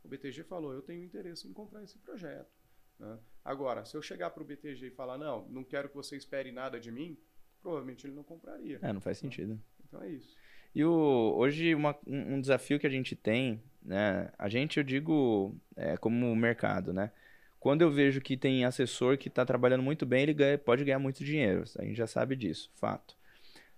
o 0.02 0.08
BTG 0.08 0.42
falou: 0.42 0.72
eu 0.72 0.82
tenho 0.82 1.04
interesse 1.04 1.46
em 1.46 1.52
comprar 1.52 1.84
esse 1.84 1.96
projeto. 1.98 2.50
Né? 2.98 3.18
Agora, 3.44 3.84
se 3.84 3.96
eu 3.96 4.02
chegar 4.02 4.30
para 4.30 4.42
o 4.42 4.46
BTG 4.46 4.88
e 4.88 4.90
falar: 4.90 5.16
não, 5.16 5.48
não 5.48 5.62
quero 5.62 5.88
que 5.88 5.94
você 5.94 6.16
espere 6.16 6.50
nada 6.50 6.80
de 6.80 6.90
mim, 6.90 7.16
provavelmente 7.60 8.04
ele 8.04 8.14
não 8.14 8.24
compraria. 8.24 8.80
É, 8.82 8.92
não 8.92 9.00
faz 9.00 9.18
sentido. 9.18 9.60
Então 9.84 10.02
é 10.02 10.10
isso. 10.10 10.36
E 10.76 10.84
o, 10.84 11.32
hoje, 11.38 11.74
uma, 11.74 11.96
um, 12.06 12.38
desafio 12.38 12.78
que 12.78 12.86
a 12.86 12.90
gente 12.90 13.16
tem, 13.16 13.62
né? 13.82 14.28
A 14.38 14.46
gente, 14.46 14.76
eu 14.76 14.84
digo, 14.84 15.56
é, 15.74 15.96
como 15.96 16.36
mercado, 16.36 16.92
né? 16.92 17.10
Quando 17.58 17.80
eu 17.80 17.90
vejo 17.90 18.20
que 18.20 18.36
tem 18.36 18.62
assessor 18.62 19.16
que 19.16 19.28
está 19.28 19.42
trabalhando 19.46 19.82
muito 19.82 20.04
bem, 20.04 20.24
ele 20.24 20.34
ganha, 20.34 20.58
pode 20.58 20.84
ganhar 20.84 20.98
muito 20.98 21.24
dinheiro. 21.24 21.64
A 21.78 21.82
gente 21.82 21.96
já 21.96 22.06
sabe 22.06 22.36
disso, 22.36 22.70
fato. 22.74 23.16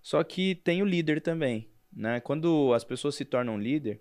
Só 0.02 0.24
que 0.24 0.56
tem 0.56 0.82
o 0.82 0.84
líder 0.84 1.20
também, 1.20 1.68
né? 1.92 2.18
Quando 2.18 2.74
as 2.74 2.82
pessoas 2.82 3.14
se 3.14 3.24
tornam 3.24 3.56
líder, 3.56 4.00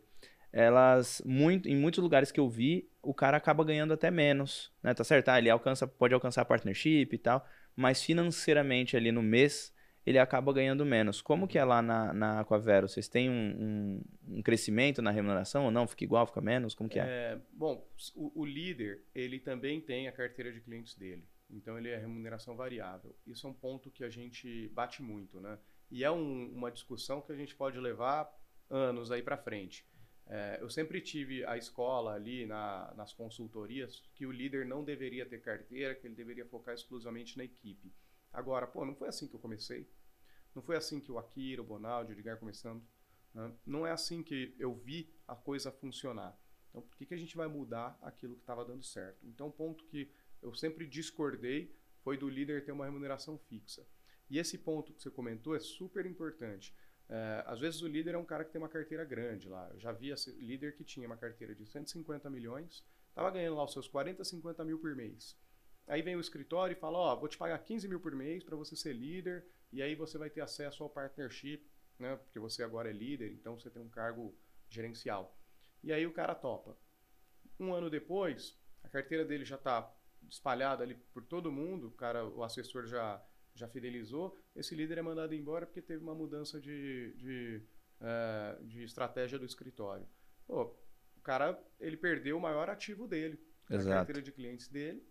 elas 0.51 1.21
muito 1.23 1.69
em 1.69 1.75
muitos 1.75 2.01
lugares 2.01 2.31
que 2.31 2.39
eu 2.39 2.49
vi, 2.49 2.89
o 3.03 3.13
cara 3.13 3.37
acaba 3.37 3.63
ganhando 3.63 3.93
até 3.93 4.09
menos, 4.09 4.71
né? 4.81 4.95
Tá 4.95 5.03
certo? 5.03 5.29
Ah, 5.29 5.37
ele 5.37 5.51
alcança, 5.51 5.85
pode 5.85 6.15
alcançar 6.15 6.45
partnership 6.45 7.09
e 7.13 7.17
tal, 7.19 7.47
mas 7.75 8.01
financeiramente 8.01 8.97
ali 8.97 9.11
no 9.11 9.21
mês 9.21 9.71
ele 10.07 10.17
acaba 10.17 10.53
ganhando 10.53 10.85
menos. 10.85 11.21
Como 11.21 11.45
que 11.45 11.57
é 11.57 11.65
lá 11.65 11.81
na, 11.81 12.13
na 12.13 12.39
Aquavero? 12.39 12.87
Vocês 12.87 13.09
têm 13.09 13.29
um, 13.29 13.33
um, 13.33 14.37
um, 14.37 14.41
crescimento 14.41 15.01
na 15.01 15.11
remuneração 15.11 15.65
ou 15.65 15.71
não? 15.71 15.85
Fica 15.85 16.05
igual, 16.05 16.25
fica 16.25 16.39
menos? 16.39 16.73
Como 16.73 16.89
que 16.89 16.97
é? 16.97 17.03
é 17.03 17.41
bom, 17.51 17.85
o, 18.15 18.31
o, 18.41 18.45
líder, 18.45 19.03
ele 19.13 19.37
também 19.37 19.81
tem 19.81 20.07
a 20.07 20.11
carteira 20.13 20.49
de 20.49 20.61
clientes 20.61 20.95
dele. 20.95 21.27
Então, 21.49 21.77
ele 21.77 21.89
é 21.89 21.97
remuneração 21.97 22.55
variável. 22.55 23.13
Isso 23.27 23.45
é 23.47 23.49
um 23.49 23.53
ponto 23.53 23.91
que 23.91 24.01
a 24.01 24.09
gente 24.09 24.69
bate 24.69 25.03
muito, 25.03 25.41
né? 25.41 25.59
E 25.91 26.05
é 26.05 26.11
um, 26.11 26.53
uma 26.53 26.71
discussão 26.71 27.19
que 27.19 27.33
a 27.33 27.35
gente 27.35 27.53
pode 27.53 27.77
levar 27.77 28.33
anos 28.69 29.11
aí 29.11 29.21
para 29.21 29.35
frente. 29.35 29.85
É, 30.25 30.59
eu 30.61 30.69
sempre 30.69 31.01
tive 31.01 31.43
a 31.45 31.57
escola 31.57 32.13
ali 32.13 32.45
na, 32.45 32.93
nas 32.95 33.11
consultorias 33.11 34.01
que 34.15 34.25
o 34.25 34.31
líder 34.31 34.65
não 34.65 34.85
deveria 34.85 35.25
ter 35.25 35.41
carteira, 35.41 35.95
que 35.95 36.07
ele 36.07 36.15
deveria 36.15 36.45
focar 36.45 36.73
exclusivamente 36.73 37.37
na 37.37 37.43
equipe. 37.43 37.91
Agora, 38.31 38.67
pô, 38.67 38.85
não 38.85 38.95
foi 38.95 39.09
assim 39.09 39.27
que 39.27 39.33
eu 39.33 39.39
comecei. 39.39 39.89
Não 40.57 40.63
foi 40.63 40.75
assim 40.75 40.99
que 40.99 41.11
o 41.11 41.19
Akira, 41.19 41.61
o 41.61 41.63
Bonaldi, 41.63 42.11
o 42.11 42.15
Edgar 42.15 42.39
começando. 42.39 42.83
Né? 43.31 43.53
Não 43.63 43.85
é 43.85 43.91
assim 43.91 44.23
que 44.23 44.55
eu 44.57 44.73
vi 44.73 45.13
a 45.27 45.35
coisa 45.35 45.71
funcionar. 45.71 46.35
Então, 46.71 46.81
por 46.81 46.97
que, 46.97 47.05
que 47.05 47.13
a 47.13 47.17
gente 47.17 47.37
vai 47.37 47.47
mudar 47.47 47.95
aquilo 48.01 48.33
que 48.33 48.41
estava 48.41 48.65
dando 48.65 48.83
certo? 48.83 49.23
Então, 49.27 49.49
o 49.49 49.51
ponto 49.51 49.83
que 49.85 50.11
eu 50.41 50.55
sempre 50.55 50.87
discordei 50.87 51.77
foi 52.01 52.17
do 52.17 52.27
líder 52.27 52.65
ter 52.65 52.71
uma 52.71 52.85
remuneração 52.85 53.37
fixa. 53.37 53.85
E 54.31 54.39
esse 54.39 54.57
ponto 54.57 54.91
que 54.91 54.99
você 54.99 55.11
comentou 55.11 55.55
é 55.55 55.59
super 55.59 56.07
importante. 56.07 56.73
É, 57.07 57.43
às 57.45 57.59
vezes 57.59 57.83
o 57.83 57.87
líder 57.87 58.15
é 58.15 58.17
um 58.17 58.25
cara 58.25 58.43
que 58.43 58.51
tem 58.51 58.59
uma 58.59 58.67
carteira 58.67 59.05
grande 59.05 59.47
lá. 59.47 59.69
Eu 59.71 59.79
já 59.79 59.91
vi 59.91 60.09
esse 60.09 60.31
líder 60.31 60.75
que 60.75 60.83
tinha 60.83 61.05
uma 61.05 61.17
carteira 61.17 61.53
de 61.53 61.67
150 61.67 62.31
milhões, 62.31 62.83
estava 63.09 63.29
ganhando 63.29 63.57
lá 63.57 63.63
os 63.63 63.73
seus 63.73 63.87
40, 63.87 64.23
50 64.23 64.65
mil 64.65 64.79
por 64.79 64.95
mês. 64.95 65.37
Aí 65.85 66.01
vem 66.01 66.15
o 66.15 66.19
escritório 66.19 66.75
e 66.75 66.79
fala, 66.79 66.97
ó, 66.97 67.13
oh, 67.13 67.19
vou 67.19 67.29
te 67.29 67.37
pagar 67.37 67.59
15 67.59 67.87
mil 67.87 67.99
por 67.99 68.15
mês 68.15 68.43
para 68.43 68.57
você 68.57 68.75
ser 68.75 68.93
líder, 68.93 69.45
e 69.71 69.81
aí 69.81 69.95
você 69.95 70.17
vai 70.17 70.29
ter 70.29 70.41
acesso 70.41 70.83
ao 70.83 70.89
partnership, 70.89 71.65
né? 71.99 72.15
Porque 72.15 72.39
você 72.39 72.63
agora 72.63 72.89
é 72.89 72.93
líder, 72.93 73.31
então 73.33 73.57
você 73.57 73.69
tem 73.69 73.81
um 73.81 73.89
cargo 73.89 74.37
gerencial. 74.69 75.37
E 75.83 75.91
aí 75.91 76.05
o 76.05 76.13
cara 76.13 76.35
topa. 76.35 76.77
Um 77.59 77.73
ano 77.73 77.89
depois, 77.89 78.57
a 78.83 78.89
carteira 78.89 79.25
dele 79.25 79.45
já 79.45 79.55
está 79.55 79.93
espalhada 80.29 80.83
ali 80.83 80.95
por 80.95 81.23
todo 81.23 81.51
mundo, 81.51 81.87
o 81.87 81.91
cara, 81.91 82.25
o 82.25 82.43
assessor 82.43 82.85
já 82.85 83.23
já 83.57 83.67
fidelizou, 83.67 84.37
esse 84.55 84.75
líder 84.75 84.99
é 84.99 85.01
mandado 85.01 85.33
embora 85.33 85.65
porque 85.65 85.81
teve 85.81 86.03
uma 86.03 86.13
mudança 86.13 86.61
de, 86.61 87.13
de, 87.15 87.61
uh, 87.99 88.63
de 88.65 88.83
estratégia 88.83 89.39
do 89.39 89.45
escritório. 89.45 90.07
Pô, 90.45 90.75
o 91.15 91.21
cara 91.21 91.59
ele 91.79 91.97
perdeu 91.97 92.37
o 92.37 92.41
maior 92.41 92.69
ativo 92.69 93.07
dele, 93.07 93.43
Exato. 93.69 93.89
a 93.89 93.95
carteira 93.95 94.21
de 94.21 94.31
clientes 94.31 94.67
dele, 94.67 95.03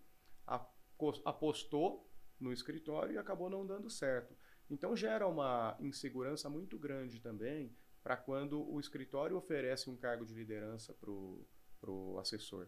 apostou 1.25 2.09
no 2.39 2.53
escritório 2.53 3.15
e 3.15 3.17
acabou 3.17 3.49
não 3.49 3.65
dando 3.65 3.89
certo. 3.89 4.35
Então 4.69 4.95
gera 4.95 5.27
uma 5.27 5.77
insegurança 5.79 6.49
muito 6.49 6.77
grande 6.77 7.19
também 7.19 7.75
para 8.03 8.17
quando 8.17 8.69
o 8.71 8.79
escritório 8.79 9.37
oferece 9.37 9.89
um 9.89 9.95
cargo 9.95 10.25
de 10.25 10.33
liderança 10.33 10.93
para 10.93 11.11
o 11.11 12.17
assessor. 12.19 12.67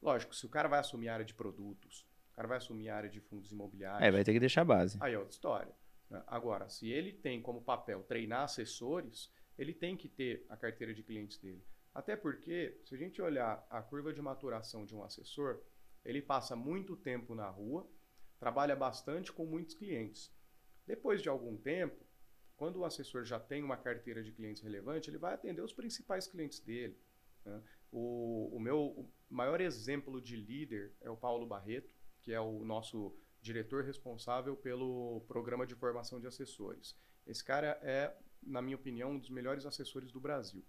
Lógico, 0.00 0.34
se 0.34 0.44
o 0.46 0.48
cara 0.48 0.68
vai 0.68 0.78
assumir 0.78 1.08
a 1.08 1.14
área 1.14 1.24
de 1.24 1.34
produtos, 1.34 2.06
cara 2.36 2.46
vai 2.46 2.58
assumir 2.58 2.90
a 2.90 2.96
área 2.96 3.08
de 3.08 3.18
fundos 3.18 3.50
imobiliários. 3.50 4.06
É, 4.06 4.10
vai 4.10 4.22
ter 4.22 4.34
que 4.34 4.40
deixar 4.40 4.60
a 4.60 4.66
base. 4.66 4.98
Aí 5.00 5.14
é 5.14 5.18
outra 5.18 5.32
história. 5.32 5.74
Né? 6.10 6.22
Agora, 6.26 6.68
se 6.68 6.88
ele 6.90 7.12
tem 7.12 7.40
como 7.40 7.62
papel 7.62 8.02
treinar 8.02 8.42
assessores, 8.42 9.32
ele 9.58 9.72
tem 9.72 9.96
que 9.96 10.06
ter 10.06 10.44
a 10.50 10.56
carteira 10.56 10.92
de 10.92 11.02
clientes 11.02 11.38
dele. 11.38 11.64
Até 11.94 12.14
porque, 12.14 12.78
se 12.84 12.94
a 12.94 12.98
gente 12.98 13.22
olhar 13.22 13.66
a 13.70 13.80
curva 13.80 14.12
de 14.12 14.20
maturação 14.20 14.84
de 14.84 14.94
um 14.94 15.02
assessor, 15.02 15.62
Ele 16.04 16.22
passa 16.22 16.54
muito 16.54 16.94
tempo 16.94 17.34
na 17.34 17.48
rua, 17.48 17.88
trabalha 18.38 18.76
bastante 18.76 19.32
com 19.32 19.44
muitos 19.44 19.74
clientes. 19.74 20.30
Depois 20.86 21.20
de 21.20 21.28
algum 21.28 21.56
tempo, 21.56 22.04
quando 22.56 22.76
o 22.76 22.84
assessor 22.84 23.24
já 23.24 23.38
tem 23.38 23.62
uma 23.62 23.76
carteira 23.76 24.22
de 24.22 24.32
clientes 24.32 24.62
relevante, 24.62 25.10
ele 25.10 25.18
vai 25.18 25.34
atender 25.34 25.62
os 25.62 25.72
principais 25.72 26.26
clientes 26.26 26.60
dele. 26.60 26.96
Né? 27.44 27.62
O, 27.92 28.56
o 28.56 28.60
meu 28.60 29.10
maior 29.28 29.60
exemplo 29.60 30.20
de 30.20 30.36
líder 30.36 30.92
é 31.00 31.10
o 31.10 31.16
Paulo 31.16 31.46
Barreto, 31.46 31.90
que 32.22 32.32
é 32.32 32.40
o 32.40 32.64
nosso 32.64 33.14
diretor 33.40 33.84
responsável 33.84 34.56
pelo 34.56 35.20
programa 35.28 35.66
de 35.66 35.74
formação 35.74 36.20
de 36.20 36.26
assessores. 36.26 36.96
Esse 37.26 37.44
cara 37.44 37.78
é, 37.82 38.16
na 38.42 38.62
minha 38.62 38.76
opinião, 38.76 39.12
um 39.12 39.18
dos 39.18 39.30
melhores 39.30 39.66
assessores 39.66 40.10
do 40.10 40.20
Brasil. 40.20 40.64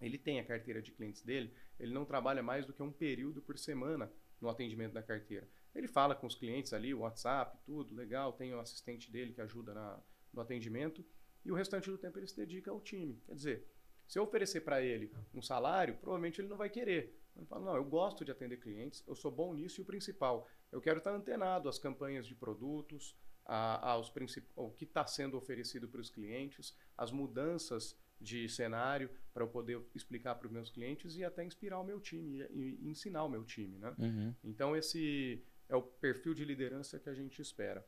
Ele 0.00 0.18
tem 0.18 0.38
a 0.38 0.44
carteira 0.44 0.82
de 0.82 0.92
clientes 0.92 1.22
dele, 1.22 1.52
ele 1.80 1.92
não 1.92 2.04
trabalha 2.04 2.42
mais 2.42 2.66
do 2.66 2.72
que 2.72 2.82
um 2.82 2.92
período 2.92 3.40
por 3.40 3.58
semana 3.58 4.12
no 4.40 4.48
atendimento 4.48 4.92
da 4.92 5.02
carteira. 5.02 5.48
Ele 5.76 5.88
fala 5.88 6.14
com 6.14 6.26
os 6.26 6.34
clientes 6.34 6.72
ali, 6.72 6.94
o 6.94 7.00
WhatsApp, 7.00 7.58
tudo, 7.64 7.94
legal, 7.94 8.32
tem 8.32 8.54
o 8.54 8.60
assistente 8.60 9.10
dele 9.10 9.32
que 9.32 9.40
ajuda 9.40 9.74
na, 9.74 10.00
no 10.32 10.40
atendimento, 10.40 11.04
e 11.44 11.52
o 11.52 11.54
restante 11.54 11.90
do 11.90 11.98
tempo 11.98 12.18
ele 12.18 12.26
se 12.26 12.36
dedica 12.36 12.70
ao 12.70 12.80
time. 12.80 13.20
Quer 13.26 13.34
dizer, 13.34 13.66
se 14.06 14.18
eu 14.18 14.22
oferecer 14.22 14.62
para 14.62 14.82
ele 14.82 15.12
um 15.34 15.42
salário, 15.42 15.96
provavelmente 15.96 16.40
ele 16.40 16.48
não 16.48 16.56
vai 16.56 16.70
querer. 16.70 17.20
Ele 17.36 17.46
fala, 17.46 17.66
não, 17.66 17.76
eu 17.76 17.84
gosto 17.84 18.24
de 18.24 18.30
atender 18.30 18.56
clientes, 18.58 19.04
eu 19.06 19.14
sou 19.14 19.30
bom 19.30 19.52
nisso 19.52 19.80
e 19.80 19.82
o 19.82 19.84
principal, 19.84 20.48
eu 20.72 20.80
quero 20.80 20.98
estar 20.98 21.14
antenado 21.14 21.68
às 21.68 21.78
campanhas 21.78 22.26
de 22.26 22.34
produtos, 22.34 23.14
a, 23.44 23.90
aos 23.90 24.12
ao 24.56 24.70
que 24.70 24.84
está 24.84 25.06
sendo 25.06 25.36
oferecido 25.36 25.88
para 25.88 26.00
os 26.00 26.10
clientes, 26.10 26.74
as 26.96 27.12
mudanças 27.12 27.96
de 28.20 28.48
cenário 28.48 29.10
para 29.32 29.44
eu 29.44 29.48
poder 29.48 29.80
explicar 29.94 30.34
para 30.36 30.46
os 30.46 30.52
meus 30.52 30.70
clientes 30.70 31.16
e 31.16 31.24
até 31.24 31.44
inspirar 31.44 31.78
o 31.78 31.84
meu 31.84 32.00
time 32.00 32.46
e, 32.50 32.78
e 32.80 32.88
ensinar 32.88 33.24
o 33.24 33.28
meu 33.28 33.44
time, 33.44 33.78
né? 33.78 33.94
Uhum. 33.98 34.34
Então 34.42 34.74
esse 34.74 35.44
é 35.68 35.76
o 35.76 35.82
perfil 35.82 36.34
de 36.34 36.44
liderança 36.44 36.98
que 36.98 37.08
a 37.08 37.14
gente 37.14 37.40
espera. 37.40 37.86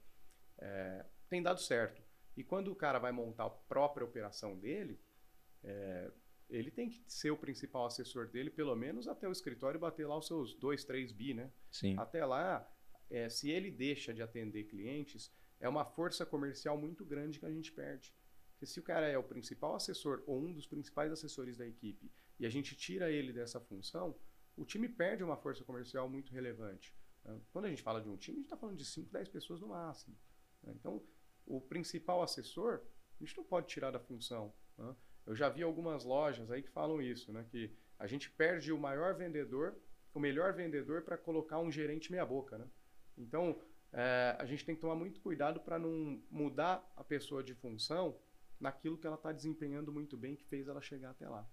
É, 0.58 1.04
tem 1.28 1.42
dado 1.42 1.60
certo. 1.60 2.02
E 2.36 2.44
quando 2.44 2.70
o 2.70 2.76
cara 2.76 2.98
vai 2.98 3.12
montar 3.12 3.46
a 3.46 3.50
própria 3.50 4.04
operação 4.04 4.58
dele, 4.58 5.00
é, 5.62 6.10
ele 6.48 6.70
tem 6.70 6.88
que 6.88 7.02
ser 7.06 7.30
o 7.30 7.36
principal 7.36 7.86
assessor 7.86 8.28
dele, 8.28 8.50
pelo 8.50 8.74
menos 8.74 9.06
até 9.06 9.28
o 9.28 9.32
escritório 9.32 9.78
bater 9.78 10.06
lá 10.06 10.16
os 10.16 10.26
seus 10.26 10.54
2, 10.54 10.84
3 10.84 11.12
bi, 11.12 11.34
né? 11.34 11.52
Sim. 11.70 11.96
Até 11.98 12.24
lá, 12.24 12.66
é, 13.10 13.28
se 13.28 13.50
ele 13.50 13.70
deixa 13.70 14.14
de 14.14 14.22
atender 14.22 14.64
clientes, 14.64 15.32
é 15.60 15.68
uma 15.68 15.84
força 15.84 16.24
comercial 16.24 16.78
muito 16.78 17.04
grande 17.04 17.38
que 17.38 17.46
a 17.46 17.50
gente 17.50 17.72
perde. 17.72 18.14
Porque 18.52 18.66
se 18.66 18.80
o 18.80 18.82
cara 18.82 19.06
é 19.06 19.16
o 19.16 19.22
principal 19.22 19.74
assessor 19.74 20.22
ou 20.26 20.40
um 20.40 20.52
dos 20.52 20.66
principais 20.66 21.12
assessores 21.12 21.56
da 21.56 21.66
equipe 21.66 22.10
e 22.40 22.46
a 22.46 22.50
gente 22.50 22.74
tira 22.74 23.10
ele 23.10 23.32
dessa 23.32 23.60
função, 23.60 24.18
o 24.56 24.64
time 24.64 24.88
perde 24.88 25.22
uma 25.22 25.36
força 25.36 25.64
comercial 25.64 26.08
muito 26.08 26.32
relevante. 26.32 26.94
Quando 27.52 27.66
a 27.66 27.68
gente 27.68 27.82
fala 27.82 28.00
de 28.00 28.08
um 28.08 28.16
time, 28.16 28.36
a 28.36 28.40
gente 28.40 28.46
está 28.46 28.56
falando 28.56 28.76
de 28.76 28.84
5, 28.84 29.12
10 29.12 29.28
pessoas 29.28 29.60
no 29.60 29.68
máximo. 29.68 30.16
Né? 30.62 30.72
Então, 30.74 31.02
o 31.46 31.60
principal 31.60 32.22
assessor, 32.22 32.80
a 33.20 33.24
gente 33.24 33.36
não 33.36 33.44
pode 33.44 33.66
tirar 33.66 33.90
da 33.90 33.98
função. 33.98 34.52
Né? 34.76 34.94
Eu 35.26 35.34
já 35.34 35.48
vi 35.48 35.62
algumas 35.62 36.04
lojas 36.04 36.50
aí 36.50 36.62
que 36.62 36.70
falam 36.70 37.02
isso, 37.02 37.32
né? 37.32 37.44
Que 37.50 37.70
a 37.98 38.06
gente 38.06 38.30
perde 38.30 38.72
o 38.72 38.78
maior 38.78 39.14
vendedor, 39.14 39.76
o 40.14 40.20
melhor 40.20 40.54
vendedor 40.54 41.02
para 41.02 41.18
colocar 41.18 41.58
um 41.58 41.70
gerente 41.70 42.10
meia 42.10 42.24
boca, 42.24 42.56
né? 42.56 42.66
Então, 43.16 43.60
é, 43.92 44.36
a 44.38 44.44
gente 44.46 44.64
tem 44.64 44.74
que 44.74 44.80
tomar 44.80 44.94
muito 44.94 45.20
cuidado 45.20 45.60
para 45.60 45.78
não 45.78 46.22
mudar 46.30 46.82
a 46.96 47.04
pessoa 47.04 47.42
de 47.42 47.54
função 47.54 48.16
naquilo 48.60 48.96
que 48.96 49.06
ela 49.06 49.16
está 49.16 49.32
desempenhando 49.32 49.92
muito 49.92 50.16
bem, 50.16 50.34
que 50.34 50.44
fez 50.44 50.66
ela 50.66 50.80
chegar 50.80 51.10
até 51.10 51.28
lá. 51.28 51.46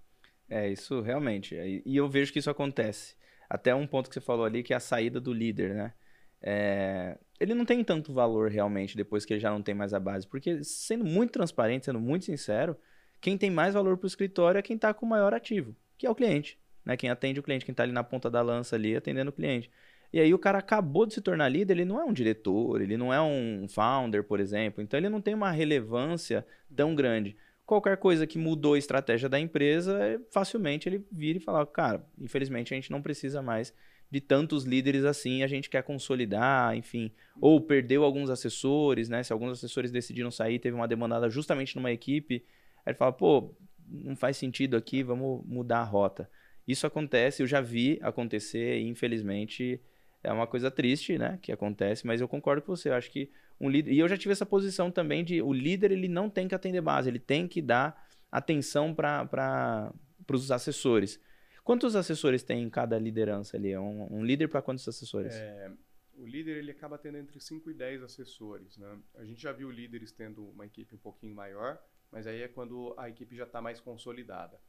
É, 0.48 0.70
isso 0.70 1.02
realmente. 1.02 1.56
E 1.56 1.96
eu 1.96 2.08
vejo 2.08 2.32
que 2.32 2.40
isso 2.40 2.50
acontece. 2.50 3.16
Até 3.50 3.74
um 3.74 3.88
ponto 3.88 4.10
que 4.10 4.14
você 4.14 4.22
falou 4.22 4.46
ali, 4.46 4.64
que 4.64 4.74
é 4.74 4.76
a 4.76 4.80
saída 4.80 5.20
do 5.20 5.34
líder, 5.34 5.76
né? 5.76 5.94
É, 6.42 7.18
ele 7.40 7.54
não 7.54 7.66
tem 7.66 7.84
tanto 7.84 8.14
valor 8.14 8.50
realmente 8.52 8.96
depois 8.96 9.26
que 9.26 9.34
ele 9.34 9.40
já 9.40 9.50
não 9.50 9.62
tem 9.62 9.74
mais 9.74 9.94
a 9.94 10.00
base. 10.00 10.28
Porque, 10.28 10.64
sendo 10.64 11.04
muito 11.04 11.32
transparente, 11.32 11.86
sendo 11.86 12.00
muito 12.00 12.26
sincero, 12.26 12.78
quem 13.20 13.38
tem 13.38 13.50
mais 13.50 13.74
valor 13.74 13.98
para 13.98 14.06
o 14.06 14.08
escritório 14.08 14.60
é 14.60 14.62
quem 14.62 14.76
está 14.76 14.94
com 14.94 15.06
o 15.06 15.10
maior 15.10 15.34
ativo, 15.34 15.76
que 15.98 16.06
é 16.06 16.10
o 16.10 16.16
cliente. 16.16 16.60
Né? 16.86 16.96
Quem 16.96 17.10
atende 17.10 17.40
o 17.40 17.44
cliente, 17.44 17.66
quem 17.66 17.74
está 17.74 17.84
ali 17.84 17.92
na 17.92 18.04
ponta 18.04 18.30
da 18.30 18.42
lança 18.42 18.76
ali 18.76 18.96
atendendo 18.96 19.32
o 19.32 19.34
cliente. 19.34 19.72
E 20.14 20.20
aí 20.20 20.34
o 20.34 20.40
cara 20.40 20.60
acabou 20.60 21.06
de 21.06 21.16
se 21.16 21.22
tornar 21.22 21.50
líder, 21.50 21.74
ele 21.74 21.86
não 21.86 22.00
é 22.00 22.06
um 22.06 22.14
diretor, 22.14 22.82
ele 22.82 22.96
não 22.96 23.14
é 23.14 23.22
um 23.22 23.68
founder, 23.68 24.24
por 24.24 24.40
exemplo. 24.40 24.82
Então 24.82 24.98
ele 24.98 25.10
não 25.10 25.20
tem 25.20 25.34
uma 25.34 25.52
relevância 25.52 26.46
tão 26.74 26.96
grande. 26.96 27.36
Qualquer 27.66 27.98
coisa 27.98 28.28
que 28.28 28.38
mudou 28.38 28.76
a 28.76 28.78
estratégia 28.78 29.28
da 29.28 29.40
empresa, 29.40 29.98
é, 30.04 30.20
facilmente 30.32 30.88
ele 30.88 31.06
vira 31.12 31.38
e 31.40 31.42
fala, 31.42 31.66
cara, 31.66 32.06
infelizmente 32.20 32.74
a 32.74 32.76
gente 32.76 32.92
não 32.92 33.02
precisa 33.02 33.42
mais 33.42 33.74
de 34.12 34.22
tantos 34.22 34.66
líderes 34.66 35.04
assim, 35.04 35.42
a 35.42 35.48
gente 35.48 35.70
quer 35.70 35.82
consolidar, 35.82 36.76
enfim. 36.78 37.12
Ou 37.42 37.60
perdeu 37.60 38.04
alguns 38.04 38.30
assessores, 38.30 39.10
né? 39.10 39.24
Se 39.24 39.34
alguns 39.34 39.54
assessores 39.54 39.92
decidiram 39.92 40.30
sair, 40.30 40.60
teve 40.60 40.76
uma 40.76 40.88
demandada 40.88 41.28
justamente 41.28 41.76
numa 41.76 41.92
equipe 41.92 42.46
Aí 42.86 42.92
ele 42.92 42.98
fala, 42.98 43.12
pô, 43.12 43.54
não 43.88 44.16
faz 44.16 44.38
sentido 44.38 44.78
aqui, 44.78 45.02
vamos 45.02 45.44
mudar 45.46 45.80
a 45.80 45.84
rota. 45.84 46.30
Isso 46.68 46.86
acontece, 46.86 47.42
eu 47.42 47.48
já 47.48 47.60
vi 47.60 48.00
acontecer 48.02 48.80
e 48.80 48.88
infelizmente 48.88 49.82
é 50.24 50.32
uma 50.32 50.48
coisa 50.48 50.72
triste, 50.72 51.18
né, 51.18 51.38
que 51.42 51.52
acontece, 51.52 52.06
mas 52.06 52.22
eu 52.22 52.28
concordo 52.28 52.62
com 52.62 52.76
você, 52.76 52.90
eu 52.90 52.94
acho 52.94 53.12
que 53.12 53.30
um 53.60 53.70
líder, 53.70 53.94
e 53.94 54.00
eu 54.00 54.08
já 54.08 54.18
tive 54.18 54.32
essa 54.32 54.46
posição 54.46 54.92
também 54.92 55.24
de 55.24 55.42
o 55.42 55.54
líder 55.54 55.92
ele 55.92 56.08
não 56.08 56.30
tem 56.30 56.48
que 56.48 56.56
atender 56.56 56.82
base, 56.82 57.10
ele 57.10 57.20
tem 57.20 57.48
que 57.48 57.62
dar 57.62 58.08
atenção 58.32 58.94
para 58.94 59.94
os 60.32 60.52
assessores. 60.52 61.20
Quantos 61.64 61.96
assessores 61.96 62.44
tem 62.44 62.62
em 62.62 62.70
cada 62.70 63.00
liderança 63.00 63.58
ali? 63.58 63.76
Um, 63.76 64.18
um 64.18 64.24
líder 64.24 64.48
para 64.50 64.62
quantos 64.62 64.88
assessores? 64.88 65.34
É, 65.34 65.72
o 66.18 66.26
líder 66.26 66.58
ele 66.58 66.72
acaba 66.72 66.98
tendo 66.98 67.18
entre 67.18 67.40
5 67.40 67.72
e 67.72 67.74
10 67.74 68.04
assessores. 68.04 68.78
Né? 68.78 69.00
A 69.16 69.26
gente 69.26 69.42
já 69.42 69.52
viu 69.52 69.72
líderes 69.72 70.12
tendo 70.12 70.46
uma 70.50 70.66
equipe 70.66 70.94
um 70.94 71.00
pouquinho 71.00 71.34
maior, 71.34 71.82
mas 72.12 72.28
aí 72.28 72.42
é 72.42 72.48
quando 72.48 72.94
a 72.98 73.10
equipe 73.10 73.36
já 73.36 73.46
está 73.46 73.62
mais 73.62 73.80
consolidada. 73.80 74.62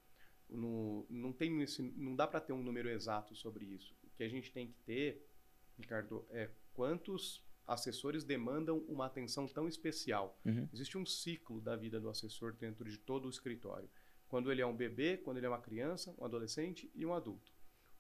No, 0.49 1.05
não, 1.11 1.33
tem 1.33 1.61
esse, 1.61 1.83
não 1.83 2.15
dá 2.15 2.27
para 2.27 2.41
ter 2.41 2.53
um 2.53 2.63
número 2.63 2.89
exato 2.89 3.35
sobre 3.35 3.65
isso. 3.65 3.95
O 4.05 4.11
que 4.17 4.23
a 4.23 4.29
gente 4.29 4.53
tem 4.53 4.69
que 4.69 4.79
ter, 4.85 5.29
Ricardo, 5.77 6.25
é 6.31 6.49
quantos 6.73 7.46
assessores 7.67 8.25
demandam 8.25 8.79
uma 8.89 9.07
atenção 9.07 9.47
tão 9.47 9.67
especial. 9.67 10.39
Uhum. 10.45 10.69
Existe 10.73 10.97
um 10.97 11.07
ciclo 11.07 11.61
da 11.61 11.77
vida 11.77 12.01
do 12.01 12.09
assessor 12.09 12.53
dentro 12.53 12.89
de 12.89 12.99
todo 12.99 13.27
o 13.27 13.31
escritório. 13.31 13.89
Quando 14.29 14.51
ele 14.51 14.63
é 14.63 14.67
um 14.67 14.77
bebê, 14.77 15.17
quando 15.17 15.37
ele 15.39 15.47
é 15.47 15.49
uma 15.49 15.61
criança, 15.61 16.15
um 16.19 16.25
adolescente 16.25 16.91
e 16.95 17.05
um 17.07 17.15
adulto. 17.15 17.53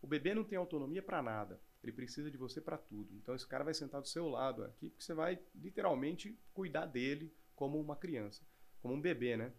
O 0.03 0.07
bebê 0.07 0.35
não 0.35 0.45
tem 0.45 0.59
autonomia 0.59 1.03
para 1.03 1.23
nada. 1.23 1.61
Ele 1.83 1.93
precisa 1.93 2.31
de 2.31 2.37
você 2.37 2.61
para 2.61 2.77
tudo. 2.77 3.15
Então 3.17 3.35
esse 3.35 3.47
cara 3.47 3.65
vai 3.65 3.75
sentar 3.75 4.01
do 4.01 4.09
seu 4.09 4.29
lado 4.29 4.65
aqui, 4.65 4.91
porque 4.91 5.05
você 5.05 5.15
vai 5.15 5.39
literalmente 5.55 6.39
cuidar 6.53 6.87
dele 6.87 7.33
como 7.55 7.81
uma 7.81 7.97
criança 7.97 8.45
como 8.87 8.95
um 8.95 9.01
bebê, 9.01 9.37
né? 9.37 9.53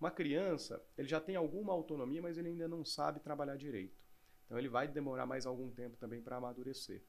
Uma 0.00 0.10
criança, 0.10 0.84
ele 0.98 1.06
já 1.06 1.20
tem 1.20 1.36
alguma 1.36 1.72
autonomia, 1.72 2.20
mas 2.20 2.36
ele 2.36 2.48
ainda 2.48 2.66
não 2.66 2.84
sabe 2.84 3.20
trabalhar 3.20 3.56
direito. 3.56 3.96
Então 4.44 4.58
ele 4.58 4.68
vai 4.68 4.88
demorar 4.88 5.24
mais 5.24 5.46
algum 5.46 5.70
tempo 5.70 5.96
também 5.96 6.20
para 6.20 6.36
amadurecer. 6.36 7.04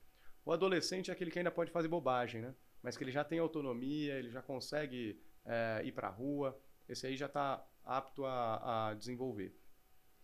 O 0.45 0.51
adolescente 0.51 1.09
é 1.09 1.13
aquele 1.13 1.31
que 1.31 1.39
ainda 1.39 1.51
pode 1.51 1.71
fazer 1.71 1.87
bobagem, 1.87 2.41
né? 2.41 2.53
Mas 2.81 2.97
que 2.97 3.03
ele 3.03 3.11
já 3.11 3.23
tem 3.23 3.39
autonomia, 3.39 4.15
ele 4.15 4.29
já 4.29 4.41
consegue 4.41 5.21
é, 5.45 5.81
ir 5.85 5.93
para 5.93 6.07
a 6.07 6.11
rua. 6.11 6.59
Esse 6.87 7.07
aí 7.07 7.15
já 7.15 7.27
está 7.27 7.65
apto 7.83 8.25
a, 8.25 8.89
a, 8.89 8.93
desenvolver. 8.93 9.55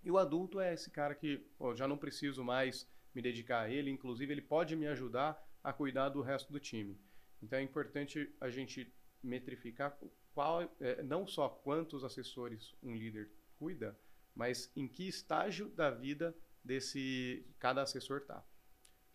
E 0.03 0.11
o 0.11 0.17
adulto 0.17 0.59
é 0.59 0.73
esse 0.73 0.89
cara 0.91 1.15
que 1.15 1.37
pô, 1.57 1.73
já 1.73 1.87
não 1.87 1.97
preciso 1.97 2.43
mais 2.43 2.89
me 3.13 3.21
dedicar 3.21 3.61
a 3.61 3.69
ele, 3.69 3.89
inclusive 3.89 4.31
ele 4.31 4.41
pode 4.41 4.75
me 4.75 4.87
ajudar 4.87 5.41
a 5.63 5.73
cuidar 5.73 6.09
do 6.09 6.21
resto 6.21 6.51
do 6.51 6.59
time. 6.59 6.99
Então 7.41 7.59
é 7.59 7.61
importante 7.61 8.33
a 8.39 8.49
gente 8.49 8.93
metrificar 9.21 9.97
qual, 10.33 10.63
é, 10.79 11.01
não 11.03 11.27
só 11.27 11.49
quantos 11.49 12.03
assessores 12.03 12.75
um 12.81 12.95
líder 12.95 13.31
cuida, 13.57 13.97
mas 14.35 14.71
em 14.75 14.87
que 14.87 15.07
estágio 15.07 15.69
da 15.69 15.89
vida 15.89 16.35
desse 16.63 17.45
cada 17.57 17.81
assessor 17.81 18.19
está. 18.19 18.45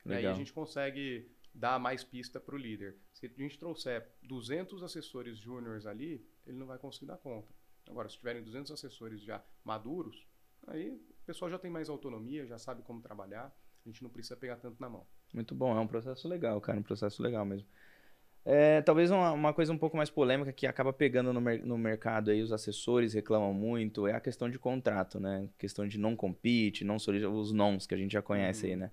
E 0.06 0.12
aí 0.12 0.26
a 0.26 0.34
gente 0.34 0.52
consegue 0.52 1.30
dar 1.54 1.78
mais 1.78 2.02
pista 2.02 2.40
para 2.40 2.54
o 2.54 2.58
líder. 2.58 2.96
Se 3.12 3.26
a 3.26 3.28
gente 3.28 3.58
trouxer 3.58 4.06
200 4.22 4.82
assessores 4.82 5.38
júniores 5.38 5.86
ali, 5.86 6.26
ele 6.46 6.58
não 6.58 6.66
vai 6.66 6.78
conseguir 6.78 7.06
dar 7.06 7.16
conta. 7.16 7.48
Agora, 7.88 8.08
se 8.08 8.16
tiverem 8.16 8.42
200 8.42 8.72
assessores 8.72 9.22
já 9.22 9.42
maduros, 9.64 10.26
aí 10.66 10.90
o 10.90 11.24
pessoal 11.26 11.50
já 11.50 11.58
tem 11.58 11.70
mais 11.70 11.88
autonomia, 11.88 12.46
já 12.46 12.58
sabe 12.58 12.82
como 12.82 13.00
trabalhar, 13.00 13.54
a 13.84 13.88
gente 13.88 14.02
não 14.02 14.10
precisa 14.10 14.36
pegar 14.36 14.56
tanto 14.56 14.80
na 14.80 14.88
mão. 14.88 15.06
Muito 15.32 15.54
bom, 15.54 15.76
é 15.76 15.80
um 15.80 15.86
processo 15.86 16.26
legal, 16.26 16.60
cara, 16.60 16.78
um 16.78 16.82
processo 16.82 17.22
legal 17.22 17.44
mesmo. 17.44 17.68
É, 18.46 18.82
talvez 18.82 19.10
uma, 19.10 19.32
uma, 19.32 19.54
coisa 19.54 19.72
um 19.72 19.78
pouco 19.78 19.96
mais 19.96 20.10
polêmica 20.10 20.52
que 20.52 20.66
acaba 20.66 20.92
pegando 20.92 21.32
no, 21.32 21.40
mer 21.40 21.64
no, 21.64 21.78
mercado 21.78 22.30
aí, 22.30 22.42
os 22.42 22.52
assessores 22.52 23.14
reclamam 23.14 23.54
muito, 23.54 24.06
é 24.06 24.12
a 24.12 24.20
questão 24.20 24.50
de 24.50 24.58
contrato, 24.58 25.18
né? 25.18 25.48
Questão 25.58 25.88
de 25.88 25.98
não 25.98 26.14
compete, 26.14 26.84
não 26.84 26.96
os 26.96 27.52
nons 27.52 27.86
que 27.86 27.94
a 27.94 27.96
gente 27.96 28.12
já 28.12 28.20
conhece 28.20 28.66
uhum. 28.66 28.72
aí, 28.72 28.76
né? 28.76 28.90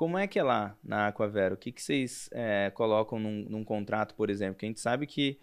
Como 0.00 0.16
é 0.16 0.26
que 0.26 0.38
é 0.38 0.42
lá 0.42 0.74
na 0.82 1.08
Aquavero? 1.08 1.56
O 1.56 1.58
que, 1.58 1.70
que 1.70 1.82
vocês 1.82 2.30
é, 2.32 2.70
colocam 2.70 3.18
num, 3.18 3.44
num, 3.50 3.62
contrato, 3.62 4.14
por 4.14 4.30
exemplo? 4.30 4.58
Que 4.58 4.64
a 4.64 4.68
gente 4.68 4.80
sabe 4.80 5.06
que, 5.06 5.38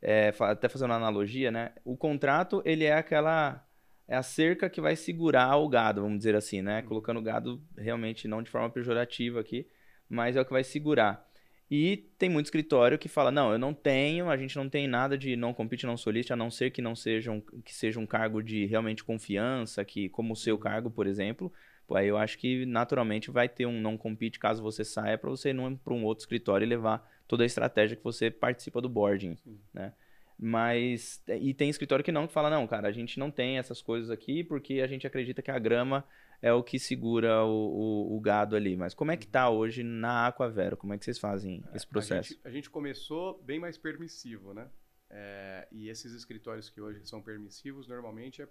é, 0.00 0.32
até 0.38 0.68
fazendo 0.68 0.90
uma 0.90 0.96
analogia, 0.98 1.50
né? 1.50 1.72
O 1.84 1.96
contrato, 1.96 2.62
ele 2.64 2.84
é 2.84 2.92
aquela... 2.92 3.66
É 4.06 4.14
a 4.14 4.22
cerca 4.22 4.70
que 4.70 4.80
vai 4.80 4.94
segurar 4.94 5.56
o 5.56 5.68
gado, 5.68 6.02
vamos 6.02 6.18
dizer 6.18 6.36
assim, 6.36 6.62
né? 6.62 6.78
Uhum. 6.78 6.86
Colocando 6.86 7.16
o 7.16 7.22
gado 7.22 7.60
realmente 7.76 8.28
não 8.28 8.40
de 8.40 8.48
forma 8.48 8.70
pejorativa 8.70 9.40
aqui, 9.40 9.66
mas 10.08 10.36
é 10.36 10.40
o 10.40 10.44
que 10.44 10.52
vai 10.52 10.62
segurar. 10.62 11.28
E 11.68 12.08
tem 12.16 12.30
muito 12.30 12.46
escritório 12.46 13.00
que 13.00 13.08
fala: 13.08 13.32
não, 13.32 13.50
eu 13.50 13.58
não 13.58 13.74
tenho, 13.74 14.30
a 14.30 14.36
gente 14.36 14.54
não 14.54 14.68
tem 14.68 14.86
nada 14.86 15.18
de 15.18 15.34
não 15.34 15.52
compete, 15.52 15.86
não 15.86 15.96
solicite, 15.96 16.32
a 16.32 16.36
não 16.36 16.52
ser 16.52 16.70
que 16.70 16.80
não 16.80 16.94
seja 16.94 17.32
um, 17.32 17.40
que 17.40 17.74
seja 17.74 17.98
um 17.98 18.06
cargo 18.06 18.44
de 18.44 18.64
realmente 18.64 19.02
confiança, 19.02 19.84
que 19.84 20.08
como 20.08 20.34
o 20.34 20.36
seu 20.36 20.54
uhum. 20.54 20.60
cargo, 20.60 20.88
por 20.88 21.04
exemplo. 21.08 21.52
Pô, 21.88 21.96
aí 21.96 22.06
eu 22.06 22.18
acho 22.18 22.36
que 22.36 22.66
naturalmente 22.66 23.30
vai 23.30 23.48
ter 23.48 23.64
um 23.64 23.80
não 23.80 23.96
compete 23.96 24.38
caso 24.38 24.62
você 24.62 24.84
saia 24.84 25.16
para 25.16 25.30
você 25.30 25.54
não 25.54 25.72
ir 25.72 25.76
para 25.78 25.94
um 25.94 26.04
outro 26.04 26.20
escritório 26.20 26.66
e 26.66 26.68
levar 26.68 27.10
toda 27.26 27.42
a 27.42 27.46
estratégia 27.46 27.96
que 27.96 28.04
você 28.04 28.30
participa 28.30 28.78
do 28.82 28.90
boarding, 28.90 29.36
Sim. 29.36 29.58
né? 29.72 29.94
Mas 30.38 31.22
e 31.26 31.54
tem 31.54 31.70
escritório 31.70 32.04
que 32.04 32.12
não 32.12 32.26
que 32.26 32.32
fala 32.32 32.50
não, 32.50 32.66
cara, 32.66 32.88
a 32.88 32.92
gente 32.92 33.18
não 33.18 33.30
tem 33.30 33.56
essas 33.56 33.80
coisas 33.80 34.10
aqui 34.10 34.44
porque 34.44 34.82
a 34.82 34.86
gente 34.86 35.06
acredita 35.06 35.40
que 35.40 35.50
a 35.50 35.58
grama 35.58 36.04
é 36.42 36.52
o 36.52 36.62
que 36.62 36.78
segura 36.78 37.42
o, 37.42 37.48
o, 37.48 38.16
o, 38.16 38.20
gado 38.20 38.54
ali. 38.54 38.76
Mas 38.76 38.92
como 38.92 39.10
é 39.10 39.16
que 39.16 39.24
está 39.24 39.48
hoje 39.48 39.82
na 39.82 40.28
Aquavero? 40.28 40.76
Como 40.76 40.92
é 40.92 40.98
que 40.98 41.04
vocês 41.06 41.18
fazem 41.18 41.64
esse 41.74 41.86
processo? 41.86 42.34
A 42.34 42.34
gente, 42.34 42.46
a 42.48 42.50
gente 42.50 42.70
começou 42.70 43.42
bem 43.42 43.58
mais 43.58 43.78
permissivo, 43.78 44.52
né? 44.52 44.68
É, 45.10 45.66
e 45.72 45.88
esses 45.88 46.12
escritórios 46.12 46.68
que 46.68 46.80
hoje 46.80 47.04
são 47.06 47.22
permissivos, 47.22 47.88
normalmente 47.88 48.42
é 48.42 48.48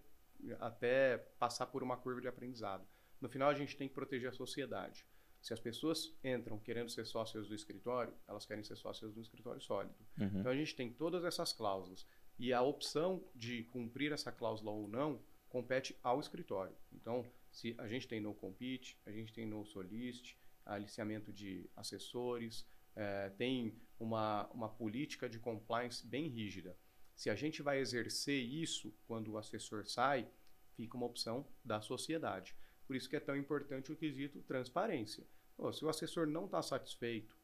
até 0.60 1.18
passar 1.40 1.68
por 1.68 1.84
uma 1.84 1.96
curva 1.96 2.20
de 2.20 2.28
aprendizado. 2.28 2.84
No 3.22 3.30
final, 3.30 3.50
a 3.50 3.54
gente 3.54 3.76
tem 3.76 3.88
que 3.88 3.94
proteger 3.94 4.30
a 4.30 4.34
sociedade. 4.34 5.06
Se 5.42 5.54
as 5.54 5.60
pessoas 5.60 6.14
entram 6.24 6.60
querendo 6.60 6.90
ser 6.90 7.06
sócias 7.06 7.48
do 7.48 7.56
escritório, 7.56 8.14
elas 8.28 8.46
querem 8.46 8.64
ser 8.64 8.76
sócias 8.76 9.14
do 9.14 9.22
escritório 9.22 9.62
sólido. 9.62 9.96
Uhum. 10.20 10.40
Então, 10.40 10.52
a 10.52 10.56
gente 10.56 10.76
tem 10.76 10.92
todas 10.92 11.24
essas 11.24 11.54
cláusulas. 11.54 12.06
E 12.40 12.54
a 12.54 12.62
opção 12.62 13.24
de 13.34 13.64
cumprir 13.66 14.12
essa 14.12 14.32
cláusula 14.32 14.72
ou 14.72 14.88
não 14.88 15.22
compete 15.50 15.96
ao 16.04 16.20
escritório. 16.20 16.76
Então, 16.92 17.26
se 17.52 17.76
a 17.78 17.88
gente 17.88 18.08
tem 18.08 18.20
no 18.20 18.34
compete, 18.34 19.00
a 19.06 19.12
gente 19.12 19.34
tem 19.34 19.46
no 19.46 19.66
solicit, 19.66 20.38
aliciamento 20.66 21.32
de 21.32 21.70
assessores, 21.76 22.68
é, 22.96 23.30
tem 23.30 23.80
uma, 24.00 24.48
uma 24.48 24.70
política 24.70 25.30
de 25.30 25.40
compliance 25.40 26.06
bem 26.06 26.28
rígida. 26.28 26.78
Se 27.16 27.30
a 27.30 27.36
gente 27.36 27.62
vai 27.62 27.80
exercer 27.80 28.44
isso 28.44 28.94
quando 29.08 29.32
o 29.32 29.38
assessor 29.38 29.88
sai, 29.88 30.30
fica 30.76 30.96
uma 30.96 31.06
opção 31.06 31.48
da 31.64 31.82
sociedade. 31.82 32.56
Por 32.88 32.96
isso 32.96 33.10
que 33.10 33.16
é 33.16 33.20
tão 33.20 33.36
importante 33.36 33.92
o 33.92 33.96
quesito 33.96 34.42
transparência. 34.42 35.28
Se 35.74 35.84
o 35.84 35.90
assessor 35.90 36.26
não 36.26 36.46
está 36.46 36.62
satisfeito 36.62 37.38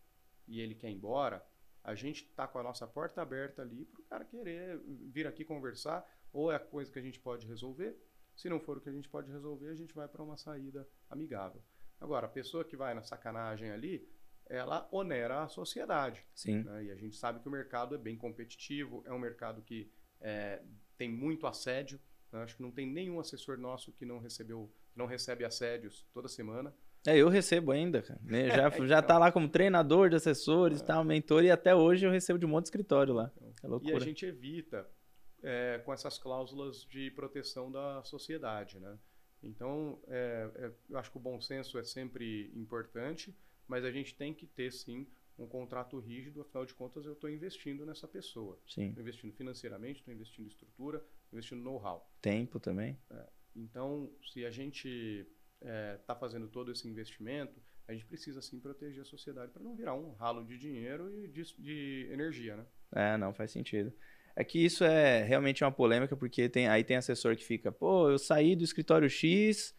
e 0.47 0.61
ele 0.61 0.73
quer 0.73 0.89
ir 0.89 0.93
embora, 0.93 1.45
a 1.83 1.93
gente 1.93 2.23
está 2.23 2.47
com 2.47 2.57
a 2.57 2.63
nossa 2.63 2.87
porta 2.87 3.21
aberta 3.21 3.61
ali 3.61 3.85
para 3.85 4.01
o 4.01 4.03
cara 4.05 4.25
querer 4.25 4.79
vir 4.85 5.27
aqui 5.27 5.43
conversar, 5.43 6.07
ou 6.31 6.51
é 6.51 6.55
a 6.55 6.59
coisa 6.59 6.91
que 6.91 6.97
a 6.97 7.01
gente 7.01 7.19
pode 7.19 7.45
resolver, 7.45 7.95
se 8.35 8.49
não 8.49 8.59
for 8.59 8.77
o 8.77 8.81
que 8.81 8.89
a 8.89 8.91
gente 8.93 9.09
pode 9.09 9.31
resolver, 9.31 9.69
a 9.69 9.75
gente 9.75 9.93
vai 9.93 10.07
para 10.07 10.23
uma 10.23 10.37
saída 10.37 10.87
amigável. 11.09 11.61
Agora, 11.99 12.25
a 12.25 12.29
pessoa 12.29 12.65
que 12.65 12.75
vai 12.75 12.93
na 12.93 13.03
sacanagem 13.03 13.69
ali, 13.71 14.07
ela 14.47 14.87
onera 14.91 15.43
a 15.43 15.47
sociedade. 15.47 16.25
Sim. 16.33 16.63
Né? 16.63 16.85
E 16.85 16.91
a 16.91 16.95
gente 16.95 17.15
sabe 17.15 17.39
que 17.39 17.47
o 17.47 17.51
mercado 17.51 17.95
é 17.95 17.97
bem 17.97 18.17
competitivo, 18.17 19.03
é 19.05 19.13
um 19.13 19.19
mercado 19.19 19.61
que 19.61 19.91
é, 20.19 20.61
tem 20.97 21.09
muito 21.09 21.47
assédio. 21.47 21.99
Né? 22.31 22.41
Acho 22.43 22.55
que 22.55 22.61
não 22.61 22.71
tem 22.71 22.87
nenhum 22.87 23.19
assessor 23.19 23.57
nosso 23.57 23.91
que 23.93 24.05
não 24.05 24.19
recebeu, 24.19 24.71
não 24.95 25.05
recebe 25.05 25.43
assédios 25.45 26.05
toda 26.13 26.27
semana. 26.27 26.73
É, 27.05 27.17
eu 27.17 27.27
recebo 27.27 27.71
ainda, 27.71 28.01
cara. 28.01 28.19
Né? 28.23 28.49
Já, 28.49 28.67
então, 28.67 28.87
já 28.87 29.01
tá 29.01 29.17
lá 29.17 29.31
como 29.31 29.49
treinador 29.49 30.09
de 30.09 30.15
assessores, 30.15 30.81
é. 30.81 30.85
tal, 30.85 31.03
mentor, 31.03 31.43
e 31.43 31.51
até 31.51 31.75
hoje 31.75 32.05
eu 32.05 32.11
recebo 32.11 32.39
de 32.39 32.45
um 32.45 32.49
monte 32.49 32.63
de 32.63 32.69
escritório 32.69 33.13
lá. 33.13 33.31
Então, 33.35 33.53
é 33.63 33.67
loucura. 33.67 33.93
E 33.93 33.97
a 33.97 33.99
gente 33.99 34.25
evita 34.25 34.87
é, 35.41 35.79
com 35.79 35.93
essas 35.93 36.17
cláusulas 36.17 36.85
de 36.85 37.11
proteção 37.11 37.71
da 37.71 38.03
sociedade, 38.03 38.79
né? 38.79 38.97
Então, 39.43 39.99
é, 40.07 40.49
é, 40.55 40.71
eu 40.89 40.97
acho 40.97 41.11
que 41.11 41.17
o 41.17 41.21
bom 41.21 41.39
senso 41.41 41.77
é 41.77 41.83
sempre 41.83 42.49
importante, 42.55 43.35
mas 43.67 43.83
a 43.83 43.91
gente 43.91 44.15
tem 44.15 44.33
que 44.33 44.47
ter, 44.47 44.71
sim, 44.71 45.05
um 45.37 45.47
contrato 45.47 45.99
rígido, 45.99 46.41
afinal 46.41 46.65
de 46.65 46.73
contas, 46.73 47.05
eu 47.05 47.13
estou 47.13 47.29
investindo 47.29 47.85
nessa 47.85 48.07
pessoa. 48.07 48.57
Sim. 48.67 48.89
Estou 48.89 49.01
investindo 49.01 49.33
financeiramente, 49.33 49.99
estou 49.99 50.13
investindo 50.13 50.45
em 50.45 50.47
estrutura, 50.47 51.03
investindo 51.31 51.61
know-how. 51.61 52.09
Tempo 52.21 52.59
também. 52.59 52.97
É, 53.11 53.27
então, 53.55 54.09
se 54.31 54.45
a 54.45 54.51
gente 54.51 55.27
está 55.61 56.13
é, 56.13 56.19
fazendo 56.19 56.47
todo 56.47 56.71
esse 56.71 56.87
investimento, 56.87 57.61
a 57.87 57.93
gente 57.93 58.05
precisa, 58.05 58.41
sim, 58.41 58.59
proteger 58.59 59.01
a 59.01 59.05
sociedade 59.05 59.51
para 59.51 59.61
não 59.61 59.75
virar 59.75 59.93
um 59.93 60.13
ralo 60.13 60.45
de 60.45 60.57
dinheiro 60.57 61.13
e 61.13 61.27
de, 61.27 61.43
de 61.59 62.09
energia, 62.11 62.55
né? 62.55 62.65
É, 62.93 63.17
não, 63.17 63.33
faz 63.33 63.51
sentido. 63.51 63.93
É 64.35 64.43
que 64.43 64.63
isso 64.63 64.83
é 64.83 65.23
realmente 65.23 65.63
uma 65.63 65.71
polêmica, 65.71 66.15
porque 66.15 66.49
tem, 66.49 66.67
aí 66.67 66.83
tem 66.83 66.97
assessor 66.97 67.35
que 67.35 67.43
fica, 67.43 67.71
pô, 67.71 68.09
eu 68.09 68.17
saí 68.17 68.55
do 68.55 68.63
escritório 68.63 69.09
X 69.09 69.75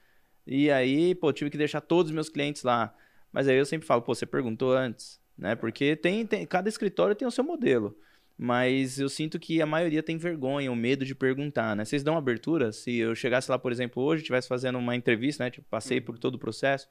e 0.47 0.71
aí, 0.71 1.15
pô, 1.15 1.33
tive 1.33 1.51
que 1.51 1.59
deixar 1.59 1.81
todos 1.81 2.11
os 2.11 2.15
meus 2.15 2.29
clientes 2.29 2.63
lá. 2.63 2.95
Mas 3.33 3.49
aí 3.49 3.57
eu 3.57 3.67
sempre 3.67 3.87
falo, 3.87 4.03
pô, 4.03 4.15
você 4.15 4.27
perguntou 4.27 4.73
antes, 4.73 5.21
né? 5.37 5.57
Porque 5.57 5.97
tem, 5.97 6.25
tem 6.27 6.47
cada 6.47 6.69
escritório 6.69 7.17
tem 7.17 7.27
o 7.27 7.31
seu 7.31 7.43
modelo. 7.43 7.99
Mas 8.37 8.99
eu 8.99 9.09
sinto 9.09 9.39
que 9.39 9.63
a 9.63 9.67
maioria 9.67 10.03
tem 10.03 10.17
vergonha, 10.17 10.71
o 10.71 10.77
medo 10.77 11.05
de 11.05 11.15
perguntar, 11.15 11.77
né? 11.77 11.85
Vocês 11.85 12.03
dão 12.03 12.17
abertura? 12.17 12.73
Se 12.73 12.97
eu 12.97 13.15
chegasse 13.15 13.51
lá, 13.51 13.59
por 13.59 13.71
exemplo, 13.71 14.03
hoje, 14.03 14.23
estivesse 14.23 14.49
fazendo 14.49 14.77
uma 14.77 14.97
entrevista, 14.97 15.45
né? 15.45 15.51
Tipo, 15.51 15.67
passei 15.69 16.01
por 16.01 16.17
uhum. 16.17 16.21
todo 16.21 16.35
o 16.35 16.39
processo, 16.39 16.89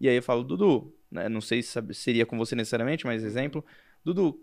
e 0.00 0.08
aí 0.08 0.16
eu 0.16 0.22
falo, 0.22 0.44
Dudu, 0.44 0.94
né? 1.10 1.28
não 1.28 1.40
sei 1.40 1.62
se 1.62 1.80
seria 1.92 2.26
com 2.26 2.38
você 2.38 2.54
necessariamente, 2.54 3.06
mas 3.06 3.24
exemplo, 3.24 3.64
Dudu, 4.04 4.40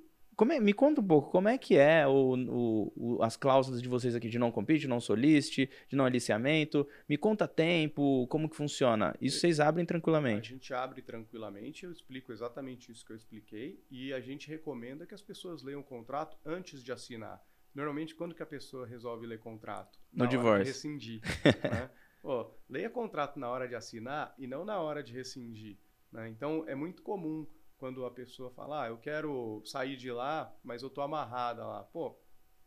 é, 0.49 0.59
me 0.59 0.73
conta 0.73 1.01
um 1.01 1.03
pouco, 1.05 1.29
como 1.29 1.49
é 1.49 1.57
que 1.57 1.77
é 1.77 2.07
o, 2.07 2.35
o, 2.35 2.93
o, 2.95 3.23
as 3.23 3.35
cláusulas 3.35 3.81
de 3.81 3.89
vocês 3.89 4.15
aqui 4.15 4.29
de 4.29 4.39
não 4.39 4.51
compete, 4.51 4.81
de 4.81 4.87
não 4.87 4.99
solicite, 4.99 5.69
de 5.87 5.95
não 5.95 6.05
aliciamento? 6.05 6.87
Me 7.07 7.17
conta 7.17 7.47
tempo, 7.47 8.25
como 8.27 8.49
que 8.49 8.55
funciona? 8.55 9.15
Isso 9.19 9.39
vocês 9.39 9.59
abrem 9.59 9.85
tranquilamente? 9.85 10.53
A 10.53 10.55
gente 10.55 10.73
abre 10.73 11.01
tranquilamente, 11.01 11.83
eu 11.83 11.91
explico 11.91 12.31
exatamente 12.31 12.91
isso 12.91 13.05
que 13.05 13.11
eu 13.11 13.17
expliquei 13.17 13.83
e 13.91 14.13
a 14.13 14.19
gente 14.19 14.47
recomenda 14.47 15.05
que 15.05 15.13
as 15.13 15.21
pessoas 15.21 15.61
leiam 15.61 15.81
o 15.81 15.83
contrato 15.83 16.37
antes 16.45 16.83
de 16.83 16.91
assinar. 16.91 17.41
Normalmente, 17.73 18.15
quando 18.15 18.35
que 18.35 18.43
a 18.43 18.45
pessoa 18.45 18.85
resolve 18.85 19.25
ler 19.25 19.39
contrato? 19.39 19.99
No 20.11 20.27
divórcio. 20.27 20.65
Rescindir. 20.65 21.21
né? 21.63 21.89
oh, 22.23 22.51
leia 22.69 22.89
contrato 22.89 23.39
na 23.39 23.49
hora 23.49 23.67
de 23.67 23.75
assinar 23.75 24.33
e 24.37 24.45
não 24.45 24.65
na 24.65 24.79
hora 24.79 25.01
de 25.01 25.13
rescindir. 25.13 25.77
Né? 26.11 26.29
Então, 26.29 26.65
é 26.67 26.75
muito 26.75 27.01
comum 27.01 27.47
quando 27.81 28.05
a 28.05 28.11
pessoa 28.11 28.51
fala, 28.51 28.83
ah, 28.83 28.87
eu 28.89 28.97
quero 28.99 29.59
sair 29.65 29.97
de 29.97 30.11
lá, 30.11 30.55
mas 30.63 30.83
eu 30.83 30.89
tô 30.91 31.01
amarrada 31.01 31.65
lá. 31.65 31.83
Pô, 31.85 32.15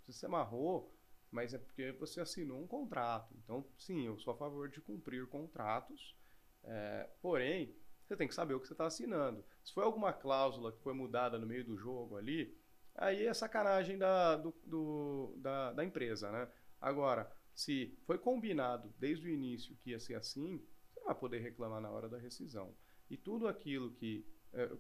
você 0.03 0.13
se 0.13 0.27
amarrou, 0.27 0.93
mas 1.31 1.55
é 1.55 1.59
porque 1.59 1.93
você 1.93 2.21
assinou 2.21 2.61
um 2.61 2.67
contrato. 2.67 3.33
Então, 3.39 3.65
sim, 3.79 4.05
eu 4.05 4.19
sou 4.19 4.35
a 4.35 4.37
favor 4.37 4.69
de 4.69 4.81
cumprir 4.81 5.25
contratos, 5.29 6.17
é, 6.65 7.09
porém, 7.23 7.73
você 8.03 8.17
tem 8.17 8.27
que 8.27 8.35
saber 8.35 8.55
o 8.55 8.61
que 8.61 8.67
você 8.67 8.75
está 8.75 8.87
assinando. 8.87 9.45
Se 9.63 9.73
foi 9.73 9.85
alguma 9.85 10.13
cláusula 10.13 10.73
que 10.73 10.83
foi 10.83 10.95
mudada 10.95 11.39
no 11.39 11.47
meio 11.47 11.65
do 11.65 11.79
jogo 11.79 12.17
ali, 12.17 12.53
aí 12.97 13.25
é 13.25 13.33
sacanagem 13.33 13.97
da, 13.97 14.35
do, 14.35 14.53
do, 14.65 15.35
da, 15.37 15.73
da 15.75 15.85
empresa, 15.85 16.33
né? 16.33 16.51
Agora, 16.81 17.33
se 17.55 17.97
foi 18.05 18.19
combinado 18.19 18.93
desde 18.99 19.29
o 19.29 19.31
início 19.31 19.77
que 19.77 19.91
ia 19.91 20.01
ser 20.01 20.17
assim, 20.17 20.61
você 20.93 20.99
não 20.99 21.07
vai 21.07 21.15
poder 21.15 21.39
reclamar 21.39 21.81
na 21.81 21.91
hora 21.93 22.09
da 22.09 22.19
rescisão. 22.19 22.75
E 23.09 23.17
tudo 23.17 23.47
aquilo 23.47 23.93
que 23.93 24.27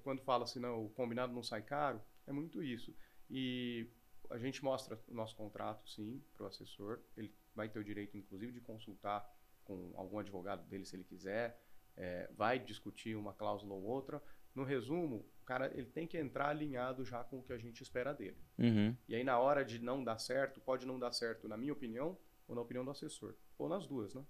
quando 0.02 0.22
fala 0.22 0.44
assim, 0.44 0.60
não, 0.60 0.84
o 0.84 0.90
combinado 0.90 1.32
não 1.32 1.42
sai 1.42 1.62
caro, 1.62 2.00
é 2.26 2.32
muito 2.32 2.62
isso. 2.62 2.94
E 3.30 3.88
a 4.30 4.38
gente 4.38 4.62
mostra 4.62 4.98
o 5.08 5.14
nosso 5.14 5.36
contrato, 5.36 5.88
sim, 5.88 6.22
para 6.34 6.44
o 6.44 6.46
assessor. 6.46 7.00
Ele 7.16 7.34
vai 7.54 7.68
ter 7.68 7.78
o 7.78 7.84
direito, 7.84 8.16
inclusive, 8.16 8.52
de 8.52 8.60
consultar 8.60 9.28
com 9.64 9.92
algum 9.96 10.18
advogado 10.18 10.66
dele, 10.68 10.84
se 10.84 10.96
ele 10.96 11.04
quiser. 11.04 11.60
É, 11.96 12.28
vai 12.36 12.58
discutir 12.58 13.16
uma 13.16 13.32
cláusula 13.32 13.74
ou 13.74 13.82
outra. 13.82 14.22
No 14.54 14.64
resumo, 14.64 15.26
o 15.42 15.44
cara 15.44 15.70
ele 15.76 15.86
tem 15.86 16.06
que 16.06 16.16
entrar 16.16 16.48
alinhado 16.48 17.04
já 17.04 17.22
com 17.24 17.38
o 17.38 17.42
que 17.42 17.52
a 17.52 17.58
gente 17.58 17.82
espera 17.82 18.12
dele. 18.12 18.38
Uhum. 18.58 18.96
E 19.08 19.14
aí, 19.14 19.24
na 19.24 19.38
hora 19.38 19.64
de 19.64 19.78
não 19.78 20.02
dar 20.02 20.18
certo, 20.18 20.60
pode 20.60 20.86
não 20.86 20.98
dar 20.98 21.12
certo, 21.12 21.48
na 21.48 21.56
minha 21.56 21.72
opinião, 21.72 22.18
ou 22.46 22.54
na 22.54 22.60
opinião 22.60 22.84
do 22.84 22.90
assessor. 22.90 23.34
Ou 23.58 23.68
nas 23.68 23.86
duas, 23.86 24.14
né? 24.14 24.24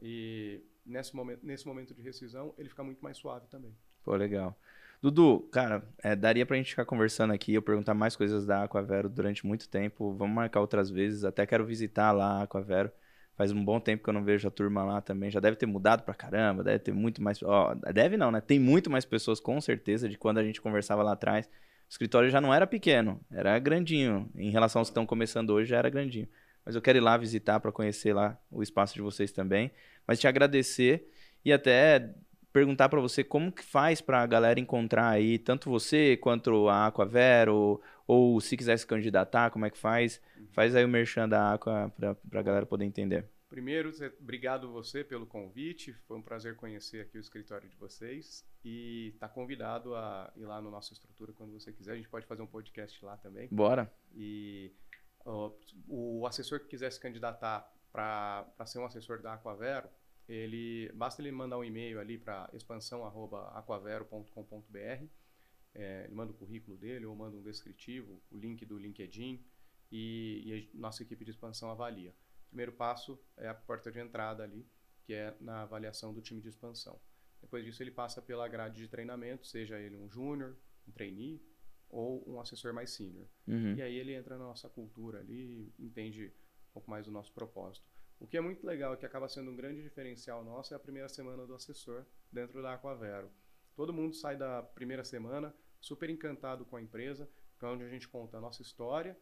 E 0.00 0.62
nesse 0.84 1.16
momento, 1.16 1.44
nesse 1.44 1.66
momento 1.66 1.94
de 1.94 2.02
rescisão, 2.02 2.54
ele 2.58 2.68
fica 2.68 2.84
muito 2.84 3.02
mais 3.02 3.16
suave 3.16 3.48
também. 3.48 3.76
Pô, 4.06 4.14
legal. 4.14 4.56
Dudu, 5.02 5.40
cara, 5.50 5.82
é, 6.00 6.14
daria 6.14 6.46
pra 6.46 6.56
gente 6.56 6.70
ficar 6.70 6.84
conversando 6.84 7.32
aqui, 7.32 7.52
eu 7.54 7.60
perguntar 7.60 7.92
mais 7.92 8.14
coisas 8.14 8.46
da 8.46 8.62
Aquavero 8.62 9.08
durante 9.08 9.44
muito 9.44 9.68
tempo. 9.68 10.12
Vamos 10.14 10.32
marcar 10.32 10.60
outras 10.60 10.88
vezes. 10.88 11.24
Até 11.24 11.44
quero 11.44 11.66
visitar 11.66 12.12
lá 12.12 12.38
a 12.38 12.42
Aquavero. 12.44 12.92
Faz 13.34 13.50
um 13.50 13.64
bom 13.64 13.80
tempo 13.80 14.04
que 14.04 14.08
eu 14.08 14.14
não 14.14 14.22
vejo 14.22 14.46
a 14.46 14.50
turma 14.50 14.84
lá 14.84 15.00
também. 15.00 15.28
Já 15.28 15.40
deve 15.40 15.56
ter 15.56 15.66
mudado 15.66 16.04
pra 16.04 16.14
caramba, 16.14 16.62
deve 16.62 16.78
ter 16.78 16.92
muito 16.92 17.20
mais. 17.20 17.42
Ó, 17.42 17.74
deve 17.92 18.16
não, 18.16 18.30
né? 18.30 18.40
Tem 18.40 18.60
muito 18.60 18.88
mais 18.88 19.04
pessoas, 19.04 19.40
com 19.40 19.60
certeza, 19.60 20.08
de 20.08 20.16
quando 20.16 20.38
a 20.38 20.44
gente 20.44 20.60
conversava 20.60 21.02
lá 21.02 21.12
atrás. 21.12 21.46
O 21.46 21.50
escritório 21.90 22.30
já 22.30 22.40
não 22.40 22.54
era 22.54 22.64
pequeno, 22.64 23.20
era 23.28 23.58
grandinho. 23.58 24.30
Em 24.36 24.50
relação 24.50 24.80
aos 24.80 24.88
que 24.88 24.92
estão 24.92 25.04
começando 25.04 25.50
hoje, 25.50 25.70
já 25.70 25.78
era 25.78 25.90
grandinho. 25.90 26.28
Mas 26.64 26.76
eu 26.76 26.80
quero 26.80 26.98
ir 26.98 27.00
lá 27.00 27.16
visitar 27.16 27.58
para 27.58 27.72
conhecer 27.72 28.14
lá 28.14 28.38
o 28.52 28.62
espaço 28.62 28.94
de 28.94 29.02
vocês 29.02 29.32
também. 29.32 29.72
Mas 30.06 30.20
te 30.20 30.28
agradecer 30.28 31.10
e 31.44 31.52
até 31.52 32.12
perguntar 32.56 32.88
para 32.88 33.02
você 33.02 33.22
como 33.22 33.52
que 33.52 33.62
faz 33.62 34.00
para 34.00 34.22
a 34.22 34.26
galera 34.26 34.58
encontrar 34.58 35.10
aí 35.10 35.38
tanto 35.38 35.68
você 35.68 36.16
quanto 36.16 36.70
a 36.70 36.86
Aquavero, 36.86 37.82
Ou 38.06 38.40
se 38.40 38.56
quiser 38.56 38.78
se 38.78 38.86
candidatar, 38.86 39.50
como 39.50 39.66
é 39.66 39.70
que 39.70 39.76
faz? 39.76 40.22
Uhum. 40.38 40.46
Faz 40.52 40.74
aí 40.74 40.82
o 40.82 40.88
merchan 40.88 41.28
da 41.28 41.52
Aqua 41.52 41.92
para 41.98 42.40
a 42.40 42.42
galera 42.42 42.64
poder 42.64 42.86
entender. 42.86 43.28
Primeiro, 43.50 43.92
obrigado 44.18 44.72
você 44.72 45.04
pelo 45.04 45.26
convite. 45.26 45.92
Foi 46.08 46.16
um 46.16 46.22
prazer 46.22 46.56
conhecer 46.56 47.02
aqui 47.02 47.18
o 47.18 47.20
escritório 47.20 47.68
de 47.68 47.76
vocês. 47.76 48.42
E 48.64 49.08
está 49.12 49.28
convidado 49.28 49.94
a 49.94 50.32
ir 50.34 50.46
lá 50.46 50.58
no 50.58 50.70
nossa 50.70 50.94
estrutura 50.94 51.34
quando 51.34 51.52
você 51.52 51.70
quiser. 51.74 51.92
A 51.92 51.96
gente 51.96 52.08
pode 52.08 52.24
fazer 52.24 52.40
um 52.40 52.46
podcast 52.46 53.04
lá 53.04 53.18
também. 53.18 53.48
Bora. 53.52 53.92
E 54.14 54.72
o 55.86 56.26
assessor 56.26 56.60
que 56.60 56.68
quiser 56.68 56.90
se 56.90 56.98
candidatar 56.98 57.70
para 57.92 58.46
ser 58.64 58.78
um 58.78 58.86
assessor 58.86 59.20
da 59.20 59.34
Aquavero, 59.34 59.88
ele 60.28 60.90
basta 60.92 61.22
ele 61.22 61.30
mandar 61.30 61.58
um 61.58 61.64
e-mail 61.64 62.00
ali 62.00 62.18
para 62.18 62.50
expansão@aquavero.com.br. 62.52 65.06
É, 65.74 66.04
ele 66.04 66.14
manda 66.14 66.32
o 66.32 66.34
currículo 66.34 66.76
dele 66.76 67.04
ou 67.04 67.14
manda 67.14 67.36
um 67.36 67.42
descritivo, 67.42 68.20
o 68.30 68.36
link 68.36 68.64
do 68.64 68.78
LinkedIn 68.78 69.44
e, 69.92 70.42
e 70.44 70.70
a 70.74 70.80
nossa 70.80 71.02
equipe 71.02 71.24
de 71.24 71.32
expansão 71.32 71.70
avalia. 71.70 72.14
O 72.46 72.48
primeiro 72.48 72.72
passo 72.72 73.20
é 73.36 73.48
a 73.48 73.54
porta 73.54 73.92
de 73.92 74.00
entrada 74.00 74.42
ali, 74.42 74.66
que 75.04 75.12
é 75.12 75.36
na 75.40 75.62
avaliação 75.62 76.14
do 76.14 76.22
time 76.22 76.40
de 76.40 76.48
expansão. 76.48 76.98
Depois 77.40 77.64
disso 77.64 77.82
ele 77.82 77.90
passa 77.90 78.22
pela 78.22 78.48
grade 78.48 78.80
de 78.80 78.88
treinamento, 78.88 79.46
seja 79.46 79.78
ele 79.78 79.96
um 79.96 80.10
júnior, 80.10 80.56
um 80.88 80.92
trainee 80.92 81.42
ou 81.88 82.28
um 82.28 82.40
assessor 82.40 82.72
mais 82.72 82.90
sênior. 82.90 83.26
Uhum. 83.46 83.74
E 83.74 83.82
aí 83.82 83.96
ele 83.96 84.14
entra 84.14 84.36
na 84.36 84.44
nossa 84.44 84.68
cultura 84.68 85.20
ali, 85.20 85.72
entende 85.78 86.32
um 86.70 86.72
pouco 86.72 86.90
mais 86.90 87.04
do 87.04 87.12
nosso 87.12 87.32
propósito. 87.32 87.86
O 88.18 88.26
que 88.26 88.36
é 88.36 88.40
muito 88.40 88.66
legal 88.66 88.94
e 88.94 88.96
que 88.96 89.04
acaba 89.04 89.28
sendo 89.28 89.50
um 89.50 89.56
grande 89.56 89.82
diferencial 89.82 90.42
nosso 90.42 90.72
é 90.72 90.76
a 90.76 90.80
primeira 90.80 91.08
semana 91.08 91.46
do 91.46 91.54
assessor 91.54 92.06
dentro 92.32 92.62
da 92.62 92.72
Aquavero. 92.72 93.30
Todo 93.74 93.92
mundo 93.92 94.14
sai 94.14 94.36
da 94.36 94.62
primeira 94.62 95.04
semana 95.04 95.54
super 95.80 96.08
encantado 96.08 96.64
com 96.64 96.76
a 96.76 96.82
empresa, 96.82 97.28
que 97.58 97.64
é 97.64 97.68
onde 97.68 97.84
a 97.84 97.88
gente 97.88 98.08
conta 98.08 98.38
a 98.38 98.40
nossa 98.40 98.62
história, 98.62 99.18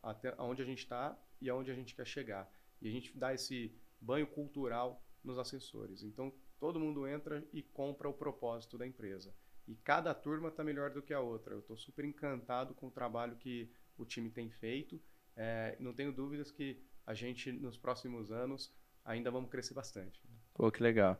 até 0.00 0.32
onde 0.40 0.62
a 0.62 0.64
gente 0.64 0.78
está 0.78 1.18
e 1.40 1.50
aonde 1.50 1.72
a 1.72 1.74
gente 1.74 1.94
quer 1.94 2.06
chegar. 2.06 2.48
E 2.80 2.88
a 2.88 2.92
gente 2.92 3.16
dá 3.18 3.34
esse 3.34 3.74
banho 4.00 4.28
cultural 4.28 5.04
nos 5.24 5.38
assessores. 5.38 6.04
Então, 6.04 6.32
todo 6.60 6.78
mundo 6.78 7.06
entra 7.06 7.44
e 7.52 7.62
compra 7.62 8.08
o 8.08 8.14
propósito 8.14 8.78
da 8.78 8.86
empresa. 8.86 9.34
E 9.66 9.74
cada 9.74 10.14
turma 10.14 10.48
está 10.48 10.62
melhor 10.62 10.90
do 10.90 11.02
que 11.02 11.12
a 11.12 11.20
outra. 11.20 11.54
Eu 11.54 11.58
estou 11.58 11.76
super 11.76 12.04
encantado 12.04 12.74
com 12.74 12.86
o 12.86 12.92
trabalho 12.92 13.36
que 13.36 13.68
o 13.98 14.04
time 14.04 14.30
tem 14.30 14.48
feito. 14.50 15.02
É, 15.34 15.76
não 15.80 15.92
tenho 15.92 16.12
dúvidas 16.12 16.52
que 16.52 16.80
a 17.06 17.14
gente, 17.14 17.52
nos 17.52 17.78
próximos 17.78 18.32
anos, 18.32 18.72
ainda 19.04 19.30
vamos 19.30 19.48
crescer 19.48 19.74
bastante. 19.74 20.20
Pô, 20.52 20.70
que 20.70 20.82
legal. 20.82 21.18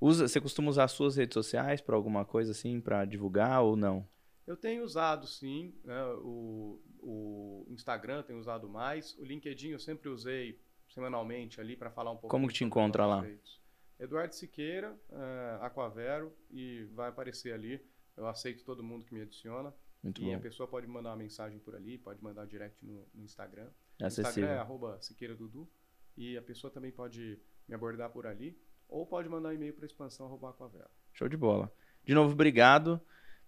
Usa, 0.00 0.28
você 0.28 0.40
costuma 0.40 0.68
usar 0.68 0.88
suas 0.88 1.16
redes 1.16 1.34
sociais 1.34 1.80
para 1.80 1.96
alguma 1.96 2.24
coisa 2.24 2.50
assim, 2.50 2.80
para 2.80 3.04
divulgar 3.04 3.62
ou 3.62 3.76
não? 3.76 4.06
Eu 4.46 4.56
tenho 4.56 4.82
usado 4.82 5.26
sim, 5.26 5.72
né, 5.84 6.04
o, 6.16 6.80
o 6.98 7.66
Instagram 7.70 8.22
tenho 8.24 8.40
usado 8.40 8.68
mais, 8.68 9.16
o 9.18 9.24
LinkedIn 9.24 9.70
eu 9.70 9.78
sempre 9.78 10.08
usei 10.08 10.60
semanalmente 10.88 11.60
ali 11.60 11.76
para 11.76 11.90
falar 11.90 12.10
um 12.10 12.16
pouco. 12.16 12.28
Como 12.28 12.48
que 12.48 12.54
te 12.54 12.64
encontra 12.64 13.06
lá? 13.06 13.22
Feitos. 13.22 13.62
Eduardo 13.98 14.34
Siqueira, 14.34 14.92
uh, 15.10 15.62
Aquavero, 15.62 16.32
e 16.50 16.84
vai 16.92 17.08
aparecer 17.08 17.54
ali. 17.54 17.80
Eu 18.16 18.26
aceito 18.26 18.64
todo 18.64 18.82
mundo 18.82 19.04
que 19.04 19.14
me 19.14 19.22
adiciona. 19.22 19.72
Muito 20.02 20.20
e 20.20 20.24
bom. 20.24 20.36
a 20.36 20.40
pessoa 20.40 20.68
pode 20.68 20.88
mandar 20.88 21.10
uma 21.10 21.16
mensagem 21.16 21.60
por 21.60 21.76
ali, 21.76 21.96
pode 21.96 22.22
mandar 22.22 22.44
direct 22.46 22.84
no, 22.84 23.06
no 23.14 23.24
Instagram. 23.24 23.70
É 24.00 24.04
O 24.04 24.06
acessível. 24.06 24.30
Instagram 24.30 24.54
é 24.54 24.58
arroba 24.58 24.98
Siqueira 25.00 25.34
Dudu. 25.34 25.68
E 26.16 26.36
a 26.36 26.42
pessoa 26.42 26.70
também 26.70 26.90
pode 26.90 27.38
me 27.68 27.74
abordar 27.74 28.10
por 28.10 28.26
ali. 28.26 28.58
Ou 28.88 29.06
pode 29.06 29.28
mandar 29.28 29.50
um 29.50 29.52
e-mail 29.52 29.72
para 29.72 29.86
expansão 29.86 30.26
arroba 30.26 30.50
aquavero. 30.50 30.88
Show 31.12 31.28
de 31.28 31.36
bola. 31.36 31.72
De 32.04 32.14
novo, 32.14 32.32
obrigado. 32.32 33.00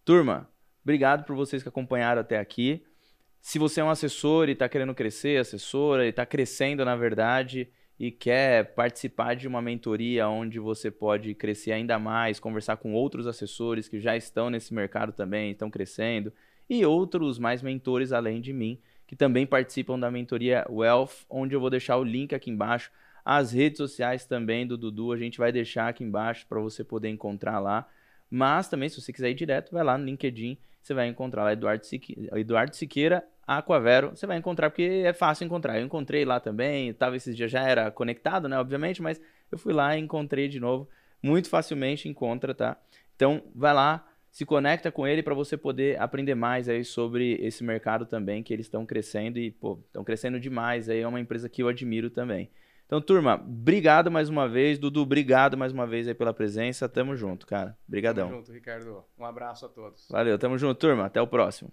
Turma, 0.04 0.50
obrigado 0.82 1.24
por 1.24 1.34
vocês 1.36 1.62
que 1.62 1.68
acompanharam 1.68 2.20
até 2.20 2.38
aqui. 2.38 2.84
Se 3.40 3.58
você 3.58 3.80
é 3.80 3.84
um 3.84 3.90
assessor 3.90 4.48
e 4.48 4.52
está 4.52 4.68
querendo 4.68 4.94
crescer, 4.94 5.38
assessora, 5.38 6.06
e 6.06 6.08
está 6.08 6.24
crescendo 6.24 6.82
na 6.84 6.96
verdade, 6.96 7.70
e 7.98 8.10
quer 8.10 8.74
participar 8.74 9.34
de 9.34 9.46
uma 9.46 9.60
mentoria 9.60 10.26
onde 10.28 10.58
você 10.58 10.90
pode 10.90 11.34
crescer 11.34 11.72
ainda 11.72 11.98
mais, 11.98 12.40
conversar 12.40 12.78
com 12.78 12.94
outros 12.94 13.26
assessores 13.26 13.86
que 13.86 14.00
já 14.00 14.16
estão 14.16 14.48
nesse 14.48 14.72
mercado 14.72 15.12
também, 15.12 15.52
estão 15.52 15.70
crescendo, 15.70 16.32
e 16.68 16.86
outros 16.86 17.38
mais 17.38 17.60
mentores 17.60 18.12
além 18.12 18.40
de 18.40 18.52
mim, 18.52 18.80
que 19.14 19.18
também 19.18 19.46
participam 19.46 19.96
da 19.96 20.10
mentoria 20.10 20.66
Wealth, 20.68 21.24
onde 21.30 21.54
eu 21.54 21.60
vou 21.60 21.70
deixar 21.70 21.96
o 21.96 22.02
link 22.02 22.34
aqui 22.34 22.50
embaixo. 22.50 22.90
As 23.24 23.52
redes 23.52 23.78
sociais 23.78 24.24
também 24.26 24.66
do 24.66 24.76
Dudu, 24.76 25.12
a 25.12 25.16
gente 25.16 25.38
vai 25.38 25.52
deixar 25.52 25.88
aqui 25.88 26.02
embaixo 26.02 26.44
para 26.48 26.60
você 26.60 26.82
poder 26.82 27.08
encontrar 27.08 27.60
lá. 27.60 27.86
Mas 28.28 28.68
também, 28.68 28.88
se 28.88 29.00
você 29.00 29.12
quiser 29.12 29.30
ir 29.30 29.34
direto, 29.34 29.70
vai 29.70 29.84
lá 29.84 29.96
no 29.96 30.04
LinkedIn, 30.04 30.58
você 30.82 30.92
vai 30.92 31.06
encontrar 31.06 31.44
lá 31.44 31.52
Eduardo 31.52 31.86
Siqueira, 31.86 32.38
Eduardo 32.38 32.74
Siqueira 32.74 33.24
Aquavero, 33.46 34.10
você 34.10 34.26
vai 34.26 34.36
encontrar, 34.36 34.70
porque 34.70 35.02
é 35.06 35.12
fácil 35.12 35.44
encontrar. 35.44 35.78
Eu 35.78 35.86
encontrei 35.86 36.24
lá 36.24 36.40
também, 36.40 36.92
tava 36.92 37.16
esses 37.16 37.36
dias, 37.36 37.50
já 37.50 37.62
era 37.62 37.90
conectado, 37.92 38.48
né, 38.48 38.58
obviamente, 38.58 39.00
mas 39.00 39.20
eu 39.52 39.56
fui 39.56 39.72
lá 39.72 39.96
e 39.96 40.00
encontrei 40.00 40.48
de 40.48 40.58
novo. 40.58 40.88
Muito 41.22 41.48
facilmente 41.48 42.08
encontra, 42.08 42.52
tá? 42.52 42.76
Então, 43.14 43.42
vai 43.54 43.72
lá, 43.72 44.04
se 44.34 44.44
conecta 44.44 44.90
com 44.90 45.06
ele 45.06 45.22
para 45.22 45.32
você 45.32 45.56
poder 45.56 45.96
aprender 46.00 46.34
mais 46.34 46.68
aí 46.68 46.84
sobre 46.84 47.34
esse 47.34 47.62
mercado 47.62 48.04
também, 48.04 48.42
que 48.42 48.52
eles 48.52 48.66
estão 48.66 48.84
crescendo 48.84 49.38
e, 49.38 49.52
pô, 49.52 49.78
estão 49.86 50.02
crescendo 50.02 50.40
demais. 50.40 50.88
Aí 50.88 50.98
é 50.98 51.06
uma 51.06 51.20
empresa 51.20 51.48
que 51.48 51.62
eu 51.62 51.68
admiro 51.68 52.10
também. 52.10 52.50
Então, 52.84 53.00
turma, 53.00 53.36
obrigado 53.36 54.10
mais 54.10 54.28
uma 54.28 54.48
vez. 54.48 54.76
Dudu, 54.76 55.02
obrigado 55.02 55.56
mais 55.56 55.70
uma 55.70 55.86
vez 55.86 56.08
aí 56.08 56.14
pela 56.14 56.34
presença. 56.34 56.88
Tamo 56.88 57.14
junto, 57.14 57.46
cara. 57.46 57.78
Obrigadão. 57.86 58.26
Tamo 58.26 58.40
junto, 58.40 58.52
Ricardo. 58.52 59.04
Um 59.16 59.24
abraço 59.24 59.66
a 59.66 59.68
todos. 59.68 60.08
Valeu, 60.10 60.36
tamo 60.36 60.58
junto, 60.58 60.80
turma. 60.80 61.06
Até 61.06 61.22
o 61.22 61.28
próximo. 61.28 61.72